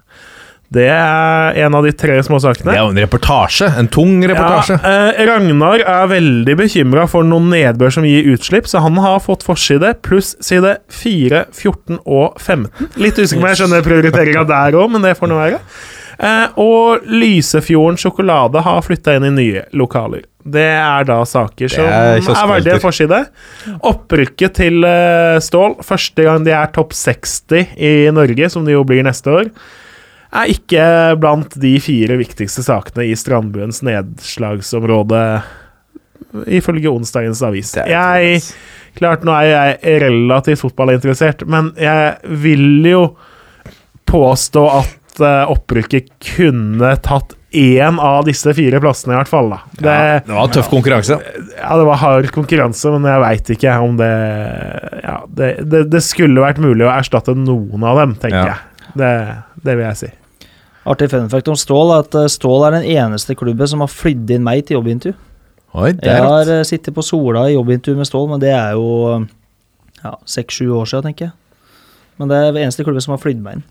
Det 0.72 0.86
er 0.88 1.58
en 1.66 1.76
av 1.76 1.84
de 1.84 1.92
tre 1.92 2.16
små 2.24 2.38
sakene. 2.39 2.72
Det 2.72 2.78
er 2.78 2.86
jo 2.86 2.94
en 2.94 3.02
reportasje. 3.04 3.68
En 3.82 3.89
tung 3.92 4.22
reportasje. 4.24 4.78
Ja, 4.80 5.02
eh, 5.12 5.26
Ragnar 5.28 5.84
er 5.84 6.08
veldig 6.08 6.56
bekymra 6.62 7.10
for 7.12 7.28
noen 7.28 7.50
nedbør 7.52 7.92
som 7.92 8.08
gir 8.08 8.30
utslipp, 8.32 8.70
så 8.72 8.80
han 8.80 8.96
har 9.04 9.20
fått 9.20 9.44
forside 9.44 9.92
pluss 10.08 10.38
side 10.39 10.78
4, 10.88 11.44
14 11.52 12.00
og 12.06 12.39
15. 12.39 12.88
Litt 12.96 13.20
usikker 13.20 13.42
på 13.42 13.44
om 13.44 13.50
jeg 13.52 13.60
skjønner 13.60 13.84
prioriteringa 13.89 14.46
der 14.48 14.80
òg, 14.80 14.94
men 14.96 15.04
det 15.04 15.18
får 15.20 15.34
nå 15.34 15.42
være. 15.42 15.60
Eh, 16.22 16.59
og 16.61 17.07
Lysefjorden 17.09 17.97
sjokolade 17.97 18.61
har 18.61 18.84
flytta 18.86 19.15
inn 19.17 19.26
i 19.32 19.34
nye 19.34 19.63
lokaler. 19.74 20.28
Det 20.41 20.67
er 20.74 21.05
da 21.05 21.19
saker 21.26 21.69
som 21.69 21.86
er 21.86 22.19
er, 22.22 22.49
verdige 22.49 22.82
forside. 22.82 23.24
Opprykket 23.89 24.57
til 24.59 24.86
eh, 24.86 25.38
Stål, 25.41 25.80
første 25.86 26.26
gang 26.26 26.45
de 26.45 26.53
er 26.53 26.69
topp 26.76 26.93
60 26.97 27.74
i 27.78 27.93
Norge, 28.13 28.51
som 28.53 28.65
de 28.65 28.76
jo 28.76 28.84
blir 28.88 29.05
neste 29.05 29.34
år, 29.34 29.49
er 30.32 30.53
ikke 30.53 30.84
blant 31.19 31.57
de 31.59 31.74
fire 31.84 32.15
viktigste 32.22 32.63
sakene 32.63 33.09
i 33.09 33.17
Strandbuens 33.17 33.82
nedslagsområde, 33.84 35.24
ifølge 36.47 36.93
onsdagens 36.93 37.41
avis. 37.43 37.74
Jeg, 37.76 38.39
klart, 38.95 39.26
nå 39.28 39.36
er 39.41 39.49
jeg 39.49 39.99
relativt 40.05 40.61
fotballinteressert, 40.63 41.43
men 41.49 41.74
jeg 41.82 42.38
vil 42.45 42.88
jo 42.88 43.03
påstå 44.07 44.63
at 44.78 44.97
eh, 45.20 45.51
opprykket 45.51 46.07
kunne 46.38 46.93
tatt 47.03 47.34
én 47.51 47.97
av 47.99 48.24
disse 48.24 48.53
fire 48.55 48.80
plassene, 48.80 49.12
i 49.12 49.18
hvert 49.20 49.28
fall. 49.28 49.49
da. 49.51 49.57
Det, 49.76 49.95
Ja, 49.97 50.20
det 50.24 50.36
var 50.38 50.47
tøff 50.55 50.70
konkurranse. 50.72 51.18
ja, 51.57 51.72
det 51.78 51.86
var 51.89 51.97
hard 51.99 52.30
konkurranse, 52.32 52.91
men 52.95 53.03
jeg 53.12 53.22
veit 53.26 53.49
ikke 53.57 53.74
om 53.84 53.97
det 53.99 54.12
Ja, 55.03 55.18
det, 55.28 55.49
det, 55.70 55.82
det 55.91 56.01
skulle 56.05 56.39
vært 56.45 56.62
mulig 56.64 56.86
å 56.88 56.93
erstatte 56.95 57.36
noen 57.36 57.84
av 57.84 57.97
dem, 57.99 58.16
tenker 58.16 58.38
Ja. 58.38 58.45
jeg. 58.55 58.88
Det, 58.95 59.12
det 59.64 59.76
vil 59.78 59.86
jeg 59.89 59.97
si. 59.97 60.09
Artig 60.88 61.09
fun 61.12 61.28
fact 61.30 61.47
om 61.51 61.55
Stål 61.59 61.91
er 61.93 61.99
at 62.05 62.16
eh, 62.16 62.30
Stål 62.32 62.64
er 62.70 62.72
den 62.80 62.88
eneste 62.95 63.36
klubben 63.38 63.68
som 63.68 63.84
har 63.84 63.91
flydd 63.91 64.32
inn 64.32 64.43
meg 64.47 64.64
til 64.66 64.80
jobbintervju. 64.80 65.14
Oi, 65.74 65.91
det 65.95 66.03
Jeg 66.09 66.24
har 66.26 66.49
eh, 66.51 66.64
sittet 66.68 66.95
på 66.95 67.03
Sola 67.05 67.45
i 67.49 67.53
jobbintervju 67.53 67.97
med 67.99 68.07
Stål, 68.09 68.30
men 68.32 68.39
det 68.43 68.49
er 68.55 68.74
jo 68.80 68.88
ja, 70.03 70.16
seks-sju 70.26 70.72
år 70.80 70.88
siden, 70.89 71.12
tenker 71.12 71.30
jeg. 71.30 71.36
Men 72.20 72.28
det 72.32 72.38
er 72.39 72.51
den 72.55 72.64
eneste 72.66 72.84
klubben 72.84 73.01
som 73.03 73.14
har 73.16 73.22
flydd 73.24 73.39
meg 73.43 73.59
inn. 73.59 73.64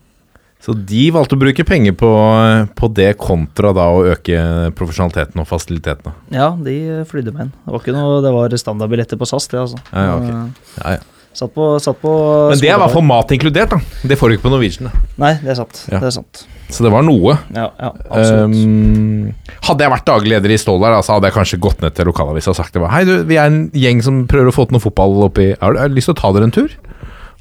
Så 0.60 0.74
de 0.76 1.06
valgte 1.14 1.38
å 1.38 1.40
bruke 1.40 1.64
penger 1.64 1.94
på, 1.96 2.08
på 2.76 2.90
det 2.92 3.14
kontra 3.20 3.70
da 3.76 3.86
å 3.94 4.02
øke 4.12 4.42
profesjonaliteten 4.76 5.40
og 5.40 5.48
fasilitetene. 5.48 6.12
Ja, 6.36 6.50
de 6.52 6.74
flydde 7.08 7.32
med 7.32 7.46
en. 7.46 7.54
Det 7.64 7.72
var 7.72 7.80
ikke 7.80 7.96
noe, 7.96 8.18
det 8.24 8.34
var 8.34 8.58
standardbilletter 8.60 9.20
på 9.20 9.28
SAS, 9.30 9.48
det, 9.48 9.62
altså. 9.62 9.80
Ja, 9.94 10.04
ja, 10.04 10.18
ok. 10.18 10.28
Eh, 10.28 10.68
Ja, 10.82 10.98
ja. 10.98 11.08
Satt 11.30 11.52
på, 11.54 11.64
satt 11.78 12.00
på 12.02 12.10
Men 12.50 12.58
det 12.58 12.66
er 12.66 12.74
i 12.74 12.80
hvert 12.82 12.90
fall 12.90 13.04
mat 13.06 13.30
inkludert, 13.30 13.70
da. 13.70 13.78
Det 14.10 14.16
får 14.18 14.28
du 14.28 14.34
ikke 14.34 14.48
på 14.48 14.50
Norwegian. 14.50 14.88
da. 14.90 15.02
Nei, 15.22 15.30
det 15.38 15.52
er 15.52 15.60
sant. 15.60 15.84
Ja. 15.86 16.00
Det 16.02 16.08
er 16.08 16.14
sant. 16.16 16.40
Så 16.74 16.84
det 16.84 16.90
var 16.90 17.04
noe. 17.06 17.36
Ja, 17.54 17.68
ja 17.78 17.90
absolutt. 17.94 18.58
Um, 18.58 19.54
hadde 19.68 19.86
jeg 19.86 19.92
vært 19.94 20.08
daglig 20.10 20.34
leder 20.34 20.54
i 20.54 20.58
Stål 20.58 20.82
der, 20.82 20.96
da, 20.96 21.04
så 21.06 21.16
hadde 21.16 21.30
jeg 21.30 21.36
kanskje 21.38 21.60
gått 21.62 21.84
ned 21.84 21.94
til 21.94 22.10
lokalavisa 22.10 22.50
og 22.52 22.58
sagt 22.58 22.74
det 22.74 22.82
var 22.82 22.92
Hei, 22.94 23.04
du, 23.06 23.14
vi 23.30 23.38
er 23.38 23.50
en 23.50 23.62
gjeng 23.78 24.02
som 24.06 24.24
prøver 24.30 24.50
å 24.50 24.54
få 24.54 24.66
til 24.66 24.76
noe 24.76 24.84
fotball 24.84 25.16
oppi 25.28 25.52
har 25.62 25.78
du 25.78 25.96
lyst 25.96 26.10
til 26.10 26.16
å 26.16 26.20
ta 26.20 26.32
dere 26.34 26.50
en 26.50 26.54
tur? 26.54 26.74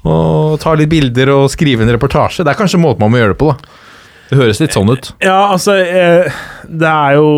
Og 0.08 0.56
ta 0.62 0.72
litt 0.78 0.90
bilder 0.92 1.32
og 1.34 1.50
skrive 1.52 1.84
en 1.84 1.92
reportasje? 1.92 2.44
Det 2.44 2.54
er 2.54 2.58
kanskje 2.58 2.80
måten 2.80 3.04
man 3.04 3.12
må 3.12 3.20
gjøre 3.20 3.34
det 3.34 3.40
på, 3.42 3.52
da. 3.52 3.86
Det 4.30 4.38
høres 4.38 4.60
litt 4.62 4.76
sånn 4.76 4.92
ut. 4.92 5.08
Ja, 5.24 5.50
altså 5.50 5.74
eh, 5.82 6.30
Det 6.70 6.86
er 6.86 7.16
jo 7.18 7.30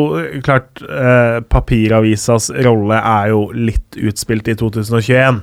klart 0.45 0.83
eh, 0.85 1.39
Papiravisas 1.49 2.51
rolle 2.67 2.99
er 3.01 3.31
jo 3.33 3.47
litt 3.57 3.97
utspilt 3.97 4.51
i 4.53 4.57
2021. 4.61 5.41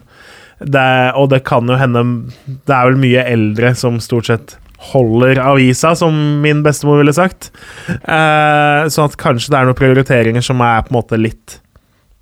Det, 0.60 0.88
og 1.18 1.30
det 1.32 1.40
kan 1.48 1.70
jo 1.72 1.78
hende 1.80 2.04
Det 2.46 2.76
er 2.76 2.90
vel 2.90 3.00
mye 3.00 3.24
eldre 3.32 3.72
som 3.80 3.98
stort 4.04 4.30
sett 4.30 4.58
holder 4.92 5.42
avisa, 5.44 5.92
som 5.98 6.14
min 6.44 6.62
bestemor 6.64 7.02
ville 7.02 7.12
sagt. 7.16 7.50
Eh, 7.90 8.86
sånn 8.88 9.10
at 9.10 9.18
kanskje 9.20 9.52
det 9.52 9.58
er 9.58 9.68
noen 9.68 9.80
prioriteringer 9.80 10.46
som 10.46 10.62
er 10.64 10.86
på 10.86 10.94
en 10.94 11.00
måte 11.02 11.20
litt 11.20 11.58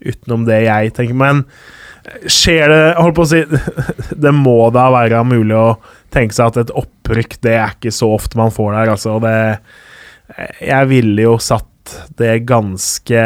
utenom 0.01 0.47
det 0.47 0.63
jeg 0.63 0.95
tenker. 0.97 1.19
Men 1.19 1.43
skjer 2.31 2.69
det 2.71 2.77
jeg 2.81 2.95
Holdt 3.03 3.15
på 3.17 3.25
å 3.25 3.29
si 3.29 3.41
Det 4.23 4.31
må 4.35 4.57
da 4.75 4.85
være 4.93 5.23
mulig 5.27 5.55
å 5.57 5.77
tenke 6.13 6.33
seg 6.37 6.47
at 6.53 6.57
et 6.63 6.71
opprykk, 6.79 7.37
det 7.43 7.55
er 7.59 7.73
ikke 7.75 7.91
så 7.93 8.09
ofte 8.15 8.39
man 8.39 8.53
får 8.55 8.73
der, 8.77 8.93
altså. 8.95 9.17
Det 9.23 9.35
Jeg 10.67 10.87
ville 10.91 11.21
jo 11.27 11.35
satt 11.43 11.67
det 12.19 12.45
ganske 12.47 13.21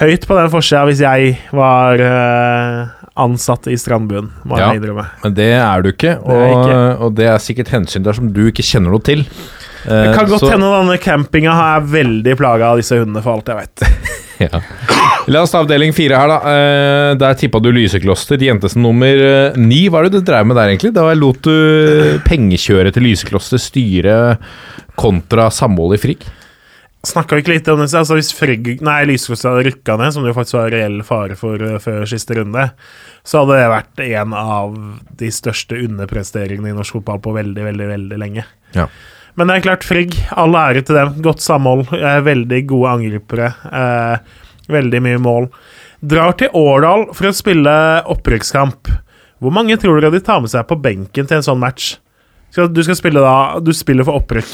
høyt 0.00 0.24
på 0.26 0.36
den 0.38 0.50
forsida 0.52 0.84
hvis 0.88 1.02
jeg 1.02 1.34
var 1.54 2.00
eh, 2.02 2.88
ansatt 3.20 3.66
i 3.70 3.76
Strandbuen, 3.78 4.30
må 4.48 4.58
Ja. 4.58 4.70
innrømme. 4.74 5.04
Men 5.24 5.34
det 5.36 5.50
er 5.58 5.82
du 5.84 5.90
ikke, 5.92 6.14
Det 6.22 6.38
er 6.38 6.50
ikke. 6.54 6.78
og 7.04 7.14
det 7.18 7.26
er 7.28 7.38
sikkert 7.42 7.72
hensyn 7.74 8.06
der 8.06 8.16
som 8.16 8.32
du 8.32 8.46
ikke 8.48 8.64
kjenner 8.66 8.94
noe 8.94 9.02
til. 9.04 9.26
Det 9.84 9.98
Eh, 10.10 10.14
kan 10.16 10.26
godt 10.28 10.40
så- 10.44 10.50
hende 10.52 10.68
denne 10.74 10.98
campinga 11.00 11.52
er 11.76 11.80
veldig 11.80 12.36
plaga 12.36 12.72
av 12.72 12.76
disse 12.82 12.98
hundene, 12.98 13.22
for 13.22 13.32
alt 13.38 13.46
jeg 13.46 13.56
vet. 13.56 13.86
Ja. 14.40 14.56
La 15.28 15.42
oss 15.42 15.50
ta 15.52 15.58
avdeling 15.60 15.92
fire 15.92 16.16
her, 16.16 16.30
da. 16.32 16.36
Eh, 16.48 17.14
der 17.20 17.34
tippa 17.36 17.60
du 17.60 17.66
Lysekloster, 17.76 18.38
Jentesen 18.40 18.80
nummer 18.80 19.20
eh, 19.20 19.52
ni. 19.60 19.82
Hva 19.92 20.00
er 20.00 20.08
det 20.08 20.12
du 20.24 20.32
drev 20.32 20.46
med 20.48 20.56
der, 20.56 20.70
egentlig? 20.72 20.94
Da 20.96 21.04
lot 21.12 21.42
du 21.44 22.20
pengekjøret 22.24 22.94
til 22.96 23.04
Lysekloster 23.04 23.60
styre 23.60 24.38
kontra 24.96 25.50
samholdet 25.52 25.98
i 26.00 26.02
Frigg. 26.06 26.24
Snakka 27.04 27.36
vi 27.36 27.42
ikke 27.44 27.52
litt 27.58 27.68
om 27.68 27.80
det? 27.84 27.90
Altså 27.92 28.16
Hvis 28.16 28.32
Frigg, 28.32 28.80
nei, 28.80 29.04
Lysekloster 29.12 29.52
hadde 29.52 29.68
rykka 29.68 29.98
ned, 30.00 30.12
som 30.16 30.24
det 30.24 30.32
jo 30.32 30.38
faktisk 30.40 30.56
var 30.56 30.72
reell 30.72 30.98
fare 31.04 31.36
for 31.36 31.60
eh, 31.60 31.76
før 31.84 32.08
siste 32.08 32.40
runde, 32.40 32.70
så 33.20 33.42
hadde 33.44 33.60
det 33.60 33.70
vært 33.76 34.04
en 34.08 34.32
av 34.40 34.74
de 35.20 35.28
største 35.36 35.76
underpresteringene 35.84 36.72
i 36.72 36.76
norsk 36.80 36.96
fotball 36.96 37.20
på 37.20 37.36
veldig, 37.36 37.68
veldig, 37.68 37.88
veldig 37.92 38.18
lenge. 38.24 38.44
Ja. 38.72 38.88
Men 39.40 39.48
det 39.48 39.54
er 39.56 39.62
klart, 39.64 39.84
Frigg, 39.88 40.12
all 40.36 40.52
ære 40.60 40.82
til 40.84 40.98
dem. 40.98 41.14
Godt 41.24 41.40
samhold. 41.40 41.86
Veldig 42.26 42.58
gode 42.68 42.90
angripere. 42.92 43.46
Eh, 43.72 44.34
veldig 44.68 45.00
mye 45.06 45.20
mål. 45.24 45.46
Drar 46.04 46.34
til 46.40 46.52
Årdal 46.56 47.06
for 47.16 47.30
å 47.30 47.36
spille 47.36 47.72
opprykkskamp. 48.12 48.90
Hvor 49.40 49.54
mange 49.56 49.78
tror 49.80 49.96
dere 50.02 50.12
de 50.12 50.20
tar 50.24 50.42
med 50.44 50.52
seg 50.52 50.66
på 50.68 50.76
benken 50.84 51.24
til 51.28 51.38
en 51.38 51.46
sånn 51.46 51.60
match? 51.62 51.94
Du 52.52 52.82
skal 52.84 52.98
spille 52.98 53.22
da 53.22 53.60
Du 53.64 53.70
spiller 53.76 54.04
for 54.04 54.20
opprykk. 54.20 54.52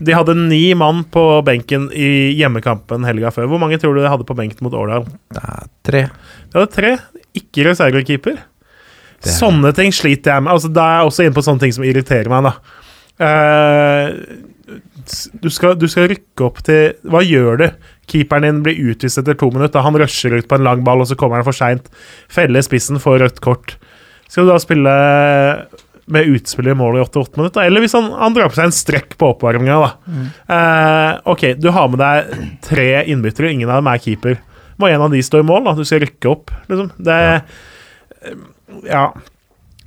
De 0.00 0.14
hadde 0.16 0.32
ni 0.34 0.72
mann 0.74 1.04
på 1.12 1.22
benken 1.44 1.90
i 1.92 2.32
hjemmekampen 2.40 3.04
helga 3.06 3.30
før. 3.36 3.50
Hvor 3.52 3.60
mange 3.62 3.78
tror 3.78 3.94
du 3.94 4.00
de 4.02 4.08
hadde 4.10 4.24
på 4.26 4.34
benken 4.38 4.64
mot 4.66 4.74
Årdal? 4.74 5.04
Tre. 5.86 6.06
De 6.50 6.58
hadde 6.58 6.72
tre. 6.74 6.94
Ikke 7.36 7.68
reservekeeper. 7.68 8.38
Er- 8.40 9.34
Sånne 9.36 9.74
ting 9.76 9.92
sliter 9.92 10.32
jeg 10.38 10.42
med. 10.46 10.54
Altså, 10.56 10.72
da 10.72 10.86
er 10.88 10.98
jeg 11.02 11.10
også 11.12 11.26
inne 11.26 11.36
på 11.36 11.44
sånne 11.44 11.60
ting 11.60 11.74
som 11.76 11.84
irriterer 11.84 12.32
meg. 12.32 12.48
da 12.48 12.54
du, 15.40 15.48
skal, 15.52 15.74
du 15.80 15.86
skal 15.90 16.08
rykke 16.12 16.46
opp 16.46 16.60
til 16.66 16.94
Hva 17.10 17.20
gjør 17.26 17.60
du? 17.60 17.66
Keeperen 18.10 18.46
din 18.46 18.62
blir 18.64 18.78
utvist 18.92 19.20
etter 19.20 19.36
to 19.38 19.50
minutter. 19.54 19.84
Han 19.84 19.98
rusher 20.00 20.34
ut 20.38 20.48
på 20.50 20.56
en 20.58 20.64
lang 20.66 20.80
ball, 20.86 21.02
og 21.04 21.10
så 21.10 21.16
kommer 21.18 21.38
han 21.40 21.46
for 21.46 21.54
seint. 21.56 21.86
Feller 22.32 22.64
spissen, 22.66 22.98
får 23.02 23.20
rødt 23.22 23.40
kort. 23.44 23.76
Skal 24.30 24.46
du 24.46 24.50
da 24.52 24.58
spille 24.62 24.94
med 26.10 26.26
utspill 26.32 26.72
i 26.72 26.74
mål 26.74 26.98
i 26.98 27.02
88 27.04 27.38
minutter? 27.38 27.66
Eller 27.68 27.84
hvis 27.84 27.94
han, 27.94 28.08
han 28.18 28.34
drar 28.34 28.50
på 28.50 28.58
seg 28.58 28.66
en 28.66 28.74
strekk 28.74 29.14
på 29.20 29.28
oppvarminga, 29.36 29.76
da. 29.84 29.90
Eh, 30.56 31.12
ok, 31.30 31.44
du 31.62 31.70
har 31.74 31.90
med 31.92 32.02
deg 32.02 32.34
tre 32.66 32.88
innbyttere, 33.12 33.52
ingen 33.54 33.70
av 33.70 33.78
dem 33.78 33.90
er 33.92 34.02
keeper. 34.02 34.40
Må 34.80 34.88
en 34.90 35.04
av 35.06 35.14
de 35.14 35.22
stå 35.22 35.42
i 35.44 35.46
mål, 35.46 35.68
da? 35.68 35.76
Du 35.78 35.84
skal 35.86 36.02
rykke 36.02 36.32
opp, 36.32 36.50
liksom. 36.70 36.90
Det 36.98 37.18
Ja. 38.90 39.04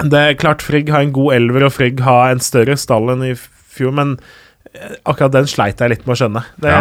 Det 0.02 0.20
er 0.20 0.40
klart 0.40 0.64
Frigg 0.66 0.90
har 0.92 1.06
en 1.06 1.14
god 1.16 1.36
elver, 1.36 1.68
og 1.68 1.76
Frigg 1.76 2.02
har 2.04 2.34
en 2.34 2.44
større 2.44 2.76
stall 2.80 3.14
enn 3.14 3.26
i 3.28 3.34
fjor, 3.38 3.94
men 3.96 4.16
eh, 4.74 4.96
akkurat 5.06 5.36
den 5.36 5.50
sleit 5.50 5.82
jeg 5.82 5.94
litt 5.94 6.06
med 6.08 6.16
å 6.16 6.20
skjønne. 6.24 6.44
Det 6.64 6.78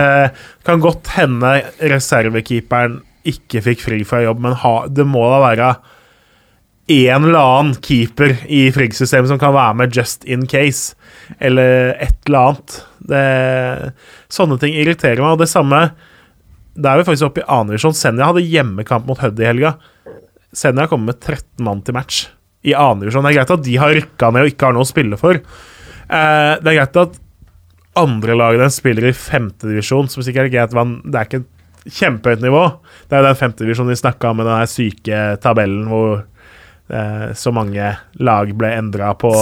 kan 0.67 0.83
godt 0.85 1.13
hende 1.19 1.59
reservekeeperen 1.93 3.01
ikke 3.29 3.63
fikk 3.69 3.85
Frigg 3.85 4.07
fra 4.09 4.23
jobb, 4.25 4.41
men 4.43 4.57
ha, 4.65 4.77
det 4.91 5.07
må 5.07 5.23
da 5.31 5.43
være 5.45 5.75
en 6.93 7.29
eller 7.29 7.39
annen 7.39 7.77
keeper 7.85 8.35
i 8.51 8.65
Frigg-systemet 8.75 9.31
som 9.31 9.39
kan 9.41 9.55
være 9.55 9.77
med 9.79 9.95
just 9.95 10.27
in 10.27 10.49
case, 10.51 10.97
eller 11.39 11.95
et 12.03 12.17
eller 12.27 12.49
annet. 12.49 12.81
Det, 13.13 13.23
sånne 14.33 14.59
ting 14.61 14.75
irriterer 14.81 15.23
meg, 15.23 15.37
og 15.37 15.43
det 15.43 15.51
samme 15.51 15.89
Da 16.73 16.93
er 16.93 17.01
vi 17.01 17.05
faktisk 17.05 17.27
oppe 17.27 17.43
i 17.43 17.49
annen 17.53 17.69
divisjon. 17.69 17.93
Senja 17.93 18.31
hadde 18.31 18.47
hjemmekamp 18.49 19.05
mot 19.05 19.21
Hødd 19.21 19.41
i 19.43 19.45
helga. 19.45 19.75
Senja 20.57 20.87
kommer 20.89 21.13
med 21.13 21.19
13 21.21 21.67
mann 21.67 21.83
til 21.85 21.97
match 21.99 22.23
i 22.63 22.75
annen 22.75 23.03
divisjon. 23.03 23.27
Det 23.27 23.33
er 23.33 23.41
greit 23.41 23.55
at 23.57 23.65
de 23.67 23.77
har 23.83 23.95
rykka 23.97 24.31
ned 24.33 24.47
og 24.47 24.53
ikke 24.53 24.69
har 24.69 24.77
noe 24.77 24.87
å 24.87 24.93
spille 24.93 25.19
for. 25.21 25.39
Eh, 25.39 26.53
det 26.63 26.73
er 26.73 26.79
greit 26.79 27.01
at 27.03 27.19
andre 27.99 28.37
lagene 28.39 28.69
spiller 28.73 29.11
i 29.11 29.17
femtedivisjon, 29.17 30.09
som 30.09 30.25
sikkert 30.25 30.49
er 30.49 30.55
greit, 30.55 30.77
det 31.05 31.19
er 31.19 31.29
ikke 31.29 31.43
et 31.43 31.97
kjempehøyt 31.99 32.45
nivå. 32.45 32.67
Det 33.09 33.17
er 33.17 33.25
jo 33.25 33.31
den 33.31 33.41
femtedivisjonen 33.41 33.93
vi 33.93 34.01
snakka 34.01 34.31
om 34.31 34.41
med 34.41 34.49
den 34.49 34.71
syke 34.71 35.23
tabellen 35.43 35.89
hvor 35.91 36.23
eh, 36.23 37.27
så 37.39 37.53
mange 37.55 37.91
lag 38.23 38.55
ble 38.59 38.71
endra 38.79 39.13
på 39.19 39.33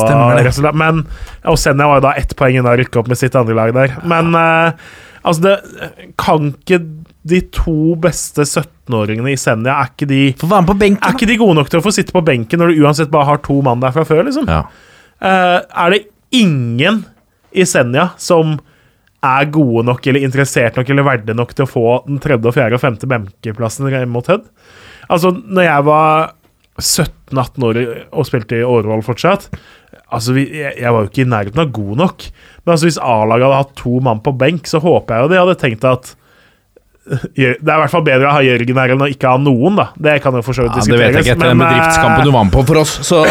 resultat. 0.41 0.79
Men, 0.81 1.05
og 1.45 1.61
Senja 1.61 1.91
var 1.91 2.01
jo 2.01 2.07
da 2.09 2.17
ett 2.19 2.35
poeng 2.39 2.61
unna 2.63 2.75
å 2.75 2.81
rykke 2.81 3.03
opp 3.03 3.13
med 3.13 3.21
sitt 3.21 3.37
andre 3.39 3.59
lag 3.59 3.75
der. 3.77 3.99
Men 4.09 4.33
eh, 4.39 4.91
altså, 5.23 5.45
det 5.47 6.11
kan 6.21 6.55
ikke 6.57 6.83
de 7.31 7.41
to 7.55 7.95
beste 8.01 8.45
17-åringene 8.47 9.33
i 9.33 9.39
Senja 9.41 9.77
Er 9.79 9.93
ikke 9.93 10.09
de 10.11 10.23
på 10.39 10.49
er 10.51 11.15
ikke 11.17 11.29
de 11.31 11.39
gode 11.41 11.59
nok 11.59 11.71
til 11.73 11.81
å 11.81 11.85
få 11.85 11.93
sitte 11.95 12.15
på 12.15 12.25
benken 12.27 12.61
når 12.61 12.73
du 12.73 12.83
uansett 12.85 13.13
bare 13.13 13.29
har 13.29 13.45
to 13.45 13.61
mann 13.67 13.83
der 13.83 13.95
fra 13.95 14.07
før? 14.09 14.25
liksom? 14.27 14.51
Ja. 14.51 14.65
Uh, 15.21 15.61
er 15.85 15.95
det 15.95 16.03
ingen 16.35 17.05
i 17.51 17.67
Senja 17.69 18.11
som 18.21 18.59
er 19.21 19.49
gode 19.53 19.85
nok 19.85 20.07
eller 20.09 20.25
interessert 20.25 20.79
nok 20.79 20.91
eller 20.91 21.05
verdige 21.05 21.37
nok 21.37 21.51
til 21.53 21.67
å 21.67 21.71
få 21.71 21.87
den 22.07 22.21
tredje, 22.23 22.49
og 22.49 22.57
fjerde 22.57 22.79
og 22.79 22.83
femte 22.83 23.09
benkeplassen 23.11 23.91
mot 24.09 24.31
Hødd? 24.31 24.47
Altså, 25.11 25.35
når 25.35 25.67
jeg 25.67 25.87
var 25.91 26.31
17-18 26.81 27.67
år 27.67 27.81
og 28.17 28.27
spilte 28.29 28.61
i 28.61 28.65
Årvoll 28.65 29.05
fortsatt 29.05 29.51
Altså, 30.11 30.35
vi, 30.35 30.47
jeg, 30.55 30.73
jeg 30.81 30.91
var 30.91 31.05
jo 31.05 31.11
ikke 31.11 31.23
i 31.23 31.31
nærheten 31.31 31.61
av 31.63 31.69
god 31.75 31.99
nok. 32.01 32.25
Men 32.65 32.73
altså, 32.75 32.89
hvis 32.89 32.97
A-laget 32.99 33.47
hadde 33.47 33.59
hatt 33.61 33.77
to 33.79 34.01
mann 34.03 34.23
på 34.25 34.33
benk, 34.39 34.67
så 34.67 34.81
håper 34.83 35.15
jeg 35.15 35.23
jo 35.23 35.31
de 35.31 35.39
hadde 35.39 35.55
tenkt 35.61 35.87
at 35.87 36.11
Det 37.01 37.47
er 37.47 37.57
i 37.57 37.65
hvert 37.65 37.91
fall 37.91 38.03
bedre 38.05 38.29
å 38.29 38.33
ha 38.37 38.41
Jørgen 38.45 38.79
her 38.79 38.93
enn 38.95 39.03
å 39.03 39.09
ikke 39.11 39.31
ha 39.33 39.39
noen, 39.41 39.79
da. 39.79 39.87
Det 39.97 40.19
kan 40.23 40.37
jo 40.37 40.43
for 40.45 40.57
så 40.57 40.67
vidt 40.67 40.77
Ja, 40.77 40.85
det 40.85 40.99
vet 41.01 41.17
jeg 41.17 41.25
ikke 41.25 41.37
etter 41.39 41.49
den 41.49 41.63
eh, 41.65 41.71
bedriftskampen 41.71 42.29
du 42.29 42.33
var 42.35 42.45
med 42.47 42.55
på 42.55 42.65
for 42.69 42.81
oss, 42.83 42.93
så, 43.09 43.23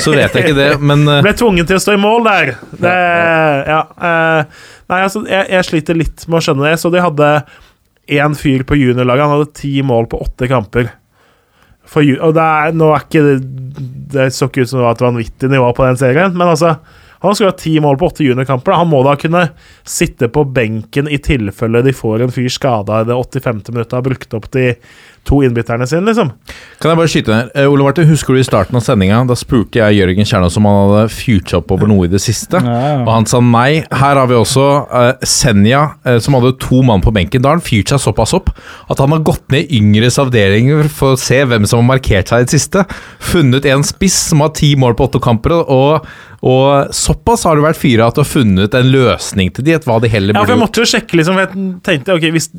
så 0.00 0.14
vet 0.16 0.38
jeg 0.38 0.46
ikke 0.46 0.56
det, 0.56 0.70
men 0.80 1.04
uh... 1.06 1.18
ble 1.26 1.34
tvunget 1.36 1.68
til 1.70 1.78
å 1.78 1.82
stå 1.84 1.96
i 1.98 2.00
mål 2.00 2.24
der. 2.26 2.54
Det, 2.72 2.94
ja. 3.68 3.82
Uh, 4.00 4.64
nei, 4.88 5.02
altså, 5.02 5.22
jeg, 5.28 5.44
jeg 5.52 5.68
sliter 5.68 6.00
litt 6.00 6.24
med 6.26 6.40
å 6.40 6.42
skjønne 6.48 6.66
det. 6.66 6.72
Så 6.80 6.90
de 6.94 7.04
hadde 7.04 7.28
én 8.16 8.38
fyr 8.38 8.64
på 8.66 8.80
juniorlaget. 8.80 9.26
Han 9.26 9.36
hadde 9.36 9.60
ti 9.60 9.74
mål 9.86 10.08
på 10.10 10.22
åtte 10.24 10.48
kamper. 10.50 10.90
For, 11.92 12.08
og 12.24 12.34
det 12.38 12.48
er, 12.48 12.74
nå 12.78 12.88
er 12.94 13.04
ikke 13.04 13.22
det 13.26 13.38
Det 14.14 14.26
så 14.32 14.46
ikke 14.48 14.62
ut 14.62 14.70
som 14.70 14.78
det 14.78 14.84
var 14.86 14.94
et 14.94 15.02
vanvittig 15.02 15.48
nivå 15.50 15.68
på 15.76 15.84
den 15.84 15.98
serien, 16.00 16.32
men 16.32 16.52
altså 16.54 16.76
han 17.28 17.36
skulle 17.38 17.52
ha 17.52 17.58
ti 17.58 17.74
mål 17.80 17.98
på 17.98 18.08
åtte 18.10 18.24
juniorkamper. 18.26 18.74
Han 18.74 18.90
må 18.90 19.02
da 19.06 19.14
kunne 19.20 19.44
sitte 19.86 20.26
på 20.32 20.42
benken 20.50 21.06
i 21.06 21.20
tilfelle 21.22 21.84
de 21.86 21.94
får 21.94 22.24
en 22.24 22.34
fyr 22.34 22.50
skada 22.50 23.02
i 23.02 23.08
det 23.10 23.14
85. 23.14 23.62
minuttet 23.70 23.92
og 23.94 24.00
har 24.00 24.08
brukt 24.08 24.34
opp 24.38 24.48
de 24.56 24.72
to 25.28 25.38
innbytterne 25.46 25.86
sine, 25.86 26.02
liksom. 26.08 26.32
Kan 26.82 26.90
jeg 26.90 26.98
bare 26.98 27.10
skyte 27.10 27.30
ned? 27.30 27.50
Eh, 27.54 27.70
Ole 27.70 27.84
Martin, 27.86 28.08
husker 28.10 28.34
du 28.34 28.40
i 28.40 28.46
starten 28.46 28.78
av 28.78 28.82
sendinga? 28.82 29.20
Da 29.28 29.36
spurte 29.38 29.78
jeg 29.78 30.00
Jørgen 30.00 30.26
Kjernås 30.26 30.56
om 30.58 30.66
han 30.66 30.78
hadde 30.80 31.12
fyrt 31.14 31.52
seg 31.52 31.60
opp 31.60 31.74
over 31.76 31.90
noe 31.90 32.08
i 32.08 32.10
det 32.10 32.20
siste. 32.24 32.58
Ja, 32.58 32.78
ja. 32.82 32.96
Og 33.04 33.10
han 33.12 33.28
sa 33.30 33.38
nei. 33.44 33.84
Her 33.86 34.18
har 34.18 34.30
vi 34.30 34.38
også 34.38 34.66
uh, 34.90 35.12
Senja, 35.26 35.84
uh, 36.08 36.18
som 36.22 36.38
hadde 36.38 36.56
to 36.62 36.82
mann 36.86 37.04
på 37.04 37.14
benken. 37.14 37.44
Da 37.44 37.52
har 37.52 37.60
han 37.60 37.64
fyrt 37.64 37.92
seg 37.92 38.02
såpass 38.02 38.34
opp 38.38 38.50
at 38.90 38.98
han 38.98 39.14
har 39.14 39.22
gått 39.26 39.44
ned 39.54 39.70
i 39.70 39.78
yngres 39.78 40.18
avdelinger 40.22 40.90
for 40.90 41.14
å 41.14 41.20
se 41.20 41.38
hvem 41.46 41.68
som 41.70 41.84
har 41.84 41.90
markert 41.94 42.32
seg 42.32 42.42
i 42.42 42.48
det 42.48 42.56
siste. 42.56 42.84
Funnet 43.22 43.68
en 43.70 43.86
spiss 43.86 44.18
som 44.32 44.42
har 44.42 44.52
ti 44.58 44.74
mål 44.78 44.98
på 44.98 45.06
åtte 45.06 45.22
kamper, 45.22 45.54
og, 45.62 46.08
og 46.42 46.90
såpass 46.96 47.46
har 47.46 47.56
du 47.56 47.62
vært 47.64 47.78
fyra 47.78 48.10
at 48.10 48.18
du 48.18 48.24
har 48.24 48.28
funnet 48.28 48.74
en 48.74 48.90
løsning 48.90 49.54
til 49.54 49.66
de, 49.68 49.76
et 49.78 49.86
hva 49.86 50.00
de 50.02 50.10
heller 50.10 50.34
Ja, 50.34 50.42
for 50.42 50.56
jeg 50.56 50.62
måtte 50.64 50.82
jo 50.82 50.90
sjekke, 50.96 51.20
liksom. 51.20 51.38
Jeg 51.38 51.54
tenkte, 51.86 52.18
ok, 52.18 52.28
hvis, 52.34 52.50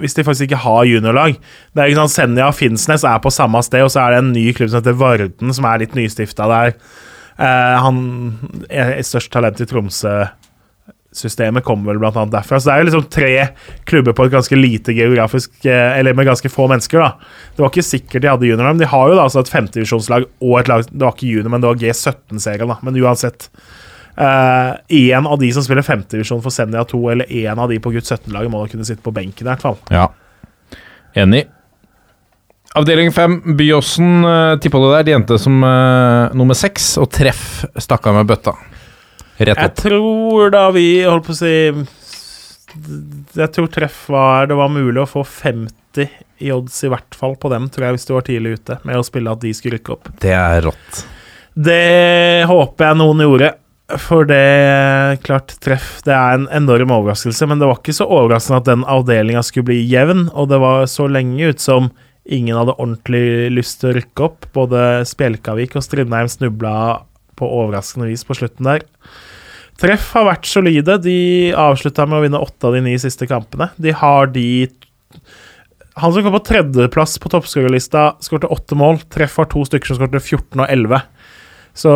hvis 0.00 0.16
de 0.16 0.24
faktisk 0.26 0.48
ikke 0.48 0.62
har 0.64 0.88
juniorlag 0.88 1.36
Det 1.36 1.82
er 1.82 1.90
ikke 1.90 2.00
sånn 2.02 2.14
Senja 2.16 2.48
og 2.50 2.56
Finnsnes 2.58 3.04
er 3.06 3.20
på 3.22 3.32
samme 3.34 3.62
sted, 3.66 3.84
og 3.84 3.92
så 3.92 4.02
er 4.04 4.14
det 4.14 4.20
en 4.24 4.34
ny 4.34 4.46
klubb 4.56 4.72
som 4.72 4.80
heter 4.80 4.98
Varden, 5.00 5.54
som 5.56 5.68
er 5.68 5.82
litt 5.84 5.96
nystifta 5.98 6.48
der. 6.50 6.74
Eh, 7.40 7.76
han 7.84 7.96
er 8.68 8.98
er 8.98 9.06
størst 9.06 9.32
talent 9.32 9.60
i 9.62 9.66
Tromsø-systemet 9.68 11.64
kommer 11.64 11.92
vel 11.92 12.00
blant 12.02 12.18
annet 12.20 12.34
derfra. 12.34 12.60
Så 12.60 12.68
det 12.68 12.74
er 12.74 12.80
jo 12.82 12.88
liksom 12.90 13.06
tre 13.12 13.32
klubber 13.88 14.16
på 14.16 14.26
et 14.26 14.34
ganske 14.34 14.56
lite 14.58 14.94
geografisk 14.96 15.64
eh, 15.64 15.98
Eller 15.98 16.16
med 16.16 16.28
ganske 16.28 16.52
få 16.52 16.68
mennesker, 16.68 16.98
da. 17.00 17.10
Det 17.56 17.64
var 17.64 17.72
ikke 17.72 17.86
sikkert 17.86 18.22
de 18.22 18.32
hadde 18.32 18.50
juniorlag, 18.50 18.74
men 18.76 18.84
de 18.84 18.92
har 18.92 19.08
jo 19.08 19.16
da 19.16 19.28
altså 19.28 19.40
et 19.44 19.54
femtedivisjonslag 19.54 20.28
og 20.40 20.58
et 20.60 20.68
lag 20.68 20.84
Det 20.90 21.04
var 21.04 21.16
ikke 21.16 21.32
junior, 21.32 21.52
men 21.54 21.62
det 21.64 21.70
var 21.72 21.80
G17-serien, 21.84 22.68
da. 22.74 22.80
Men 22.84 23.00
uansett. 23.00 23.50
Én 24.16 25.26
av 25.26 25.38
de 25.40 25.52
som 25.54 25.64
spiller 25.64 25.86
femtedivisjon 25.86 26.42
for 26.44 26.52
Senja 26.52 26.82
2, 26.84 26.98
eller 27.12 27.30
én 27.30 27.58
av 27.58 27.70
de 27.70 27.78
på 27.80 27.92
gutt 27.94 28.08
17-laget, 28.08 28.50
må 28.52 28.60
da 28.60 28.72
kunne 28.72 28.88
sitte 28.88 29.04
på 29.04 29.14
benken, 29.14 29.46
i 29.46 29.50
hvert 29.52 29.64
fall. 29.64 29.78
Ja. 29.94 30.08
Enig. 31.18 31.46
Avdeling 32.78 33.10
fem, 33.12 33.40
Byåsen 33.56 34.24
uh, 34.24 34.58
tippa 34.62 34.78
du 34.78 34.90
der. 34.92 35.06
De 35.08 35.14
endte 35.16 35.38
som 35.42 35.56
uh, 35.64 36.30
nummer 36.38 36.54
seks, 36.54 36.92
og 37.02 37.08
treff 37.10 37.64
stakk 37.74 38.06
av 38.06 38.20
med 38.20 38.28
bøtta. 38.30 38.54
Rett 39.40 39.56
opp. 39.56 39.64
Jeg 39.64 39.76
tror 39.80 40.52
da 40.54 40.66
vi 40.74 40.86
holdt 41.02 41.26
på 41.26 41.32
å 41.32 41.38
si 41.38 41.54
Jeg 43.40 43.52
tror 43.54 43.70
treff 43.72 44.02
var 44.12 44.50
Det 44.50 44.58
var 44.58 44.68
mulig 44.68 45.00
å 45.00 45.06
få 45.08 45.22
50 45.24 46.10
i 46.44 46.50
odds 46.52 46.76
i 46.84 46.90
hvert 46.92 47.16
fall 47.16 47.34
på 47.40 47.48
dem, 47.52 47.66
tror 47.72 47.86
jeg, 47.86 47.96
hvis 47.96 48.06
du 48.08 48.12
var 48.14 48.26
tidlig 48.28 48.52
ute 48.60 48.76
med 48.86 49.00
å 49.00 49.04
spille 49.04 49.32
at 49.32 49.42
de 49.42 49.50
skulle 49.56 49.76
rykke 49.76 49.96
opp. 49.96 50.12
Det 50.22 50.30
er 50.32 50.62
rått. 50.64 51.00
Det 51.52 52.46
håper 52.48 52.86
jeg 52.86 52.98
noen 53.00 53.24
gjorde. 53.26 53.50
For 53.98 54.26
det 54.28 55.20
klart 55.24 55.56
treff 55.64 55.98
Det 56.06 56.12
er 56.14 56.36
en 56.36 56.46
enorm 56.54 56.92
overraskelse, 56.94 57.48
men 57.50 57.58
det 57.58 57.66
var 57.66 57.80
ikke 57.80 57.96
så 57.96 58.06
overraskende 58.06 58.60
at 58.60 58.68
den 58.68 58.84
avdelinga 58.86 59.42
skulle 59.46 59.70
bli 59.72 59.80
jevn, 59.90 60.28
og 60.30 60.50
det 60.52 60.60
var 60.62 60.86
så 60.90 61.08
lenge 61.10 61.50
ut 61.50 61.62
som 61.62 61.90
ingen 62.30 62.54
hadde 62.54 62.76
ordentlig 62.76 63.50
lyst 63.54 63.80
til 63.80 63.90
å 63.90 63.96
rykke 63.96 64.26
opp. 64.28 64.46
Både 64.54 65.02
Spjelkavik 65.08 65.74
og 65.78 65.84
Strindheim 65.86 66.30
snubla 66.30 66.74
på 67.40 67.48
overraskende 67.48 68.10
vis 68.10 68.22
på 68.26 68.36
slutten 68.38 68.68
der. 68.68 68.84
Treff 69.80 70.10
har 70.12 70.28
vært 70.28 70.48
solide. 70.48 70.98
De 71.00 71.18
avslutta 71.56 72.04
med 72.06 72.20
å 72.20 72.24
vinne 72.26 72.42
åtte 72.42 72.68
av 72.68 72.76
de 72.76 72.82
ni 72.84 72.96
siste 73.00 73.28
kampene. 73.30 73.70
De 73.80 73.94
har 73.96 74.30
de 74.34 74.68
Han 76.00 76.12
som 76.14 76.22
kom 76.22 76.32
på 76.32 76.44
tredjeplass 76.46 77.18
på 77.20 77.28
toppskårerlista, 77.32 78.14
skårte 78.22 78.48
åtte 78.48 78.76
mål. 78.78 79.00
Treff 79.10 79.34
har 79.40 79.48
to 79.50 79.64
stykker 79.66 79.90
som 79.90 79.98
skårte 79.98 80.20
14 80.22 80.62
og 80.62 80.68
11. 80.70 81.00
Så 81.76 81.92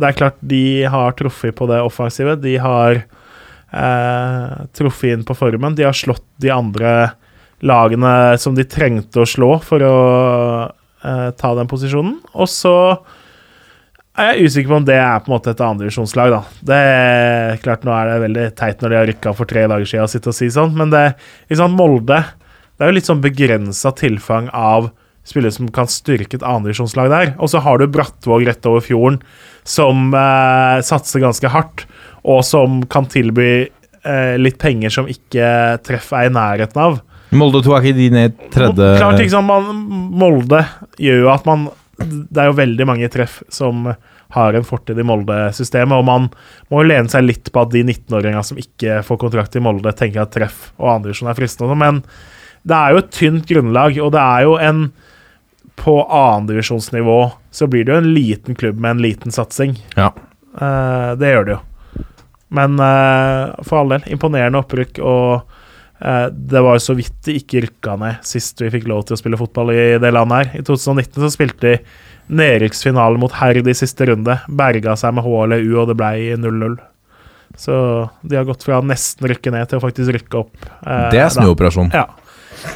det 0.00 0.08
er 0.08 0.18
klart 0.18 0.40
de 0.40 0.84
har 0.90 1.14
truffet 1.18 1.54
på 1.56 1.68
det 1.70 1.82
offensive. 1.84 2.36
De 2.42 2.56
har 2.62 2.98
eh, 3.00 4.56
truffet 4.76 5.14
inn 5.14 5.26
på 5.26 5.36
formen. 5.38 5.76
De 5.78 5.86
har 5.86 5.96
slått 5.96 6.24
de 6.42 6.52
andre 6.52 6.96
lagene 7.64 8.36
som 8.40 8.56
de 8.56 8.66
trengte 8.68 9.22
å 9.22 9.28
slå 9.28 9.56
for 9.64 9.84
å 9.84 9.98
eh, 10.66 11.30
ta 11.38 11.54
den 11.56 11.70
posisjonen. 11.70 12.18
Og 12.36 12.50
så 12.50 12.76
er 14.16 14.32
jeg 14.32 14.48
usikker 14.48 14.72
på 14.72 14.78
om 14.80 14.88
det 14.88 14.98
er 14.98 15.20
på 15.20 15.30
en 15.30 15.36
måte 15.36 15.52
et 15.52 15.62
andredivisjonslag, 15.64 16.32
da. 16.32 16.42
Det 16.72 16.82
er 16.90 17.58
klart 17.64 17.84
Nå 17.84 17.92
er 17.92 18.10
det 18.10 18.20
veldig 18.24 18.46
teit 18.58 18.82
når 18.82 18.92
de 18.92 18.98
har 18.98 19.10
rykka 19.12 19.32
for 19.36 19.48
tre 19.48 19.66
dager 19.68 19.88
siden, 19.88 20.12
sitte 20.12 20.32
og 20.32 20.38
si 20.38 20.48
sånn, 20.52 20.72
men 20.76 20.92
det 20.92 21.04
liksom 21.52 21.76
Molde 21.76 22.22
Det 22.76 22.84
er 22.84 22.90
jo 22.90 22.96
litt 22.96 23.08
sånn 23.08 23.24
begrensa 23.24 23.92
tilfang 23.96 24.48
av 24.56 24.90
spillere 25.26 25.54
som 25.54 25.70
kan 25.74 25.90
styrke 25.90 26.38
et 26.38 26.46
andredivisjonslag 26.46 27.10
der. 27.12 27.32
Og 27.42 27.50
så 27.52 27.62
har 27.64 27.80
du 27.80 27.88
Brattvåg 27.90 28.46
rett 28.48 28.68
over 28.70 28.84
fjorden, 28.84 29.20
som 29.66 30.14
eh, 30.14 30.78
satser 30.86 31.24
ganske 31.24 31.50
hardt, 31.50 31.86
og 32.26 32.44
som 32.46 32.80
kan 32.90 33.08
tilby 33.10 33.50
eh, 33.66 34.34
litt 34.38 34.58
penger 34.62 34.94
som 34.94 35.10
ikke 35.10 35.50
treff 35.86 36.12
er 36.16 36.30
i 36.30 36.34
nærheten 36.34 36.82
av. 36.82 37.00
Molde 37.36 37.62
2 37.64 37.74
er 37.74 37.82
ikke 37.82 37.98
de 37.98 38.10
ned 38.14 38.36
tredje 38.54 38.90
Klart, 39.00 39.22
sant, 39.32 39.48
man, 39.48 39.80
Molde 40.14 40.60
gjør 41.02 41.24
jo 41.24 41.30
at 41.32 41.48
man 41.48 41.64
Det 41.98 42.38
er 42.38 42.46
jo 42.52 42.60
veldig 42.60 42.86
mange 42.86 43.08
treff 43.10 43.40
som 43.50 43.88
har 44.36 44.54
en 44.58 44.66
fortid 44.66 44.98
i 44.98 45.04
Molde-systemet, 45.06 45.94
og 45.96 46.06
man 46.06 46.28
må 46.70 46.82
jo 46.82 46.88
lene 46.90 47.10
seg 47.10 47.24
litt 47.24 47.50
på 47.54 47.62
at 47.62 47.70
de 47.72 47.84
19-åringene 47.84 48.42
som 48.44 48.58
ikke 48.60 48.98
får 49.06 49.20
kontrakt 49.22 49.56
i 49.56 49.62
Molde, 49.62 49.92
tenker 49.96 50.24
at 50.24 50.32
treff 50.34 50.72
og 50.76 50.90
andredivisjon 50.96 51.30
er 51.30 51.38
fristende, 51.38 51.70
sånn, 51.72 51.82
men 51.82 52.00
det 52.66 52.76
er 52.76 52.92
jo 52.92 53.00
et 53.00 53.12
tynt 53.14 53.46
grunnlag, 53.48 54.00
og 54.02 54.10
det 54.16 54.22
er 54.22 54.46
jo 54.48 54.56
en 54.58 54.82
På 55.76 56.02
annendivisjonsnivå 56.04 57.20
så 57.50 57.66
blir 57.70 57.84
det 57.84 57.92
jo 57.92 58.00
en 58.00 58.14
liten 58.14 58.56
klubb 58.58 58.80
med 58.80 58.96
en 58.96 59.04
liten 59.04 59.32
satsing. 59.32 59.76
Ja. 59.96 60.12
Uh, 60.56 61.12
det 61.20 61.34
gjør 61.34 61.46
det 61.46 61.56
jo. 61.56 61.60
Men 62.56 62.80
uh, 62.80 63.52
for 63.66 63.82
all 63.82 63.94
del, 63.94 64.08
imponerende 64.14 64.60
opprykk 64.62 65.00
og 65.04 65.44
uh, 66.00 66.26
det 66.30 66.62
var 66.64 66.78
jo 66.78 66.84
så 66.86 66.96
vidt 66.96 67.16
de 67.26 67.36
ikke 67.40 67.64
rykka 67.66 67.96
ned 68.00 68.26
sist 68.26 68.62
vi 68.62 68.72
fikk 68.72 68.86
lov 68.90 69.04
til 69.06 69.16
å 69.16 69.20
spille 69.20 69.40
fotball 69.40 69.74
i 69.74 69.86
det 70.02 70.12
landet 70.14 70.54
her. 70.54 70.60
I 70.60 70.66
2019 70.66 71.22
så 71.22 71.32
spilte 71.34 71.66
de 71.68 71.78
nedrykksfinale 72.26 73.20
mot 73.22 73.34
Herd 73.36 73.68
i 73.68 73.76
siste 73.76 74.08
runde. 74.08 74.38
Berga 74.48 74.96
seg 74.98 75.14
med 75.14 75.26
H 75.26 75.40
eller 75.44 75.62
U, 75.62 75.72
og 75.82 75.90
det 75.92 75.98
ble 76.00 76.38
0-0. 76.40 76.78
Så 77.56 77.74
de 78.26 78.36
har 78.36 78.48
gått 78.48 78.66
fra 78.66 78.80
nesten 78.84 79.28
rykke 79.30 79.52
ned 79.54 79.70
til 79.70 79.78
å 79.78 79.84
faktisk 79.84 80.12
rykke 80.16 80.40
opp. 80.40 80.56
Det 81.12 81.20
er 81.22 81.30
snuoperasjon. 81.32 81.92
Ja. 81.94 82.08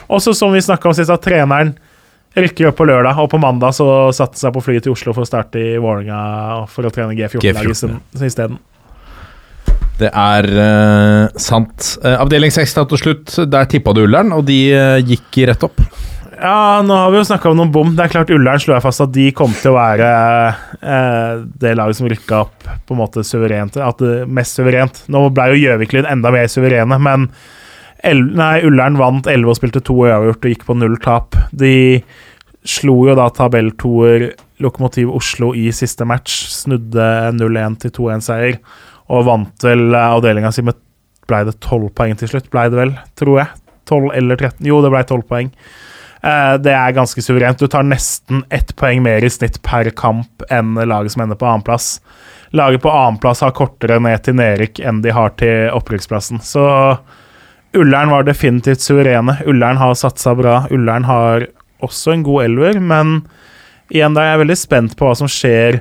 Også 0.07 0.33
som 0.37 0.55
vi 0.55 0.63
snakka 0.63 0.89
om 0.89 0.95
sist, 0.97 1.11
at 1.13 1.25
treneren 1.25 1.75
rykker 2.37 2.71
opp 2.71 2.79
på 2.79 2.87
lørdag, 2.87 3.19
og 3.19 3.31
på 3.33 3.41
mandag 3.43 3.75
så 3.77 3.87
satte 4.15 4.39
han 4.39 4.45
seg 4.45 4.55
på 4.55 4.63
flyet 4.65 4.87
til 4.87 4.95
Oslo 4.95 5.15
for 5.17 5.27
å 5.27 5.29
starte 5.29 5.61
i 5.61 5.79
Vålerenga 5.81 6.67
for 6.71 6.87
å 6.87 6.93
trene 6.95 7.17
G14-laget 7.19 7.73
G14, 7.73 7.97
isteden. 8.27 8.61
Det 10.01 10.09
er 10.17 10.47
uh, 10.57 11.41
sant. 11.41 11.97
Uh, 12.01 12.17
avdeling 12.23 12.53
6 12.55 12.79
da 12.79 12.87
til 12.89 13.03
slutt, 13.03 13.35
der 13.51 13.69
tippa 13.69 13.93
du 13.97 14.05
Ullern, 14.07 14.33
og 14.37 14.47
de 14.49 14.63
uh, 14.73 14.97
gikk 15.03 15.43
rett 15.51 15.67
opp. 15.67 15.83
Ja, 16.41 16.81
nå 16.87 16.97
har 16.97 17.11
vi 17.13 17.19
jo 17.19 17.27
snakka 17.29 17.51
om 17.51 17.59
noen 17.59 17.73
bom. 17.75 17.91
Det 17.93 18.07
er 18.07 18.13
klart 18.15 18.31
Ullern 18.33 18.63
slo 18.63 18.73
jeg 18.73 18.85
fast 18.87 19.03
at 19.05 19.11
de 19.13 19.27
kom 19.37 19.53
til 19.53 19.75
å 19.75 19.77
være 19.77 20.07
det 21.61 21.75
laget 21.77 21.99
som 21.99 22.09
rykka 22.09 22.39
opp 22.47 22.71
på 22.89 22.97
en 22.97 23.01
måte 23.03 23.21
suverent. 23.29 23.77
At 23.77 24.01
det 24.01 24.23
mest 24.25 24.57
suverent. 24.57 25.03
Nå 25.13 25.27
ble 25.37 25.51
jo 25.51 25.59
Gjøvik-Lyn 25.67 26.09
enda 26.09 26.33
mer 26.33 26.49
suverene, 26.49 26.97
men 26.97 27.29
El 28.07 28.23
nei, 28.37 28.61
Ullern 28.65 28.97
vant 28.97 29.27
11 29.29 29.51
og 29.53 29.59
spilte 29.59 29.83
to 29.85 29.97
uavgjort 30.07 30.45
og 30.47 30.53
gikk 30.55 30.67
på 30.69 30.77
null 30.79 30.97
tap. 31.05 31.37
De 31.53 32.01
slo 32.65 32.95
jo 33.09 33.17
da 33.19 33.27
tabelltoer 33.35 34.31
Lokomotiv 34.61 35.11
Oslo 35.17 35.53
i 35.57 35.69
siste 35.73 36.05
match. 36.09 36.43
Snudde 36.53 37.07
0-1 37.37 37.79
til 37.85 37.93
2-1-seier 37.97 38.59
og 39.11 39.27
vant 39.27 39.65
vel 39.67 39.91
avdelinga 39.97 40.53
si 40.55 40.65
med 40.67 40.79
Ble 41.31 41.45
det 41.47 41.61
12 41.63 41.93
poeng 41.95 42.17
til 42.19 42.27
slutt? 42.33 42.49
Ble 42.51 42.65
det 42.73 42.79
vel, 42.81 42.91
tror 43.15 43.37
jeg. 43.39 43.61
12 43.87 44.09
eller 44.19 44.39
13? 44.41 44.67
Jo, 44.67 44.81
det 44.83 44.91
ble 44.91 45.03
12 45.07 45.21
poeng. 45.29 45.51
Eh, 46.27 46.57
Det 46.59 46.73
er 46.75 46.97
ganske 46.97 47.23
suverent. 47.23 47.61
Du 47.61 47.71
tar 47.71 47.87
nesten 47.87 48.43
ett 48.51 48.75
poeng 48.75 48.99
mer 49.05 49.23
i 49.23 49.31
snitt 49.31 49.61
per 49.63 49.93
kamp 49.95 50.43
enn 50.51 50.75
laget 50.75 51.15
som 51.15 51.23
ender 51.23 51.39
på 51.39 51.47
annenplass. 51.47 52.01
Laget 52.53 52.83
på 52.83 52.91
annenplass 52.91 53.45
har 53.47 53.55
kortere 53.55 54.01
ned 54.03 54.25
til 54.27 54.35
nedrykk 54.41 54.83
enn 54.83 55.03
de 55.05 55.15
har 55.15 55.31
til 55.39 55.71
opprykksplassen. 55.71 56.43
Så 56.43 56.65
Ullern 57.77 58.11
var 58.11 58.27
definitivt 58.27 58.83
suverene. 58.83 59.37
Ullern 59.47 59.79
har 59.79 59.95
satsa 59.99 60.35
bra. 60.39 60.65
Ullern 60.75 61.07
har 61.07 61.47
også 61.85 62.15
en 62.15 62.25
god 62.27 62.45
elver, 62.49 62.81
men 62.83 63.21
igjen, 63.91 64.15
da 64.17 64.25
er 64.25 64.35
jeg 64.35 64.43
veldig 64.45 64.59
spent 64.59 64.97
på 64.99 65.07
hva 65.07 65.17
som 65.19 65.31
skjer 65.31 65.81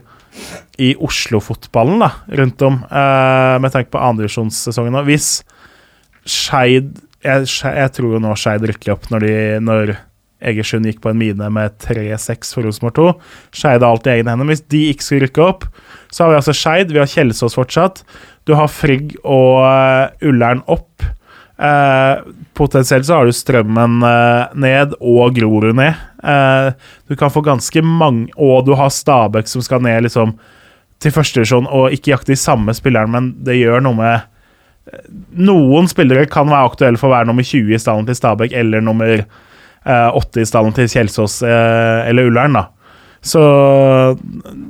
i 0.79 0.93
Oslo-fotballen 1.03 2.03
da, 2.03 2.11
rundt 2.39 2.61
om, 2.63 2.81
eh, 2.85 3.55
med 3.59 3.73
tanke 3.73 3.91
på 3.91 4.01
andredivisjonssesongen. 4.01 5.01
Hvis 5.09 5.31
Skeid 6.29 6.93
jeg, 7.23 7.47
jeg 7.47 7.91
tror 7.95 8.15
jo 8.15 8.21
nå 8.23 8.35
Skeid 8.39 8.63
rykker 8.69 8.93
opp 8.93 9.09
når, 9.11 9.25
når 9.63 9.95
Egersund 10.39 10.87
gikk 10.87 11.01
på 11.03 11.11
en 11.11 11.19
mine 11.19 11.49
med 11.51 11.75
3-6 11.83 12.53
for 12.55 12.63
Rosenborg 12.63 12.95
2. 12.95 13.07
Skeid 13.59 13.83
har 13.83 13.89
alt 13.89 14.07
i 14.07 14.13
egne 14.13 14.31
hender. 14.31 14.47
Hvis 14.47 14.63
de 14.71 14.85
ikke 14.93 15.05
skulle 15.05 15.27
rykke 15.27 15.43
opp, 15.43 15.65
så 16.07 16.23
har 16.23 16.31
vi 16.31 16.39
altså 16.39 16.55
Skeid, 16.55 16.93
vi 16.95 17.01
har 17.01 17.11
Kjelsås 17.11 17.57
fortsatt. 17.59 18.03
Du 18.47 18.55
har 18.55 18.71
Frigg 18.71 19.17
og 19.25 19.65
eh, 19.67 20.29
Ullern 20.29 20.63
opp. 20.71 21.03
Eh, 21.59 22.19
potensielt 22.53 23.05
så 23.05 23.17
har 23.17 23.25
du 23.27 23.35
Strømmen 23.35 24.03
eh, 24.07 24.53
ned 24.55 24.93
og 24.99 25.35
Grorud 25.35 25.75
ned. 25.75 25.97
Eh, 26.23 26.69
du 27.11 27.17
kan 27.19 27.31
få 27.31 27.43
ganske 27.43 27.81
mange 27.83 28.29
Og 28.39 28.65
du 28.67 28.73
har 28.79 28.91
Stabæk 28.91 29.47
som 29.47 29.63
skal 29.63 29.83
ned 29.83 30.05
liksom 30.07 30.37
til 30.99 31.13
førstedivisjon 31.15 31.67
og 31.71 31.93
ikke 31.95 32.11
jakte 32.11 32.33
de 32.33 32.39
samme 32.39 32.73
spillerne, 32.75 33.11
men 33.11 33.29
det 33.47 33.55
gjør 33.55 33.83
noe 33.83 33.95
med 33.95 34.15
eh, 34.91 35.05
Noen 35.39 35.87
spillere 35.91 36.27
kan 36.31 36.47
være 36.47 36.71
aktuelle 36.71 36.99
for 36.99 37.11
å 37.11 37.17
være 37.17 37.29
nummer 37.29 37.45
20 37.47 37.75
i 37.75 37.79
stallen 37.79 38.07
til 38.07 38.19
Stabæk 38.19 38.55
eller 38.55 38.83
nummer 38.83 39.13
eh, 39.19 40.09
8 40.19 40.43
i 40.43 40.47
stallen 40.47 40.75
til 40.75 40.91
Kjelsås 40.91 41.41
eh, 41.47 42.09
eller 42.09 42.31
Ullern, 42.31 42.55
da. 42.59 42.67
Så 43.21 43.39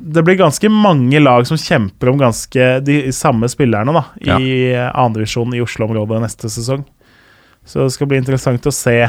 det 0.10 0.24
blir 0.26 0.40
ganske 0.40 0.70
mange 0.74 1.20
lag 1.22 1.46
som 1.48 1.58
kjemper 1.58 2.10
om 2.10 2.18
ganske 2.18 2.70
de 2.82 3.02
samme 3.14 3.50
spillerne 3.50 3.94
da, 3.94 4.04
i 4.26 4.72
ja. 4.72 4.90
andredivisjon 4.98 5.54
i 5.54 5.62
Oslo-området 5.62 6.22
neste 6.24 6.50
sesong. 6.50 6.82
Så 7.66 7.86
det 7.86 7.94
skal 7.94 8.10
bli 8.10 8.18
interessant 8.18 8.66
å 8.66 8.74
se 8.74 9.04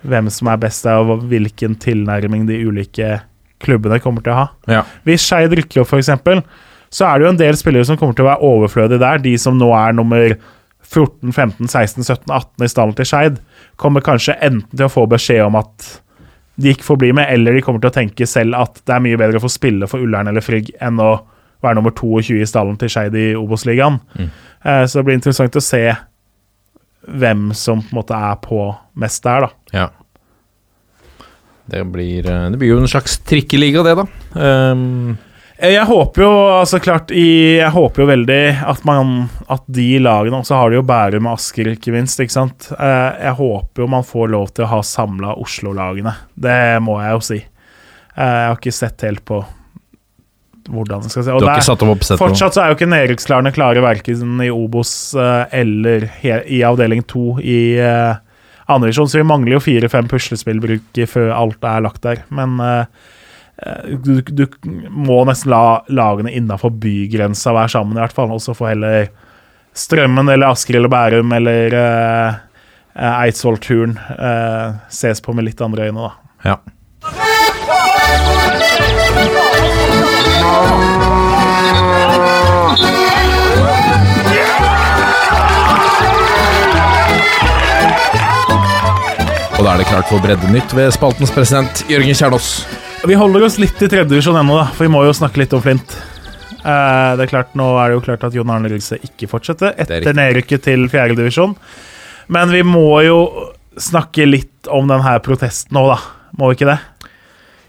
hvem 0.00 0.30
som 0.32 0.48
er 0.50 0.60
best 0.62 0.86
der, 0.86 0.98
og 0.98 1.26
hvilken 1.30 1.76
tilnærming 1.78 2.48
de 2.48 2.58
ulike 2.66 3.20
klubbene 3.62 4.00
kommer 4.02 4.24
til 4.24 4.34
å 4.34 4.40
ha. 4.40 4.46
Ja. 4.70 4.84
Hvis 5.06 5.26
Skeid 5.28 5.54
rykker 5.54 5.84
opp, 5.84 5.92
f.eks., 5.92 6.10
så 6.90 7.06
er 7.06 7.20
det 7.20 7.26
jo 7.26 7.30
en 7.30 7.38
del 7.38 7.58
spillere 7.58 7.86
som 7.86 7.98
kommer 8.00 8.16
til 8.18 8.24
å 8.24 8.32
være 8.32 8.48
overflødige 8.48 9.02
der. 9.02 9.20
De 9.22 9.36
som 9.38 9.54
nå 9.54 9.68
er 9.78 9.94
nummer 9.94 10.32
14, 10.90 11.30
15, 11.30 11.68
16, 11.68 12.02
17, 12.02 12.24
18 12.26 12.66
i 12.66 12.70
stallen 12.72 12.96
til 12.98 13.06
Skeid, 13.06 13.36
kommer 13.78 14.02
kanskje 14.02 14.34
enten 14.40 14.72
til 14.72 14.88
å 14.88 14.90
få 14.90 15.04
beskjed 15.10 15.44
om 15.44 15.60
at 15.60 15.92
de 16.60 16.74
ikke 16.74 16.86
får 16.86 16.98
bli 17.00 17.12
med, 17.16 17.30
eller 17.32 17.56
de 17.56 17.62
kommer 17.64 17.82
til 17.82 17.90
å 17.90 17.94
tenke 17.94 18.28
selv 18.28 18.58
at 18.58 18.82
det 18.84 18.94
er 18.94 19.04
mye 19.04 19.18
bedre 19.20 19.40
å 19.40 19.44
få 19.44 19.52
spille 19.52 19.88
for 19.90 20.02
Ullern 20.04 20.28
eller 20.30 20.44
Frigg 20.44 20.72
enn 20.82 21.00
å 21.00 21.14
være 21.64 21.76
nummer 21.76 21.94
22 21.96 22.40
i 22.40 22.48
stallen 22.48 22.76
til 22.80 22.92
Skeid 22.92 23.16
i 23.16 23.30
Obos-ligaen. 23.36 23.98
Mm. 24.16 24.28
Så 24.88 24.98
det 24.98 25.02
blir 25.06 25.18
interessant 25.18 25.56
å 25.56 25.62
se 25.64 25.82
hvem 27.20 27.50
som 27.56 27.82
på 27.84 27.92
en 27.92 27.98
måte 28.00 28.16
er 28.16 28.38
på 28.44 28.62
mest 29.00 29.24
der, 29.24 29.44
da. 29.44 29.50
Ja. 29.76 31.26
Det 31.70 31.82
blir, 31.92 32.24
eh, 32.28 32.46
det 32.52 32.60
blir 32.60 32.72
jo 32.74 32.80
en 32.80 32.88
slags 32.88 33.18
trikkeliga, 33.28 33.84
det, 33.84 33.96
da. 34.00 34.06
Um, 34.72 35.16
Eh, 35.16 35.29
Jeg 35.60 35.84
håper 35.84 36.22
jo 36.24 36.30
altså 36.56 36.78
klart 36.80 37.10
i, 37.12 37.58
Jeg 37.58 37.70
håper 37.74 38.02
jo 38.02 38.08
veldig 38.08 38.40
at 38.70 38.84
man 38.88 39.26
At 39.52 39.66
de 39.68 39.98
lagene 40.00 40.40
Og 40.40 40.48
så 40.48 40.56
har 40.56 40.72
de 40.72 40.78
jo 40.78 40.86
Bærum 40.88 41.28
og 41.28 41.36
Asker, 41.36 41.68
ikke 41.74 41.92
minst. 41.94 42.20
Ikke 42.22 42.36
sant? 42.36 42.70
Eh, 42.78 43.26
Jeg 43.26 43.36
håper 43.38 43.84
jo 43.84 43.88
man 43.92 44.06
får 44.06 44.32
lov 44.32 44.52
til 44.56 44.64
å 44.64 44.70
ha 44.72 44.80
samla 44.86 45.34
Oslo-lagene. 45.40 46.14
Det 46.34 46.60
må 46.84 46.96
jeg 47.02 47.16
jo 47.16 47.24
si. 47.28 47.40
Eh, 47.40 48.24
Jeg 48.24 48.48
har 48.48 48.56
ikke 48.60 48.76
sett 48.76 49.06
helt 49.08 49.24
på 49.28 49.42
hvordan 50.70 51.02
det 51.02 51.10
skal 51.10 51.24
se 51.24 51.34
du 51.34 51.46
har 51.48 51.56
ikke 51.56 51.66
satt 51.66 51.82
opp 51.82 51.90
oppsett 51.96 52.20
Fortsatt 52.20 52.54
så 52.54 52.60
er 52.62 52.68
jo 52.70 52.76
ikke 52.76 52.86
nedrykksklarene 52.92 53.50
klare 53.56 53.80
verken 53.82 54.42
i 54.44 54.50
Obos 54.52 54.92
eh, 55.18 55.56
eller 55.62 56.04
i 56.22 56.60
avdeling 56.68 57.02
to 57.10 57.40
i 57.42 57.80
andre 57.80 58.20
andredivisjon, 58.70 59.08
så 59.10 59.18
vi 59.18 59.26
mangler 59.26 59.56
jo 59.56 59.62
fire-fem 59.64 60.08
puslespillbruk 60.10 61.00
før 61.10 61.32
alt 61.34 61.64
er 61.66 61.84
lagt 61.84 62.04
der. 62.06 62.22
Men 62.34 62.60
eh, 62.62 62.84
eh, 62.84 63.10
du, 64.04 64.20
du 64.24 64.44
må 64.88 65.18
nesten 65.28 65.52
la 65.52 65.80
lagene 65.92 66.32
innafor 66.32 66.72
bygrensa 66.80 67.52
være 67.56 67.74
sammen, 67.74 67.98
i 67.98 68.02
hvert 68.02 68.16
fall. 68.16 68.32
Og 68.32 68.40
så 68.44 68.56
får 68.56 68.72
heller 68.74 69.10
Strømmen 69.76 70.28
eller 70.28 70.50
Asker 70.50 70.80
eller 70.80 70.90
Bærum 70.90 71.32
eller 71.32 71.76
uh, 71.76 72.38
Eidsvoll-turen 73.00 73.98
eh, 74.18 74.72
ses 74.90 75.20
på 75.22 75.32
med 75.32 75.46
litt 75.46 75.60
andre 75.62 75.86
øyne, 75.86 76.08
da. 76.08 76.10
Ja. 76.44 76.56
Og 89.54 89.64
da 89.64 89.72
er 89.74 89.78
det 89.78 89.86
klart 89.86 90.08
for 90.10 90.18
Breddenytt 90.24 90.74
ved 90.76 90.90
spaltens 90.96 91.32
president 91.32 91.84
Jørgen 91.88 92.16
Kjernås. 92.16 92.52
Vi 93.06 93.14
holder 93.16 93.42
oss 93.46 93.56
litt 93.58 93.80
i 93.80 93.88
tredje 93.88 94.10
divisjon 94.10 94.36
ennå, 94.36 94.58
da, 94.60 94.66
for 94.74 94.84
vi 94.84 94.92
må 94.92 95.00
jo 95.06 95.14
snakke 95.16 95.40
litt 95.40 95.54
om 95.56 95.62
Flint. 95.64 95.94
Eh, 96.60 97.12
det 97.16 97.24
er 97.24 97.30
klart, 97.30 97.54
Nå 97.56 97.70
er 97.80 97.88
det 97.88 97.96
jo 97.96 98.02
klart 98.04 98.26
at 98.28 98.36
Jon 98.36 98.52
Arne 98.52 98.68
Riise 98.68 98.98
ikke 99.00 99.28
fortsetter 99.30 99.72
er 99.72 99.88
etter 99.96 100.16
nedrykket 100.16 100.66
til 100.68 100.84
fjerde 100.92 101.16
divisjon. 101.16 101.54
Men 102.30 102.52
vi 102.52 102.60
må 102.66 103.00
jo 103.06 103.22
snakke 103.80 104.28
litt 104.28 104.68
om 104.68 104.90
den 104.90 105.00
her 105.06 105.22
protesten 105.24 105.78
nå, 105.78 105.86
da. 105.88 105.96
Må 106.36 106.50
vi 106.50 106.60
ikke 106.60 106.68
det? 106.68 106.76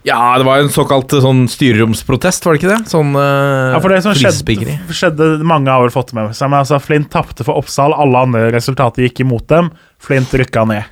Ja, 0.06 0.20
det 0.36 0.44
var 0.44 0.60
en 0.60 0.70
såkalt 0.74 1.14
eh, 1.16 1.24
sånn 1.24 1.46
styreromsprotest, 1.50 2.44
var 2.44 2.54
det 2.54 2.60
ikke 2.60 2.72
det? 2.74 2.92
Sånn 2.92 3.16
uh, 3.16 3.72
Ja, 3.72 3.80
for 3.80 3.94
det 3.94 4.02
som 4.04 4.16
skjedde, 4.18 4.78
skjedde 4.90 5.28
Mange 5.46 5.70
har 5.70 5.84
vel 5.84 5.94
fått 5.94 6.10
det 6.10 6.18
med 6.18 6.34
seg, 6.36 6.50
men 6.50 6.60
altså 6.60 6.80
Flint 6.82 7.08
tapte 7.14 7.46
for 7.46 7.62
Oppsal. 7.62 7.96
Alle 7.96 8.26
andre 8.28 8.48
resultater 8.52 9.06
gikk 9.06 9.24
imot 9.24 9.48
dem. 9.48 9.72
Flint 10.02 10.34
rykka 10.36 10.66
ned. 10.68 10.91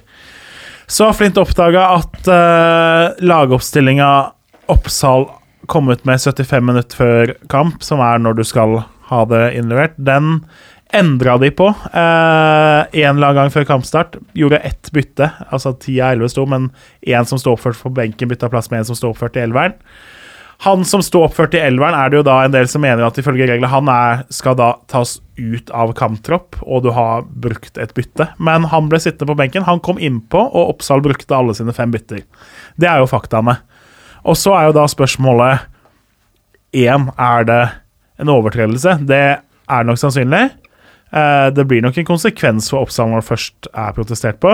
Så 0.90 1.06
har 1.06 1.14
Flint 1.14 1.38
oppdaga 1.38 1.84
at 1.94 2.26
uh, 2.26 3.14
lagoppstillinga 3.22 4.10
Oppsal 4.70 5.28
kom 5.70 5.86
ut 5.88 6.02
med 6.04 6.18
75 6.18 6.66
minutter 6.66 6.98
før 6.98 7.32
kamp, 7.52 7.84
som 7.86 8.02
er 8.02 8.18
når 8.18 8.40
du 8.40 8.42
skal 8.46 8.80
ha 9.10 9.20
det 9.30 9.44
innlevert, 9.58 9.94
den 9.94 10.40
endra 10.94 11.36
de 11.38 11.52
på 11.54 11.68
én 11.70 11.94
uh, 11.94 13.10
eller 13.12 13.36
gang 13.38 13.52
før 13.54 13.68
kampstart. 13.68 14.18
Gjorde 14.34 14.58
ett 14.66 14.90
bytte, 14.90 15.30
altså 15.54 15.76
10 15.76 16.00
av 16.02 16.16
11 16.16 16.32
sto, 16.34 16.46
men 16.50 16.72
én 17.06 17.28
som 17.30 17.38
sto 17.38 17.54
oppført 17.54 17.78
på 17.78 17.94
benken, 17.94 18.30
bytta 18.32 18.50
plass 18.50 18.72
med 18.72 18.82
en 18.82 18.90
som 18.90 18.98
sto 18.98 19.12
oppført 19.12 19.38
i 19.38 19.44
elveren. 19.46 19.78
Han 20.60 20.84
som 20.84 21.00
sto 21.00 21.22
oppført 21.24 21.54
i 21.56 21.60
elveren, 21.62 21.96
er 21.96 22.10
det 22.12 22.18
jo 22.18 22.26
da 22.26 22.36
en 22.44 22.52
del 22.52 22.66
som 22.68 22.82
mener 22.84 23.06
at 23.06 23.16
ifølge 23.16 23.46
reglene 23.48 23.70
han 23.72 23.88
er, 23.88 24.26
skal 24.28 24.58
da 24.58 24.74
tas 24.92 25.16
ut 25.40 25.70
av 25.72 25.94
kamptropp, 25.96 26.58
og 26.60 26.84
du 26.84 26.90
har 26.92 27.24
brukt 27.24 27.80
et 27.80 27.94
bytte. 27.96 28.26
Men 28.36 28.66
han 28.68 28.90
ble 28.92 29.00
sittende 29.00 29.30
på 29.30 29.38
benken. 29.40 29.64
Han 29.64 29.80
kom 29.80 29.96
innpå, 29.96 30.42
og 30.50 30.74
Oppsal 30.74 31.00
brukte 31.04 31.36
alle 31.36 31.56
sine 31.56 31.72
fem 31.76 31.94
bytter. 31.94 32.26
Det 32.76 32.90
er 32.90 33.00
jo 33.00 33.08
faktaene. 33.08 33.56
Og 34.28 34.36
så 34.36 34.52
er 34.58 34.68
jo 34.68 34.76
da 34.76 34.84
spørsmålet 34.90 35.64
én 36.76 37.08
er 37.16 37.48
det 37.48 37.62
en 38.20 38.32
overtredelse. 38.36 38.98
Det 39.08 39.24
er 39.40 39.88
nok 39.88 40.00
sannsynlig. 40.02 40.44
Eh, 41.10 41.48
det 41.56 41.64
blir 41.66 41.82
nok 41.82 41.96
en 41.98 42.10
konsekvens 42.12 42.68
for 42.70 42.84
Oppsal 42.84 43.08
når 43.10 43.24
det 43.24 43.30
først 43.32 43.70
er 43.72 43.96
protestert 43.96 44.44
på. 44.44 44.52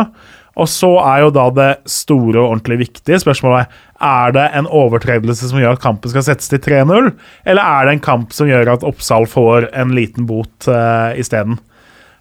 Og 0.56 0.68
så 0.72 0.88
er 1.04 1.24
jo 1.24 1.32
da 1.36 1.46
det 1.52 1.70
store 1.90 2.40
og 2.40 2.54
ordentlig 2.54 2.78
viktige 2.86 3.18
spørsmålet 3.20 3.72
Er 4.00 4.32
det 4.32 4.44
en 4.56 4.68
overtredelse 4.68 5.50
som 5.50 5.60
gjør 5.60 5.76
at 5.76 5.82
kampen 5.82 6.12
skal 6.12 6.24
settes 6.24 6.48
til 6.52 6.62
3-0, 6.64 7.10
eller 7.44 7.62
er 7.62 7.86
det 7.86 7.96
en 7.96 8.04
kamp 8.04 8.32
som 8.36 8.48
gjør 8.48 8.72
at 8.74 8.86
Oppsal 8.86 9.28
får 9.28 9.70
en 9.76 9.94
liten 9.96 10.28
bot 10.28 10.68
uh, 10.68 11.12
isteden? 11.16 11.58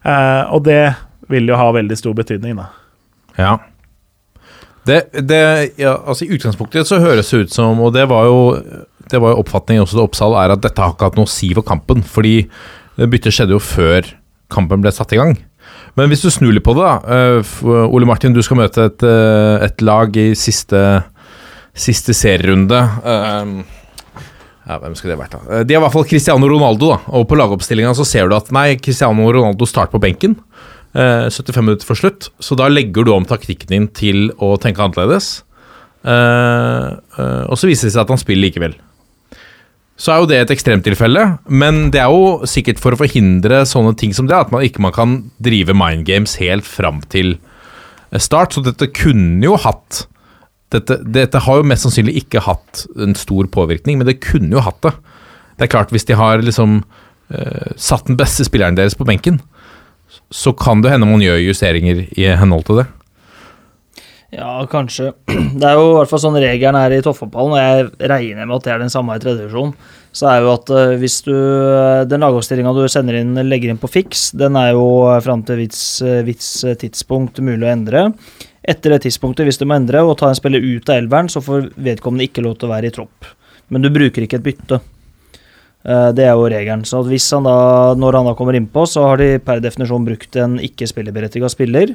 Uh, 0.06 0.48
og 0.54 0.66
det 0.68 0.94
vil 1.32 1.48
jo 1.50 1.58
ha 1.60 1.72
veldig 1.74 1.98
stor 1.98 2.14
betydning, 2.16 2.60
da. 2.60 2.70
Ja. 3.40 3.56
Det, 4.86 5.00
det, 5.26 5.42
ja, 5.82 5.96
altså 6.06 6.28
I 6.28 6.36
utgangspunktet 6.38 6.88
så 6.88 7.02
høres 7.02 7.32
det 7.34 7.48
ut 7.48 7.56
som, 7.56 7.80
og 7.82 7.96
det 7.96 8.06
var 8.12 8.28
jo, 8.30 8.40
det 9.10 9.22
var 9.22 9.34
jo 9.34 9.42
oppfatningen 9.42 9.84
også 9.84 9.98
til 9.98 10.06
Oppsal, 10.06 10.38
er 10.38 10.54
at 10.54 10.62
dette 10.64 10.82
har 10.82 10.94
ikke 10.94 11.10
hatt 11.10 11.18
noe 11.18 11.28
å 11.28 11.34
si 11.34 11.50
for 11.58 11.66
kampen. 11.66 12.06
Fordi 12.06 12.36
byttet 13.02 13.34
skjedde 13.34 13.58
jo 13.58 13.64
før 13.64 14.12
kampen 14.54 14.86
ble 14.86 14.94
satt 14.94 15.16
i 15.16 15.20
gang. 15.20 15.34
Men 15.96 16.12
hvis 16.12 16.26
du 16.26 16.32
snur 16.34 16.54
litt 16.56 16.66
på 16.66 16.76
det, 16.76 16.84
da. 16.84 17.40
Uh, 17.40 17.88
Ole 17.88 18.08
Martin, 18.08 18.36
du 18.36 18.44
skal 18.44 18.60
møte 18.60 18.90
et, 18.90 19.06
uh, 19.06 19.64
et 19.64 19.84
lag 19.86 20.16
i 20.20 20.28
siste, 20.38 20.82
siste 21.72 22.16
serierunde. 22.16 22.82
Uh, 23.06 24.22
ja, 24.66 24.80
hvem 24.82 24.96
skulle 24.98 25.14
det 25.14 25.22
vært, 25.22 25.38
da? 25.38 25.62
De 25.64 25.76
har 25.76 25.80
i 25.80 25.86
hvert 25.86 25.96
fall 25.96 26.08
Cristiano 26.10 26.50
Ronaldo, 26.52 26.92
da. 26.96 27.00
Og 27.16 27.28
på 27.30 27.40
lagoppstillinga 27.40 27.94
så 27.96 28.08
ser 28.08 28.28
du 28.28 28.36
at 28.38 28.52
nei, 28.56 28.74
Cristiano 28.82 29.30
Ronaldo 29.30 29.68
starter 29.70 29.96
på 29.96 30.04
benken. 30.04 30.40
75 30.96 31.60
minutter 31.60 31.84
for 31.84 32.00
slutt, 32.00 32.30
så 32.40 32.56
da 32.56 32.70
legger 32.72 33.04
du 33.04 33.10
om 33.12 33.26
taktikken 33.28 33.68
din 33.68 33.88
til 33.92 34.30
å 34.40 34.54
tenke 34.64 34.80
annerledes. 34.80 35.42
og 36.08 37.58
så 37.60 37.68
viser 37.68 37.90
det 37.90 37.96
seg 37.98 38.06
at 38.06 38.14
han 38.14 38.22
spiller 38.22 38.48
likevel 38.48 38.78
så 39.96 40.12
er 40.12 40.22
jo 40.22 40.28
det 40.30 40.40
et 40.42 40.52
ekstremtilfelle. 40.56 41.24
Men 41.48 41.90
det 41.94 42.02
er 42.04 42.12
jo 42.12 42.48
sikkert 42.50 42.82
for 42.84 42.96
å 42.96 43.00
forhindre 43.00 43.64
sånne 43.68 43.96
ting 44.00 44.16
som 44.16 44.28
det, 44.28 44.36
at 44.36 44.52
man 44.52 44.66
ikke 44.66 44.84
man 44.84 44.96
kan 44.96 45.16
drive 45.44 45.76
mind 45.78 46.04
games 46.08 46.36
helt 46.42 46.68
fram 46.68 47.00
til 47.14 47.38
start. 48.12 48.56
Så 48.56 48.66
dette 48.66 48.92
kunne 48.96 49.44
jo 49.46 49.56
hatt 49.62 50.06
dette, 50.74 50.98
dette, 51.06 51.40
har 51.46 51.60
jo 51.60 51.68
mest 51.68 51.86
sannsynlig 51.86 52.18
ikke 52.24 52.44
hatt 52.44 52.84
en 53.00 53.16
stor 53.16 53.48
påvirkning, 53.54 54.00
men 54.00 54.10
det 54.10 54.20
kunne 54.24 54.58
jo 54.58 54.64
hatt 54.66 54.82
det. 54.84 54.92
Det 55.56 55.68
er 55.68 55.72
klart, 55.72 55.94
hvis 55.94 56.08
de 56.10 56.18
har 56.20 56.42
liksom 56.44 56.82
uh, 56.82 57.70
satt 57.80 58.10
den 58.10 58.18
beste 58.20 58.44
spilleren 58.48 58.76
deres 58.76 58.98
på 58.98 59.08
benken, 59.08 59.40
så 60.34 60.52
kan 60.58 60.82
det 60.84 60.92
hende 60.92 61.08
man 61.08 61.24
gjør 61.24 61.44
justeringer 61.46 62.04
i 62.18 62.28
henhold 62.40 62.66
til 62.68 62.82
det. 62.82 62.88
Ja, 64.36 64.66
kanskje. 64.68 65.14
Det 65.60 65.64
er 65.64 65.78
jo 65.78 65.92
i 65.94 66.00
hvert 66.00 66.12
fall 66.12 66.22
sånn 66.26 66.40
regelen 66.42 66.76
er 66.76 66.98
i 66.98 67.04
toppfotballen, 67.04 67.54
og 67.56 67.62
jeg 67.62 68.10
regner 68.12 68.48
med 68.48 68.58
at 68.58 68.66
det 68.66 68.74
er 68.74 68.82
den 68.84 68.92
samme 68.92 69.16
i 69.16 69.22
tredje 69.24 69.46
divisjon. 69.46 69.72
Så 70.16 70.28
er 70.32 70.42
jo 70.44 70.50
at 70.54 70.72
uh, 70.72 70.96
hvis 71.00 71.18
du 71.26 71.36
Den 72.08 72.24
lagoppstillinga 72.24 72.72
du 72.76 72.86
sender 72.92 73.18
inn, 73.20 73.36
legger 73.48 73.72
inn 73.72 73.80
på 73.80 73.92
fiks, 73.92 74.30
den 74.36 74.56
er 74.60 74.74
jo 74.76 74.86
fram 75.24 75.44
til 75.48 75.60
vits, 75.60 76.50
tidspunkt 76.82 77.40
mulig 77.44 77.64
å 77.68 77.72
endre. 77.72 78.10
Etter 78.66 78.96
det 78.96 79.06
tidspunktet, 79.06 79.48
hvis 79.48 79.60
du 79.62 79.66
må 79.70 79.78
endre 79.78 80.04
og 80.04 80.18
ta 80.20 80.32
en 80.32 80.38
spiller 80.38 80.64
ut 80.64 80.90
av 80.90 81.00
elveren, 81.00 81.32
så 81.32 81.44
får 81.44 81.72
vedkommende 81.88 82.28
ikke 82.28 82.44
lov 82.44 82.58
til 82.60 82.68
å 82.68 82.76
være 82.76 82.92
i 82.92 82.96
tropp. 82.96 83.32
Men 83.72 83.86
du 83.86 83.92
bruker 83.94 84.26
ikke 84.26 84.40
et 84.42 84.46
bytte. 84.46 84.82
Det 85.86 86.24
er 86.26 86.32
jo 86.34 86.48
regelen. 86.50 86.82
Så 86.90 87.04
hvis 87.06 87.28
han 87.36 87.46
da, 87.46 87.94
når 87.94 88.18
han 88.18 88.30
da 88.32 88.34
kommer 88.38 88.58
innpå, 88.58 88.88
så 88.90 89.04
har 89.06 89.22
de 89.22 89.36
per 89.38 89.62
definisjon 89.62 90.08
brukt 90.08 90.38
en 90.42 90.58
ikke-spilleberettiga 90.66 91.50
spiller. 91.54 91.94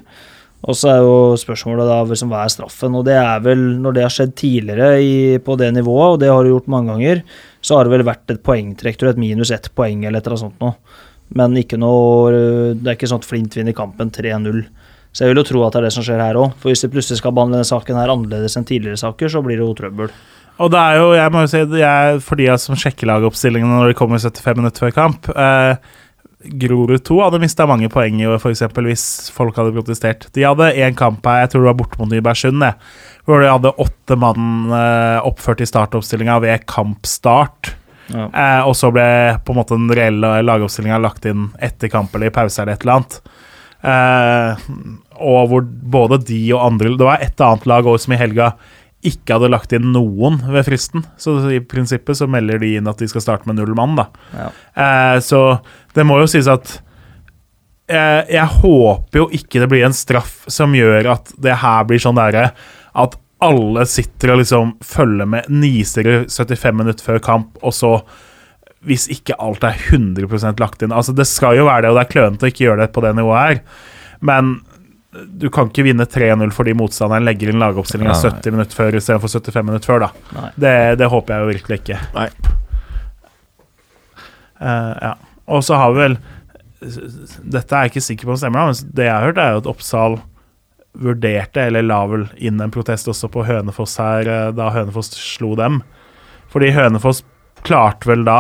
Og 0.60 0.76
så 0.76 0.90
er 0.92 0.98
jo 1.00 1.12
spørsmålet 1.40 1.88
da 1.88 2.00
liksom, 2.04 2.32
hva 2.32 2.42
er 2.44 2.52
straffen? 2.52 2.96
Og 2.98 3.06
det 3.06 3.16
er 3.16 3.44
vel, 3.44 3.62
når 3.80 3.96
det 3.96 4.02
har 4.04 4.12
skjedd 4.12 4.34
tidligere 4.36 4.90
i, 5.00 5.14
på 5.40 5.56
det 5.60 5.70
nivået, 5.72 6.16
og 6.16 6.18
det 6.20 6.28
har 6.28 6.44
det 6.44 6.52
gjort 6.52 6.68
mange 6.72 6.92
ganger, 6.92 7.22
så 7.64 7.78
har 7.78 7.88
det 7.88 7.94
vel 7.94 8.04
vært 8.08 8.34
et 8.34 8.42
poengtrekk, 8.44 8.98
tror 9.00 9.10
jeg, 9.10 9.16
et 9.16 9.22
minus 9.24 9.52
ett 9.56 9.70
poeng 9.76 10.04
eller 10.04 10.20
et 10.20 10.28
eller 10.28 10.36
annet 10.36 10.44
sånt 10.44 10.60
noe. 10.64 11.00
Men 11.30 11.54
noe 11.54 12.30
Det 12.74 12.88
er 12.88 12.96
ikke 12.96 13.08
sånn 13.08 13.22
at 13.22 13.28
Flint 13.28 13.56
vinner 13.56 13.76
kampen 13.76 14.10
3-0. 14.10 14.64
Så 15.10 15.24
jeg 15.24 15.32
vil 15.32 15.40
jo 15.40 15.46
tro 15.46 15.62
at 15.66 15.74
det 15.74 15.80
er 15.80 15.88
det 15.88 15.94
som 15.94 16.04
skjer 16.06 16.22
her 16.22 16.38
òg. 16.38 16.52
For 16.58 16.70
hvis 16.70 16.84
de 16.84 16.90
plutselig 16.90 17.20
skal 17.22 17.34
behandle 17.34 17.58
denne 17.58 17.70
saken 17.70 17.98
her 17.98 18.12
annerledes 18.12 18.58
enn 18.58 18.66
tidligere 18.66 19.00
saker, 19.00 19.30
så 19.32 19.42
blir 19.42 19.58
det 19.58 19.64
jo 19.64 19.76
trøbbel. 19.78 20.12
Og 20.60 20.68
det 20.74 20.80
er 20.80 20.98
jo, 21.00 21.08
jeg 21.16 21.32
må 21.32 21.42
jo 21.44 21.50
si, 21.50 21.62
jeg, 21.80 22.20
for 22.26 22.40
de 22.40 22.48
som 22.60 22.78
sjekker 22.78 23.08
lagoppstillingene 23.08 23.78
når 23.78 23.92
de 23.92 23.98
kommer 23.98 24.20
75 24.20 24.58
minutter 24.58 24.84
før 24.84 24.92
kamp 24.92 25.30
eh, 25.32 25.72
Grorud 26.40 27.02
2 27.04 27.18
hadde 27.20 27.40
mista 27.42 27.66
mange 27.68 27.90
poeng 27.92 28.20
i 28.22 28.28
år, 28.28 28.38
f.eks. 28.40 28.62
hvis 28.72 29.04
folk 29.34 29.58
hadde 29.60 29.74
protestert. 29.76 30.24
De 30.32 30.46
hadde 30.46 30.70
én 30.72 30.96
kamp 30.96 31.26
her, 31.28 31.42
jeg 31.42 31.52
tror 31.52 31.64
det 31.64 31.70
var 31.70 31.80
borte 31.82 32.00
mot 32.00 32.08
Nybergsund, 32.08 32.64
hvor 33.28 33.42
de 33.42 33.50
hadde 33.50 33.74
åtte 33.84 34.16
mann 34.16 34.72
eh, 34.72 35.18
oppført 35.28 35.60
i 35.60 35.68
startoppstillinga 35.68 36.38
ved 36.40 36.64
kampstart. 36.70 37.74
Ja. 38.10 38.26
Eh, 38.32 38.62
og 38.66 38.72
så 38.78 38.88
ble 38.94 39.04
på 39.44 39.52
en 39.52 39.60
måte 39.60 39.76
den 39.76 39.92
reelle 39.94 40.40
lagoppstillinga 40.46 40.98
lagt 41.02 41.28
inn 41.28 41.50
etter 41.62 41.92
kamp 41.92 42.16
eller 42.16 42.30
i 42.30 42.34
pause 42.34 42.62
eller 42.62 42.78
et 42.78 42.86
eller 42.86 42.98
annet. 42.98 43.20
Eh, 43.80 44.66
og 45.20 45.52
hvor 45.52 45.62
både 45.64 46.18
de 46.28 46.38
og 46.52 46.66
andre 46.66 46.90
Det 47.00 47.06
var 47.06 47.22
et 47.24 47.40
annet 47.40 47.64
lag 47.68 47.86
også 47.88 48.08
som 48.08 48.12
i 48.12 48.18
helga 48.20 48.50
ikke 49.06 49.38
hadde 49.38 49.50
lagt 49.52 49.72
inn 49.72 49.92
noen 49.94 50.38
ved 50.52 50.66
fristen. 50.66 51.06
Så 51.20 51.38
i 51.52 51.62
prinsippet 51.64 52.18
så 52.18 52.28
melder 52.30 52.60
de 52.60 52.74
inn 52.76 52.90
at 52.90 53.00
de 53.00 53.08
skal 53.08 53.24
starte 53.24 53.48
med 53.48 53.56
null 53.56 53.72
mann, 53.78 53.96
da. 53.96 54.06
Ja. 54.36 54.50
Eh, 54.84 55.16
så 55.24 55.40
det 55.96 56.04
må 56.08 56.18
jo 56.20 56.28
sies 56.30 56.50
at 56.50 56.74
eh, 57.88 58.28
jeg 58.28 58.60
håper 58.60 59.22
jo 59.22 59.28
ikke 59.36 59.62
det 59.62 59.70
blir 59.72 59.86
en 59.88 59.96
straff 59.96 60.42
som 60.52 60.76
gjør 60.76 61.14
at 61.16 61.32
det 61.40 61.58
her 61.62 61.88
blir 61.88 62.02
sånn 62.02 62.20
derre 62.20 62.50
at 63.00 63.16
alle 63.40 63.86
sitter 63.88 64.34
og 64.34 64.42
liksom 64.42 64.74
følger 64.84 65.28
med, 65.32 65.48
niser 65.48 66.04
i 66.04 66.16
75 66.28 66.76
minutter 66.76 67.06
før 67.06 67.22
kamp, 67.24 67.54
og 67.64 67.72
så 67.72 67.94
hvis 68.84 69.06
ikke 69.12 69.36
alt 69.40 69.64
er 69.64 69.76
100% 69.92 70.60
lagt 70.60 70.80
inn 70.84 70.92
Altså, 70.96 71.12
det 71.12 71.26
skal 71.28 71.58
jo 71.58 71.66
være 71.68 71.84
det, 71.84 71.90
og 71.92 71.98
det 71.98 72.04
er 72.04 72.12
klønete 72.14 72.46
å 72.46 72.52
ikke 72.52 72.64
gjøre 72.66 72.84
det 72.84 72.92
på 72.94 73.02
det 73.04 73.14
nivået 73.16 73.40
her, 73.40 73.62
men 74.24 74.58
du 75.10 75.48
kan 75.50 75.70
ikke 75.70 75.84
vinne 75.88 76.06
3-0 76.06 76.52
fordi 76.54 76.74
motstanderen 76.78 77.26
legger 77.26 77.50
inn 77.50 77.62
lagoppstillinga 77.62 78.14
70 78.14 78.54
minutter 78.54 78.78
før 78.78 78.98
istedenfor 78.98 79.32
75 79.32 79.66
minutter 79.66 79.90
før. 79.90 80.04
da. 80.06 80.50
Det, 80.54 80.74
det, 81.00 81.08
håper 81.10 81.34
jeg 81.34 81.42
jo 81.42 81.50
virkelig 81.50 81.78
ikke. 81.80 81.98
Nei. 82.14 82.28
Uh, 84.60 84.94
ja. 85.02 85.14
Og 85.50 85.64
så 85.66 85.78
har 85.80 85.94
vi 85.94 86.02
vel 86.04 86.18
Dette 86.80 87.74
er 87.74 87.86
jeg 87.86 87.90
ikke 87.90 88.04
sikker 88.04 88.28
på 88.28 88.34
om 88.34 88.38
stemmer, 88.40 88.70
men 88.70 88.92
det 88.96 89.08
jeg 89.08 89.12
har 89.12 89.26
hørt, 89.26 89.40
er 89.40 89.56
jo 89.56 89.62
at 89.64 89.68
Oppsal 89.68 90.20
vurderte, 91.00 91.66
eller 91.68 91.84
la 91.84 91.98
vel 92.08 92.24
inn 92.40 92.62
en 92.62 92.72
protest 92.72 93.10
også 93.10 93.28
på 93.30 93.44
Hønefoss 93.46 93.98
her, 94.00 94.30
eh, 94.30 94.46
da 94.56 94.70
Hønefoss 94.72 95.12
slo 95.18 95.52
dem. 95.58 95.82
Fordi 96.50 96.70
Hønefoss 96.74 97.20
klarte 97.66 98.08
vel 98.08 98.24
da 98.26 98.38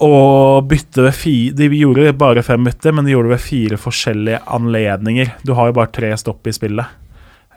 og 0.00 0.68
bytte 0.70 1.04
ved 1.04 1.16
fire 1.16 1.56
De 1.58 1.68
gjorde 1.76 2.14
bare 2.16 2.44
fem 2.46 2.64
bytter, 2.64 2.94
men 2.96 3.04
de 3.04 3.12
gjorde 3.12 3.30
det 3.30 3.36
ved 3.36 3.44
fire 3.44 3.80
forskjellige 3.80 4.40
anledninger. 4.48 5.34
Du 5.44 5.52
har 5.58 5.70
jo 5.70 5.76
bare 5.76 5.92
tre 5.92 6.12
stopp 6.20 6.48
i 6.48 6.54
spillet. 6.56 6.96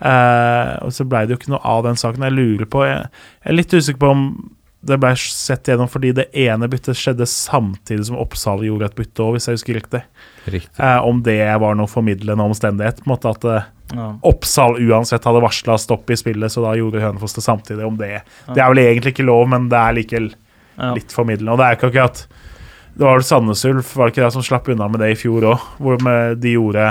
Eh, 0.04 0.72
og 0.84 0.92
så 0.92 1.06
blei 1.08 1.24
det 1.24 1.34
jo 1.34 1.40
ikke 1.40 1.54
noe 1.54 1.64
av 1.64 1.86
den 1.86 1.96
saken. 2.00 2.26
Jeg 2.26 2.36
lurer 2.36 2.68
på 2.68 2.84
Jeg, 2.84 3.08
jeg 3.44 3.52
er 3.52 3.58
litt 3.58 3.74
usikker 3.74 4.02
på 4.02 4.12
om 4.12 4.28
det 4.84 4.98
ble 5.00 5.14
sett 5.16 5.68
gjennom 5.70 5.88
fordi 5.88 6.10
det 6.16 6.26
ene 6.36 6.68
byttet 6.68 6.98
skjedde 6.98 7.24
samtidig 7.30 8.04
som 8.10 8.18
Oppsal 8.20 8.64
gjorde 8.66 8.90
et 8.90 8.98
bytte 8.98 9.24
òg, 9.24 9.36
hvis 9.36 9.48
jeg 9.48 9.58
husker 9.58 9.78
riktig. 9.78 10.02
riktig. 10.44 10.76
Eh, 10.76 10.98
om 11.00 11.22
det 11.24 11.40
var 11.62 11.78
noe 11.78 11.88
formidlende 11.88 12.44
omstendighet. 12.44 13.00
på 13.00 13.08
en 13.08 13.14
måte 13.14 13.32
At 13.32 13.48
eh, 13.48 13.70
ja. 13.94 14.10
Oppsal 14.28 14.76
uansett 14.84 15.24
hadde 15.24 15.44
varsla 15.44 15.78
stopp 15.80 16.10
i 16.10 16.18
spillet, 16.20 16.52
så 16.52 16.64
da 16.64 16.74
gjorde 16.76 17.00
Hønefoss 17.00 17.36
det 17.38 17.46
samtidig. 17.46 17.84
Om 17.86 17.96
det 18.00 18.10
ja. 18.12 18.24
Det 18.50 18.60
er 18.60 18.72
vel 18.72 18.82
egentlig 18.84 19.14
ikke 19.14 19.28
lov, 19.28 19.48
men 19.52 19.70
det 19.72 19.80
er 19.80 19.96
likevel 20.00 20.32
litt 20.76 21.14
formidlende. 21.14 21.54
Og 21.54 21.60
det 21.60 21.66
er 21.66 21.78
ikke 21.78 21.90
akkurat 21.92 22.26
Det 22.94 23.02
var 23.02 23.18
vel 23.18 23.26
Sandnes 23.26 23.64
Ulf 23.66 23.96
var 23.96 24.06
det 24.06 24.14
ikke 24.14 24.24
det 24.24 24.34
som 24.36 24.44
slapp 24.46 24.68
unna 24.70 24.88
med 24.88 25.02
det 25.02 25.10
i 25.14 25.18
fjor 25.18 25.48
òg, 25.50 25.66
hvor 25.82 25.98
de 26.38 26.52
gjorde 26.52 26.84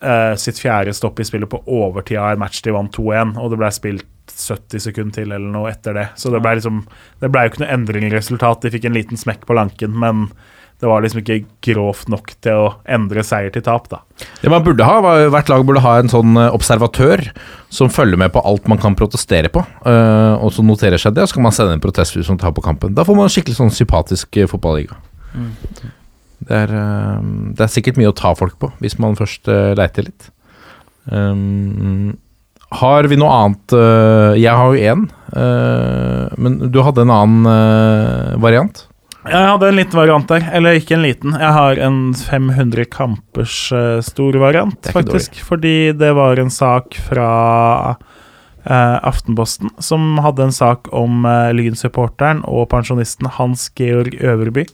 eh, 0.00 0.32
sitt 0.40 0.60
fjerde 0.62 0.94
stopp 0.96 1.20
i 1.20 1.26
spillet 1.28 1.50
på 1.52 1.60
overtida 1.66 2.30
i 2.30 2.38
en 2.38 2.40
match 2.40 2.62
de 2.64 2.72
vant 2.72 2.96
2-1, 2.96 3.36
og 3.36 3.52
det 3.52 3.60
ble 3.60 3.70
spilt 3.76 4.08
70 4.32 4.80
sekunder 4.86 5.18
til 5.18 5.28
eller 5.34 5.52
noe 5.52 5.68
etter 5.68 5.96
det. 5.98 6.06
Så 6.16 6.32
det 6.32 6.40
ble 6.40 6.54
liksom 6.56 6.86
Det 7.20 7.28
ble 7.28 7.44
jo 7.44 7.52
ikke 7.52 7.64
noe 7.64 7.74
endring 7.74 8.08
i 8.08 8.14
resultat. 8.14 8.62
De 8.62 8.72
fikk 8.72 8.88
en 8.88 8.96
liten 8.96 9.20
smekk 9.20 9.44
på 9.46 9.56
lanken, 9.58 9.92
men 9.98 10.30
det 10.82 10.88
var 10.90 11.04
liksom 11.04 11.20
ikke 11.20 11.44
grovt 11.62 12.08
nok 12.10 12.32
til 12.42 12.58
å 12.58 12.70
endre 12.90 13.22
seier 13.22 13.52
til 13.54 13.62
tap, 13.62 13.84
da. 13.86 14.00
Det 14.42 14.50
man 14.50 14.64
burde 14.66 14.82
ha, 14.82 14.96
var, 15.04 15.28
Hvert 15.30 15.52
lag 15.52 15.62
burde 15.66 15.82
ha 15.84 15.92
en 16.00 16.10
sånn 16.10 16.34
eh, 16.34 16.48
observatør 16.56 17.22
som 17.72 17.90
følger 17.92 18.18
med 18.18 18.32
på 18.34 18.42
alt 18.42 18.66
man 18.70 18.80
kan 18.82 18.96
protestere 18.98 19.48
på, 19.52 19.62
uh, 19.86 20.34
og 20.42 20.50
som 20.52 20.66
noterer 20.68 20.98
seg 21.00 21.14
det, 21.14 21.22
og 21.22 21.30
så 21.30 21.38
kan 21.38 21.46
man 21.46 21.54
sende 21.54 21.78
en 21.78 21.84
protest 21.84 22.18
hvis 22.18 22.28
man 22.28 22.42
tar 22.42 22.52
på 22.56 22.66
kampen. 22.66 22.96
Da 22.98 23.06
får 23.06 23.16
man 23.16 23.30
en 23.30 23.32
skikkelig 23.32 23.60
sånn 23.60 23.72
sympatisk 23.72 24.42
uh, 24.42 24.48
fotballiga. 24.50 24.98
Mm. 25.38 25.54
Det, 26.42 26.58
er, 26.58 26.74
det, 26.74 27.62
er, 27.62 27.70
sikkert 27.70 28.02
mye 28.02 28.10
å 28.10 28.18
ta 28.18 28.34
folk 28.36 28.58
på, 28.60 28.74
hvis 28.82 28.98
man 29.00 29.14
først 29.16 29.46
leiter 29.78 30.10
litt. 30.10 30.28
Um, 31.06 32.16
har 32.82 33.06
vi 33.06 33.18
noe 33.20 33.32
annet 33.36 33.74
Jeg 34.40 34.52
har 34.56 34.70
jo 34.72 34.92
én, 34.92 35.02
men 36.40 36.54
du 36.72 36.78
hadde 36.82 37.04
en 37.04 37.12
annen 37.12 38.40
variant? 38.42 38.86
Jeg 39.22 39.46
hadde 39.46 39.68
en 39.70 39.76
liten 39.78 39.98
variant 39.98 40.30
der. 40.30 40.46
Eller 40.56 40.78
ikke 40.78 40.96
en 40.96 41.04
liten. 41.04 41.36
Jeg 41.38 41.54
har 41.54 41.78
en 41.78 42.00
500 42.18 42.88
kampers 42.90 43.56
uh, 43.74 44.00
stor 44.02 44.38
variant, 44.42 44.90
faktisk. 44.90 45.36
Dårlig. 45.36 45.46
Fordi 45.48 45.76
det 45.98 46.10
var 46.18 46.42
en 46.42 46.50
sak 46.50 46.98
fra 47.06 47.28
uh, 47.94 48.98
Aftenposten 48.98 49.70
som 49.78 50.18
hadde 50.24 50.48
en 50.48 50.56
sak 50.56 50.90
om 50.90 51.22
uh, 51.28 51.52
Lyn-supporteren 51.54 52.42
og 52.50 52.66
pensjonisten 52.74 53.30
Hans 53.38 53.68
Georg 53.78 54.18
Øverby 54.18 54.66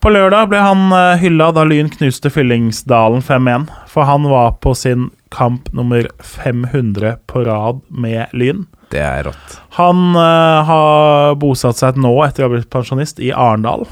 På 0.00 0.12
lørdag 0.12 0.48
ble 0.52 0.64
han 0.64 0.88
uh, 0.94 1.18
hylla 1.20 1.50
da 1.52 1.66
Lyn 1.68 1.92
knuste 1.92 2.32
Fyllingsdalen 2.32 3.20
5-1. 3.20 3.68
For 3.90 4.08
han 4.08 4.28
var 4.32 4.56
på 4.64 4.72
sin 4.78 5.10
kamp 5.34 5.68
nummer 5.76 6.08
500 6.24 7.18
på 7.28 7.44
rad 7.44 7.84
med 7.92 8.32
Lyn. 8.32 8.64
Det 8.92 9.00
er 9.04 9.26
rått. 9.28 9.56
Han 9.78 10.16
uh, 10.16 10.64
har 10.68 11.38
bosatt 11.40 11.80
seg 11.80 11.98
nå, 12.00 12.12
etter 12.24 12.44
å 12.44 12.48
ha 12.48 12.54
blitt 12.56 12.70
pensjonist, 12.72 13.20
i 13.20 13.32
Arendal. 13.34 13.86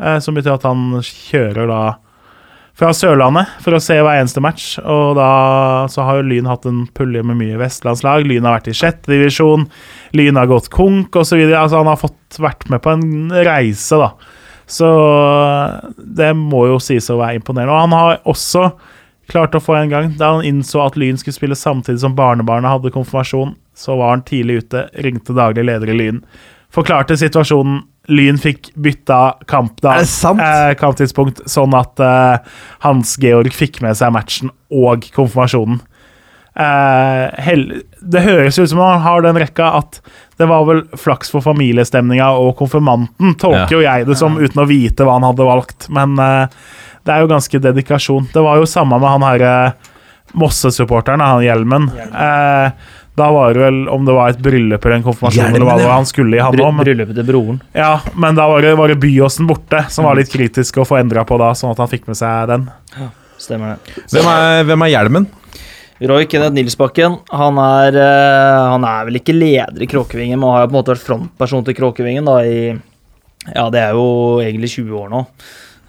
Uh, 0.00 0.18
som 0.22 0.36
betyr 0.36 0.56
at 0.56 0.66
han 0.68 1.02
kjører 1.04 1.70
da 1.70 1.82
fra 2.80 2.94
Sørlandet 2.96 3.50
for 3.60 3.76
å 3.76 3.80
se 3.82 3.98
hver 4.00 4.22
eneste 4.22 4.40
match. 4.42 4.66
Og 4.80 5.14
da 5.18 5.30
så 5.92 6.06
har 6.06 6.20
jo 6.20 6.28
Lyn 6.30 6.48
hatt 6.48 6.66
en 6.68 6.86
pulje 6.96 7.22
med 7.26 7.38
mye 7.40 7.60
vestlandslag. 7.60 8.24
Lyn 8.28 8.48
har 8.48 8.56
vært 8.58 8.70
i 8.72 8.76
sjette 8.76 9.12
divisjon. 9.12 9.66
Lyn 10.16 10.40
har 10.40 10.48
gått 10.50 10.70
konk 10.72 11.20
osv. 11.20 11.42
Altså, 11.44 11.82
han 11.82 11.90
har 11.90 12.00
fått 12.00 12.40
vært 12.40 12.68
med 12.72 12.82
på 12.84 12.94
en 12.94 13.34
reise, 13.44 14.00
da. 14.00 14.14
Så 14.70 14.88
det 15.98 16.30
må 16.38 16.64
jo 16.70 16.78
sies 16.82 17.10
å 17.10 17.18
være 17.18 17.40
imponerende. 17.40 17.74
Og 17.74 17.84
han 17.84 17.96
har 17.98 18.20
også 18.30 18.70
klart 19.30 19.54
å 19.56 19.62
få 19.62 19.76
en 19.78 19.90
gang 19.92 20.12
da 20.18 20.32
han 20.36 20.44
innså 20.46 20.82
at 20.84 20.96
Lyn 21.00 21.18
skulle 21.20 21.36
spille 21.36 21.56
samtidig 21.58 22.02
som 22.02 22.16
barnebarnet 22.18 22.70
hadde 22.72 22.92
konfirmasjon, 22.94 23.54
så 23.78 23.96
var 24.00 24.16
han 24.16 24.24
tidlig 24.26 24.64
ute, 24.64 24.88
ringte 25.06 25.36
daglig 25.36 25.64
leder 25.68 25.92
i 25.92 25.96
Lyn. 25.96 26.18
Forklarte 26.74 27.16
situasjonen. 27.18 27.80
Lyn 28.10 28.38
fikk 28.42 28.72
bytta 28.80 29.36
kampdag, 29.50 30.00
Er 30.00 30.04
det 30.04 30.10
sant? 30.10 30.40
eh, 30.42 30.72
kamptidspunkt, 30.80 31.42
sånn 31.50 31.74
at 31.78 32.00
eh, 32.02 32.38
Hans 32.82 33.12
Georg 33.22 33.52
fikk 33.54 33.78
med 33.84 33.94
seg 33.98 34.10
matchen 34.14 34.50
og 34.74 35.04
konfirmasjonen. 35.14 35.78
Eh, 36.60 37.60
det 38.00 38.22
høres 38.24 38.58
ut 38.58 38.70
som 38.72 38.80
han 38.82 39.00
har 39.04 39.22
den 39.22 39.38
rekka 39.38 39.68
at 39.78 40.00
det 40.40 40.48
var 40.50 40.64
vel 40.66 40.82
flaks 40.98 41.30
for 41.30 41.44
familiestemninga 41.44 42.30
og 42.40 42.54
konfirmanten, 42.58 43.36
tolker 43.38 43.76
jo 43.78 43.82
jeg 43.84 44.08
det 44.08 44.16
som, 44.18 44.38
uten 44.40 44.62
å 44.62 44.66
vite 44.68 45.06
hva 45.06 45.18
han 45.18 45.28
hadde 45.28 45.46
valgt. 45.46 45.86
Men 45.92 46.16
eh, 46.18 46.60
det 47.06 47.14
er 47.14 47.24
jo 47.24 47.30
ganske 47.30 47.62
dedikasjon. 47.66 48.30
Det 48.32 48.42
var 48.44 48.60
jo 48.60 48.68
samme 48.68 48.98
med 49.00 49.08
han 49.08 49.26
her 49.26 49.44
eh, 49.48 49.92
Mosse-supporteren, 50.38 51.22
han 51.24 51.44
Hjelmen. 51.44 51.88
Eh, 51.98 52.96
da 53.18 53.30
var 53.34 53.54
det 53.54 53.60
vel 53.60 53.80
om 53.92 54.04
det 54.06 54.14
var 54.14 54.32
et 54.32 54.38
bryllup 54.40 54.84
eller 54.84 55.00
en 55.00 55.06
konfirmasjon 55.06 55.42
Hjelmen, 55.42 55.58
eller 55.58 55.68
hva 55.68 55.78
det 55.80 55.84
ja. 55.84 55.90
var 55.90 55.98
han 55.98 56.08
skulle 56.08 56.38
i, 56.38 56.42
han 56.44 56.60
om. 56.64 56.78
bryllupet 56.80 57.18
til 57.18 57.26
broren. 57.28 57.58
ja, 57.76 57.96
men 58.14 58.38
da 58.38 58.46
var 58.48 58.62
det, 58.64 58.76
var 58.78 58.92
det 58.92 59.00
Byåsen 59.02 59.48
borte, 59.50 59.82
som 59.92 60.06
var 60.08 60.16
litt 60.20 60.30
kritisk 60.32 60.80
å 60.80 60.86
få 60.88 61.00
endra 61.00 61.26
på 61.28 61.40
da, 61.40 61.50
sånn 61.58 61.74
at 61.74 61.82
han 61.82 61.90
fikk 61.90 62.06
med 62.10 62.20
seg 62.20 62.48
den. 62.52 62.68
Stemmer 63.40 63.74
det. 63.74 64.00
Hvem 64.12 64.30
er, 64.30 64.64
hvem 64.68 64.86
er 64.86 64.92
hjelmen? 64.94 65.28
Roy 66.00 66.24
Kenneth 66.32 66.56
Nilsbakken 66.56 67.18
han 67.28 67.58
er, 67.60 67.96
eh, 68.00 68.58
han 68.72 68.84
er 68.88 69.08
vel 69.08 69.18
ikke 69.20 69.36
leder 69.36 69.82
i 69.84 69.88
Kråkevingen, 69.90 70.38
men 70.40 70.54
har 70.54 70.62
jo 70.62 70.70
på 70.70 70.72
en 70.72 70.78
måte 70.78 70.94
vært 70.94 71.04
frontperson 71.04 71.66
til 71.66 71.76
Kråkevingen 71.76 72.28
da 72.28 72.38
i 72.44 72.60
Ja, 73.50 73.66
det 73.72 73.80
er 73.80 73.96
jo 73.96 74.40
egentlig 74.40 74.70
20 74.78 74.96
år 74.96 75.10
nå. 75.12 75.24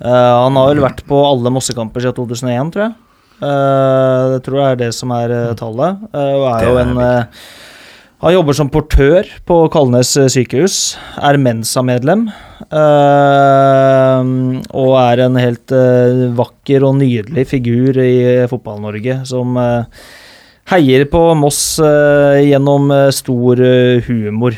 Eh, 0.01 0.33
han 0.43 0.57
har 0.57 0.71
vel 0.71 0.83
vært 0.83 1.03
på 1.07 1.19
alle 1.27 1.53
Mossekamper 1.53 2.03
siden 2.03 2.17
2001, 2.17 2.71
tror 2.73 2.87
jeg. 2.87 2.95
Eh, 3.41 4.29
det 4.35 4.39
tror 4.45 4.61
jeg 4.61 4.69
er 4.69 4.79
det 4.83 4.93
som 4.97 5.13
er 5.15 5.33
eh, 5.33 5.57
tallet. 5.57 6.07
Og 6.13 6.47
er 6.53 6.69
jo 6.69 6.77
en 6.81 6.95
Han 8.21 8.35
jobber 8.35 8.53
som 8.53 8.69
portør 8.69 9.25
på 9.49 9.63
Kalnes 9.73 10.13
eh, 10.17 10.29
sykehus. 10.29 10.95
Er 11.17 11.41
Mensa-medlem. 11.41 12.29
Uh, 12.71 14.21
og 14.77 14.93
er 14.95 15.25
en 15.25 15.35
helt 15.41 15.73
uh, 15.75 16.29
vakker 16.37 16.85
og 16.87 16.93
nydelig 17.01 17.43
figur 17.49 17.97
i 17.99 18.45
Fotball-Norge 18.47 19.17
som 19.27 19.57
uh, 19.59 19.83
heier 20.71 21.03
på 21.11 21.19
Moss 21.35 21.81
gjennom 21.81 22.93
stor 23.11 23.59
humor. 24.05 24.55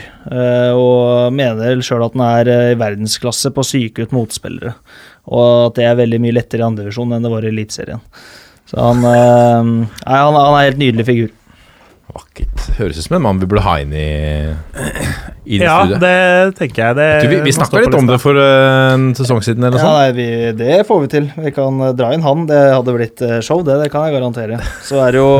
og 0.77 1.33
mener 1.33 1.81
sjøl 1.81 2.03
at 2.05 2.13
han 2.13 2.25
er 2.27 2.51
i 2.51 2.75
verdensklasse 2.77 3.49
på 3.55 3.63
å 3.63 3.65
psyke 3.65 4.05
ut 4.05 4.13
motspillere. 4.13 4.75
Og 5.31 5.69
at 5.69 5.77
det 5.79 5.85
er 5.87 5.95
veldig 6.01 6.19
mye 6.23 6.35
lettere 6.35 6.65
i 6.65 6.67
andredivisjon 6.67 7.13
enn 7.15 7.23
det 7.23 7.31
var 7.31 7.45
i 7.47 7.51
Eliteserien. 7.53 8.01
Så 8.67 8.79
han, 8.79 8.99
eh, 9.07 9.63
nei, 9.63 10.17
han, 10.19 10.35
han 10.35 10.57
er 10.57 10.59
en 10.59 10.67
helt 10.71 10.81
nydelig 10.81 11.05
figur. 11.07 11.31
Vakkert. 12.13 12.65
Høres 12.77 12.97
ut 12.99 13.05
som 13.07 13.15
en 13.17 13.23
mann 13.23 13.39
vi 13.41 13.47
burde 13.49 13.63
ha 13.65 13.77
inn 13.81 13.93
i, 13.95 14.03
i 15.47 15.59
Ja, 15.61 15.79
studiet. 15.85 16.01
det 16.03 16.57
tenker 16.59 16.83
jeg. 16.83 16.97
Det 16.99 17.07
Du, 17.23 17.29
vi 17.31 17.39
vi 17.47 17.53
snakka 17.55 17.79
litt 17.81 17.95
om 17.97 18.09
det 18.09 18.19
for 18.21 18.37
eh, 18.37 18.89
en 18.93 19.07
sesong 19.17 19.39
siden, 19.45 19.63
eller 19.65 19.79
Ja, 19.79 19.85
noe 19.87 19.93
sånt. 19.93 20.01
nei, 20.01 20.11
vi, 20.17 20.27
det 20.59 20.81
får 20.89 21.01
vi 21.05 21.09
til. 21.15 21.31
Vi 21.47 21.53
kan 21.55 21.79
eh, 21.87 21.93
dra 21.97 22.11
inn 22.13 22.25
han. 22.25 22.43
Det 22.49 22.59
hadde 22.75 22.97
blitt 22.99 23.23
show, 23.47 23.63
det, 23.65 23.79
det 23.81 23.89
kan 23.93 24.05
jeg 24.09 24.17
garantere. 24.19 24.59
Så 24.85 24.99
er 25.01 25.15
det 25.15 25.23
jo 25.23 25.31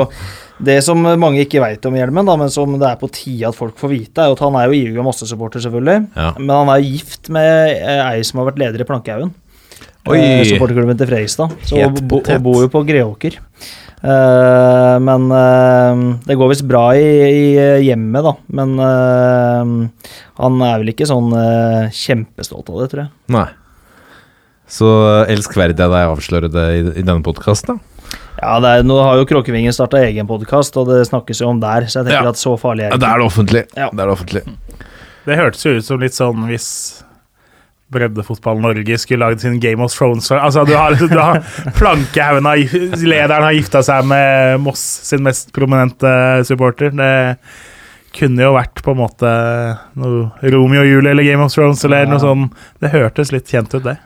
det 0.64 0.80
som 0.86 1.02
mange 1.20 1.44
ikke 1.44 1.60
veit 1.62 1.86
om 1.90 1.96
Hjelmen, 1.98 2.26
da, 2.30 2.36
men 2.40 2.50
som 2.54 2.74
det 2.80 2.88
er 2.90 2.98
på 3.02 3.10
tide 3.12 3.50
at 3.52 3.58
folk 3.58 3.76
får 3.78 3.92
vite, 3.92 4.24
er 4.24 4.34
at 4.38 4.42
han 4.46 4.56
er 4.58 4.70
jo 4.72 4.78
IUG 4.80 5.00
Mosse-supporter, 5.06 5.62
selvfølgelig. 5.66 6.08
Ja. 6.16 6.32
Men 6.40 6.54
han 6.56 6.72
er 6.74 6.86
gift 6.86 7.28
med 7.34 7.74
ei 7.84 8.22
som 8.26 8.40
har 8.42 8.52
vært 8.52 8.62
leder 8.64 8.82
i 8.86 8.88
Plankehaugen. 8.88 9.34
Oi. 10.12 10.20
Eh, 10.20 10.44
supporterklubben 10.50 11.00
til 11.00 11.08
Fredrikstad. 11.08 11.54
Så 11.64 11.80
hun 11.80 11.96
bo, 12.12 12.20
bor 12.44 12.60
jo 12.66 12.70
på 12.72 12.84
Greåker. 12.88 13.40
Uh, 14.04 15.00
men 15.00 15.30
uh, 15.32 16.20
det 16.28 16.36
går 16.36 16.50
visst 16.52 16.66
bra 16.68 16.90
i, 17.00 17.06
i 17.24 17.86
hjemmet, 17.88 18.26
da. 18.26 18.34
Men 18.60 18.74
uh, 18.76 20.10
han 20.42 20.66
er 20.68 20.82
vel 20.82 20.92
ikke 20.92 21.08
sånn 21.08 21.32
kjempestolt 21.96 22.68
av 22.74 22.82
det, 22.84 22.90
tror 22.92 23.06
jeg. 23.06 23.14
Nei. 23.38 23.48
Så 24.74 24.90
elskverdig 25.30 25.80
av 25.86 25.94
deg 25.94 26.10
å 26.10 26.18
avsløre 26.18 26.52
det 26.52 26.68
i, 26.76 26.84
i 27.00 27.06
denne 27.06 27.24
podkasten, 27.24 27.78
da. 27.78 27.90
Ja, 28.44 28.58
det 28.60 28.70
er, 28.76 28.84
nå 28.84 28.98
har 29.00 29.16
jo 29.20 29.28
Kråkevingen 29.30 29.76
starta 29.76 30.02
egen 30.04 30.28
podkast, 30.28 30.76
og 30.82 30.90
det 30.90 31.04
snakkes 31.08 31.40
jo 31.44 31.52
om 31.54 31.62
der, 31.64 31.86
så 31.88 32.02
jeg 32.02 32.10
tenker 32.10 32.28
Ja. 32.28 32.34
at 32.34 32.42
så 32.42 32.58
farlig 32.60 32.88
er 32.90 32.96
Ja, 32.96 32.98
det 32.98 33.06
det 33.06 33.12
er 33.14 33.22
det 33.22 33.28
offentlig. 33.30 33.64
Ja. 33.78 33.90
Det 33.94 34.08
det. 34.34 34.44
Det 35.24 35.38
hørtes 35.40 35.64
jo 35.64 35.76
ut 35.78 35.86
som 35.88 36.02
litt 36.04 36.18
sånn 36.18 36.48
hvis 36.50 36.68
Breddefotball 37.94 38.62
Norge 38.64 38.98
skulle 39.02 39.26
laget 39.26 39.44
sin 39.46 39.60
Game 39.64 39.84
of 39.84 39.94
Thrones 39.94 40.32
Altså, 40.36 40.66
du 40.68 40.74
har, 40.78 40.98
du 40.98 41.20
har 41.20 41.40
Plankehaugen 41.78 42.50
av 42.50 42.74
Lederen 43.04 43.48
har 43.48 43.56
gifta 43.56 43.84
seg 43.86 44.08
med 44.10 44.60
Moss 44.66 44.82
sin 45.10 45.24
mest 45.26 45.54
prominente 45.56 46.10
supporter. 46.48 46.92
Det 46.94 47.14
kunne 48.14 48.44
jo 48.46 48.52
vært 48.54 48.84
på 48.86 48.94
en 48.94 49.00
måte 49.00 49.30
noe 49.98 50.50
Romeo 50.54 50.84
og 50.84 50.90
Julie 50.90 51.14
eller 51.16 51.26
Game 51.26 51.46
of 51.46 51.54
Thrones 51.54 51.82
eller 51.88 52.10
noe 52.10 52.22
sånt. 52.22 52.60
Det 52.84 52.92
hørtes 52.94 53.32
litt 53.34 53.50
kjent 53.50 53.74
ut, 53.74 53.82
det. 53.88 53.98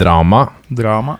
Drama. 0.00 0.46
Drama. 0.68 1.18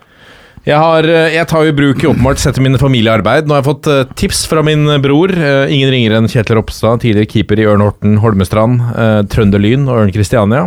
Jeg, 0.66 0.76
har, 0.76 1.06
eh, 1.09 1.34
jeg 1.38 1.48
tar 1.48 1.64
jo 1.64 1.72
i 1.72 1.76
bruk 1.76 2.02
i 2.02 2.09
åpenbart 2.10 2.40
sett 2.42 2.59
mine 2.60 2.80
familiearbeid. 2.80 3.47
Nå 3.48 3.56
har 3.56 3.62
jeg 3.62 3.68
fått 3.70 3.88
eh, 3.88 4.02
tips 4.20 4.42
fra 4.51 4.64
min 4.64 4.84
bror. 5.01 5.32
eh, 5.32 5.72
ingen 5.72 5.92
ringere 5.92 6.18
enn 6.20 6.28
Kjetil 6.28 6.59
Ropstad, 6.59 7.01
tidligere 7.05 7.30
keeper 7.30 7.62
i 7.62 7.68
Ørn 7.70 7.84
Horten 7.84 8.18
Holmestrand, 8.20 8.82
Trønderlyn 9.32 9.88
og 9.88 10.02
Ørn 10.02 10.12
Kristiania. 10.12 10.66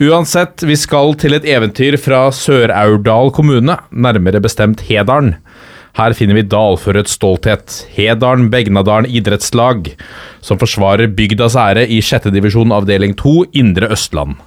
Uansett, 0.00 0.62
vi 0.66 0.76
skal 0.76 1.14
til 1.20 1.36
et 1.36 1.46
eventyr 1.48 1.96
fra 2.00 2.26
Sør-Aurdal 2.34 3.32
kommune, 3.36 3.76
nærmere 3.90 4.42
bestemt 4.42 4.84
Hedalen. 4.88 5.36
Her 5.98 6.14
finner 6.14 6.38
vi 6.38 6.46
dalførets 6.46 7.16
stolthet, 7.18 7.80
Hedalen 7.96 8.50
Begnadalen 8.52 9.08
idrettslag, 9.10 9.90
som 10.44 10.60
forsvarer 10.60 11.10
bygdas 11.16 11.56
ære 11.58 11.86
i 11.90 11.98
6. 12.04 12.30
divisjon 12.30 12.72
avdeling 12.76 13.16
2, 13.18 13.34
Indre 13.58 13.90
Østland. 13.90 14.38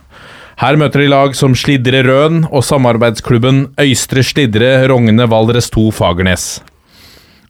Her 0.61 0.77
møter 0.77 1.01
de 1.01 1.09
lag 1.09 1.33
som 1.35 1.55
Slidre 1.57 2.03
Røn 2.05 2.43
og 2.51 2.61
samarbeidsklubben 2.63 3.65
Øystre 3.81 4.23
Slidre 4.23 4.75
Rogne 4.87 5.25
Valdres 5.29 5.71
2 5.73 5.89
Fagernes. 5.97 6.61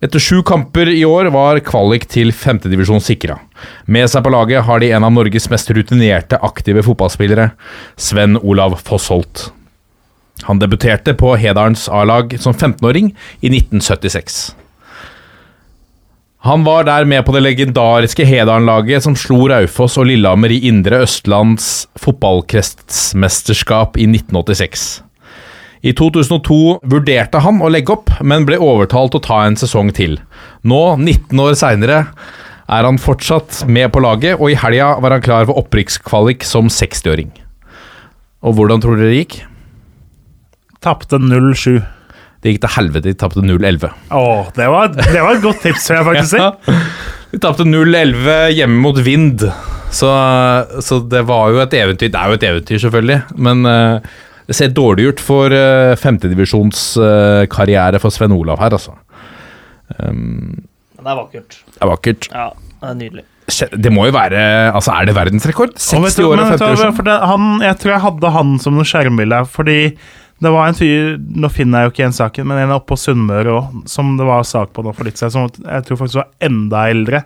Etter 0.03 0.19
sju 0.23 0.41
kamper 0.43 0.89
i 0.91 1.03
år 1.07 1.30
var 1.31 1.60
kvalik 1.64 2.07
til 2.11 2.34
femtedivisjon 2.35 3.03
sikra. 3.03 3.38
Med 3.85 4.10
seg 4.11 4.23
på 4.26 4.31
laget 4.34 4.65
har 4.68 4.80
de 4.81 4.91
en 4.94 5.06
av 5.07 5.14
Norges 5.15 5.49
mest 5.52 5.69
rutinerte 5.76 6.40
aktive 6.44 6.84
fotballspillere, 6.85 7.52
Sven 7.95 8.38
Olav 8.41 8.80
Fossholt. 8.84 9.49
Han 10.48 10.60
debuterte 10.60 11.14
på 11.15 11.35
Hedarens 11.40 11.88
A-lag 11.90 12.35
som 12.41 12.53
15-åring 12.53 13.14
i 13.41 13.52
1976. 13.53 14.56
Han 16.44 16.65
var 16.68 16.84
der 16.84 17.06
med 17.07 17.23
på 17.23 17.31
det 17.31 17.40
legendariske 17.45 18.26
Hedalen-laget 18.27 19.06
som 19.06 19.15
slo 19.15 19.45
Raufoss 19.48 19.95
og 20.02 20.10
Lillehammer 20.10 20.52
i 20.52 20.57
Indre 20.68 20.99
Østlands 21.06 21.88
fotballkretsmesterskap 22.03 23.95
i 23.95 24.10
1986. 24.10 25.03
I 25.88 25.94
2002 25.95 26.57
vurderte 26.91 27.40
han 27.44 27.61
å 27.64 27.69
legge 27.72 27.95
opp, 27.95 28.11
men 28.19 28.44
ble 28.48 28.60
overtalt 28.60 29.15
å 29.15 29.23
ta 29.23 29.41
en 29.48 29.56
sesong 29.60 29.91
til. 29.95 30.18
Nå, 30.68 30.81
19 30.99 31.40
år 31.44 31.56
seinere, 31.60 31.98
er 32.73 32.87
han 32.87 32.99
fortsatt 33.01 33.63
med 33.69 33.91
på 33.93 33.99
laget, 34.03 34.37
og 34.39 34.47
i 34.51 34.59
helga 34.59 34.87
var 35.03 35.11
han 35.15 35.25
klar 35.25 35.47
for 35.49 35.59
opprykkskvalik 35.63 36.41
som 36.47 36.65
60-åring. 36.71 37.31
Og 38.43 38.51
hvordan 38.57 38.79
tror 38.83 38.93
dere 38.99 39.11
det 39.13 39.21
gikk? 39.21 39.35
Tapte 40.83 41.15
0-7. 41.21 41.79
Det 42.43 42.51
gikk 42.51 42.61
til 42.65 42.75
helvete, 42.75 43.07
de 43.07 43.15
tapte 43.15 43.43
0-11. 43.45 43.87
Å, 44.11 44.23
det 44.57 44.67
var, 44.71 44.91
det 44.97 45.21
var 45.21 45.31
et 45.37 45.45
godt 45.45 45.61
tips, 45.63 45.85
vil 45.89 45.97
jeg 46.01 46.07
faktisk 46.09 46.31
si. 46.35 46.41
De 47.33 47.39
tapte 47.41 47.65
0-11 47.65 48.53
hjemme 48.53 48.77
mot 48.83 48.97
Vind, 49.01 49.41
så, 49.89 50.09
så 50.85 50.99
det 51.09 51.23
var 51.25 51.49
jo 51.49 51.57
et 51.63 51.73
eventyr. 51.79 52.11
Det 52.13 52.19
er 52.19 52.27
jo 52.29 52.37
et 52.37 52.43
eventyr, 52.45 52.77
selvfølgelig, 52.83 53.19
men 53.47 53.65
uh, 53.65 53.97
det 54.45 54.55
ser 54.57 54.75
dårlig 54.75 55.07
ut 55.09 55.19
for 55.23 55.45
uh, 55.49 55.97
femtedivisjonskarriere 55.97 57.99
for 58.03 58.09
Sven 58.13 58.35
Olav 58.35 58.59
her, 58.61 58.73
altså. 58.77 58.93
Um, 59.97 60.61
Det 61.03 61.11
er 61.11 61.19
vakkert. 61.19 61.59
det 61.73 61.81
er 61.84 61.91
vakkert. 61.91 62.27
Ja, 62.34 62.49
det 62.81 62.89
er 62.89 62.97
nydelig. 63.03 63.23
Det 63.84 63.91
må 63.91 64.05
jo 64.07 64.13
være 64.15 64.39
Altså, 64.71 64.93
er 64.95 65.05
det 65.09 65.13
verdensrekord? 65.17 65.73
60 65.75 66.15
du- 66.15 66.23
år 66.30 66.39
og 66.39 66.51
vet 66.53 66.59
du 66.59 66.63
hva, 66.63 66.69
50 66.69 66.84
år 66.88 66.93
siden. 66.95 67.27
han, 67.27 67.47
Jeg 67.61 67.77
tror 67.81 67.91
jeg 67.91 68.01
hadde 68.05 68.31
han 68.31 68.53
som 68.63 68.73
noe 68.77 68.88
skjermbilde, 68.88 69.41
fordi 69.51 69.97
Det 70.41 70.51
var 70.51 70.67
en 70.67 70.73
fyr 70.80 71.17
Nå 71.19 71.49
finner 71.51 71.80
jeg 71.84 71.85
jo 71.89 71.91
ikke 71.91 72.03
igjen 72.03 72.15
saken, 72.17 72.47
men 72.47 72.57
en 72.63 72.71
oppe 72.77 72.88
på 72.93 72.97
Sunnmøre 72.97 73.51
òg, 73.51 73.84
som 73.88 74.15
det 74.17 74.25
var 74.25 74.43
sak 74.47 74.71
på 74.73 74.84
nå 74.84 74.93
for 74.95 75.03
litt 75.03 75.19
siden, 75.19 75.31
som 75.31 75.49
jeg 75.67 75.85
tror 75.85 75.97
faktisk 76.01 76.15
var 76.21 76.30
enda 76.41 76.85
eldre, 76.89 77.23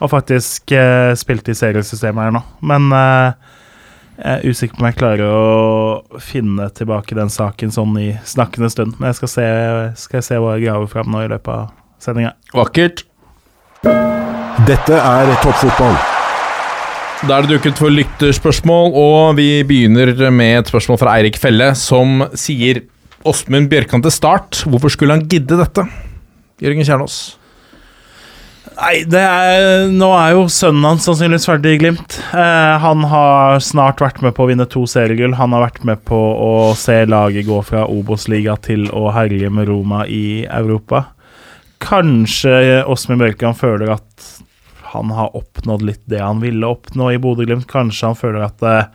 og 0.00 0.10
faktisk 0.10 0.72
eh, 0.72 1.12
spilte 1.14 1.52
i 1.52 1.58
seriesystemet 1.58 2.24
her 2.28 2.30
nå. 2.34 2.42
Men 2.62 2.90
eh, 2.92 3.32
jeg 4.18 4.40
er 4.42 4.50
usikker 4.50 4.74
på 4.76 4.82
om 4.82 4.88
jeg 4.90 4.98
klarer 4.98 5.22
å 5.30 6.20
finne 6.20 6.68
tilbake 6.74 7.14
den 7.14 7.28
saken 7.30 7.70
sånn 7.70 7.94
i 8.02 8.08
snakkende 8.26 8.68
stund. 8.72 8.96
Men 8.98 9.12
jeg 9.12 9.20
skal 9.20 9.28
se, 9.36 9.46
skal 9.96 10.18
jeg 10.18 10.24
se 10.28 10.40
hva 10.42 10.56
jeg 10.58 10.66
graver 10.66 10.88
fram 10.90 11.12
nå 11.14 11.22
i 11.24 11.28
løpet 11.30 11.48
av 11.54 11.70
sendinga. 12.02 12.32
Vakkert. 12.52 13.04
Dette 13.86 14.96
er 14.98 15.28
toppfotball. 15.38 15.94
Da 17.28 17.36
er 17.36 17.46
det 17.46 17.52
dukket 17.52 17.78
for 17.78 17.94
lytterspørsmål, 17.94 18.90
og 18.98 19.36
vi 19.38 19.62
begynner 19.66 20.10
med 20.34 20.64
et 20.64 20.70
spørsmål 20.70 20.98
fra 20.98 21.14
Eirik 21.18 21.38
Felle, 21.38 21.70
som 21.78 22.24
sier 22.34 22.82
Åsmund 23.26 23.70
Bjørkan 23.70 24.02
til 24.02 24.14
start. 24.14 24.64
Hvorfor 24.66 24.90
skulle 24.90 25.14
han 25.14 25.26
gidde 25.30 25.60
dette? 25.60 25.84
Jørgen 26.62 26.86
Kjernås. 26.86 27.18
Nei, 28.78 29.02
det 29.10 29.22
er, 29.22 29.88
nå 29.90 30.08
er 30.14 30.34
jo 30.36 30.44
sønnen 30.54 30.86
hans 30.86 31.06
sannsynligvis 31.06 31.46
ferdig 31.50 31.76
i 31.76 31.80
Glimt. 31.82 32.18
Eh, 32.30 32.74
han 32.82 33.06
har 33.10 33.58
snart 33.62 34.02
vært 34.02 34.20
med 34.22 34.34
på 34.34 34.46
å 34.46 34.50
vinne 34.50 34.66
to 34.70 34.84
seriegull. 34.90 35.34
Han 35.38 35.54
har 35.54 35.68
vært 35.68 35.86
med 35.86 36.02
på 36.06 36.18
å 36.18 36.52
se 36.78 37.00
laget 37.10 37.46
gå 37.46 37.58
fra 37.66 37.86
Obos-liga 37.90 38.58
til 38.62 38.86
å 38.94 39.08
herje 39.14 39.50
med 39.54 39.70
Roma 39.70 40.04
i 40.06 40.46
Europa. 40.46 41.08
Kanskje 41.82 42.82
Åsmund 42.90 43.22
Bjørkan 43.22 43.56
føler 43.56 43.94
at 43.94 44.28
han 44.92 45.12
har 45.12 45.34
oppnådd 45.36 45.84
litt 45.84 46.04
det 46.08 46.20
han 46.22 46.40
ville 46.42 46.66
oppnå 46.66 47.12
i 47.12 47.20
Bodø-Glimt. 47.20 47.68
Kanskje 47.70 48.10
han 48.10 48.18
føler 48.18 48.46
at 48.46 48.64
eh, 48.64 48.88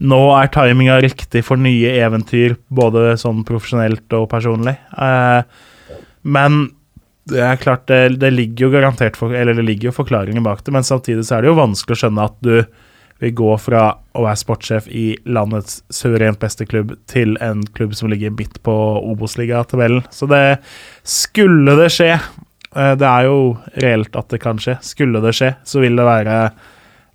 nå 0.00 0.20
er 0.36 0.50
timinga 0.52 0.98
riktig 1.02 1.42
for 1.46 1.60
nye 1.60 1.94
eventyr, 2.00 2.58
både 2.68 3.14
sånn 3.20 3.42
profesjonelt 3.48 4.12
og 4.16 4.28
personlig. 4.32 4.76
Eh, 4.96 5.40
men 6.22 6.60
det 7.30 7.42
er 7.44 7.60
klart, 7.60 7.86
det, 7.88 8.20
det 8.20 8.32
ligger 8.34 8.66
jo 8.66 8.74
garantert 8.74 9.18
for, 9.18 9.32
Eller 9.36 9.54
det 9.54 9.64
ligger 9.66 9.90
jo 9.90 9.98
forklaringer 10.00 10.44
bak 10.44 10.64
det, 10.64 10.74
men 10.74 10.86
samtidig 10.86 11.26
så 11.26 11.36
er 11.36 11.44
det 11.44 11.52
jo 11.52 11.58
vanskelig 11.60 11.96
å 11.96 12.00
skjønne 12.04 12.28
at 12.30 12.38
du 12.44 12.54
vil 13.20 13.34
gå 13.36 13.50
fra 13.60 13.82
å 14.16 14.22
være 14.24 14.40
sportssjef 14.40 14.86
i 14.96 15.04
landets 15.28 15.82
suverent 15.92 16.38
beste 16.40 16.64
klubb 16.66 16.94
til 17.10 17.36
en 17.44 17.62
klubb 17.76 17.92
som 17.98 18.08
ligger 18.12 18.32
midt 18.32 18.60
på 18.64 18.72
Obos-ligatabellen. 19.12 20.02
Så 20.10 20.28
det 20.30 20.58
skulle 21.04 21.76
det 21.76 21.90
skje. 21.92 22.14
eh, 22.76 22.94
Det 22.96 23.06
er 23.06 23.28
jo 23.28 23.58
reelt 23.76 24.16
at 24.16 24.28
det 24.32 24.40
kan 24.40 24.56
skje. 24.58 24.78
Skulle 24.80 25.20
det 25.20 25.34
skje, 25.36 25.54
så 25.64 25.80
vil 25.84 25.96
det 26.00 26.06
være 26.08 26.38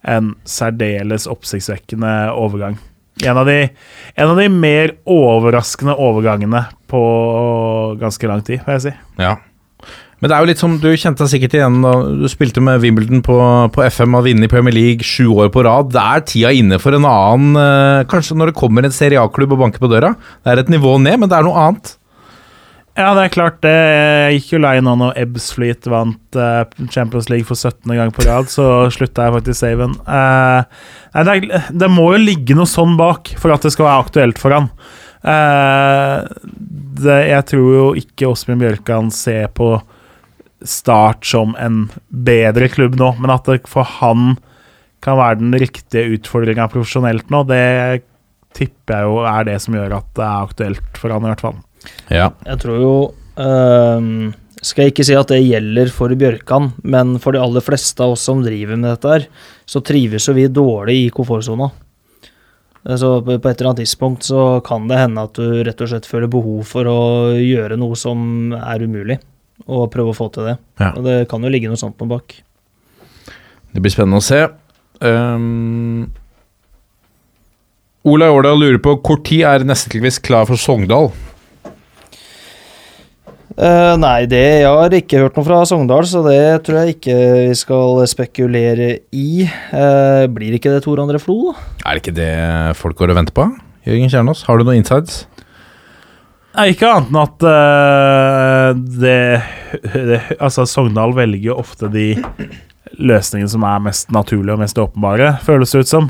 en 0.06 0.36
særdeles 0.46 1.26
oppsiktsvekkende 1.28 2.32
overgang. 2.38 2.78
En 3.24 3.38
av, 3.40 3.46
de, 3.48 3.70
en 4.20 4.30
av 4.30 4.38
de 4.38 4.50
mer 4.52 4.92
overraskende 5.08 5.96
overgangene 5.98 6.66
på 6.92 7.00
ganske 8.00 8.28
lang 8.28 8.44
tid, 8.46 8.60
vil 8.66 8.76
jeg 8.76 8.84
si. 8.90 8.94
Ja. 9.24 9.38
Men 10.26 10.32
det 10.32 10.38
er 10.40 10.42
jo 10.42 10.50
litt 10.50 10.62
som 10.64 10.72
du 10.82 10.88
kjente 10.98 11.22
deg 11.22 11.30
sikkert 11.36 11.54
igjen 11.54 11.84
da 11.84 11.92
du 12.18 12.24
spilte 12.32 12.62
med 12.66 12.80
Wimbledon 12.82 13.20
på, 13.22 13.36
på 13.76 13.84
FM 13.86 14.16
og 14.18 14.24
vunnet 14.26 14.48
i 14.48 14.50
Premier 14.50 14.74
League 14.74 15.06
sju 15.06 15.28
år 15.36 15.52
på 15.54 15.62
rad. 15.68 15.92
Det 15.94 16.02
er 16.02 16.24
tida 16.26 16.54
inne 16.58 16.80
for 16.82 16.98
en 16.98 17.06
annen 17.06 17.60
eh, 17.62 18.08
Kanskje 18.10 18.34
når 18.34 18.50
det 18.50 18.56
kommer 18.58 18.88
en 18.88 18.96
Serie 18.96 19.22
A-klubb 19.22 19.54
og 19.54 19.62
banker 19.62 19.84
på 19.84 19.92
døra. 19.92 20.16
Det 20.42 20.50
er 20.50 20.64
et 20.64 20.74
nivå 20.74 20.96
ned, 20.98 21.22
men 21.22 21.30
det 21.30 21.38
er 21.38 21.46
noe 21.46 21.62
annet. 21.68 21.94
Ja, 22.98 23.12
det 23.14 23.28
er 23.28 23.36
klart 23.36 23.62
det. 23.62 23.78
Jeg 23.78 24.40
gikk 24.40 24.52
jo 24.56 24.64
lei 24.66 24.74
nå 24.82 24.98
når 24.98 25.22
Ebbsfleet 25.28 25.94
vant 25.94 26.42
eh, 26.42 26.86
Champions 26.90 27.30
League 27.30 27.46
for 27.46 27.62
17. 27.62 27.94
gang 27.94 28.18
på 28.18 28.26
rad, 28.26 28.50
så 28.50 28.88
slutta 28.98 29.30
jeg 29.30 29.38
faktisk 29.38 29.62
saven. 29.62 29.98
Eh, 30.10 30.86
det, 31.30 31.66
det 31.70 31.94
må 31.94 32.16
jo 32.16 32.26
ligge 32.32 32.58
noe 32.58 32.74
sånn 32.74 32.98
bak 32.98 33.36
for 33.38 33.54
at 33.54 33.62
det 33.62 33.78
skal 33.78 33.92
være 33.92 34.08
aktuelt 34.10 34.42
for 34.42 34.58
han. 34.58 34.74
Eh, 35.22 36.56
det, 37.06 37.26
jeg 37.30 37.52
tror 37.54 37.76
jo 37.78 37.92
ikke 38.02 38.34
Åsmund 38.34 38.66
Bjørkan 38.66 39.14
ser 39.14 39.54
på 39.54 39.76
Start 40.66 41.26
som 41.30 41.54
en 41.62 41.86
bedre 42.10 42.70
klubb 42.74 42.98
nå, 43.00 43.14
men 43.22 43.34
at 43.34 43.48
det 43.50 43.64
for 43.70 43.88
han 44.00 44.36
kan 45.06 45.20
være 45.20 45.42
den 45.44 45.54
riktige 45.62 46.18
utfordringa 46.18 46.68
profesjonelt 46.72 47.30
nå, 47.34 47.44
det 47.50 48.06
tipper 48.56 48.98
jeg 48.98 49.10
jo 49.10 49.20
er 49.28 49.46
det 49.50 49.60
som 49.62 49.76
gjør 49.78 50.00
at 50.00 50.10
det 50.18 50.26
er 50.26 50.48
aktuelt 50.48 51.00
for 51.00 51.14
han 51.14 51.28
i 51.28 51.32
hvert 51.32 51.46
fall. 51.46 51.62
Ja. 52.10 52.32
Jeg 52.48 52.62
tror 52.64 52.80
jo 52.82 52.94
ehm, 53.38 54.32
Skal 54.66 54.88
jeg 54.88 54.96
ikke 54.96 55.06
si 55.06 55.14
at 55.14 55.30
det 55.30 55.44
gjelder 55.44 55.92
for 55.94 56.14
Bjørkan, 56.18 56.72
men 56.82 57.20
for 57.22 57.36
de 57.36 57.44
aller 57.44 57.62
fleste 57.62 58.02
av 58.02 58.16
oss 58.16 58.24
som 58.26 58.42
driver 58.42 58.80
med 58.80 58.90
dette 58.90 59.12
her, 59.12 59.28
så 59.70 59.84
trives 59.86 60.26
jo 60.26 60.34
vi 60.34 60.48
dårlig 60.50 60.96
i 61.04 61.12
komfortsona. 61.14 61.70
Så 62.86 63.12
på 63.26 63.36
på 63.42 63.50
et 63.50 63.60
eller 63.60 63.72
annet 63.72 63.84
tidspunkt 63.84 64.26
så 64.26 64.62
kan 64.66 64.88
det 64.90 64.98
hende 65.04 65.24
at 65.26 65.38
du 65.38 65.62
rett 65.66 65.80
og 65.82 65.90
slett 65.90 66.10
føler 66.10 66.30
behov 66.32 66.66
for 66.70 66.90
å 66.90 67.00
gjøre 67.38 67.78
noe 67.82 67.98
som 67.98 68.54
er 68.58 68.86
umulig, 68.86 69.20
og 69.66 69.88
prøve 69.94 70.12
å 70.12 70.18
få 70.18 70.28
til 70.36 70.50
det. 70.50 70.58
Ja. 70.82 70.92
Og 70.94 71.06
det 71.08 71.18
kan 71.32 71.44
jo 71.44 71.52
ligge 71.52 71.72
noe 71.72 71.80
sånt 71.80 71.98
noe 72.02 72.12
bak. 72.18 72.38
Det 73.76 73.84
blir 73.84 73.94
spennende 73.94 74.22
å 74.22 74.26
se. 74.26 74.46
Um, 75.04 76.08
Ola 78.08 78.30
Årdal 78.32 78.60
lurer 78.62 78.82
på 78.84 78.98
hvor 79.02 79.20
tid 79.26 79.46
er 79.50 79.66
neste 79.68 79.90
klar 80.24 80.46
for 80.48 80.60
Sogndal? 80.62 81.10
Uh, 83.56 83.96
nei, 83.96 84.26
det 84.28 84.44
jeg 84.66 84.68
har 84.68 84.94
ikke 84.98 85.22
hørt 85.24 85.38
noe 85.40 85.48
fra 85.48 85.62
Sogndal, 85.68 86.04
så 86.08 86.20
det 86.26 86.40
tror 86.68 86.82
jeg 86.82 86.98
ikke 86.98 87.16
vi 87.16 87.54
skal 87.56 88.02
spekulere 88.12 88.90
i. 89.16 89.48
Uh, 89.72 90.28
blir 90.36 90.58
ikke 90.58 90.74
det 90.74 90.84
Tor 90.84 91.00
André 91.04 91.22
Flo, 91.24 91.54
da? 91.54 91.70
Er 91.86 91.96
det 91.96 92.04
ikke 92.04 92.18
det 92.20 92.34
folk 92.80 93.00
går 93.00 93.16
og 93.16 93.22
venter 93.22 93.36
på? 93.36 93.48
Jørgen 93.88 94.12
Kjernås, 94.12 94.44
har 94.48 94.60
du 94.60 94.68
noen 94.68 94.82
insides? 94.84 95.24
Nei, 96.56 96.70
ikke 96.72 96.88
annet 96.88 97.10
enn 97.12 97.20
at 97.20 97.44
uh, 97.44 98.70
det, 99.04 99.20
det 99.92 100.20
Altså, 100.40 100.64
Sogndal 100.70 101.16
velger 101.18 101.52
jo 101.52 101.58
ofte 101.60 101.90
de 101.92 102.14
løsningene 102.96 103.52
som 103.52 103.66
er 103.68 103.82
mest 103.84 104.14
naturlige 104.16 104.56
og 104.56 104.62
mest 104.62 104.78
åpenbare, 104.80 105.34
føles 105.44 105.74
det 105.74 105.82
ut 105.84 105.90
som. 105.90 106.08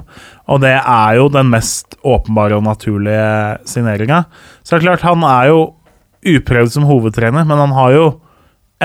Og 0.51 0.61
det 0.61 0.75
er 0.77 1.15
jo 1.17 1.31
den 1.33 1.49
mest 1.49 1.97
åpenbare 2.05 2.59
og 2.59 2.67
naturlige 2.67 3.25
signeringa. 3.65 4.25
Så 4.61 4.75
det 4.75 4.83
er 4.83 4.85
klart, 4.89 5.07
han 5.07 5.25
er 5.25 5.49
jo 5.49 5.63
uprøvd 6.35 6.75
som 6.75 6.85
hovedtrener, 6.89 7.47
men 7.47 7.63
han 7.63 7.73
har 7.73 7.95
jo 7.95 8.05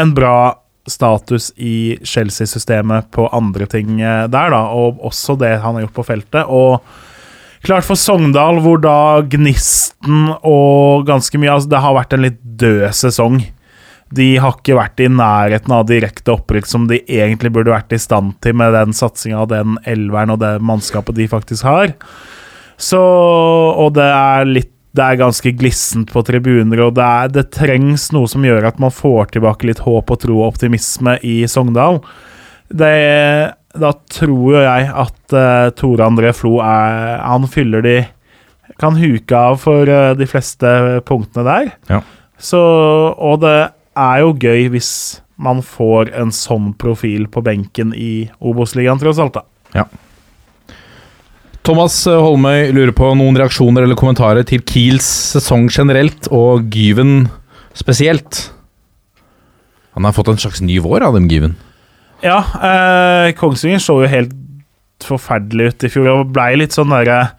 en 0.00 0.14
bra 0.16 0.54
status 0.88 1.50
i 1.60 1.98
Chelsea-systemet 2.04 3.10
på 3.12 3.26
andre 3.36 3.68
ting 3.68 4.00
eh, 4.00 4.26
der, 4.32 4.52
da, 4.54 4.62
og 4.72 5.02
også 5.04 5.36
det 5.40 5.58
han 5.60 5.76
har 5.76 5.86
gjort 5.86 5.98
på 6.00 6.06
feltet. 6.08 6.48
Og 6.48 6.80
Klart 7.66 7.84
for 7.84 7.98
Sogndal, 8.00 8.62
hvor 8.64 8.80
da 8.80 9.20
gnisten 9.28 10.30
og 10.40 11.04
ganske 11.08 11.36
mye 11.40 11.52
altså 11.58 11.68
Det 11.68 11.80
har 11.84 11.96
vært 11.96 12.14
en 12.16 12.24
litt 12.24 12.38
død 12.40 12.86
sesong. 12.96 13.42
De 14.16 14.30
har 14.42 14.56
ikke 14.56 14.78
vært 14.78 15.02
i 15.04 15.10
nærheten 15.12 15.74
av 15.76 15.84
direkte 15.86 16.32
opprykk 16.34 16.66
som 16.66 16.88
de 16.90 17.02
egentlig 17.04 17.52
burde 17.54 17.74
vært 17.74 17.92
i 17.94 18.00
stand 18.00 18.32
til 18.42 18.56
med 18.58 18.74
den 18.74 18.96
satsinga 18.96 19.44
og 19.44 19.52
den 19.52 19.76
elveren 19.86 20.34
og 20.34 20.40
det 20.42 20.56
mannskapet 20.64 21.18
de 21.20 21.28
faktisk 21.30 21.68
har. 21.68 21.94
Så 22.80 23.00
Og 23.00 23.92
det 23.94 24.08
er 24.08 24.48
litt 24.48 24.76
det 24.90 25.04
er 25.06 25.20
ganske 25.20 25.52
glissent 25.54 26.10
på 26.10 26.22
tribuner, 26.26 26.80
og 26.82 26.96
det, 26.96 27.04
er, 27.06 27.28
det 27.30 27.52
trengs 27.54 28.08
noe 28.10 28.26
som 28.26 28.42
gjør 28.42 28.66
at 28.72 28.80
man 28.82 28.90
får 28.90 29.36
tilbake 29.36 29.68
litt 29.68 29.84
håp 29.84 30.10
og 30.10 30.18
tro 30.24 30.40
og 30.40 30.48
optimisme 30.48 31.14
i 31.22 31.44
Sogndal. 31.46 32.00
Det, 32.66 32.90
da 33.78 33.92
tror 34.10 34.56
jo 34.56 34.62
jeg 34.64 34.88
at 34.88 35.34
uh, 35.36 35.70
Tore 35.78 36.06
André 36.08 36.32
Flo 36.34 36.56
er 36.64 37.20
Han 37.22 37.44
fyller 37.46 37.84
de 37.86 37.96
Kan 38.82 38.96
huke 38.98 39.36
av 39.36 39.60
for 39.62 39.86
uh, 39.86 40.10
de 40.18 40.26
fleste 40.26 40.66
punktene 41.06 41.44
der. 41.46 41.70
Ja. 41.90 42.00
Så, 42.40 42.60
og 43.14 43.42
det 43.44 43.70
er 44.00 44.22
jo 44.22 44.32
gøy 44.40 44.70
hvis 44.72 44.92
man 45.40 45.60
får 45.64 46.12
en 46.16 46.32
sånn 46.34 46.72
profil 46.80 47.26
på 47.32 47.42
benken 47.44 47.92
i 47.96 48.30
Obos-ligaen, 48.40 49.00
tross 49.00 49.20
alt. 49.20 49.36
da. 49.36 49.44
Ja. 49.76 49.84
Thomas 51.66 51.96
eh, 52.08 52.16
Holmøy 52.16 52.72
lurer 52.72 52.92
på 52.96 53.10
noen 53.16 53.36
reaksjoner 53.40 53.84
eller 53.84 53.98
kommentarer 53.98 54.46
til 54.48 54.64
Kiels 54.68 55.08
sesong 55.34 55.68
generelt, 55.72 56.28
og 56.32 56.72
Gyven 56.72 57.28
spesielt. 57.76 58.46
Han 59.96 60.06
har 60.08 60.16
fått 60.16 60.32
en 60.32 60.40
slags 60.40 60.64
ny 60.64 60.78
vår 60.82 61.04
av 61.08 61.16
dem, 61.18 61.28
Gyven. 61.30 61.56
Ja, 62.20 62.38
eh, 62.62 63.32
Kongsvinger 63.32 63.80
så 63.80 63.96
jo 64.02 64.10
helt 64.10 64.34
forferdelig 65.04 65.70
ut 65.70 65.84
i 65.86 65.90
fjor. 65.92 66.10
Og 66.12 66.34
blei 66.34 66.52
litt 66.60 66.76
sånn 66.76 66.92
derre 66.92 67.30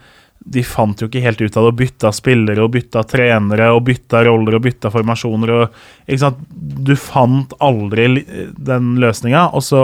De 0.41 0.63
fant 0.65 0.97
jo 0.97 1.05
ikke 1.05 1.21
helt 1.21 1.41
ut 1.41 1.53
av 1.53 1.67
det, 1.67 1.69
og 1.69 1.77
bytta 1.77 2.09
spillere 2.17 2.63
og 2.63 2.71
bytta 2.73 3.03
trenere 3.05 3.67
og 3.75 3.83
bytta 3.85 4.23
roller 4.25 4.55
og 4.57 4.63
bytta 4.65 4.89
formasjoner 4.89 5.51
og 5.53 5.75
Ikke 6.07 6.23
sant. 6.23 6.39
Du 6.49 6.95
fant 6.97 7.53
aldri 7.61 8.07
den 8.57 8.95
løsninga, 9.01 9.51
og 9.53 9.61
så 9.61 9.83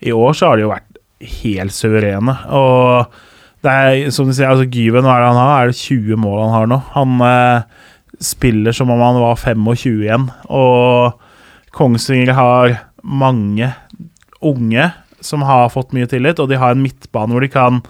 i 0.00 0.14
år 0.16 0.32
så 0.32 0.48
har 0.48 0.56
de 0.56 0.64
jo 0.64 0.72
vært 0.72 1.02
helt 1.42 1.76
suverene. 1.76 2.32
Og 2.48 3.12
det 3.60 3.76
er 3.76 4.14
som 4.16 4.30
du 4.30 4.32
sier, 4.32 4.48
altså 4.48 4.64
Gyven, 4.64 5.04
hva 5.04 5.18
er 5.18 5.26
det 5.26 5.30
han 5.34 5.42
har? 5.42 5.52
Er 5.60 5.74
det 5.74 5.82
20 5.82 6.22
mål 6.24 6.40
han 6.46 6.54
har 6.56 6.70
nå? 6.70 6.80
Han 6.96 7.20
eh, 7.28 7.84
spiller 8.24 8.72
som 8.72 8.92
om 8.92 9.04
han 9.04 9.20
var 9.20 9.36
25 9.36 10.00
igjen, 10.00 10.30
og 10.48 11.20
Kongsvinger 11.76 12.32
har 12.40 12.78
mange 13.04 13.68
unge 14.46 14.90
som 15.20 15.42
har 15.44 15.68
fått 15.72 15.92
mye 15.96 16.08
tillit, 16.08 16.40
og 16.40 16.48
de 16.48 16.58
har 16.60 16.74
en 16.74 16.82
midtbane 16.82 17.34
hvor 17.34 17.44
de 17.44 17.50
kan 17.52 17.82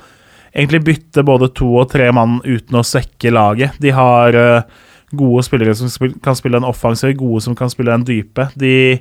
egentlig 0.51 0.83
bytte 0.89 1.23
både 1.27 1.51
to 1.55 1.69
og 1.79 1.91
tre 1.93 2.09
mann 2.15 2.41
uten 2.43 2.81
å 2.81 2.87
svekke 2.87 3.31
laget. 3.31 3.79
De 3.83 3.93
har 3.95 4.39
eh, 4.39 4.87
Gode 5.11 5.43
spillere 5.43 5.75
som 5.75 5.91
kan 6.23 6.37
spille 6.39 6.61
en 6.61 6.69
offensiv, 6.69 7.17
gode 7.19 7.41
som 7.43 7.57
kan 7.59 7.71
spille 7.71 7.91
en 7.91 8.05
dype. 8.07 8.45
De 8.55 9.01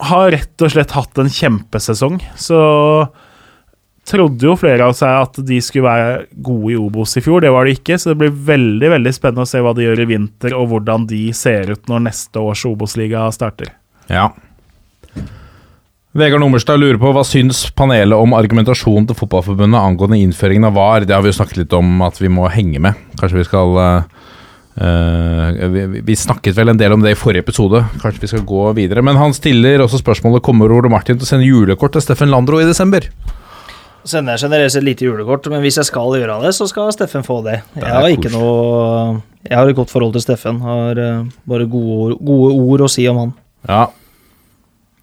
har 0.00 0.30
rett 0.32 0.64
og 0.64 0.72
slett 0.72 0.94
hatt 0.96 1.20
en 1.20 1.28
kjempesesong. 1.28 2.16
Så 2.40 2.60
trodde 4.08 4.48
jo 4.48 4.56
flere 4.56 4.86
av 4.88 4.94
seg 4.96 5.12
at 5.12 5.42
de 5.44 5.58
skulle 5.60 5.90
være 5.90 6.40
gode 6.40 6.72
i 6.72 6.78
Obos 6.80 7.18
i 7.20 7.24
fjor. 7.24 7.44
Det 7.44 7.52
var 7.52 7.68
de 7.68 7.76
ikke, 7.76 7.98
så 8.00 8.14
det 8.14 8.20
blir 8.22 8.38
veldig 8.48 8.94
veldig 8.96 9.12
spennende 9.12 9.44
å 9.44 9.50
se 9.50 9.60
hva 9.60 9.74
de 9.76 9.84
gjør 9.84 10.06
i 10.06 10.08
vinter, 10.14 10.56
og 10.56 10.70
hvordan 10.72 11.04
de 11.10 11.20
ser 11.36 11.74
ut 11.74 11.92
når 11.92 12.06
neste 12.08 12.40
års 12.40 12.64
Obos-liga 12.70 13.26
starter. 13.36 13.74
Ja. 14.08 14.30
Vegard 16.12 16.42
Nummerstad 16.42 16.80
lurer 16.82 16.98
på 16.98 17.12
hva 17.14 17.22
syns 17.22 17.68
panelet 17.78 18.18
om 18.18 18.32
argumentasjonen 18.34 19.04
til 19.06 19.14
Fotballforbundet 19.14 19.78
angående 19.78 20.18
innføringen 20.18 20.66
av 20.66 20.74
VAR. 20.74 21.04
Det 21.06 21.14
har 21.14 21.22
vi 21.22 21.30
jo 21.30 21.36
snakket 21.36 21.60
litt 21.60 21.76
om 21.76 22.00
at 22.02 22.16
vi 22.18 22.26
må 22.34 22.48
henge 22.50 22.80
med. 22.82 22.98
Kanskje 23.20 23.38
vi 23.38 23.44
skal 23.46 23.78
uh, 23.78 24.00
vi, 25.70 25.84
vi, 26.02 26.16
snakket 26.18 26.58
vel 26.58 26.72
en 26.72 26.80
del 26.80 26.96
om 26.96 27.04
det 27.04 27.12
i 27.14 27.18
forrige 27.18 27.46
episode. 27.46 27.84
Kanskje 28.02 28.24
vi 28.24 28.30
skal 28.32 28.42
gå 28.48 28.64
videre. 28.74 29.04
Men 29.06 29.20
han 29.22 29.36
stiller 29.38 29.84
også 29.84 30.00
spørsmålet 30.02 30.42
kommer 30.42 30.74
Ole 30.74 30.90
Martin 30.90 31.20
til 31.20 31.28
å 31.28 31.30
sende 31.30 31.46
julekort 31.46 31.94
til 31.94 32.02
Steffen 32.02 32.34
Landro 32.34 32.58
i 32.58 32.66
desember. 32.66 33.06
Sender 34.02 34.34
jeg 34.34 34.48
generelt 34.48 34.80
et 34.80 34.88
lite 34.88 35.06
julekort, 35.06 35.46
men 35.52 35.62
hvis 35.62 35.78
jeg 35.78 35.92
skal 35.92 36.18
gjøre 36.18 36.40
det, 36.42 36.50
så 36.58 36.66
skal 36.66 36.90
Steffen 36.96 37.22
få 37.22 37.38
det. 37.46 37.60
Jeg 37.78 37.86
har 37.86 38.10
ikke 38.10 38.34
noe 38.34 39.20
Jeg 39.46 39.54
har 39.54 39.70
et 39.70 39.78
godt 39.78 39.94
forhold 39.94 40.18
til 40.18 40.26
Steffen. 40.26 40.58
Har 40.66 40.98
uh, 40.98 41.22
bare 41.46 41.70
gode 41.70 42.02
ord, 42.02 42.18
gode 42.18 42.52
ord 42.66 42.86
å 42.88 42.90
si 42.90 43.06
om 43.06 43.22
han. 43.28 43.34
Ja, 43.70 43.86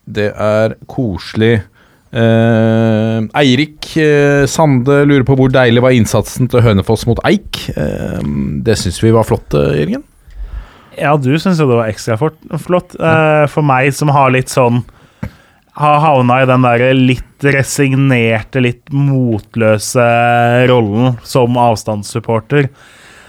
det 0.08 0.32
er 0.32 0.78
koselig. 0.90 1.60
Uh, 2.08 3.28
Eirik 3.36 3.90
uh, 4.00 4.48
Sande 4.48 5.02
lurer 5.10 5.26
på 5.28 5.36
hvor 5.36 5.52
deilig 5.52 5.84
var 5.84 5.96
innsatsen 5.96 6.48
til 6.52 6.64
Hønefoss 6.64 7.04
mot 7.10 7.20
Eik. 7.28 7.66
Uh, 7.76 8.22
det 8.64 8.78
syns 8.80 9.02
vi 9.04 9.12
var 9.16 9.28
flott, 9.28 9.52
Jørgen. 9.54 10.06
Ja, 10.98 11.14
du 11.20 11.34
syns 11.38 11.60
jo 11.62 11.68
det 11.70 11.78
var 11.78 11.92
ekstra 11.92 12.18
flott. 12.18 12.96
For 12.98 13.66
meg 13.66 13.92
som 13.94 14.10
har 14.10 14.32
litt 14.34 14.50
sånn 14.50 14.80
Har 15.78 16.00
havna 16.02 16.40
i 16.42 16.48
den 16.50 16.64
der 16.66 16.82
litt 16.98 17.46
resignerte, 17.46 18.64
litt 18.66 18.90
motløse 18.90 20.08
rollen 20.72 21.20
som 21.22 21.60
avstandssupporter, 21.62 22.72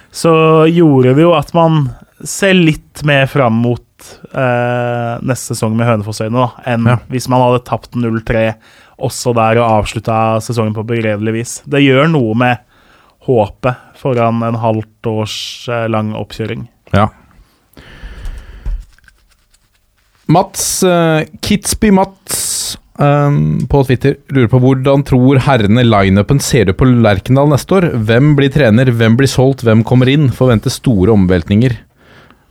så 0.08 0.32
gjorde 0.64 1.12
det 1.18 1.26
jo 1.26 1.34
at 1.36 1.52
man 1.52 1.90
ser 2.24 2.56
litt 2.56 3.04
mer 3.04 3.28
fram 3.28 3.60
mot 3.66 3.84
eh, 4.32 5.14
neste 5.26 5.54
sesong 5.54 5.76
med 5.78 5.88
Hønefossøyene 5.88 6.46
enn 6.68 6.88
ja. 6.88 6.98
hvis 7.12 7.28
man 7.32 7.42
hadde 7.44 7.64
tapt 7.68 7.98
0-3 7.98 8.50
også 8.98 9.34
der 9.36 9.60
og 9.60 9.68
avslutta 9.78 10.16
sesongen 10.42 10.74
på 10.76 10.86
begredelig 10.88 11.34
vis. 11.36 11.52
Det 11.70 11.82
gjør 11.84 12.10
noe 12.10 12.34
med 12.38 12.64
håpet 13.28 13.98
foran 13.98 14.42
en 14.46 14.58
halvt 14.62 15.10
års 15.10 15.38
eh, 15.70 15.86
lang 15.90 16.14
oppkjøring. 16.18 16.66
Ja. 16.94 17.08
Mats, 20.28 20.82
uh, 20.84 21.24
Kitzby 21.40 21.88
Mats 21.94 22.76
um, 23.00 23.64
på 23.70 23.80
Twitter 23.88 24.18
lurer 24.28 24.50
på 24.52 24.60
hvordan 24.60 25.04
tror 25.08 25.40
herrene 25.46 25.84
lineupen 25.86 26.40
ser 26.44 26.68
ut 26.68 26.76
på 26.76 26.88
Lerkendal 26.88 27.48
neste 27.48 27.78
år? 27.78 27.86
Hvem 28.08 28.34
blir 28.36 28.52
trener, 28.52 28.92
hvem 28.92 29.16
blir 29.16 29.30
solgt, 29.30 29.64
hvem 29.64 29.84
kommer 29.88 30.10
inn? 30.12 30.28
Forventer 30.34 30.74
store 30.74 31.14
omveltninger. 31.16 31.78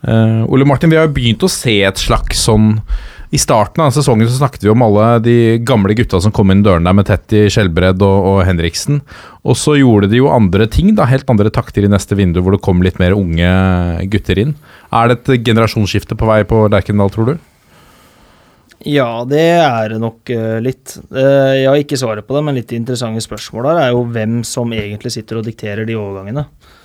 Uh, 0.07 0.47
Ole 0.47 0.63
Martin, 0.63 0.89
vi 0.89 0.95
har 0.95 1.09
jo 1.09 1.15
begynt 1.17 1.43
å 1.43 1.51
se 1.51 1.81
et 1.83 1.99
slags 1.99 2.45
sånn 2.47 2.77
I 3.35 3.39
starten 3.43 3.81
av 3.83 3.89
sesongen 3.91 4.29
så 4.29 4.37
snakket 4.37 4.63
vi 4.63 4.69
om 4.71 4.85
alle 4.85 5.07
de 5.19 5.35
gamle 5.67 5.91
gutta 5.99 6.21
som 6.23 6.31
kom 6.31 6.53
inn 6.53 6.61
døren 6.63 6.87
der 6.87 6.95
med 6.95 7.09
Tetti, 7.09 7.41
Skjelbred 7.51 7.99
og, 7.99 8.27
og, 8.29 8.37
Henriksen. 8.47 9.01
Og 9.43 9.59
så 9.59 9.75
gjorde 9.75 10.07
de 10.13 10.21
jo 10.21 10.29
andre 10.31 10.69
ting, 10.71 10.93
da, 10.95 11.09
helt 11.11 11.27
andre 11.33 11.51
takter 11.51 11.83
i 11.83 11.91
neste 11.91 12.15
vindu, 12.15 12.39
hvor 12.39 12.55
det 12.55 12.63
kom 12.63 12.79
litt 12.85 13.01
mer 13.03 13.17
unge 13.17 13.51
gutter 14.13 14.39
inn. 14.45 14.55
Er 14.95 15.11
det 15.11 15.19
et 15.19 15.43
generasjonsskifte 15.49 16.15
på 16.15 16.31
vei 16.31 16.39
på 16.47 16.63
Lerkendal, 16.71 17.11
tror 17.11 17.33
du? 17.33 17.35
Ja, 18.87 19.09
det 19.27 19.43
er 19.57 19.91
det 19.91 19.99
nok 19.99 20.31
uh, 20.31 20.57
litt. 20.63 20.95
Uh, 21.11 21.51
jeg 21.57 21.67
har 21.67 21.83
ikke 21.83 21.99
svaret 21.99 22.29
på 22.29 22.37
det, 22.37 22.47
men 22.47 22.61
litt 22.61 22.71
interessante 22.77 23.27
spørsmål 23.27 23.73
der 23.73 23.83
er 23.83 23.91
jo 23.91 24.07
hvem 24.07 24.39
som 24.47 24.71
egentlig 24.71 25.17
sitter 25.17 25.41
og 25.41 25.49
dikterer 25.49 25.83
de 25.83 25.99
overgangene. 25.99 26.47
Uh, 26.47 26.76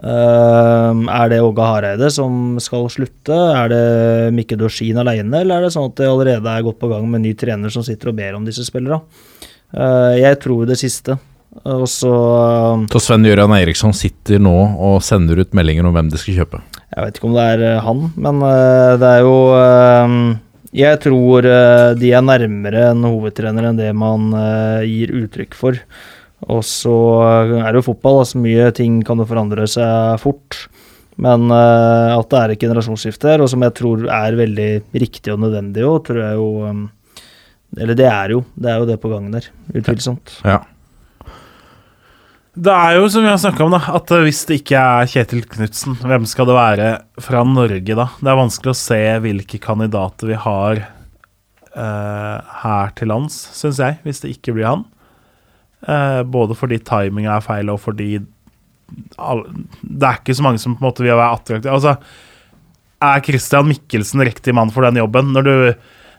er 0.00 1.28
det 1.28 1.42
Åge 1.44 1.64
Hareide 1.66 2.08
som 2.12 2.56
skal 2.62 2.86
slutte? 2.92 3.36
Er 3.36 3.68
det 3.68 3.82
Mikke 4.32 4.56
Dorsin 4.56 4.96
alene, 5.00 5.42
eller 5.42 5.58
er 5.58 5.66
det 5.66 5.74
sånn 5.74 5.90
at 5.90 5.98
det 6.00 6.08
allerede 6.08 6.54
er 6.54 6.64
gått 6.64 6.80
på 6.80 6.88
gang 6.88 7.04
med 7.04 7.20
en 7.20 7.26
ny 7.28 7.34
trener 7.36 7.72
som 7.74 7.84
sitter 7.84 8.12
og 8.12 8.16
ber 8.16 8.38
om 8.38 8.46
disse 8.48 8.64
spillerne? 8.64 9.02
Uh, 9.70 10.16
jeg 10.18 10.40
tror 10.42 10.64
det 10.66 10.78
siste. 10.80 11.18
Og 11.66 11.86
så 11.90 12.10
uh, 12.10 12.84
Så 12.92 13.00
Sven-Gøran 13.02 13.52
Eriksson 13.56 13.94
sitter 13.96 14.38
nå 14.42 14.54
og 14.78 15.00
sender 15.02 15.42
ut 15.42 15.56
meldinger 15.56 15.88
om 15.88 15.96
hvem 15.96 16.10
de 16.12 16.20
skal 16.20 16.42
kjøpe? 16.42 16.62
Jeg 16.90 17.02
vet 17.06 17.18
ikke 17.18 17.28
om 17.28 17.34
det 17.36 17.48
er 17.54 17.64
eh, 17.66 17.82
han, 17.86 17.98
men 18.18 18.40
eh, 18.42 18.94
det 18.98 19.10
er 19.14 19.20
jo 19.22 19.34
ehm, 19.54 20.22
Jeg 20.74 20.98
tror 21.04 21.46
de 21.98 22.10
er 22.14 22.24
nærmere 22.24 22.88
en 22.90 23.04
hovedtrener 23.06 23.68
enn 23.68 23.78
det 23.78 23.90
man 23.94 24.30
gir 24.86 25.10
uttrykk 25.20 25.54
for. 25.58 25.78
Og 26.48 26.62
så 26.64 26.94
er 27.60 27.68
det 27.68 27.80
jo 27.80 27.88
fotball, 27.90 28.22
altså 28.22 28.40
mye 28.40 28.70
ting 28.76 29.02
kan 29.04 29.20
jo 29.20 29.28
forandre 29.28 29.66
seg 29.68 30.16
fort. 30.22 30.62
Men 31.20 31.50
uh, 31.52 32.16
at 32.16 32.30
det 32.32 32.40
er 32.40 32.54
et 32.54 32.62
generasjonsskifte 32.64 33.28
her, 33.28 33.44
og 33.44 33.50
som 33.52 33.60
jeg 33.66 33.76
tror 33.76 34.06
er 34.08 34.38
veldig 34.38 34.70
riktig 35.02 35.34
og 35.34 35.42
nødvendig 35.42 35.84
òg, 35.84 35.98
tror 36.06 36.20
jeg 36.22 36.38
jo 36.38 36.50
um, 36.64 36.84
Eller 37.76 37.98
det 37.98 38.06
er 38.08 38.36
jo 38.36 38.44
det 38.56 38.70
er 38.70 38.78
jo 38.80 38.86
det 38.88 39.00
på 39.02 39.10
gangen 39.12 39.34
der, 39.34 39.50
utvilsomt. 39.74 40.38
Ja. 40.46 40.62
Det 42.60 42.72
er 42.72 42.96
jo 42.96 43.10
som 43.12 43.22
vi 43.22 43.30
har 43.30 43.38
snakka 43.38 43.66
om, 43.66 43.76
da, 43.76 43.82
at 43.94 44.10
hvis 44.24 44.40
det 44.48 44.62
ikke 44.62 44.80
er 44.80 45.10
Kjetil 45.12 45.44
Knutsen, 45.48 45.98
hvem 46.00 46.24
skal 46.26 46.48
det 46.48 46.56
være 46.56 46.88
fra 47.22 47.44
Norge, 47.46 47.94
da? 47.94 48.08
Det 48.18 48.32
er 48.32 48.40
vanskelig 48.40 48.72
å 48.72 48.80
se 48.80 49.02
hvilke 49.22 49.60
kandidater 49.62 50.32
vi 50.32 50.40
har 50.40 50.82
uh, 51.76 52.40
her 52.64 52.96
til 52.98 53.12
lands, 53.12 53.36
syns 53.54 53.78
jeg, 53.82 54.00
hvis 54.06 54.24
det 54.24 54.34
ikke 54.34 54.56
blir 54.56 54.70
han. 54.72 54.88
Eh, 55.88 56.22
både 56.22 56.56
fordi 56.58 56.80
timinga 56.84 57.36
er 57.36 57.44
feil, 57.44 57.70
og 57.72 57.80
fordi 57.80 58.18
all, 59.18 59.44
Det 59.80 60.06
er 60.06 60.18
ikke 60.18 60.34
så 60.34 60.44
mange 60.44 60.58
som 60.58 60.74
på 60.76 60.84
en 60.84 60.88
måte 60.90 61.04
vil 61.04 61.14
være 61.14 61.38
attraktive. 61.38 61.72
Altså, 61.72 61.96
er 63.00 63.24
Christian 63.24 63.68
Mikkelsen 63.68 64.20
riktig 64.26 64.54
mann 64.54 64.70
for 64.70 64.84
den 64.84 65.00
jobben? 65.00 65.32
Når 65.32 65.42
du 65.42 65.74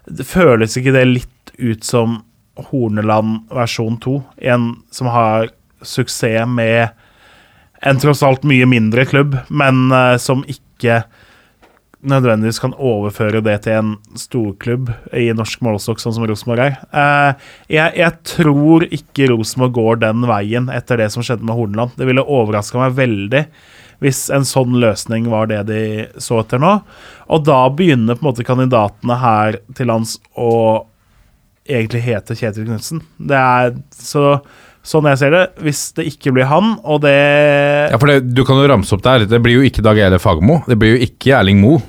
det 0.10 0.26
Føles 0.26 0.78
ikke 0.78 0.96
det 0.96 1.06
litt 1.06 1.52
ut 1.62 1.86
som 1.86 2.24
Horneland 2.72 3.44
versjon 3.54 4.00
2? 4.02 4.16
En 4.42 4.72
som 4.92 5.12
har 5.14 5.52
suksess 5.86 6.50
med 6.50 6.90
en 7.86 8.00
tross 8.02 8.24
alt 8.26 8.44
mye 8.46 8.66
mindre 8.70 9.06
klubb, 9.10 9.38
men 9.50 9.92
uh, 9.94 10.18
som 10.22 10.44
ikke 10.50 11.04
nødvendigvis 12.02 12.60
kan 12.61 12.73
overføre 12.78 13.44
det 13.45 13.57
til 13.65 13.78
en 13.78 13.91
storklubb 14.18 14.90
i 15.18 15.28
norsk 15.38 15.61
målestokk, 15.65 16.02
sånn 16.02 16.15
som 16.15 16.26
Rosenborg 16.30 16.64
er. 16.65 16.80
Eh, 16.90 17.52
jeg, 17.78 17.94
jeg, 18.02 18.18
tror 18.28 18.86
ikke 18.88 19.30
Rosenborg 19.34 19.76
går 19.78 20.02
den 20.06 20.26
veien 20.30 20.72
etter 20.73 21.02
det 21.02 21.11
som 21.14 21.26
skjedde 21.26 21.45
med 21.48 21.57
Horneland. 21.57 21.94
Det 21.99 22.07
ville 22.10 22.26
overraska 22.26 22.82
meg 22.82 22.98
veldig 22.98 23.45
hvis 24.02 24.23
en 24.34 24.48
sånn 24.49 24.80
løsning 24.82 25.28
var 25.30 25.52
det 25.52 25.60
de 25.69 25.82
så 26.18 26.40
etter 26.41 26.61
nå. 26.61 26.80
Og 27.30 27.44
da 27.45 27.60
begynner 27.69 28.18
på 28.18 28.26
en 28.26 28.32
måte 28.32 28.45
kandidatene 28.48 29.18
her 29.22 29.60
til 29.78 29.91
lands 29.91 30.15
å 30.34 30.88
egentlig 31.69 32.02
hete 32.07 32.38
Kjetil 32.40 32.65
Knutsen. 32.65 33.03
Så 33.94 34.26
Sånn 34.82 35.06
jeg 35.06 35.19
ser 35.22 35.34
det, 35.34 35.41
hvis 35.61 35.82
det 35.94 36.07
ikke 36.10 36.32
blir 36.34 36.48
han, 36.49 36.73
og 36.82 37.03
det 37.03 37.14
Ja, 37.14 37.99
for 38.02 38.10
det, 38.10 38.34
Du 38.34 38.41
kan 38.48 38.57
jo 38.57 38.69
ramse 38.69 38.95
opp 38.95 39.03
der. 39.06 39.28
Det 39.30 39.38
blir 39.44 39.60
jo 39.60 39.68
ikke 39.68 39.84
Dag 39.86 39.99
Eile 40.02 40.18
Fagermo. 40.18 40.64
Det 40.65 40.78
blir 40.82 40.95
jo 40.95 41.03
ikke 41.06 41.36
Erling 41.38 41.61
Moe. 41.61 41.84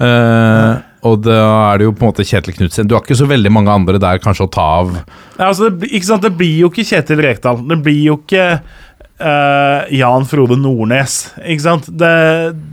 Uh, 0.00 0.80
og 1.06 1.20
da 1.22 1.36
er 1.70 1.78
det 1.78 1.86
jo 1.86 1.92
på 1.94 2.02
en 2.02 2.10
måte 2.10 2.24
Kjetil 2.26 2.56
Knutsen. 2.56 2.88
Du 2.88 2.96
har 2.96 3.04
ikke 3.04 3.18
så 3.18 3.28
veldig 3.30 3.52
mange 3.52 3.72
andre 3.72 4.00
der 4.02 4.22
kanskje 4.22 4.48
å 4.48 4.52
ta 4.52 4.64
av. 4.80 4.94
Ja, 5.36 5.50
altså 5.50 5.68
det, 5.68 5.90
ikke 5.92 6.08
sant? 6.08 6.24
det 6.24 6.32
blir 6.38 6.56
jo 6.64 6.70
ikke 6.72 6.86
Kjetil 6.88 7.22
Rekdal. 7.22 7.60
Det 7.70 7.78
blir 7.84 8.00
jo 8.08 8.16
ikke 8.22 8.46
uh, 8.56 9.80
Jan 9.94 10.28
Frode 10.30 10.56
Nordnes. 10.60 11.18
Ikke 11.44 11.66
sant? 11.66 11.90
Det, 11.92 12.14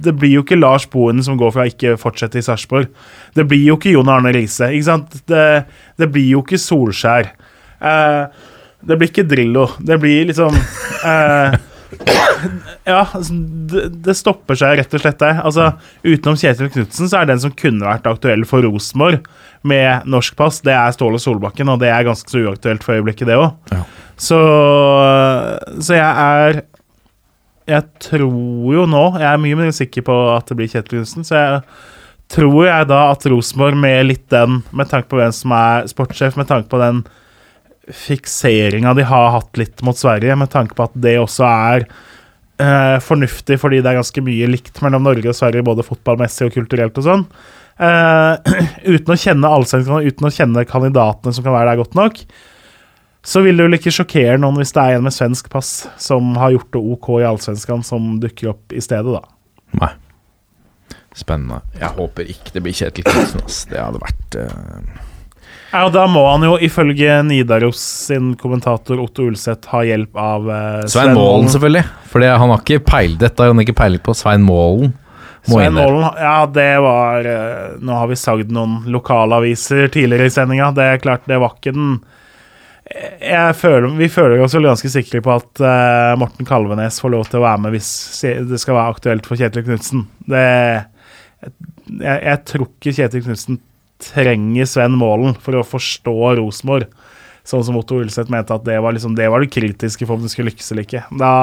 det, 0.05 0.15
blir 0.17 0.37
jo 0.37 0.45
ikke 0.45 0.59
Lars 0.59 0.87
Bohin 0.89 1.21
som 1.25 1.37
går 1.39 1.53
fra 1.57 1.67
ikke 1.69 1.97
fortsette 2.01 2.39
i 2.39 2.45
Sarpsborg. 2.45 2.87
Det 3.37 3.45
blir 3.49 3.67
jo 3.67 3.77
ikke 3.77 3.93
Jon 3.93 4.11
Arne 4.11 4.33
Riise. 4.35 4.71
Ikke 4.71 4.89
sant? 4.89 5.19
Det, 5.29 5.47
det, 6.01 6.11
blir 6.13 6.31
jo 6.37 6.45
ikke 6.45 6.61
Solskjær. 6.61 7.33
Uh, 7.83 8.31
det 8.87 8.97
blir 8.97 9.11
ikke 9.11 9.27
Drillo. 9.29 9.67
Det 9.77 9.99
blir 10.01 10.31
liksom 10.31 10.55
ja, 12.87 13.01
altså, 13.03 13.35
det, 13.71 13.83
det, 14.05 14.15
stopper 14.17 14.57
seg 14.57 14.79
rett 14.79 14.95
og 14.95 15.03
slett 15.03 15.19
der. 15.21 15.41
Altså, 15.43 15.67
utenom 16.05 16.37
Kjetil 16.39 16.71
Knutsen, 16.71 17.09
så 17.11 17.21
er 17.21 17.29
den 17.29 17.41
som 17.43 17.53
kunne 17.57 17.87
vært 17.87 18.07
aktuell 18.09 18.45
for 18.47 18.63
Rosenborg 18.65 19.21
med 19.67 20.07
norsk 20.09 20.35
pass, 20.39 20.61
det 20.65 20.73
er 20.73 20.93
Ståle 20.95 21.19
Solbakken, 21.21 21.69
og 21.69 21.81
det 21.83 21.91
er 21.93 22.07
ganske 22.07 22.31
så 22.31 22.41
uaktuelt 22.41 22.85
for 22.85 22.97
øyeblikket, 22.97 23.29
det 23.29 23.37
òg. 23.37 23.51
Ja. 23.73 23.83
Så, 24.21 24.37
så 25.81 25.95
jeg 25.97 26.05
er 26.05 26.59
Jeg 27.71 27.85
tror 28.03 28.73
jo 28.75 28.83
nå 28.85 28.99
Jeg 29.15 29.25
er 29.25 29.39
mye 29.41 29.57
mer 29.57 29.71
sikker 29.73 30.03
på 30.05 30.17
at 30.35 30.45
det 30.49 30.57
blir 30.59 30.69
Kjetil 30.69 30.99
Knutsen, 30.99 31.25
så 31.25 31.39
jeg 31.39 31.63
tror 32.31 32.65
jeg 32.67 32.87
da 32.89 33.01
at 33.11 33.25
Rosenborg 33.27 33.79
med 33.81 34.05
litt 34.07 34.27
den, 34.31 34.61
med 34.71 34.89
tanke 34.91 35.09
på 35.11 35.19
hvem 35.19 35.33
som 35.35 35.53
er 35.57 35.89
sportssjef, 35.91 36.37
med 36.39 36.47
tanke 36.49 36.69
på 36.71 36.79
den 36.81 37.03
fikseringa 37.95 38.93
de 38.97 39.05
har 39.07 39.33
hatt 39.35 39.59
litt 39.59 39.81
mot 39.85 39.97
Sverige, 39.97 40.35
med 40.39 40.51
tanke 40.53 40.77
på 40.77 40.87
at 40.87 40.95
det 41.03 41.17
også 41.21 41.47
er 41.47 41.85
eh, 42.61 42.97
fornuftig 43.03 43.59
fordi 43.61 43.81
det 43.81 43.91
er 43.91 43.99
ganske 43.99 44.23
mye 44.25 44.49
likt 44.51 44.81
mellom 44.85 45.07
Norge 45.07 45.31
og 45.31 45.37
Sverige, 45.37 45.65
både 45.67 45.85
fotballmessig 45.87 46.49
og 46.49 46.55
kulturelt 46.59 47.01
og 47.01 47.07
sånn. 47.07 47.25
Eh, 47.81 48.55
uten 48.95 49.13
å 49.15 49.19
kjenne 49.19 49.51
allsvenskene, 49.57 50.05
uten 50.07 50.29
å 50.29 50.33
kjenne 50.33 50.65
kandidatene 50.69 51.35
som 51.35 51.45
kan 51.45 51.55
være 51.57 51.73
der 51.73 51.81
godt 51.83 51.97
nok, 51.99 52.23
så 53.21 53.43
vil 53.45 53.59
det 53.59 53.67
vel 53.67 53.77
ikke 53.77 53.93
sjokkere 53.93 54.39
noen 54.41 54.57
hvis 54.57 54.73
det 54.73 54.81
er 54.81 54.97
en 54.97 55.05
med 55.05 55.13
svensk 55.13 55.51
pass 55.53 55.83
som 56.01 56.33
har 56.41 56.55
gjort 56.55 56.71
det 56.73 56.81
OK 56.95 57.11
i 57.19 57.27
allsvenskan, 57.29 57.83
som 57.85 58.15
dukker 58.21 58.55
opp 58.55 58.73
i 58.73 58.81
stedet, 58.81 59.13
da. 59.13 59.21
Nei. 59.81 59.93
Spennende. 61.17 61.59
Jeg 61.75 61.91
håper 61.97 62.29
ikke 62.31 62.53
det 62.55 62.63
blir 62.63 62.75
Kjetil 62.75 63.05
Knutsen. 63.05 63.43
ass. 63.43 63.63
Det 63.67 63.79
hadde 63.79 63.99
vært 64.01 64.37
eh, 64.39 65.01
Ja, 65.71 65.85
og 65.85 65.93
Da 65.95 66.03
må 66.11 66.23
han 66.27 66.43
jo 66.43 66.57
ifølge 66.59 67.21
Nidaros 67.23 67.79
sin 68.07 68.33
kommentator 68.39 68.99
Otto 68.99 69.29
Ulseth 69.31 69.71
ha 69.71 69.83
hjelp 69.87 70.17
av 70.19 70.49
eh, 70.51 70.81
Svein 70.91 71.15
Målen, 71.15 71.47
selvfølgelig. 71.51 71.85
For 72.11 72.25
han 72.27 72.51
har 72.51 72.63
ikke 72.63 72.83
peil, 72.83 73.15
dette 73.21 73.39
har 73.39 73.53
han 73.53 73.63
ikke 73.63 73.77
peiling 73.79 74.03
på. 74.03 74.15
Svein 74.17 74.43
Målen 74.43 74.91
Svein. 75.47 75.73
Målen, 75.73 76.03
ja, 76.21 76.45
det 76.53 76.79
var 76.85 77.25
eh, 77.25 77.77
Nå 77.81 77.95
har 77.97 78.09
vi 78.11 78.17
sagd 78.19 78.51
noen 78.53 78.83
lokalaviser 78.93 79.87
tidligere 79.93 80.27
i 80.29 80.33
sendinga. 80.33 80.69
Det 80.77 80.85
er 80.85 81.01
klart, 81.01 81.25
det 81.29 81.39
var 81.41 81.55
ikke 81.57 81.73
den 81.77 81.95
jeg 82.91 83.55
føler, 83.55 83.93
Vi 83.95 84.09
føler 84.11 84.41
oss 84.43 84.55
vel 84.57 84.67
ganske 84.67 84.89
sikre 84.91 85.21
på 85.23 85.31
at 85.31 85.61
uh, 85.63 86.11
Morten 86.19 86.43
Kalvenes 86.43 86.97
får 86.99 87.13
lov 87.13 87.29
til 87.29 87.39
å 87.39 87.45
være 87.45 87.61
med 87.63 87.75
hvis 87.77 87.91
det 88.49 88.59
skal 88.59 88.75
være 88.75 88.95
aktuelt 88.97 89.29
for 89.29 89.39
Kjetil 89.39 89.63
Knutsen. 89.63 90.01
Det 90.27 90.41
jeg, 91.41 92.17
jeg 92.17 92.37
tror 92.49 92.67
ikke 92.67 92.95
Kjetil 92.97 93.23
Knutsen 93.23 93.61
trenger 94.01 94.67
Sven 94.69 94.97
Målen 94.97 95.37
for 95.41 95.59
å 95.59 95.65
forstå 95.67 96.15
Rosenborg. 96.39 96.89
Sånn 97.47 97.63
som 97.65 97.77
Otto 97.79 97.97
Ulseth 98.01 98.31
mente 98.33 98.53
at 98.53 98.65
det 98.67 98.77
var, 98.83 98.93
liksom, 98.93 99.15
det 99.17 99.29
var 99.31 99.41
det 99.41 99.51
kritiske 99.53 100.05
for 100.05 100.19
om 100.19 100.25
det 100.25 100.33
skulle 100.33 100.51
lykkes 100.51 100.71
eller 100.73 100.85
ikke. 100.85 101.03
Da, 101.17 101.33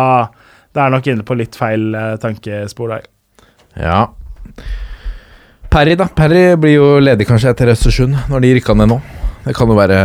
det 0.74 0.84
er 0.84 0.94
nok 0.94 1.08
inne 1.10 1.26
på 1.26 1.36
litt 1.38 1.58
feil 1.58 1.90
eh, 1.98 2.14
tankespor 2.22 2.94
der. 2.94 3.08
Ja. 3.78 4.04
Perry, 5.68 5.98
da. 5.98 6.06
Perry 6.08 6.44
blir 6.60 6.78
jo 6.78 6.92
ledig 7.02 7.26
kanskje 7.28 7.50
etter 7.52 7.74
Østersund, 7.74 8.16
når 8.30 8.44
de 8.44 8.52
rykker 8.58 8.78
ned 8.78 8.94
nå. 8.94 9.00
Det 9.44 9.54
kan 9.56 9.70
jo 9.70 9.76
være 9.78 9.96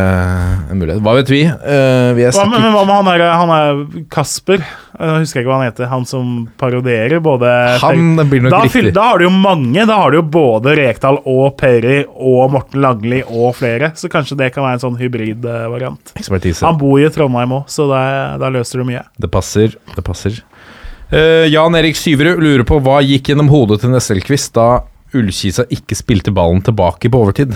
en 0.71 0.79
mulighet. 0.79 1.01
Hva 1.03 1.15
vet 1.17 1.29
vi? 1.31 1.41
Uh, 1.47 2.13
vi 2.15 2.25
Hva, 2.27 2.45
men, 2.51 2.67
hva 2.71 2.83
med 2.85 2.93
han 2.93 3.09
er, 3.11 3.23
han 3.41 3.53
er 3.55 3.81
Kasper? 4.13 4.61
Jeg 4.93 5.23
husker 5.23 5.41
ikke 5.41 5.49
hva 5.49 5.57
han 5.59 5.67
heter. 5.71 5.89
Han 5.91 6.05
som 6.07 6.29
parodierer 6.59 7.21
både 7.23 7.49
Han 7.81 8.21
blir 8.29 8.45
nok 8.45 8.53
da, 8.53 8.61
riktig. 8.67 8.93
da 8.95 9.07
har 9.09 9.19
du 9.19 9.25
jo 9.27 9.33
mange. 9.33 9.87
Da 9.89 9.97
har 10.03 10.13
du 10.13 10.19
jo 10.21 10.25
både 10.35 10.77
Rekdal 10.79 11.19
og 11.25 11.57
Perry 11.59 12.03
og 12.13 12.53
Morten 12.53 12.83
Langli 12.83 13.23
og 13.25 13.57
flere. 13.59 13.91
Så 13.99 14.11
kanskje 14.13 14.37
det 14.39 14.53
kan 14.55 14.65
være 14.67 14.79
en 14.79 14.85
sånn 14.85 15.01
hybridvariant. 15.01 16.15
Ekspertise. 16.19 16.63
Han 16.67 16.79
bor 16.79 17.01
i 17.01 17.09
Trondheim 17.13 17.57
òg, 17.59 17.67
så 17.73 17.89
da 17.89 18.53
løser 18.53 18.83
du 18.83 18.87
mye. 18.93 19.03
Det 19.19 19.31
passer. 19.33 19.75
Det 19.97 20.05
passer. 20.05 20.39
Uh, 21.13 21.45
Jan 21.51 21.75
Erik 21.77 21.99
Syverud 21.99 22.41
lurer 22.41 22.65
på 22.67 22.79
hva 22.81 23.01
gikk 23.05 23.33
gjennom 23.33 23.51
hodet 23.51 23.81
til 23.83 23.91
Nesselquist 23.93 24.53
da 24.55 24.85
Ullkisa 25.13 25.67
ikke 25.73 25.97
spilte 25.97 26.33
ballen 26.33 26.63
tilbake 26.65 27.11
på 27.11 27.19
overtid. 27.21 27.53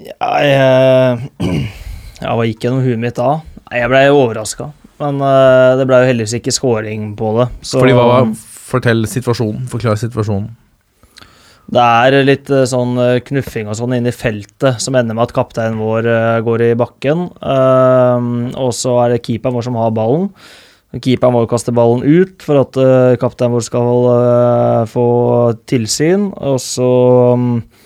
Ja, 0.00 0.30
jeg, 0.40 1.30
ja, 2.24 2.32
hva 2.32 2.46
gikk 2.48 2.64
gjennom 2.64 2.84
huet 2.84 3.00
mitt 3.00 3.18
da? 3.18 3.40
Jeg 3.74 3.90
blei 3.92 4.06
overraska. 4.08 4.70
Men 5.00 5.20
uh, 5.20 5.76
det 5.80 5.86
blei 5.88 6.02
jo 6.02 6.08
heldigvis 6.10 6.38
ikke 6.40 6.54
scoring 6.54 7.12
på 7.18 7.34
det. 7.36 7.50
Så 7.64 7.82
Fordi 7.82 7.96
hva 7.96 8.06
var 8.08 8.32
Fortell 8.70 9.02
situasjonen. 9.10 9.64
Forklar 9.66 9.98
situasjonen. 9.98 10.50
det 11.74 11.82
er 11.82 12.16
litt 12.22 12.50
uh, 12.54 12.62
sånn 12.70 12.94
eh, 13.02 13.20
knuffing 13.26 13.66
og 13.70 13.76
sånn 13.78 13.96
inne 13.96 14.12
i 14.12 14.14
feltet 14.14 14.78
som 14.82 14.94
ender 14.98 15.16
med 15.16 15.26
at 15.26 15.34
kapteinen 15.34 15.80
vår 15.82 16.06
uh, 16.06 16.40
går 16.46 16.68
i 16.68 16.72
bakken. 16.78 17.28
Og 17.40 18.72
så 18.76 18.96
er 19.04 19.14
det 19.14 19.24
keeperen 19.26 19.58
vår 19.58 19.68
som 19.68 19.78
har 19.80 19.92
ballen. 19.96 20.30
Keeperen 20.96 21.34
vår 21.34 21.50
kaster 21.50 21.74
ballen 21.74 22.06
ut 22.06 22.42
for 22.46 22.62
at 22.62 22.78
kapteinen 23.22 23.54
vår 23.54 23.66
skal 23.66 24.08
få 24.90 25.10
tilsyn. 25.70 26.30
Og 26.34 26.58
så 26.62 26.90
eh, 27.34 27.79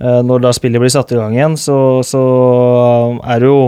når 0.00 0.40
da 0.40 0.50
spillet 0.56 0.80
blir 0.80 0.92
satt 0.92 1.10
i 1.12 1.18
gang 1.18 1.34
igjen, 1.36 1.58
så, 1.60 1.76
så 2.06 2.20
er 3.20 3.42
det 3.42 3.50
jo 3.50 3.58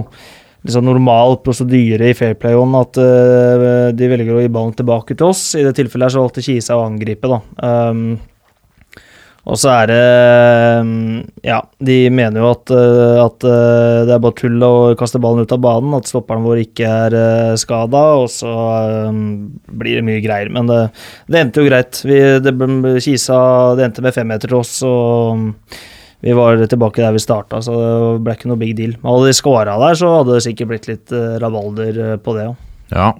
liksom 0.62 0.86
normal 0.86 1.38
prosedyre 1.44 2.10
i 2.10 2.16
Fairplay-on 2.16 2.74
at 2.78 2.98
uh, 3.02 3.88
de 3.94 4.10
velger 4.10 4.36
å 4.36 4.42
gi 4.42 4.52
ballen 4.52 4.76
tilbake 4.78 5.16
til 5.16 5.32
oss. 5.32 5.52
I 5.58 5.64
det 5.66 5.74
tilfellet 5.78 6.08
her 6.08 6.16
så 6.16 6.22
valgte 6.22 6.44
Kisa 6.44 6.78
å 6.78 6.84
angripe, 6.86 7.30
da. 7.30 7.40
Um, 7.62 8.20
og 9.42 9.58
så 9.58 9.72
er 9.72 9.88
det 9.90 10.02
Ja, 11.42 11.56
de 11.82 11.96
mener 12.14 12.44
jo 12.44 12.50
at, 12.52 12.70
eh, 12.70 13.16
at 13.18 13.42
eh, 13.42 14.04
det 14.06 14.12
er 14.14 14.20
bare 14.22 14.36
tull 14.38 14.62
å 14.62 14.94
kaste 14.94 15.18
ballen 15.18 15.42
ut 15.42 15.54
av 15.56 15.58
banen, 15.64 15.96
at 15.98 16.06
stopperen 16.06 16.44
vår 16.46 16.60
ikke 16.62 16.86
er 16.86 17.16
uh, 17.16 17.56
skada, 17.58 18.04
og 18.22 18.28
så 18.30 18.52
blir 19.10 19.98
det 19.98 20.04
mye 20.06 20.22
greier. 20.22 20.52
Men 20.54 20.70
det, 20.70 20.78
det 21.26 21.40
endte 21.40 21.64
jo 21.64 21.66
greit. 21.66 22.04
Vi, 22.06 22.20
det, 22.38 22.54
Kisa 23.02 23.40
Det 23.74 23.88
endte 23.88 24.06
med 24.06 24.14
femmeter 24.14 24.52
til 24.52 24.60
oss, 24.62 24.76
og 24.86 25.50
vi 26.22 26.34
var 26.38 26.60
tilbake 26.70 27.02
der 27.02 27.16
vi 27.16 27.22
starta, 27.22 27.58
så 27.64 27.74
det 27.74 28.22
ble 28.22 28.36
ikke 28.36 28.50
noe 28.50 28.60
big 28.60 28.76
deal. 28.78 28.94
Men 29.00 29.10
hadde 29.10 29.32
de 29.32 29.34
scora 29.34 29.74
der, 29.80 29.98
så 29.98 30.10
hadde 30.20 30.36
det 30.36 30.44
sikkert 30.44 30.70
blitt 30.70 30.86
litt 30.86 31.14
eh, 31.18 31.34
rabalder 31.42 31.98
eh, 31.98 32.18
på 32.22 32.36
det 32.36 32.44
òg. 32.52 32.60
Ja. 32.92 33.10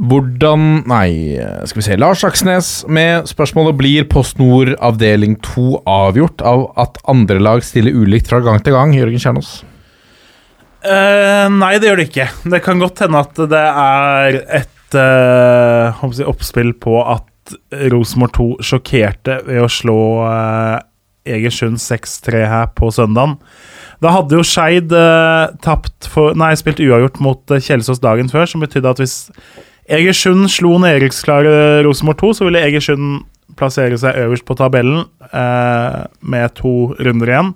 Hvordan 0.00 0.64
Nei, 0.88 1.36
skal 1.68 1.80
vi 1.82 1.84
se. 1.84 1.98
Lars 2.00 2.22
Aksnes 2.24 2.70
med 2.88 3.28
spørsmålet 3.28 3.76
blir 3.76 4.06
Post 4.08 4.38
Nord 4.40 4.72
avdeling 4.80 5.36
2 5.44 5.82
avgjort 5.84 6.40
av 6.46 6.70
at 6.80 6.96
andre 7.10 7.36
lag 7.42 7.64
stiller 7.66 7.92
ulikt 7.92 8.30
fra 8.30 8.40
gang 8.40 8.62
til 8.64 8.78
gang? 8.78 8.94
Jørgen 8.96 9.20
Kjernås. 9.20 9.58
Uh, 10.80 11.52
nei, 11.52 11.74
det 11.76 11.90
gjør 11.90 12.00
det 12.00 12.08
ikke. 12.08 12.30
Det 12.54 12.62
kan 12.64 12.80
godt 12.80 13.02
hende 13.04 13.20
at 13.20 13.42
det 13.50 13.66
er 13.82 14.40
et 14.62 14.96
si, 14.96 16.24
oppspill 16.24 16.72
på 16.80 16.96
at 17.04 17.28
Rosenborg 17.92 18.34
2 18.36 18.48
sjokkerte 18.70 19.40
ved 19.46 19.64
å 19.64 19.70
slå 19.70 20.00
eh, 20.26 20.78
Egersund 21.36 21.80
6-3 21.82 22.44
her 22.48 22.70
på 22.76 22.90
søndagen. 22.94 23.38
Da 24.00 24.14
hadde 24.14 24.38
jo 24.38 24.44
Skeid 24.46 24.92
eh, 24.96 26.54
spilt 26.60 26.80
uavgjort 26.80 27.20
mot 27.20 27.52
eh, 27.52 27.60
Kjelsås 27.60 28.00
dagen 28.00 28.32
før, 28.32 28.48
som 28.48 28.64
betydde 28.64 28.94
at 28.94 29.02
hvis 29.02 29.18
Egersund 29.90 30.46
slo 30.52 30.76
nedrykksklare 30.80 31.82
Rosenborg 31.84 32.20
2, 32.22 32.32
så 32.38 32.46
ville 32.46 32.62
Egersund 32.62 33.24
plassere 33.58 33.98
seg 34.00 34.16
øverst 34.22 34.46
på 34.48 34.56
tabellen 34.58 35.04
eh, 35.34 36.00
med 36.22 36.56
to 36.58 36.94
runder 37.00 37.32
igjen. 37.32 37.54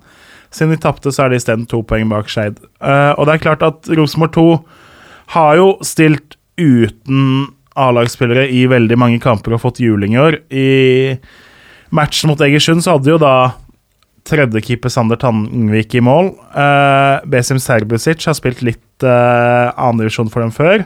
Siden 0.53 0.75
de 0.75 0.79
tapte, 0.83 1.11
så 1.11 1.25
er 1.25 1.33
de 1.33 1.39
isteden 1.39 1.65
to 1.67 1.81
poeng 1.87 2.09
bak 2.11 2.29
Skeid. 2.31 2.59
Eh, 2.79 3.13
og 3.17 3.27
det 3.27 3.35
er 3.37 3.45
klart 3.47 3.65
at 3.65 3.89
Rosenborg 3.91 4.35
2 4.35 4.47
har 5.35 5.55
jo 5.59 5.69
stilt 5.83 6.37
uten 6.61 7.54
A-lagsspillere 7.75 8.47
i 8.51 8.65
veldig 8.71 8.97
mange 8.99 9.19
kamper 9.23 9.55
og 9.55 9.63
fått 9.65 9.83
juling 9.83 10.15
i 10.15 10.21
år. 10.21 10.39
I 10.49 10.69
matchen 11.95 12.31
mot 12.31 12.41
Egersund 12.41 12.85
så 12.85 12.95
hadde 12.95 13.11
jo 13.13 13.19
da 13.21 13.35
tredjekeeper 14.25 14.89
Sander 14.89 15.19
Tangvik 15.21 15.93
i 15.95 16.01
mål. 16.03 16.31
Uh, 16.55 17.21
Besim 17.29 17.59
Serbusic 17.61 18.25
har 18.25 18.37
spilt 18.37 18.63
litt 18.65 19.05
uh, 19.05 19.69
annendivisjon 19.75 20.31
for 20.33 20.41
dem 20.41 20.53
før. 20.55 20.85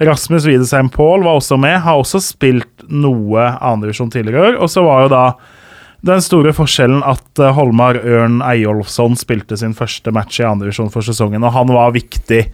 Rasmus 0.00 0.46
Widesheim 0.48 0.88
Paul 0.94 1.26
var 1.26 1.40
også 1.40 1.58
med, 1.60 1.80
har 1.84 2.00
også 2.00 2.22
spilt 2.24 2.86
noe 2.88 3.50
annendivisjon 3.58 4.12
tidligere 4.14 4.52
år. 4.52 4.60
Og 4.62 4.72
så 4.72 4.84
var 4.86 5.04
jo 5.04 5.12
da 5.12 5.24
den 6.06 6.22
store 6.22 6.52
forskjellen 6.54 7.00
at 7.02 7.40
eh, 7.42 7.54
Holmar 7.56 7.98
Ørn 7.98 8.38
Eyolfsson 8.46 9.16
spilte 9.18 9.56
sin 9.58 9.74
første 9.74 10.12
match 10.14 10.38
i 10.38 10.46
andredivisjon 10.46 10.92
for 10.94 11.02
sesongen, 11.02 11.42
og 11.42 11.56
han 11.56 11.72
var 11.74 11.96
viktig 11.96 12.44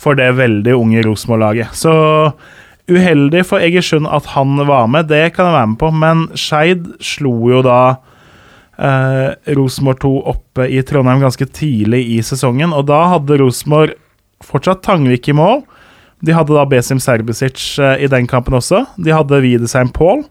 for 0.00 0.16
det 0.16 0.30
veldig 0.38 0.72
unge 0.78 1.02
Rosenborg-laget. 1.04 1.76
Så 1.76 1.92
uheldig 2.90 3.44
for 3.48 3.64
Egersund 3.64 4.08
at 4.10 4.26
han 4.34 4.58
var 4.68 4.88
med, 4.90 5.08
det 5.08 5.32
kan 5.34 5.48
jeg 5.48 5.56
være 5.56 5.70
med 5.72 5.80
på, 5.80 5.90
men 6.02 6.26
Skeid 6.36 6.88
slo 7.04 7.32
jo 7.50 7.62
da 7.64 7.78
eh, 8.76 9.54
Rosenborg 9.56 10.02
2 10.04 10.12
oppe 10.34 10.68
i 10.68 10.82
Trondheim 10.86 11.22
ganske 11.24 11.48
tidlig 11.48 12.04
i 12.16 12.20
sesongen, 12.26 12.74
og 12.76 12.88
da 12.90 13.00
hadde 13.14 13.40
Rosenborg 13.40 13.96
fortsatt 14.44 14.84
Tangvik 14.84 15.30
i 15.32 15.36
mål. 15.36 15.62
De 16.24 16.34
hadde 16.36 16.56
da 16.56 16.64
Besim 16.68 17.00
Serbisic 17.02 17.78
eh, 17.80 18.04
i 18.04 18.10
den 18.10 18.28
kampen 18.30 18.56
også. 18.56 18.84
De 19.00 19.14
hadde 19.14 19.42
Widesheim 19.44 19.92
Paul. 19.94 20.24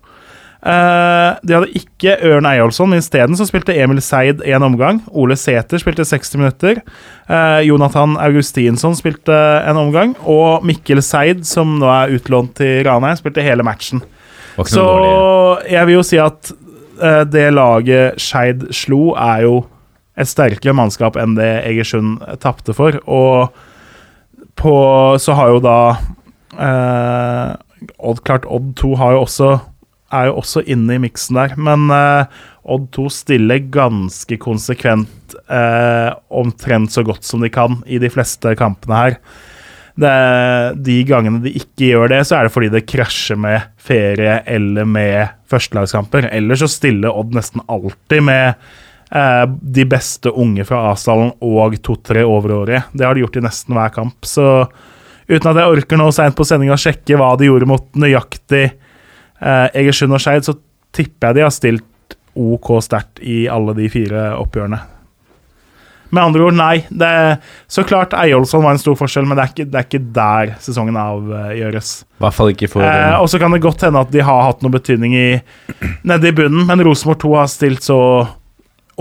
Eh, 0.63 1.31
de 1.43 1.55
hadde 1.57 1.75
ikke 1.75 2.15
Ørn 2.23 2.47
Eyolfsson, 2.47 2.87
men 2.93 3.01
isteden 3.03 3.35
så 3.35 3.47
spilte 3.49 3.75
Emil 3.75 3.99
Seid 4.03 4.43
en 4.47 4.63
omgang. 4.63 5.01
Ole 5.11 5.35
Sæther 5.35 5.81
spilte 5.81 6.05
60 6.07 6.39
minutter. 6.39 6.79
Eh, 7.27 7.59
Jonathan 7.67 8.15
Augustinsson 8.23 8.95
spilte 8.95 9.35
en 9.67 9.79
omgang. 9.81 10.15
Og 10.23 10.63
Mikkel 10.63 11.03
Seid, 11.03 11.43
som 11.47 11.75
nå 11.81 11.89
er 11.91 12.15
utlånt 12.15 12.55
til 12.61 12.85
Ranheim, 12.87 13.19
spilte 13.19 13.43
hele 13.43 13.65
matchen. 13.67 14.05
Så 14.69 14.85
jeg 15.67 15.89
vil 15.89 15.97
jo 15.97 16.05
si 16.05 16.19
at 16.21 16.53
eh, 17.01 17.23
det 17.27 17.49
laget 17.57 18.21
Skeid 18.21 18.69
slo, 18.75 19.17
er 19.19 19.43
jo 19.47 19.59
et 20.13 20.29
sterkere 20.29 20.75
mannskap 20.77 21.17
enn 21.17 21.35
det 21.35 21.51
Egersund 21.65 22.21
tapte 22.43 22.75
for. 22.77 22.99
Og 23.03 23.51
på 24.59 24.75
så 25.19 25.35
har 25.35 25.55
jo 25.55 25.61
da 25.63 25.77
eh, 26.53 27.53
Odd 27.99 28.21
klart 28.23 28.45
Odd 28.47 28.75
2 28.79 28.95
har 29.01 29.15
jo 29.15 29.23
også 29.25 29.49
er 30.13 30.29
jo 30.29 30.37
også 30.41 30.63
inne 30.69 30.97
i 30.97 31.01
miksen 31.03 31.39
der, 31.39 31.55
men 31.57 31.89
eh, 31.93 32.43
Odd 32.63 32.87
2 32.95 33.09
stiller 33.11 33.65
ganske 33.73 34.37
konsekvent 34.39 35.35
eh, 35.51 36.11
omtrent 36.31 36.93
så 36.93 37.03
godt 37.03 37.27
som 37.27 37.43
de 37.43 37.51
kan 37.51 37.81
i 37.85 37.99
de 37.99 38.11
fleste 38.11 38.53
kampene 38.59 38.99
her. 38.99 39.17
det, 39.99 40.13
de 40.85 40.95
gangene 41.05 41.43
de 41.43 41.51
ikke 41.59 41.91
gjør 41.91 42.13
det, 42.15 42.21
så 42.27 42.37
er 42.37 42.47
det 42.47 42.53
fordi 42.55 42.71
det 42.73 42.85
krasjer 42.89 43.37
med 43.37 43.67
ferie 43.77 44.39
eller 44.47 44.87
med 44.87 45.35
førstelagskamper. 45.51 46.29
Ellers 46.31 46.63
så 46.63 46.71
stiller 46.71 47.13
Odd 47.13 47.35
nesten 47.35 47.61
alltid 47.67 48.23
med 48.23 48.55
eh, 49.11 49.43
de 49.77 49.85
beste 49.89 50.31
unge 50.31 50.65
fra 50.69 50.85
A-stallen 50.93 51.35
og 51.43 51.77
to-tre 51.83 52.23
overårige. 52.23 52.85
Det 52.93 53.05
har 53.05 53.13
de 53.13 53.25
gjort 53.25 53.41
i 53.41 53.45
nesten 53.45 53.75
hver 53.75 53.93
kamp. 53.93 54.17
Så 54.23 54.47
uten 55.27 55.51
at 55.51 55.59
jeg 55.59 55.75
orker 55.75 55.99
nå 55.99 56.09
seint 56.15 56.37
på 56.37 56.47
sendinga 56.47 56.77
å 56.77 56.83
sjekke 56.85 57.19
hva 57.19 57.33
de 57.39 57.51
gjorde 57.51 57.69
mot 57.69 57.85
nøyaktig 57.99 58.69
eh, 59.43 59.67
Egersund 59.83 60.15
og 60.15 60.23
Skeid, 60.23 60.47
så 60.47 60.57
tipper 60.95 61.31
jeg 61.31 61.39
de 61.39 61.45
har 61.45 61.53
stilt 61.53 62.17
OK 62.33 62.73
sterkt 62.81 63.21
i 63.21 63.43
alle 63.51 63.75
de 63.77 63.89
fire 63.93 64.31
oppgjørene. 64.39 64.81
Med 66.13 66.21
andre 66.21 66.43
ord, 66.45 66.53
nei. 66.53 66.83
Det, 66.93 67.09
så 67.67 67.81
klart 67.89 68.13
Eyolfsson 68.13 68.61
var 68.61 68.75
en 68.75 68.81
stor 68.81 68.97
forskjell, 68.99 69.25
men 69.25 69.37
det 69.37 69.43
er 69.43 69.53
ikke, 69.53 69.65
det 69.65 69.79
er 69.79 69.87
ikke 69.87 70.01
der 70.13 70.51
sesongen 70.61 70.97
avgjøres. 70.99 71.93
Hvert 72.21 72.37
fall 72.37 72.53
ikke 72.53 72.69
for 72.69 72.85
Eh, 72.85 73.15
og 73.17 73.25
så 73.31 73.39
kan 73.41 73.53
det 73.53 73.63
godt 73.63 73.85
hende 73.87 74.03
at 74.03 74.13
de 74.13 74.21
har 74.21 74.45
hatt 74.45 74.61
noe 74.61 74.75
betydning 74.75 75.15
i, 75.17 75.27
nede 76.05 76.29
i 76.29 76.35
bunnen, 76.37 76.67
men 76.69 76.85
Rosenborg 76.85 77.21
2 77.23 77.33
har 77.39 77.49
stilt 77.49 77.85
så 77.87 77.99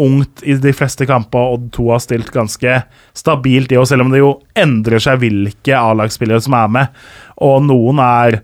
ungt 0.01 0.41
i 0.49 0.57
de 0.57 0.73
fleste 0.73 1.05
kamper, 1.09 1.53
Odd 1.59 1.69
2 1.77 1.91
har 1.93 2.01
stilt 2.01 2.33
ganske 2.33 2.79
stabilt 3.13 3.75
i, 3.75 3.77
og 3.77 3.85
selv 3.91 4.07
om 4.07 4.15
det 4.15 4.23
jo 4.23 4.39
endrer 4.57 5.03
seg 5.05 5.21
hvilke 5.21 5.77
A-lagsspillere 5.77 6.41
som 6.41 6.57
er 6.57 6.73
med, 6.79 7.03
og 7.45 7.61
noen 7.69 8.01
er 8.01 8.41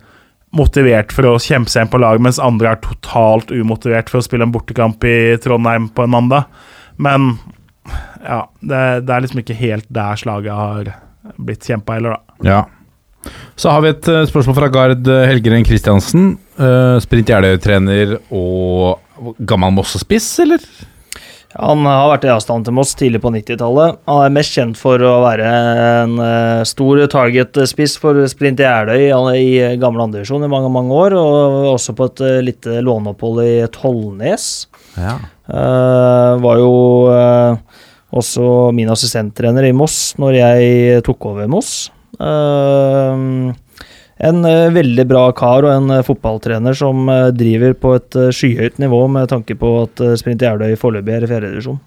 motivert 0.57 1.13
for 1.13 1.29
å 1.29 1.37
kjempe 1.43 1.73
seg 1.73 1.85
inn 1.85 1.93
på 1.93 2.01
lag, 2.01 2.21
mens 2.25 2.41
andre 2.43 2.73
er 2.73 2.81
totalt 2.85 3.53
umotivert 3.53 4.11
for 4.11 4.21
å 4.21 4.25
spille 4.25 4.47
en 4.47 4.55
bortekamp 4.55 5.05
i 5.05 5.37
Trondheim 5.43 5.91
på 5.93 6.07
en 6.07 6.15
mandag. 6.15 6.49
Men 6.97 7.35
ja, 8.25 8.43
det, 8.61 8.83
det 9.07 9.15
er 9.15 9.25
liksom 9.25 9.43
ikke 9.43 9.59
helt 9.59 9.87
der 9.93 10.19
slaget 10.21 10.57
har 10.57 10.93
blitt 11.37 11.69
kjempa 11.69 11.99
heller, 11.99 12.17
da. 12.17 12.49
Ja. 12.49 12.61
Så 13.59 13.73
har 13.73 13.83
vi 13.85 13.91
et 13.91 14.09
eh, 14.09 14.25
spørsmål 14.31 14.57
fra 14.57 14.69
Gard 14.73 15.09
eh, 15.11 15.27
Helgeren 15.29 15.67
Kristiansen. 15.67 16.31
Uh, 16.59 16.97
Sprint 17.03 17.29
Jeløy-trener 17.31 18.17
og 18.35 19.35
gammel 19.47 19.75
Mosse-spiss, 19.77 20.31
eller? 20.43 20.63
Han 21.57 21.87
har 21.89 22.11
vært 22.11 22.27
i 22.27 22.31
avstand 22.33 22.67
til 22.67 22.75
Moss 22.77 22.93
tidlig 22.99 23.23
på 23.25 23.31
90-tallet. 23.33 23.97
Han 24.11 24.21
er 24.21 24.35
mest 24.37 24.53
kjent 24.53 24.77
for 24.77 25.01
å 25.01 25.15
være 25.25 25.49
en 25.49 26.19
eh, 26.21 26.65
stor 26.69 27.01
target-spiss 27.09 27.97
for 28.03 28.21
Sprint 28.29 28.61
i 28.61 28.67
Jeløy 28.67 29.07
i 29.41 29.53
gamle 29.81 30.05
andredivisjon 30.05 30.45
i 30.45 30.53
mange 30.53 30.69
mange 30.75 30.93
år, 30.93 31.17
og 31.17 31.71
også 31.73 31.97
på 31.97 32.11
et 32.11 32.25
eh, 32.27 32.41
lite 32.51 32.83
låneopphold 32.85 33.41
i 33.47 33.55
Tollnes. 33.73 34.49
Ja. 34.99 35.17
Uh, 35.49 36.37
var 36.45 36.59
jo 36.61 36.73
uh, 37.09 37.79
også 38.13 38.69
min 38.77 38.91
assistenttrener 38.93 39.65
i 39.65 39.73
Moss 39.73 40.19
når 40.21 40.37
jeg 40.37 41.07
tok 41.07 41.31
over 41.33 41.49
Moss. 41.49 41.89
Eh, 42.19 43.25
en 44.19 44.45
eh, 44.45 44.71
veldig 44.75 45.05
bra 45.09 45.29
kar 45.37 45.67
og 45.67 45.73
en 45.73 45.93
eh, 45.95 46.05
fotballtrener 46.07 46.75
som 46.77 47.07
eh, 47.13 47.29
driver 47.35 47.77
på 47.79 47.95
et 47.99 48.19
skyhøyt 48.35 48.81
nivå 48.83 49.05
med 49.15 49.31
tanke 49.31 49.55
på 49.59 49.75
at 49.85 50.03
Sprint 50.19 50.43
Jeløy 50.43 50.75
foreløpig 50.81 51.15
er 51.15 51.27
i 51.27 51.31
fjerdedivisjon. 51.31 51.79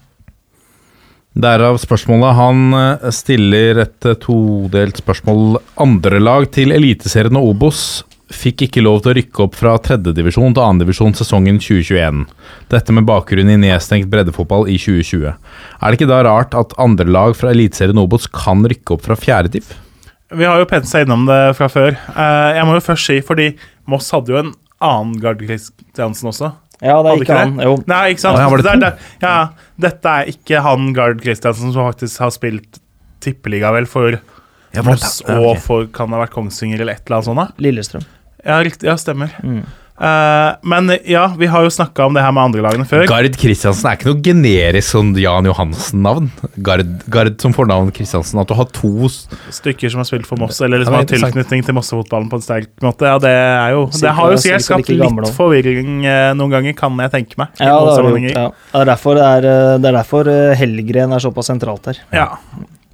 Derav 1.42 1.78
spørsmålet. 1.80 2.36
Han 2.36 3.12
stiller 3.14 3.78
et 3.86 4.08
todelt 4.20 4.98
spørsmål. 5.00 5.62
Andre 5.80 6.18
lag 6.20 6.44
til 6.52 6.74
Eliteserien 6.76 7.38
og 7.40 7.54
Obos 7.54 8.02
fikk 8.32 8.66
ikke 8.66 8.82
lov 8.84 9.00
til 9.00 9.12
å 9.12 9.14
rykke 9.16 9.44
opp 9.44 9.56
fra 9.56 9.72
tredjedivisjon 9.80 10.52
til 10.52 10.64
annendivisjon 10.64 11.16
sesongen 11.16 11.60
2021. 11.60 12.26
Dette 12.72 12.96
med 12.96 13.08
bakgrunn 13.08 13.52
i 13.52 13.58
nedstengt 13.60 14.10
breddefotball 14.12 14.68
i 14.72 14.76
2020. 14.80 15.32
Er 15.32 15.86
det 15.86 16.00
ikke 16.00 16.12
da 16.12 16.20
rart 16.28 16.56
at 16.56 16.76
andre 16.80 17.08
lag 17.08 17.36
fra 17.38 17.52
Eliteserien 17.52 18.00
Obos 18.00 18.28
kan 18.28 18.64
rykke 18.68 18.96
opp 18.96 19.08
fra 19.08 19.16
fjerdediv? 19.16 19.72
Vi 20.34 20.44
har 20.48 20.58
jo 20.58 20.66
pensa 20.70 21.02
innom 21.04 21.26
det 21.28 21.40
fra 21.58 21.68
før. 21.68 21.96
Eh, 22.16 22.50
jeg 22.56 22.64
må 22.68 22.74
jo 22.78 22.84
først 22.84 23.06
si, 23.10 23.20
fordi 23.20 23.50
Moss 23.86 24.10
hadde 24.14 24.32
jo 24.32 24.38
en 24.40 24.52
annen 24.82 25.18
Gard 25.22 25.38
Kristiansen 25.42 26.30
også. 26.32 26.52
Ja, 26.82 26.96
det 27.02 27.12
er 27.12 27.16
ikke 27.20 27.26
ikke 27.28 27.38
han. 27.38 27.58
Jo. 27.62 27.74
Nei, 27.86 28.00
ikke 28.14 28.24
sant? 28.24 28.38
Ja, 28.38 28.48
det 28.50 28.64
det 28.64 28.72
er- 28.72 28.86
er- 28.88 28.98
ja, 29.22 29.48
dette 29.78 30.04
er 30.16 30.24
ikke 30.32 30.62
han 30.62 30.92
Gard 30.92 31.20
Kristiansen 31.22 31.72
som 31.72 31.92
faktisk 31.92 32.18
har 32.18 32.30
spilt 32.34 32.80
tippeliga, 33.22 33.70
vel, 33.72 33.86
for 33.86 34.18
Moss 34.82 35.20
og 35.28 35.58
for 35.62 35.86
kan 35.86 36.08
det 36.10 36.16
ha 36.18 36.24
vært 36.24 36.32
Kongsvinger 36.34 36.80
eller 36.80 36.94
et 36.94 37.02
eller 37.06 37.18
annet 37.20 37.28
sånt. 37.28 37.36
da? 37.36 37.62
Lillestrøm. 37.62 38.04
Ja, 38.44 38.56
riktig. 38.64 38.88
Ja, 38.88 38.96
stemmer. 38.96 39.30
Mm. 39.44 39.64
Eh, 40.02 40.54
men 40.66 40.90
ja, 41.06 41.28
vi 41.38 41.46
har 41.46 41.62
jo 41.62 41.70
snakka 41.70 42.08
om 42.08 42.16
det 42.16 42.24
her 42.24 42.32
med 42.34 42.48
andre 42.48 42.64
lagene 42.64 42.86
før. 42.88 43.04
Gard 43.06 43.36
Kristiansen 43.38 43.86
er 43.86 43.98
ikke 43.98 44.08
noe 44.10 44.22
generisk 44.24 44.96
sånn 44.96 45.12
Jan 45.20 45.46
Johansen-navn. 45.46 46.30
Gard, 46.66 46.90
Gard 47.12 47.38
som 47.42 47.54
fornavn 47.54 47.92
Kristiansen. 47.94 48.40
At 48.42 48.50
du 48.50 48.56
har 48.58 48.66
to 48.74 49.08
stykker 49.12 49.92
som 49.92 50.02
har 50.02 50.08
spilt 50.10 50.26
for 50.26 50.40
Moss, 50.42 50.58
eller 50.64 50.82
liksom 50.82 50.98
har 50.98 51.06
tilknytning 51.06 51.62
til 51.68 51.78
Mossefotballen 51.78 52.26
på 52.32 52.40
en 52.40 52.44
sterk 52.44 52.72
måte. 52.82 53.06
Ja, 53.06 53.22
det 53.22 53.30
er 53.30 53.76
jo 53.76 53.86
Det 53.94 54.16
har 54.18 54.34
jo 54.34 54.42
sikkert 54.42 54.66
skapt 54.66 54.90
litt 54.90 55.32
forvirring 55.38 56.02
eh, 56.02 56.32
noen 56.38 56.58
ganger, 56.58 56.76
kan 56.78 56.98
jeg 57.06 57.14
tenke 57.14 57.38
meg. 57.44 57.54
Ja, 57.62 57.78
det, 57.78 57.94
har 57.94 58.10
gjort, 58.10 58.30
ja. 58.34 58.46
det 58.74 58.82
er 58.82 58.92
derfor, 58.92 59.18
det 59.20 59.30
er, 59.30 59.50
eh, 59.54 59.72
det 59.78 59.92
er 59.92 59.98
derfor 60.00 60.34
Hellgren 60.58 61.14
er 61.14 61.22
såpass 61.22 61.52
sentralt 61.52 61.92
her. 61.92 62.02
Ja. 62.10 62.30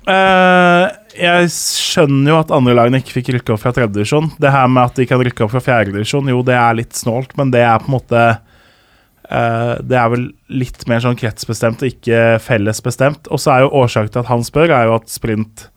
Eh, 0.09 0.85
jeg 1.19 1.49
skjønner 1.53 2.33
jo 2.33 2.37
at 2.41 2.53
andre 2.55 2.75
lagene 2.77 3.01
ikke 3.03 3.17
fikk 3.19 3.31
rykke 3.37 3.55
opp 3.55 3.63
fra 3.63 3.73
tredjedivisjon. 3.77 4.31
Det 4.41 4.53
her 4.55 4.69
med 4.73 4.85
at 4.91 5.01
de 5.01 5.07
kan 5.11 5.23
rykke 5.25 5.45
opp 5.45 5.55
fra 5.55 5.63
fjerdedivisjon, 5.65 6.31
jo, 6.33 6.45
det 6.47 6.57
er 6.59 6.79
litt 6.79 6.97
snålt, 6.97 7.35
men 7.39 7.53
det 7.55 7.65
er 7.67 7.83
på 7.83 7.91
en 7.91 7.97
måte 7.97 8.23
uh, 8.39 9.75
Det 9.83 9.99
er 9.99 10.13
vel 10.15 10.29
litt 10.63 10.87
mer 10.91 11.03
sånn 11.05 11.19
kretsbestemt 11.19 11.85
og 11.85 11.93
ikke 11.93 12.39
fellesbestemt. 12.45 13.31
Og 13.33 13.43
så 13.43 13.55
er 13.55 13.65
jo 13.65 13.75
årsaken 13.83 14.15
til 14.15 14.25
at 14.25 14.33
han 14.33 14.47
spør, 14.47 14.75
er 14.75 14.89
jo 14.89 14.97
at 14.99 15.13
Sprint 15.13 15.69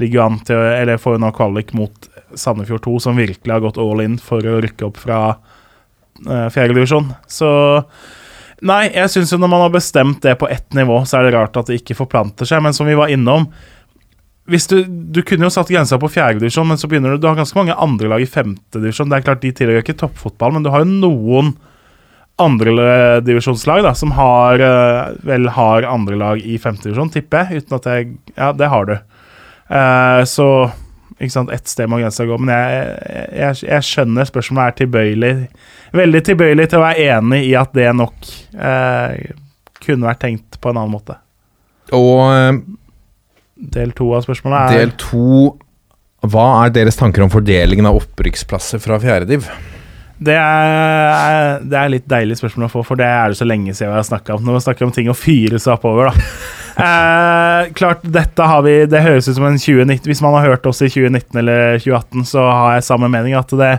ligger 0.00 0.26
an 0.26 0.42
til 0.44 0.60
Eller 0.60 1.00
får 1.00 1.20
nå 1.22 1.32
kvalik 1.36 1.72
mot 1.76 2.10
Sandefjord 2.36 2.84
2, 2.84 2.98
som 3.06 3.20
virkelig 3.20 3.52
har 3.52 3.64
gått 3.64 3.80
all 3.80 4.02
in 4.04 4.18
for 4.20 4.44
å 4.44 4.58
rykke 4.64 4.88
opp 4.88 5.00
fra 5.04 5.20
uh, 5.36 6.48
fjerdedivisjon. 6.52 7.12
Så 7.30 7.50
Nei, 8.64 8.86
jeg 8.88 9.12
syns 9.12 9.34
jo 9.34 9.36
når 9.36 9.50
man 9.52 9.62
har 9.66 9.72
bestemt 9.74 10.22
det 10.24 10.32
på 10.40 10.48
ett 10.48 10.72
nivå, 10.72 11.02
så 11.04 11.18
er 11.18 11.26
det 11.26 11.34
rart 11.34 11.58
at 11.60 11.68
det 11.68 11.76
ikke 11.82 11.98
forplanter 11.98 12.48
seg. 12.48 12.62
Men 12.64 12.72
som 12.72 12.88
vi 12.88 12.96
var 12.96 13.12
innom 13.12 13.50
hvis 14.46 14.68
du, 14.70 14.76
du 14.86 15.22
kunne 15.26 15.48
jo 15.48 15.52
satt 15.52 15.70
grensa 15.72 15.98
på 15.98 16.10
fjerdedivisjon, 16.12 16.68
men 16.70 16.78
så 16.78 16.88
begynner 16.90 17.14
du 17.14 17.22
Du 17.22 17.26
har 17.26 17.38
ganske 17.38 17.58
mange 17.58 17.74
andre 17.74 18.10
lag 18.12 18.22
i 18.22 18.28
femtedivisjon. 18.30 19.10
Det 19.10 19.18
er 19.18 19.26
klart, 19.26 19.42
de 19.42 19.50
tilhører 19.54 19.82
ikke 19.82 19.98
toppfotball, 19.98 20.54
men 20.54 20.66
du 20.66 20.70
har 20.70 20.84
jo 20.84 20.90
noen 20.90 21.56
andredivisjonslag 22.42 23.82
da, 23.86 23.94
som 23.96 24.12
har 24.14 24.60
eh, 24.62 25.14
vel 25.26 25.48
har 25.56 25.88
andre 25.88 26.18
lag 26.20 26.42
i 26.44 26.58
femtedivisjon, 26.62 27.10
tipper 27.14 27.46
jeg. 27.46 27.64
Uten 27.64 27.78
at 27.78 27.88
jeg 27.90 28.10
Ja, 28.36 28.50
det 28.52 28.70
har 28.70 28.86
du. 28.86 28.96
Eh, 29.66 30.22
så 30.28 30.48
ikke 31.16 31.32
sant, 31.32 31.52
ett 31.54 31.68
sted 31.68 31.88
må 31.88 31.98
grensa 31.98 32.26
gå. 32.28 32.36
Men 32.38 32.52
jeg, 32.52 32.88
jeg, 33.40 33.60
jeg 33.70 33.88
skjønner 33.88 34.28
spørsmålet 34.28 34.66
er 34.66 34.80
tilbøyelig 34.82 35.34
Veldig 35.96 36.20
tilbøyelig 36.26 36.66
til 36.68 36.80
å 36.80 36.82
være 36.82 37.04
enig 37.14 37.38
i 37.46 37.52
at 37.56 37.70
det 37.72 37.86
nok 37.96 38.26
eh, 38.58 39.30
kunne 39.80 40.08
vært 40.10 40.24
tenkt 40.26 40.58
på 40.60 40.72
en 40.72 40.80
annen 40.80 40.92
måte. 40.92 41.14
Og 41.96 42.20
eh, 42.34 42.58
Del 43.56 43.94
to 43.96 44.10
av 44.12 44.26
spørsmålet 44.26 44.74
er 44.74 44.82
del 44.82 44.90
to 45.00 45.54
Hva 46.28 46.44
er 46.66 46.74
deres 46.74 46.98
tanker 46.98 47.24
om 47.24 47.32
fordelingen 47.32 47.88
av 47.88 47.96
opprykksplasser 48.02 48.82
fra 48.82 48.98
fjerdediv? 49.00 49.48
Det 50.16 50.32
er, 50.32 51.58
det 51.60 51.76
er 51.76 51.90
litt 51.92 52.06
deilig 52.08 52.38
spørsmål 52.40 52.70
å 52.70 52.72
få, 52.72 52.82
for 52.88 52.96
det 52.96 53.08
er 53.08 53.32
det 53.32 53.36
så 53.36 53.44
lenge 53.44 53.74
siden 53.76 53.92
vi 53.92 53.98
har 53.98 54.06
snakka 54.08 54.38
om. 54.38 54.46
Når 54.46 54.56
vi 54.56 54.62
snakker 54.64 54.86
om 54.86 54.92
ting 54.96 55.10
å 55.12 55.16
fyre 55.16 55.60
seg 55.60 55.76
oppover, 55.78 56.12
da. 56.12 56.28
Eh, 56.76 57.70
klart, 57.72 58.02
dette 58.04 58.44
har 58.44 58.60
vi 58.66 58.72
Det 58.84 59.00
høres 59.00 59.30
ut 59.30 59.38
som 59.38 59.46
en 59.48 59.54
2019 59.56 60.10
Hvis 60.10 60.20
man 60.20 60.34
har 60.36 60.44
hørt 60.44 60.66
oss 60.68 60.82
i 60.84 60.90
2019 60.92 61.38
eller 61.40 61.78
2018, 61.80 62.26
så 62.28 62.42
har 62.44 62.74
jeg 62.74 62.84
samme 62.84 63.08
mening. 63.08 63.32
At 63.32 63.54
det 63.56 63.70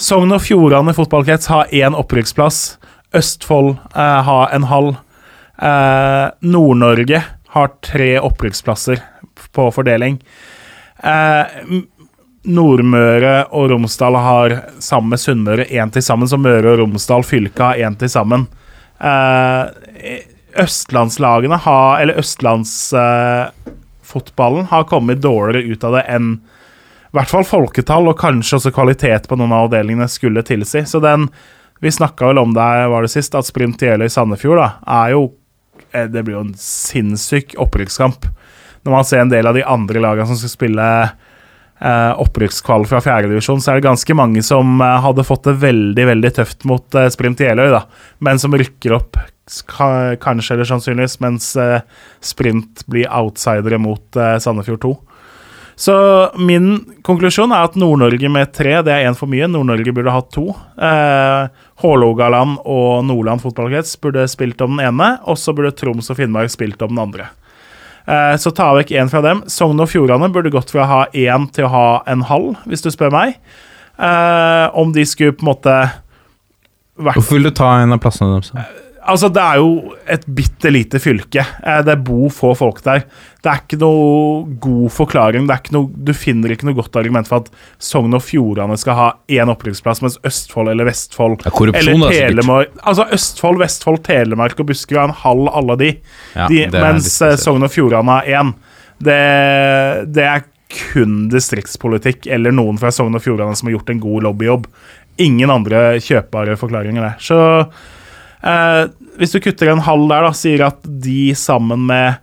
Sogn 0.00 0.32
og 0.32 0.40
Fjordane 0.40 0.94
fotballkrets 0.96 1.50
har 1.52 1.68
én 1.68 1.92
opprykksplass. 1.92 2.78
Østfold 3.20 3.74
eh, 3.92 4.20
har 4.24 4.48
en 4.56 4.64
halv. 4.70 4.96
Eh, 5.60 6.30
Nord-Norge 6.40 7.20
har 7.52 7.68
tre 7.84 8.20
opprykksplasser 8.20 9.02
på 9.52 9.70
fordeling. 9.74 10.22
Eh, 11.04 11.44
Nordmøre 12.42 13.44
og 13.54 13.70
Romsdal 13.70 14.16
har 14.18 14.74
sammen 14.82 15.14
med 15.14 15.20
Sunnmøre 15.22 15.70
én 15.70 15.92
til 15.94 16.02
sammen, 16.02 16.26
så 16.28 16.36
Møre 16.40 16.72
og 16.72 16.78
Romsdal 16.82 17.22
fylke 17.26 17.62
har 17.62 17.76
én 17.78 17.96
til 17.98 18.08
sammen. 18.10 18.46
Eh, 18.98 19.64
østlandslagene 20.62 21.56
har 21.64 22.00
Eller 22.00 22.18
østlandsfotballen 22.20 24.64
har 24.70 24.84
kommet 24.84 25.22
dårligere 25.22 25.72
ut 25.72 25.84
av 25.84 25.92
det 25.96 26.04
enn 26.08 26.40
i 27.12 27.14
hvert 27.18 27.28
fall 27.28 27.44
folketall, 27.44 28.06
og 28.08 28.16
kanskje 28.16 28.56
også 28.56 28.70
kvalitet 28.72 29.28
på 29.28 29.36
noen 29.36 29.52
av 29.52 29.66
avdelingene 29.66 30.08
skulle 30.08 30.42
tilsi. 30.42 30.86
Så 30.88 31.00
den 31.00 31.28
Vi 31.82 31.90
snakka 31.90 32.28
vel 32.28 32.38
om 32.38 32.54
det 32.54 32.88
var 32.88 33.02
det 33.02 33.10
sist, 33.10 33.34
at 33.34 33.44
Sprint 33.44 33.82
Jeløy 33.82 34.08
Sandefjord 34.08 34.62
er 34.62 35.10
jo 35.10 35.24
eh, 35.26 35.41
Det 35.92 36.22
blir 36.24 36.36
jo 36.38 36.44
en 36.46 36.54
sinnssyk 36.58 37.54
opprykkskamp. 37.60 38.26
Når 38.82 38.96
man 38.96 39.04
ser 39.06 39.22
en 39.22 39.30
del 39.32 39.46
av 39.46 39.54
de 39.58 39.62
andre 39.68 40.00
lagene 40.02 40.26
som 40.30 40.38
skal 40.40 40.50
spille 40.56 40.86
eh, 41.02 42.12
opprykkskval 42.24 42.86
fra 42.90 43.00
fjerdedivisjon, 43.04 43.60
så 43.62 43.72
er 43.72 43.78
det 43.80 43.86
ganske 43.88 44.16
mange 44.18 44.42
som 44.46 44.80
eh, 44.82 44.96
hadde 45.04 45.26
fått 45.28 45.46
det 45.50 45.54
veldig 45.62 46.08
veldig 46.14 46.32
tøft 46.40 46.66
mot 46.68 46.98
eh, 46.98 47.10
Sprint 47.14 47.44
Jeløy, 47.44 47.68
da, 47.74 47.84
men 48.24 48.40
som 48.42 48.54
rykker 48.58 48.96
opp 48.98 49.20
ka- 49.70 50.16
kanskje 50.22 50.56
eller 50.56 50.68
sannsynligvis, 50.72 51.18
mens 51.22 51.52
eh, 51.60 51.80
Sprint 52.24 52.84
blir 52.90 53.06
outsidere 53.12 53.78
mot 53.82 54.18
eh, 54.18 54.36
Sandefjord 54.42 54.82
2. 54.88 54.92
Så 55.82 55.94
min 56.38 56.74
konklusjon 57.02 57.50
er 57.56 57.64
at 57.66 57.78
Nord-Norge 57.80 58.28
med 58.30 58.50
tre, 58.54 58.74
det 58.84 58.92
er 58.92 59.06
én 59.08 59.16
for 59.18 59.30
mye. 59.32 59.46
Nord-Norge 59.50 59.94
burde 59.96 60.12
hatt 60.14 60.28
to. 60.34 60.50
Eh, 60.76 61.46
Hålogaland 61.82 62.60
og 62.62 63.04
Nordland 63.08 63.42
fotballkrets 63.42 63.96
burde 64.02 64.26
spilt 64.30 64.60
om 64.64 64.76
den 64.76 64.86
ene, 64.86 65.16
og 65.26 65.38
så 65.40 65.54
burde 65.56 65.74
Troms 65.76 66.10
og 66.12 66.18
Finnmark 66.20 66.52
spilt 66.52 66.82
om 66.84 66.94
den 66.94 67.02
andre. 67.02 67.28
Eh, 68.06 68.34
så 68.38 68.50
ta 68.54 68.72
vekk 68.76 68.94
én 68.98 69.10
fra 69.10 69.22
dem. 69.24 69.42
Sogn 69.50 69.82
og 69.82 69.90
Fjordane 69.90 70.30
burde 70.32 70.52
gått 70.54 70.72
fra 70.74 70.84
å 70.84 70.90
ha 70.90 71.02
én 71.10 71.48
til 71.54 71.68
å 71.68 71.72
ha 71.72 71.88
en 72.10 72.24
halv, 72.30 72.56
hvis 72.66 72.82
du 72.84 72.90
spør 72.94 73.14
meg. 73.14 73.36
Eh, 73.98 74.66
om 74.78 74.94
de 74.94 75.04
skulle 75.06 75.36
på 75.36 75.44
en 75.44 75.52
måte 75.52 75.76
vært 76.98 77.20
Hvorfor 77.20 77.38
vil 77.38 77.50
du 77.50 77.54
ta 77.56 77.74
en 77.82 77.94
av 77.94 78.00
plassene 78.02 78.34
deres? 78.34 78.52
Altså, 79.02 79.26
det 79.34 79.42
er 79.42 79.58
jo 79.58 79.94
et 80.14 80.22
bitte 80.30 80.70
lite 80.70 81.00
fylke. 81.02 81.42
Eh, 81.66 81.80
Det 81.82 81.96
bor 82.06 82.28
få 82.30 82.52
folk 82.54 82.82
der. 82.84 83.02
Det 83.42 83.50
er 83.50 83.62
ikke 83.64 83.78
noe 83.80 84.44
god 84.62 84.92
forklaring. 84.94 85.48
Det 85.48 85.54
er 85.56 85.62
ikke 85.64 85.74
noe, 85.74 85.90
du 85.90 86.12
finner 86.14 86.52
ikke 86.54 86.68
noe 86.68 86.76
godt 86.78 86.94
argument 87.00 87.26
for 87.26 87.42
at 87.42 87.50
Sogn 87.82 88.14
og 88.14 88.22
Fjordane 88.22 88.76
skal 88.78 88.94
ha 88.94 89.08
én 89.26 89.50
opprykksplass, 89.50 90.02
mens 90.04 90.20
Østfold 90.22 90.70
eller 90.70 90.86
Vestfold 90.86 91.42
er 91.42 91.50
eller. 91.50 92.12
Telemark 92.14 92.76
Altså 92.84 93.08
Østfold, 93.18 93.58
Vestfold, 93.58 94.02
Telemark 94.06 94.62
og 94.62 94.68
Buskerud 94.70 95.00
er 95.00 95.10
en 95.10 95.18
halv 95.24 95.50
alle 95.50 95.76
de. 95.80 95.90
Ja, 96.36 96.46
de 96.52 96.62
mens 96.76 97.16
eh. 97.26 97.34
Sogn 97.42 97.66
og 97.66 97.72
Fjordane 97.74 98.20
har 98.20 98.30
én. 98.42 98.52
Det, 99.02 99.18
det 100.14 100.28
er 100.28 100.44
kun 100.72 101.26
distriktspolitikk 101.32 102.28
eller 102.32 102.54
noen 102.54 102.78
fra 102.80 102.92
Sogn 102.94 103.18
og 103.18 103.24
Fjordane 103.24 103.56
som 103.58 103.66
har 103.68 103.74
gjort 103.80 103.90
en 103.90 104.04
god 104.04 104.28
lobbyjobb. 104.28 104.70
Ingen 105.26 105.50
andre 105.52 105.98
kjøpbare 106.00 106.54
forklaringer 106.60 107.02
der. 107.10 107.18
Så 107.20 107.40
eh, 108.42 108.84
hvis 109.20 109.34
du 109.34 109.40
kutter 109.44 109.72
en 109.72 109.82
halv 109.86 110.08
der, 110.10 110.26
da, 110.26 110.36
sier 110.36 110.66
at 110.66 110.84
de 110.84 111.32
sammen 111.38 111.84
med 111.88 112.14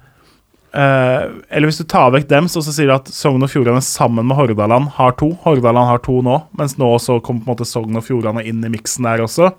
eh, 0.73 1.27
Eller 1.49 1.69
hvis 1.69 1.81
du 1.81 1.85
tar 1.89 2.13
vekk 2.15 2.29
dem, 2.31 2.49
så, 2.51 2.63
så 2.65 2.73
sier 2.75 2.89
du 2.89 2.95
at 2.95 3.11
Sogn 3.13 3.45
og 3.45 3.51
Fjordane 3.51 3.83
sammen 3.85 4.29
med 4.29 4.39
Hordaland 4.39 4.91
har 4.97 5.15
to. 5.19 5.31
Hordaland 5.45 5.91
har 5.91 6.03
to 6.05 6.19
nå, 6.25 6.41
mens 6.59 6.77
nå 6.81 6.91
så 7.01 7.19
kommer 7.19 7.45
på 7.45 7.49
en 7.49 7.55
måte 7.55 7.69
Sogn 7.69 7.99
og 7.99 8.05
Fjordane 8.07 8.45
inn 8.47 8.63
i 8.65 8.73
miksen 8.73 9.07
der 9.07 9.25
også. 9.25 9.53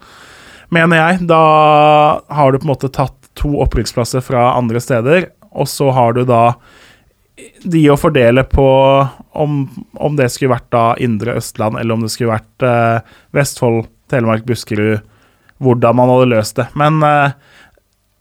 Mener 0.74 1.00
jeg. 1.00 1.24
Da 1.30 1.42
har 2.30 2.52
du 2.52 2.60
på 2.60 2.68
en 2.68 2.74
måte 2.74 2.92
tatt 2.94 3.16
to 3.38 3.56
opprykksplasser 3.62 4.22
fra 4.24 4.52
andre 4.56 4.82
steder, 4.82 5.30
og 5.50 5.66
så 5.70 5.90
har 5.94 6.14
du 6.14 6.24
da 6.28 6.44
de 7.64 7.80
å 7.88 7.96
fordele 7.96 8.42
på 8.48 8.66
om, 9.38 9.62
om 9.96 10.18
det 10.18 10.28
skulle 10.32 10.52
vært 10.52 10.68
da 10.74 10.84
Indre 11.00 11.38
Østland, 11.40 11.78
eller 11.80 11.96
om 11.96 12.04
det 12.04 12.10
skulle 12.12 12.34
vært 12.34 12.66
eh, 12.66 13.14
Vestfold, 13.36 13.86
Telemark, 14.12 14.44
Buskerud 14.48 15.00
Hvordan 15.60 15.96
man 15.98 16.10
hadde 16.12 16.30
løst 16.32 16.56
det. 16.56 16.66
Men 16.78 17.02
eh, 17.06 17.30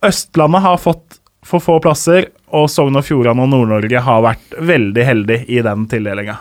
Østlandet 0.06 0.64
har 0.64 0.78
fått 0.80 1.20
for 1.46 1.60
få 1.64 1.78
plasser, 1.82 2.26
og 2.52 2.70
Sogn 2.70 2.96
og 2.98 3.04
Fjordane 3.06 3.42
og 3.44 3.48
Nord-Norge 3.52 4.00
har 4.04 4.22
vært 4.24 4.54
veldig 4.60 5.04
heldige 5.06 5.44
i 5.48 5.62
den 5.64 5.86
tildelinga. 5.90 6.36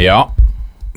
Ja. 0.00 0.30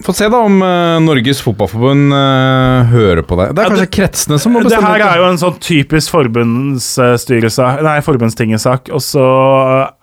Få 0.03 0.13
se 0.15 0.27
da 0.31 0.37
om 0.43 0.55
uh, 0.59 0.99
Norges 1.03 1.41
Fotballforbund 1.43 2.11
uh, 2.11 2.83
hører 2.91 3.21
på 3.23 3.35
deg. 3.39 3.53
Det 3.55 3.61
er 3.61 3.63
Ja, 3.63 3.69
kanskje 3.71 3.95
kretsene 3.95 4.37
som 4.41 4.51
må 4.51 4.59
bestemme 4.65 4.89
Det 4.91 4.93
her 4.99 5.01
er 5.07 5.17
jo 5.21 5.27
en 5.29 5.39
sånn 5.39 5.59
typisk 5.63 6.07
forbundstingesak, 6.11 8.81
og 8.91 9.01
så 9.03 9.27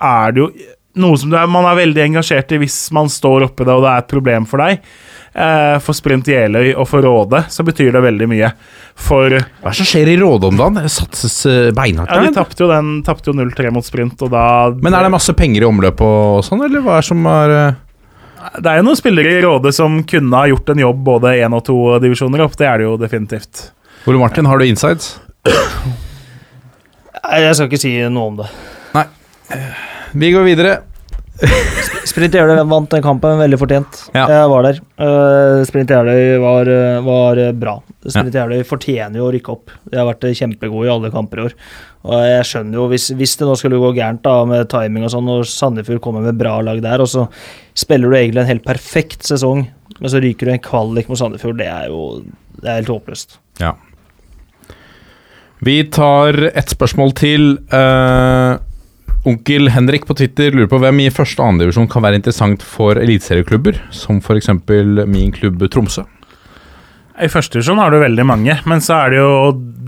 er 0.00 0.32
det 0.32 0.38
jo 0.40 0.48
noe 1.02 1.16
som 1.20 1.28
er, 1.32 1.46
man 1.48 1.64
er 1.68 1.76
veldig 1.82 2.02
engasjert 2.06 2.52
i 2.52 2.58
hvis 2.62 2.78
man 2.96 3.06
står 3.12 3.42
oppi 3.48 3.62
det 3.64 3.74
og 3.74 3.82
det 3.84 3.90
er 3.92 3.98
et 4.02 4.12
problem 4.12 4.42
for 4.48 4.58
deg. 4.64 4.72
Eh, 5.32 5.78
for 5.80 5.96
Sprint 5.96 6.26
Jeløy 6.28 6.74
og 6.76 6.84
for 6.90 7.00
Råde 7.00 7.38
så 7.48 7.64
betyr 7.64 7.94
det 7.94 8.02
veldig 8.04 8.26
mye. 8.28 8.50
For 9.00 9.32
Hva 9.32 9.38
er 9.40 9.70
det 9.70 9.78
som 9.78 9.88
skjer 9.88 10.10
i 10.12 10.16
Råde 10.20 10.50
om 10.50 10.58
dagen? 10.60 10.76
Det 10.82 10.92
satses 10.92 11.36
eh, 11.48 11.70
beinhardt 11.76 12.12
ja, 12.12 12.20
de 12.20 12.34
tapte 12.36 12.60
jo 12.60 12.68
den 12.68 12.90
tapte 13.06 13.32
jo 13.32 13.36
0-3 13.38 13.70
mot 13.72 13.86
Sprint, 13.86 14.20
og 14.26 14.32
da 14.34 14.44
Men 14.76 14.92
er 14.92 15.06
det 15.06 15.14
masse 15.14 15.32
penger 15.38 15.64
i 15.64 15.70
omløp 15.70 16.04
og 16.04 16.44
sånn, 16.44 16.66
eller 16.66 16.84
hva 16.84 16.98
er 16.98 17.06
det 17.06 17.08
som 17.08 17.24
er 17.32 17.54
eh, 17.56 17.80
Det 18.58 18.68
er 18.74 18.82
jo 18.82 18.86
noen 18.90 19.00
spillere 19.00 19.32
i 19.38 19.40
Råde 19.46 19.72
som 19.72 20.02
kunne 20.04 20.36
ha 20.44 20.52
gjort 20.52 20.74
en 20.74 20.84
jobb 20.84 21.02
både 21.08 21.34
én 21.40 21.56
og 21.56 21.64
to 21.64 21.78
divisjoner 22.02 22.44
opp. 22.44 22.58
Det 22.60 22.68
er 22.68 22.82
det 22.82 22.90
jo 22.90 22.98
definitivt. 23.00 23.70
Ole 24.04 24.20
Martin, 24.20 24.50
har 24.50 24.60
du 24.60 24.66
insides? 24.68 25.14
Nei, 27.22 27.40
Jeg 27.46 27.54
skal 27.56 27.70
ikke 27.70 27.80
si 27.80 27.96
noe 28.12 28.32
om 28.34 28.40
det. 28.42 28.50
Vi 30.12 30.28
går 30.34 30.44
videre. 30.44 30.80
Sprint 32.12 32.34
Jeløy 32.36 32.60
vant 32.68 32.90
den 32.92 33.02
kampen 33.04 33.40
veldig 33.40 33.58
fortjent. 33.60 34.00
Ja. 34.14 34.26
Jeg 34.30 34.50
var 34.52 34.66
der. 34.66 34.80
Uh, 35.00 35.62
Sprint 35.68 35.92
Jeløy 35.94 36.36
var, 36.42 36.68
eh, 36.70 36.98
var 37.06 37.40
eh, 37.40 37.54
bra. 37.56 37.76
Sprint 38.04 38.36
Jeløy 38.36 38.62
fortjener 38.68 39.20
jo 39.20 39.28
å 39.28 39.32
rykke 39.34 39.54
opp. 39.54 39.72
De 39.88 40.00
har 40.00 40.08
vært 40.08 40.28
kjempegode 40.38 40.88
i 40.88 40.92
alle 40.92 41.12
kamper 41.14 41.40
i 41.40 41.46
år. 41.48 41.56
Og 42.02 42.24
jeg 42.26 42.48
skjønner 42.50 42.80
jo, 42.80 42.88
hvis, 42.90 43.08
hvis 43.18 43.36
det 43.38 43.48
nå 43.48 43.54
skulle 43.58 43.80
gå 43.82 43.92
gærent 43.96 44.24
da 44.26 44.36
med 44.48 44.70
timing 44.72 45.06
og 45.06 45.14
sånn, 45.14 45.30
og 45.30 45.46
Sandefjord 45.48 46.02
kommer 46.04 46.24
med 46.26 46.38
bra 46.40 46.56
lag 46.64 46.82
der, 46.82 47.02
og 47.04 47.10
så 47.10 47.28
spiller 47.78 48.10
du 48.10 48.18
egentlig 48.18 48.42
en 48.42 48.50
helt 48.50 48.66
perfekt 48.66 49.26
sesong, 49.28 49.68
men 49.98 50.10
så 50.10 50.20
ryker 50.22 50.48
du 50.48 50.56
en 50.56 50.64
kvalik 50.64 51.10
mot 51.10 51.20
Sandefjord, 51.20 51.60
det 51.62 51.70
er 51.70 51.92
jo 51.92 52.02
det 52.62 52.68
er 52.68 52.80
helt 52.80 52.92
håpløst. 52.92 53.38
Ja. 53.62 53.76
Vi 55.62 55.76
tar 55.94 56.38
ett 56.50 56.74
spørsmål 56.74 57.12
til. 57.18 57.52
Eh, 57.70 58.52
onkel 59.28 59.70
Henrik 59.70 60.06
på 60.06 60.16
Twitter 60.18 60.54
lurer 60.54 60.70
på 60.70 60.80
hvem 60.82 61.04
i 61.04 61.12
første 61.14 61.42
og 61.42 61.52
andre 61.52 61.68
divisjon 61.68 61.88
kan 61.90 62.02
være 62.04 62.18
interessant 62.18 62.64
for 62.66 62.98
eliteserieklubber, 62.98 63.78
som 63.94 64.18
f.eks. 64.18 64.50
min 65.06 65.32
klubb 65.34 65.62
Tromsø. 65.70 66.04
I 67.22 67.28
første 67.30 67.58
divisjon 67.58 67.78
har 67.78 67.92
du 67.92 68.00
veldig 68.02 68.26
mange, 68.26 68.56
men 68.66 68.82
så 68.82 69.04
er 69.04 69.12
det 69.12 69.20
jo 69.20 69.32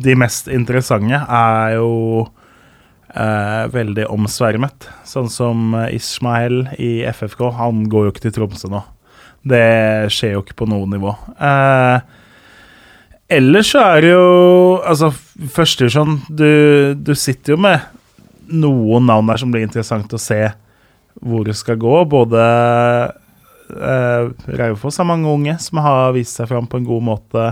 de 0.04 0.16
mest 0.20 0.50
interessante 0.52 1.18
er 1.18 1.76
jo 1.78 1.92
eh, 3.14 3.64
veldig 3.72 4.06
omsvermet. 4.12 4.88
Sånn 5.08 5.30
som 5.32 5.72
Ismael 5.88 6.68
i 6.78 6.98
FFK. 7.08 7.48
Han 7.58 7.86
går 7.90 8.06
jo 8.06 8.14
ikke 8.14 8.26
til 8.26 8.36
Tromsø 8.38 8.70
nå. 8.70 8.84
Det 9.44 9.64
skjer 10.12 10.36
jo 10.36 10.44
ikke 10.44 10.60
på 10.62 10.68
noe 10.70 10.86
nivå. 10.88 11.16
Eh, 11.40 11.98
ellers 13.34 13.72
så 13.72 13.82
er 13.82 14.04
det 14.04 14.12
jo 14.12 14.30
Altså, 14.84 15.08
første 15.52 15.84
divisjon 15.84 16.18
du, 16.28 16.48
du 17.00 17.14
sitter 17.16 17.56
jo 17.56 17.62
med 17.64 17.80
noen 18.52 19.06
navn 19.08 19.30
der 19.30 19.40
som 19.40 19.52
blir 19.54 19.64
interessant 19.66 20.12
å 20.14 20.20
se 20.20 20.40
hvor 21.22 21.44
det 21.46 21.56
skal 21.58 21.78
gå. 21.80 21.96
Både 22.10 22.44
eh, 23.70 24.32
Raufoss 24.60 24.98
har 25.00 25.08
mange 25.08 25.30
unge 25.30 25.56
som 25.62 25.82
har 25.84 26.14
vist 26.16 26.40
seg 26.40 26.50
fram 26.50 26.66
på 26.70 26.80
en 26.80 26.88
god 26.88 27.06
måte 27.12 27.44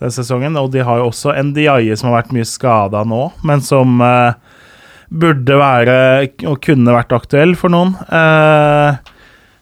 denne 0.00 0.14
sesongen. 0.14 0.58
Og 0.60 0.72
de 0.74 0.84
har 0.86 1.00
jo 1.00 1.10
også 1.10 1.36
NDI 1.36 1.92
som 1.94 2.10
har 2.10 2.22
vært 2.22 2.34
mye 2.36 2.48
skada 2.48 3.04
nå, 3.06 3.28
men 3.46 3.62
som 3.64 4.00
eh, 4.04 4.34
burde 5.10 5.56
være 5.58 5.96
og 6.48 6.60
kunne 6.64 6.94
vært 6.94 7.14
aktuell 7.16 7.56
for 7.58 7.72
noen. 7.72 7.96
Eh, 8.08 9.16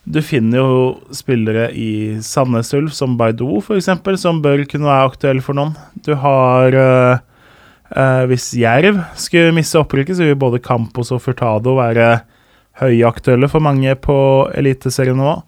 du 0.09 0.23
finner 0.25 0.63
jo 0.63 0.77
spillere 1.13 1.67
i 1.77 2.17
Sandnes 2.25 2.73
Ulf, 2.77 2.95
som 2.97 3.19
Baidu 3.21 3.59
f.eks., 3.61 3.91
som 4.23 4.41
bør 4.45 4.65
kunne 4.69 4.89
være 4.89 5.09
aktuell 5.11 5.43
for 5.45 5.59
noen. 5.59 5.75
Du 6.05 6.15
har 6.17 6.73
eh, 6.73 7.25
eh, 7.97 8.25
Hvis 8.31 8.51
Jerv 8.59 9.01
skulle 9.19 9.55
miste 9.57 9.81
opprykket, 9.81 10.19
så 10.19 10.29
vil 10.29 10.41
både 10.41 10.63
Campos 10.65 11.13
og 11.15 11.23
Furtado 11.25 11.77
være 11.79 12.21
høyaktuelle 12.79 13.49
for 13.51 13.65
mange 13.65 13.95
på 13.99 14.19
eliteserienivå. 14.55 15.41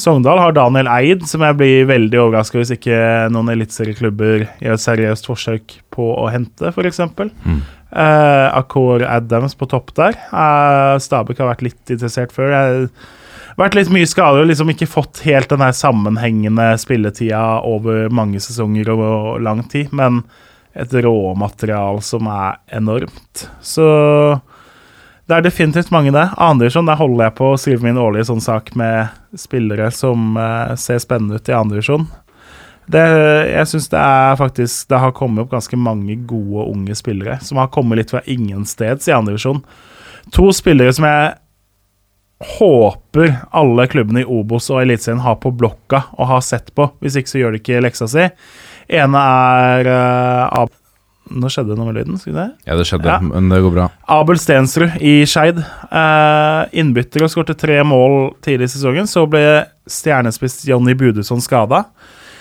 Sogndal 0.00 0.38
har 0.40 0.54
Daniel 0.56 0.88
Eid, 0.88 1.24
som 1.28 1.42
jeg 1.44 1.56
blir 1.58 1.88
veldig 1.90 2.20
overraska 2.22 2.60
hvis 2.60 2.72
ikke 2.76 2.96
noen 3.34 3.50
eliteserieklubber 3.52 4.46
gjør 4.62 4.76
et 4.76 4.84
seriøst 4.84 5.28
forsøk 5.28 5.74
på 5.92 6.12
å 6.14 6.28
hente, 6.32 6.70
f.eks. 6.70 7.02
Mm. 7.10 7.62
Uh, 7.90 8.46
Akor 8.54 9.02
Adams 9.02 9.56
på 9.58 9.66
topp 9.70 9.90
der. 9.98 10.16
Uh, 10.30 10.94
Stabæk 11.02 11.42
har 11.42 11.50
vært 11.50 11.64
litt 11.66 11.92
interessert 11.92 12.32
før. 12.32 12.54
Jeg 12.54 12.86
har 13.50 13.64
vært 13.64 13.80
litt 13.80 13.90
mye 13.92 14.08
skader 14.08 14.44
og 14.44 14.52
liksom 14.52 14.70
ikke 14.72 14.88
fått 14.88 15.24
helt 15.26 15.50
den 15.50 15.64
her 15.66 15.74
sammenhengende 15.76 16.70
spilletida 16.80 17.42
over 17.66 18.06
mange 18.14 18.40
sesonger 18.40 18.94
og 18.94 19.42
lang 19.42 19.66
tid, 19.68 19.90
men 19.90 20.22
et 20.72 20.92
råmaterial 20.94 22.00
som 22.04 22.28
er 22.30 22.60
enormt. 22.78 23.48
Så 23.60 23.86
det 25.30 25.36
er 25.36 25.44
definitivt 25.46 25.92
mange 25.94 26.10
det. 26.14 26.24
Andredivisjon, 26.36 26.88
der 26.90 26.98
holder 26.98 27.28
jeg 27.28 27.36
på 27.38 27.52
å 27.52 27.58
skrive 27.60 27.86
min 27.86 27.98
årlige 28.02 28.26
sånn 28.30 28.42
sak 28.42 28.72
med 28.78 29.12
spillere 29.38 29.90
som 29.94 30.34
eh, 30.38 30.72
ser 30.80 30.98
spennende 31.02 31.38
ut 31.38 31.50
i 31.50 31.54
andredivisjon. 31.54 32.08
Det, 32.90 33.02
jeg 33.46 33.68
syns 33.70 33.84
det 33.92 34.00
er 34.00 34.38
faktisk 34.40 34.88
Det 34.90 34.98
har 34.98 35.12
kommet 35.14 35.44
opp 35.44 35.52
ganske 35.52 35.76
mange 35.78 36.16
gode 36.26 36.64
unge 36.72 36.96
spillere 36.98 37.36
som 37.46 37.60
har 37.60 37.68
kommet 37.70 38.00
litt 38.00 38.10
fra 38.10 38.24
ingensteds 38.26 39.06
i 39.06 39.14
andredivisjon. 39.14 39.62
To 40.34 40.48
spillere 40.56 40.96
som 40.96 41.06
jeg 41.06 41.30
håper 42.56 43.34
alle 43.54 43.86
klubbene 43.92 44.24
i 44.24 44.26
Obos 44.26 44.70
og 44.72 44.80
Eliteserien 44.82 45.22
har 45.22 45.38
på 45.42 45.52
blokka 45.52 46.06
og 46.16 46.30
har 46.32 46.42
sett 46.42 46.74
på. 46.74 46.88
Hvis 46.98 47.18
ikke 47.20 47.32
så 47.34 47.42
gjør 47.42 47.54
de 47.54 47.62
ikke 47.62 47.82
leksa 47.84 48.08
si. 48.10 48.26
Ene 48.90 49.22
er 49.22 49.90
uh, 49.90 50.60
Ab 50.64 50.76
Nå 51.30 51.46
skjedde 51.46 51.76
noe 51.78 51.86
med 51.86 52.00
lyden. 52.00 52.16
Skulle 52.18 52.42
det? 52.42 52.66
Ja, 52.66 52.74
det 52.74 52.88
skjedde, 52.88 53.06
Ja. 53.06 53.20
men 53.22 53.52
det 53.52 53.60
går 53.62 53.70
bra. 53.76 53.84
Abel 54.10 54.38
Stensrud 54.42 54.96
i 54.98 55.20
Skeid. 55.30 55.60
Uh, 55.92 56.64
innbytter 56.74 57.22
og 57.22 57.30
skårte 57.30 57.54
tre 57.54 57.76
mål 57.86 58.32
tidlig 58.42 58.66
i 58.66 58.72
sesongen. 58.72 59.06
Så 59.06 59.28
ble 59.30 59.44
stjernespiss 59.86 60.64
Jonny 60.66 60.96
Budusson 60.98 61.38
skada. 61.44 61.84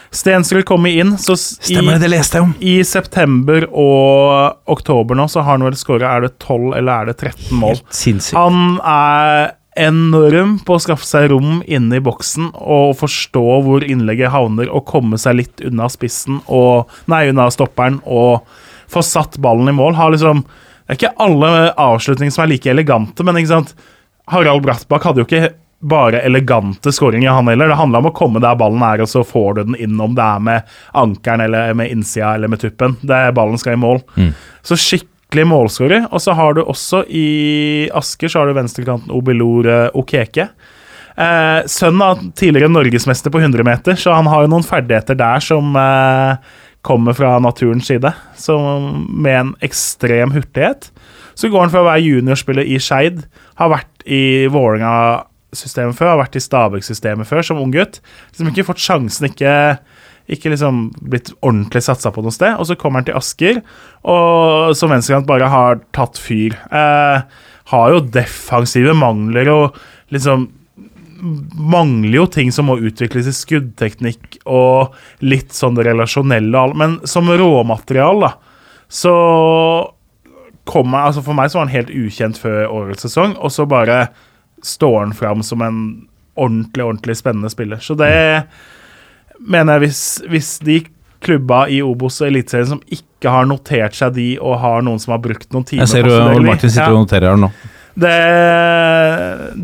Stensrud 0.10 0.66
kom 0.66 0.88
inn, 0.90 1.14
så 1.22 1.36
Stemmer, 1.38 2.02
i, 2.02 2.78
i 2.80 2.84
september 2.88 3.68
og 3.70 4.58
oktober 4.74 5.14
nå 5.20 5.28
så 5.30 5.44
har 5.46 5.60
han 5.60 5.68
vel 5.68 5.78
skåra 5.78 6.16
Er 6.16 6.26
det 6.26 6.32
12 6.42 6.74
eller 6.80 7.04
er 7.04 7.12
det 7.12 7.18
13 7.20 7.60
mål? 7.62 7.84
Han 8.34 8.80
er 8.82 9.52
enorm 9.78 10.58
på 10.66 10.76
å 10.76 10.82
skaffe 10.82 11.06
seg 11.06 11.30
rom 11.32 11.60
inne 11.68 12.00
i 12.00 12.04
boksen 12.04 12.50
og 12.58 12.96
forstå 13.00 13.46
hvor 13.66 13.86
innlegget 13.86 14.34
havner, 14.34 14.72
og 14.72 14.88
komme 14.90 15.20
seg 15.22 15.38
litt 15.40 15.64
unna 15.66 15.90
spissen 15.92 16.42
og 16.48 16.90
Nei, 17.12 17.28
unna 17.30 17.50
stopperen 17.54 18.02
og 18.06 18.48
få 18.90 19.04
satt 19.06 19.38
ballen 19.42 19.70
i 19.70 19.76
mål. 19.78 19.96
Har 20.00 20.12
liksom 20.14 20.44
Det 20.44 20.96
er 20.96 20.98
ikke 20.98 21.18
alle 21.22 21.50
avslutninger 21.78 22.34
som 22.34 22.44
er 22.48 22.54
like 22.56 22.70
elegante, 22.72 23.24
men 23.24 23.38
ikke 23.38 23.54
sant 23.54 23.76
Harald 24.30 24.64
Brattbakk 24.66 25.06
hadde 25.06 25.22
jo 25.22 25.28
ikke 25.30 25.54
bare 25.80 26.22
elegante 26.28 26.92
skåringer, 26.92 27.32
han 27.32 27.48
heller. 27.48 27.70
Det 27.72 27.78
handla 27.80 28.02
om 28.02 28.10
å 28.10 28.16
komme 28.16 28.42
der 28.44 28.58
ballen 28.60 28.82
er, 28.84 29.02
og 29.02 29.10
så 29.10 29.24
får 29.24 29.54
du 29.56 29.62
den 29.70 29.78
inn, 29.80 30.02
om 30.02 30.16
det 30.18 30.26
er 30.26 30.42
med 30.44 30.74
ankeren 30.98 31.46
eller 31.46 31.78
med 31.78 31.94
innsida 31.94 32.34
eller 32.36 32.52
med 32.52 32.60
tuppen. 32.60 32.98
Det 33.02 33.16
er 33.16 33.32
Ballen 33.38 33.58
skal 33.62 33.78
i 33.78 33.80
mål. 33.80 34.02
Så 34.66 34.76
skikkelig 35.30 35.48
målskårer. 35.48 36.08
Og 36.12 36.22
så 36.22 36.34
har 36.34 36.56
du 36.56 36.64
også 36.64 37.04
i 37.08 37.90
Asker 37.94 38.30
så 38.30 38.40
har 38.40 38.48
du 38.48 38.58
venstrekanten 38.58 39.12
Obelor 39.14 39.68
eh, 39.68 39.90
Okeke. 39.94 40.50
Eh, 41.16 41.68
sønnen 41.68 42.02
av 42.02 42.20
tidligere 42.34 42.70
norgesmester 42.70 43.30
på 43.30 43.40
100 43.40 43.64
meter, 43.64 43.96
så 43.96 44.14
han 44.14 44.28
har 44.28 44.44
jo 44.44 44.50
noen 44.50 44.66
ferdigheter 44.66 45.16
der 45.16 45.40
som 45.40 45.76
eh, 45.76 46.38
kommer 46.82 47.14
fra 47.14 47.38
naturens 47.40 47.86
side. 47.88 48.12
Som 48.36 49.06
med 49.22 49.40
en 49.40 49.56
ekstrem 49.62 50.32
hurtighet. 50.32 50.90
Så 51.36 51.50
går 51.50 51.68
han 51.68 51.72
fra 51.72 51.84
å 51.84 51.90
være 51.92 52.04
juniorspiller 52.04 52.66
i 52.66 52.80
Skeid, 52.82 53.22
har 53.56 53.70
vært 53.70 54.04
i 54.10 54.48
Vålerenga-systemet 54.50 55.96
før, 55.96 56.16
har 56.16 56.24
vært 56.24 56.36
i 56.36 56.44
Stabæk-systemet 56.44 57.30
før 57.30 57.46
som 57.46 57.62
unggutt. 57.62 58.02
Liksom 58.32 58.50
ikke 58.50 58.66
fått 58.74 58.82
sjansen, 58.82 59.30
ikke, 59.30 59.78
ikke 60.30 60.54
liksom 60.54 60.86
blitt 61.02 61.32
ordentlig 61.40 61.82
satsa 61.86 62.12
på 62.14 62.24
noe 62.24 62.34
sted. 62.34 62.56
Og 62.60 62.70
så 62.70 62.78
kommer 62.80 63.02
han 63.02 63.10
til 63.10 63.18
Asker, 63.18 63.62
og 64.06 64.76
som 64.78 64.94
venstrekant 64.94 65.30
bare 65.30 65.50
har 65.52 65.82
tatt 65.96 66.20
fyr. 66.22 66.56
Eh, 66.70 67.44
har 67.70 67.94
jo 67.94 68.06
defensive 68.14 68.96
mangler 68.98 69.52
og 69.54 69.78
liksom 70.14 70.48
mangler 71.60 72.16
jo 72.16 72.26
ting 72.32 72.52
som 72.56 72.70
må 72.70 72.78
utvikles 72.80 73.28
i 73.28 73.36
skuddteknikk 73.36 74.40
og 74.48 74.96
litt 75.20 75.54
sånn 75.56 75.76
det 75.78 75.86
relasjonelle. 75.90 76.64
Men 76.80 77.00
som 77.10 77.30
råmaterial, 77.30 78.24
da, 78.24 78.34
så 78.88 79.14
kom 80.70 80.94
jeg, 80.94 81.02
altså 81.02 81.24
For 81.26 81.34
meg 81.34 81.50
så 81.50 81.60
var 81.60 81.68
han 81.68 81.74
helt 81.74 81.94
ukjent 81.94 82.38
før 82.38 82.70
årets 82.70 83.08
sesong, 83.08 83.36
og 83.42 83.54
så 83.54 83.66
bare 83.70 84.04
står 84.66 85.00
han 85.00 85.16
fram 85.18 85.42
som 85.46 85.64
en 85.66 85.80
ordentlig, 86.40 86.86
ordentlig 86.86 87.18
spennende 87.20 87.50
spiller. 87.52 87.82
Så 87.84 87.96
det 88.00 88.12
mener 89.40 89.78
jeg 89.78 89.88
hvis, 89.88 90.04
hvis 90.30 90.54
de 90.66 90.80
klubba 91.24 91.66
i 91.72 91.82
Obos 91.84 92.22
og 92.24 92.30
Eliteserien 92.30 92.70
som 92.76 92.82
ikke 92.88 93.32
har 93.32 93.48
notert 93.50 93.98
seg 93.98 94.16
de, 94.16 94.30
og 94.40 94.60
har 94.62 94.84
noen 94.86 95.02
som 95.02 95.16
har 95.16 95.22
brukt 95.24 95.50
noen 95.56 95.68
timer 95.68 95.84
Jeg 95.84 95.92
ser 95.92 96.08
Ole 96.08 96.46
Martin 96.48 96.72
sitter 96.72 96.88
ja. 96.88 96.96
og 96.96 97.04
noterer 97.04 97.34
her 97.34 97.42
nå. 97.42 97.52
Det, 98.00 98.14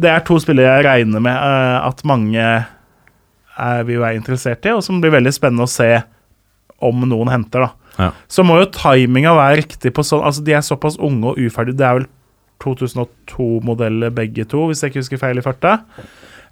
det 0.03 0.09
er 0.11 0.25
to 0.27 0.39
spillere 0.43 0.73
jeg 0.75 0.87
regner 0.89 1.23
med 1.23 1.37
uh, 1.37 1.85
at 1.87 2.01
mange 2.07 2.41
er, 2.41 3.85
vil 3.87 4.01
være 4.01 4.19
interessert 4.19 4.67
i, 4.67 4.73
og 4.75 4.83
som 4.83 4.99
blir 5.03 5.13
veldig 5.15 5.31
spennende 5.35 5.67
å 5.67 5.71
se 5.71 5.89
om 6.83 7.05
noen 7.07 7.31
henter. 7.31 7.69
da. 7.69 7.95
Ja. 7.95 8.11
Så 8.27 8.43
må 8.43 8.59
jo 8.59 8.67
timinga 8.75 9.31
være 9.37 9.61
riktig 9.61 9.93
på 9.95 10.03
sånn 10.03 10.25
Altså, 10.27 10.43
de 10.43 10.51
er 10.57 10.65
såpass 10.65 10.97
unge 10.99 11.31
og 11.31 11.39
uferdige. 11.39 11.79
Det 11.79 11.87
er 11.87 12.01
vel 12.01 12.09
2002-modeller 12.65 14.11
begge 14.15 14.45
to, 14.51 14.65
hvis 14.69 14.83
jeg 14.83 14.91
ikke 14.91 15.03
husker 15.03 15.21
feil 15.21 15.39
i 15.39 15.45
farta. 15.45 15.77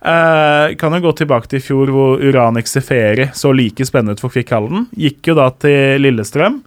Eh, 0.04 0.76
kan 0.76 0.92
jo 0.98 1.00
gå 1.06 1.14
tilbake 1.16 1.48
til 1.48 1.62
i 1.62 1.64
fjor, 1.64 1.92
hvor 1.96 2.20
Uranik 2.20 2.68
Seferi 2.68 3.30
så 3.38 3.54
like 3.56 3.86
spennende 3.88 4.18
ut 4.18 4.24
for 4.24 4.34
Kvikk 4.34 4.52
Halden. 4.52 4.90
Gikk 5.00 5.32
jo 5.32 5.38
da 5.40 5.48
til 5.56 6.04
Lillestrøm. 6.04 6.60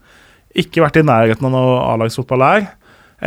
Ikke 0.57 0.81
vært 0.81 0.97
i 1.03 1.05
nærheten 1.05 1.45
av 1.45 1.53
noe 1.53 1.77
A-lagsfotball 1.85 2.45
der. 2.47 2.71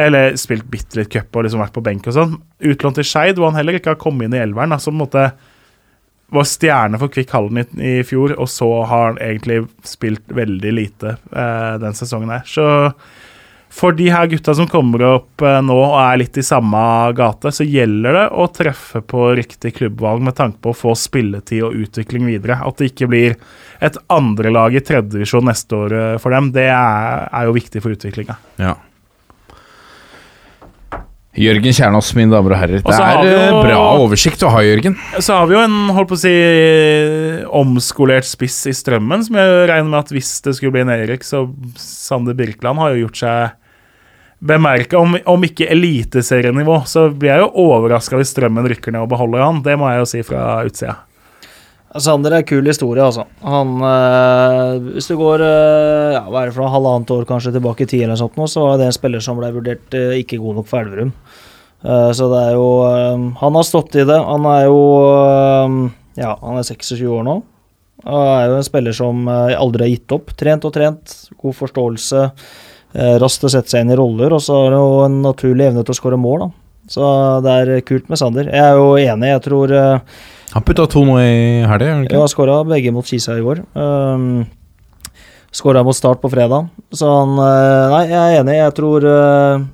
Eller 0.06 0.34
spilt 0.38 0.66
bitte 0.70 0.98
litt 0.98 1.12
cup 1.14 1.38
og 1.38 1.46
liksom 1.46 1.62
vært 1.62 1.76
på 1.76 1.86
benk 1.86 2.10
og 2.10 2.18
sånn. 2.18 2.36
Utlånt 2.72 2.98
til 2.98 3.06
Skeid, 3.06 3.38
hvor 3.38 3.52
han 3.52 3.60
heller 3.60 3.78
ikke 3.78 3.94
har 3.94 4.02
kommet 4.02 4.30
inn 4.30 4.38
i 4.38 4.42
elveren. 4.42 4.74
Altså, 4.74 4.90
på 4.90 4.98
en 4.98 5.04
måte 5.04 5.30
var 6.34 6.46
stjerne 6.46 6.98
for 7.02 7.14
Kvikk 7.14 7.32
Halden 7.34 7.62
i, 7.62 7.94
i 8.00 8.04
fjor, 8.06 8.34
og 8.38 8.50
så 8.50 8.70
har 8.90 9.12
han 9.12 9.22
egentlig 9.22 9.64
spilt 9.86 10.26
veldig 10.34 10.74
lite 10.78 11.16
eh, 11.18 11.74
den 11.82 11.98
sesongen 11.98 12.34
her. 12.34 12.46
Så 12.50 12.66
for 13.70 13.94
de 13.94 14.08
her 14.10 14.26
gutta 14.32 14.56
som 14.58 14.66
kommer 14.68 15.04
opp 15.06 15.44
eh, 15.46 15.60
nå 15.62 15.76
og 15.78 15.96
er 16.02 16.18
litt 16.24 16.40
i 16.42 16.44
samme 16.44 16.80
gate, 17.18 17.52
så 17.54 17.64
gjelder 17.68 18.18
det 18.18 18.26
å 18.42 18.48
treffe 18.50 19.02
på 19.06 19.28
riktig 19.38 19.76
klubbvalg 19.78 20.24
med 20.26 20.36
tanke 20.40 20.58
på 20.66 20.74
å 20.74 20.78
få 20.78 20.96
spilletid 20.98 21.62
og 21.68 21.78
utvikling 21.86 22.26
videre. 22.32 22.58
At 22.66 22.82
det 22.82 22.90
ikke 22.92 23.08
blir 23.14 23.38
et 23.80 23.98
andrelag 24.12 24.74
i 24.76 24.82
tredjedivisjon 24.84 25.46
neste 25.52 25.78
år 25.86 25.98
eh, 26.02 26.18
for 26.20 26.34
dem, 26.34 26.50
det 26.58 26.66
er, 26.74 27.28
er 27.30 27.50
jo 27.50 27.58
viktig 27.60 27.84
for 27.86 27.94
utviklinga. 27.96 28.40
Ja. 28.60 28.76
Jørgen 31.40 31.72
Kjernås, 31.78 32.10
mine 32.18 32.34
damer 32.34 32.56
og 32.56 32.60
herrer. 32.60 32.82
Og 32.82 32.90
Det 32.90 33.00
er 33.06 33.20
eh, 33.30 33.46
jo- 33.54 33.62
bra 33.64 33.78
oversikt 34.02 34.42
å 34.44 34.50
ha, 34.52 34.64
Jørgen. 34.66 34.98
Så 35.22 35.38
har 35.38 35.46
vi 35.48 35.56
jo 35.56 35.62
en 35.62 35.78
holdt 35.96 36.10
på 36.10 36.18
å 36.18 36.24
si 36.26 36.34
omskolert 37.62 38.28
spiss 38.28 38.58
i 38.68 38.74
strømmen, 38.76 39.24
som 39.28 39.38
jeg 39.40 39.70
regner 39.70 39.88
med 39.94 40.00
at 40.02 40.12
hvis 40.18 40.34
det 40.44 40.56
skulle 40.58 40.74
bli 40.76 40.82
en 40.84 40.92
Erik, 40.98 41.24
så 41.24 41.46
Sander 41.80 42.36
Birkeland 42.36 42.82
har 42.82 42.96
jo 42.98 43.06
gjort 43.06 43.22
seg 43.22 43.56
bemerka. 44.40 45.00
Om, 45.00 45.18
om 45.26 45.46
ikke 45.46 45.68
eliteserienivå, 45.72 46.82
så 46.88 47.10
blir 47.12 47.34
jeg 47.34 47.44
jo 47.44 47.68
overraska 47.68 48.20
hvis 48.20 48.34
strømmen 48.34 48.68
rykker 48.72 48.96
ned 48.96 49.06
og 49.06 49.12
beholder 49.12 49.46
han. 49.46 49.62
Det 49.66 49.76
må 49.80 49.92
jeg 49.92 50.04
jo 50.04 50.10
si 50.14 50.26
fra 50.26 50.44
utsida. 50.68 50.98
Sander 51.98 52.36
er 52.38 52.46
kul 52.46 52.68
historie, 52.70 53.02
altså. 53.02 53.24
Han 53.42 53.80
øh, 53.82 54.92
Hvis 54.94 55.08
du 55.10 55.16
går 55.18 55.42
øh, 55.42 56.14
ja, 56.14 56.22
hva 56.30 56.44
er 56.44 56.52
det 56.52 56.56
for 56.60 56.70
halvannet 56.70 57.10
år 57.16 57.26
kanskje 57.26 57.56
tilbake 57.56 57.88
i 57.88 57.90
tid, 57.90 58.04
eller 58.06 58.20
sånt, 58.20 58.38
nå, 58.38 58.46
så 58.46 58.62
var 58.62 58.78
det 58.78 58.92
en 58.92 58.94
spiller 58.94 59.24
som 59.26 59.40
ble 59.40 59.50
vurdert 59.56 59.98
øh, 59.98 60.14
ikke 60.22 60.38
god 60.38 60.60
nok 60.60 60.70
for 60.70 60.84
Elverum. 60.84 61.14
Uh, 61.80 62.12
så 62.12 62.26
det 62.28 62.40
er 62.44 62.58
jo 62.60 62.66
Han 63.40 63.56
har 63.56 63.64
stått 63.64 63.94
i 63.96 64.04
det. 64.04 64.18
Han 64.20 64.44
er 64.52 64.66
jo 64.68 64.80
Ja, 66.20 66.34
han 66.42 66.60
er 66.60 66.68
26 66.68 67.08
år 67.08 67.24
nå. 67.24 67.38
Og 68.04 68.26
er 68.36 68.50
jo 68.52 68.58
en 68.58 68.68
spiller 68.68 68.96
som 68.96 69.28
aldri 69.28 69.86
har 69.86 69.94
gitt 69.94 70.14
opp. 70.16 70.34
Trent 70.38 70.68
og 70.68 70.76
trent, 70.76 71.16
god 71.40 71.56
forståelse. 71.56 72.26
Eh, 72.94 73.16
raskt 73.22 73.46
å 73.46 73.52
sette 73.52 73.72
seg 73.72 73.86
inn 73.86 73.94
i 73.94 74.00
roller, 74.00 74.34
og 74.36 74.44
så 74.44 74.64
har 74.64 74.76
han 74.76 74.82
jo 74.82 75.06
en 75.06 75.22
naturlig 75.26 75.70
evne 75.70 75.86
til 75.86 75.96
å 75.96 76.00
skåre 76.00 76.20
mål, 76.20 76.48
da. 76.48 76.52
Så 76.90 77.08
det 77.46 77.56
er 77.62 77.82
kult 77.86 78.08
med 78.10 78.18
Sander. 78.18 78.48
Jeg 78.50 78.66
er 78.66 78.78
jo 78.80 78.94
enig, 78.98 79.28
jeg 79.30 79.42
tror 79.46 79.74
øh, 79.78 80.22
Han 80.56 80.64
putta 80.66 80.88
to 80.90 81.04
nå 81.06 81.20
i 81.22 81.34
helga, 81.70 82.00
ja, 82.10 82.24
skåra 82.32 82.64
begge 82.66 82.94
mot 82.96 83.06
Kisa 83.06 83.36
i 83.38 83.44
går. 83.46 83.62
Um, 83.78 84.48
skåra 85.54 85.84
mot 85.86 85.98
Start 85.98 86.22
på 86.24 86.32
fredag. 86.34 86.72
Så 86.90 87.10
han 87.10 87.36
eh, 87.38 87.92
Nei, 87.94 88.02
jeg 88.10 88.24
er 88.24 88.40
enig. 88.40 88.56
Jeg 88.58 88.74
tror 88.80 89.06
eh, 89.12 89.68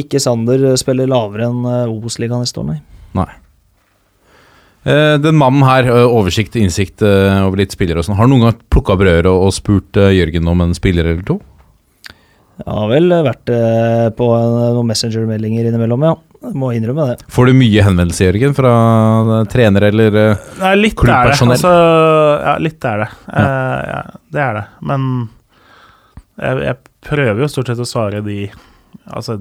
ikke 0.00 0.22
Sander 0.22 0.64
spiller 0.80 1.10
lavere 1.10 1.50
enn 1.50 1.68
Obos-ligaen 1.90 2.40
neste 2.44 2.62
år, 2.62 2.72
nei. 2.72 2.80
nei. 3.18 3.28
den 5.20 5.36
mannen 5.36 5.68
her, 5.68 5.88
eh, 5.92 6.08
oversikt, 6.08 6.56
innsikt 6.56 7.04
eh, 7.04 7.44
over 7.44 7.60
litt 7.60 7.76
spillere 7.76 8.00
og 8.00 8.08
sånn, 8.08 8.16
har 8.16 8.32
noen 8.32 8.46
gang 8.46 8.58
plukka 8.72 8.96
opp 8.96 9.04
og, 9.04 9.30
og 9.34 9.52
spurt 9.52 10.00
eh, 10.00 10.14
Jørgen 10.16 10.48
om 10.48 10.64
en 10.64 10.76
spiller 10.76 11.12
eller 11.12 11.28
to? 11.28 11.40
Jeg 12.58 12.74
har 12.74 12.88
vel 12.90 13.12
vært 13.24 13.52
eh, 13.54 14.08
på 14.18 14.28
eh, 14.34 14.56
noen 14.74 14.88
Messenger-meldinger 14.90 15.68
innimellom, 15.70 16.06
ja. 16.08 16.14
Jeg 16.38 16.54
må 16.58 16.70
innrømme 16.74 17.08
det. 17.10 17.16
Får 17.34 17.50
du 17.50 17.54
mye 17.58 17.84
henvendelser, 17.86 18.28
Jørgen, 18.30 18.54
fra 18.58 18.72
eh, 19.38 19.44
trenere 19.50 19.90
eller 19.92 20.18
Nei, 20.60 20.72
litt 20.78 20.94
er 20.94 20.98
det. 20.98 21.02
Klubbpersonell. 21.02 21.56
Altså, 21.56 21.74
ja, 22.44 22.54
litt 22.62 22.88
er 22.90 23.04
det. 23.04 23.10
Eh, 23.40 23.76
ja, 23.92 24.00
det 24.34 24.42
er 24.44 24.58
det. 24.58 24.64
Men 24.90 25.10
jeg, 26.38 26.64
jeg 26.66 26.80
prøver 27.08 27.44
jo 27.44 27.52
stort 27.52 27.70
sett 27.72 27.84
å 27.84 27.88
svare 27.88 28.24
de 28.26 28.40
Altså, 29.08 29.38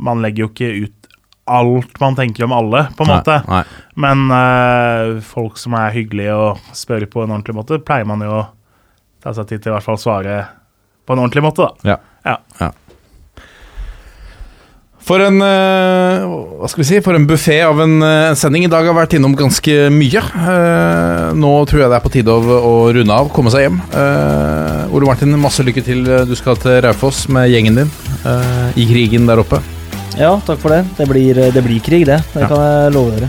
man 0.00 0.22
legger 0.24 0.44
jo 0.44 0.48
ikke 0.50 0.86
ut 0.86 1.04
alt 1.44 1.98
man 2.00 2.16
tenker 2.16 2.46
om 2.46 2.52
alle, 2.56 2.86
på 2.96 3.04
en 3.04 3.10
Nei, 3.10 3.16
måte. 3.18 3.36
Nei. 3.48 3.62
Men 4.00 4.22
uh, 4.32 5.20
folk 5.24 5.58
som 5.60 5.76
er 5.76 5.92
hyggelige 5.92 6.36
og 6.36 6.76
spør 6.76 7.04
på 7.12 7.24
en 7.24 7.34
ordentlig 7.34 7.56
måte, 7.58 7.80
pleier 7.84 8.08
man 8.08 8.24
jo 8.24 8.32
å 8.32 8.42
ta 9.24 9.34
seg 9.36 9.50
tid 9.50 9.64
til 9.64 9.72
i 9.72 9.74
hvert 9.74 9.84
fall 9.84 10.00
svare 10.00 10.38
på 11.04 11.12
en 11.12 11.20
ordentlig 11.24 11.44
måte, 11.44 11.66
da. 11.68 11.94
Ja. 11.94 11.98
Ja. 12.24 12.38
For 15.04 15.20
en 15.20 15.36
eh, 15.44 16.22
hva 16.24 16.64
skal 16.72 16.80
vi 16.80 16.86
si, 16.88 16.96
for 17.04 17.12
en 17.12 17.26
buffé 17.28 17.58
av 17.66 17.76
en 17.84 17.98
eh, 18.00 18.30
sending. 18.40 18.64
I 18.64 18.70
dag 18.72 18.86
har 18.88 18.96
vært 18.96 19.12
innom 19.18 19.34
ganske 19.36 19.74
mye. 19.92 20.22
Eh, 20.24 21.36
nå 21.36 21.50
tror 21.68 21.82
jeg 21.82 21.90
det 21.92 21.98
er 21.98 22.04
på 22.06 22.12
tide 22.14 22.32
å, 22.32 22.40
å 22.40 22.88
runde 22.96 23.12
av, 23.12 23.28
komme 23.36 23.52
seg 23.52 23.66
hjem. 23.66 23.76
Eh, 23.92 24.88
Ole 24.96 25.04
Martin, 25.10 25.28
masse 25.42 25.60
lykke 25.66 25.82
til. 25.84 26.00
Du 26.24 26.32
skal 26.40 26.56
til 26.62 26.80
Raufoss 26.86 27.26
med 27.28 27.52
gjengen 27.52 27.76
din 27.82 27.90
eh, 28.24 28.72
i 28.80 28.86
krigen 28.88 29.28
der 29.28 29.36
oppe. 29.44 29.60
Ja, 30.16 30.32
takk 30.46 30.56
for 30.64 30.70
det. 30.72 30.80
Det 30.96 31.04
blir, 31.10 31.36
det 31.52 31.60
blir 31.66 31.80
krig, 31.84 32.06
det. 32.08 32.22
Det 32.32 32.40
Ja. 32.46 32.48
kan 32.48 32.60
jeg 32.64 32.92
love 32.96 33.12
dere. 33.20 33.28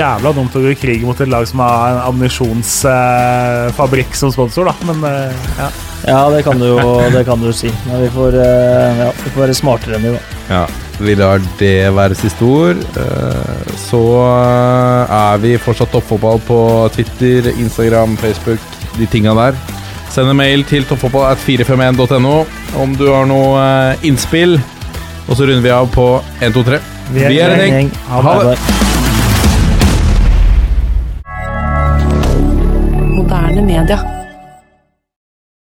Jævla 0.00 0.32
dumt 0.32 0.56
å 0.56 0.64
gå 0.64 0.70
i 0.72 0.80
krig 0.80 1.04
mot 1.04 1.20
et 1.20 1.28
lag 1.28 1.44
som 1.50 1.60
har 1.60 1.92
en 1.92 2.00
ammunisjonsfabrikk 2.08 4.16
som 4.16 4.32
sponsor, 4.32 4.64
da. 4.70 4.74
Men 4.88 4.96
ja. 5.60 5.68
Ja, 6.06 6.30
det 6.32 6.42
kan 6.42 6.58
du 6.58 6.66
jo, 6.66 7.24
kan 7.24 7.40
du 7.40 7.52
si. 7.52 7.70
Men 7.86 8.02
vi 8.02 8.10
får, 8.10 8.36
eh, 8.40 9.00
ja, 9.04 9.10
vi 9.24 9.30
får, 9.30 9.40
være 9.42 9.54
smartere 9.56 9.98
enn 9.98 10.06
det, 10.06 10.12
da. 10.16 10.20
Ja, 10.50 10.62
vi 11.00 11.16
lar 11.18 11.42
det 11.60 11.74
være 11.96 12.16
siste 12.18 12.44
ord. 12.44 12.80
Eh, 13.00 13.74
så 13.80 14.00
er 14.24 15.42
vi 15.42 15.56
fortsatt 15.60 15.92
toppfotball 15.92 16.40
på 16.48 16.60
Twitter, 16.96 17.52
Instagram, 17.56 18.16
Facebook, 18.20 18.60
de 18.96 19.06
tinga 19.06 19.34
der. 19.36 19.58
Send 20.10 20.32
en 20.32 20.40
mail 20.40 20.64
til 20.66 20.86
toppfotballat451.no 20.90 22.36
om 22.82 22.96
du 22.98 23.06
har 23.12 23.28
noe 23.30 23.60
eh, 23.62 24.06
innspill. 24.08 24.58
Og 25.28 25.36
så 25.36 25.46
runder 25.46 25.62
vi 25.62 25.70
av 25.70 25.90
på 25.94 26.06
1, 26.40 26.54
2, 26.56 26.64
3. 26.66 26.80
Vi 27.10 27.26
er, 27.26 27.28
vi 27.28 27.42
er 27.44 27.54
en 27.54 27.76
gjeng. 27.76 27.92
Ha, 28.08 28.22
ha 28.24 28.32
det. 28.48 28.56
Moderne 33.20 33.62
media. 33.68 34.19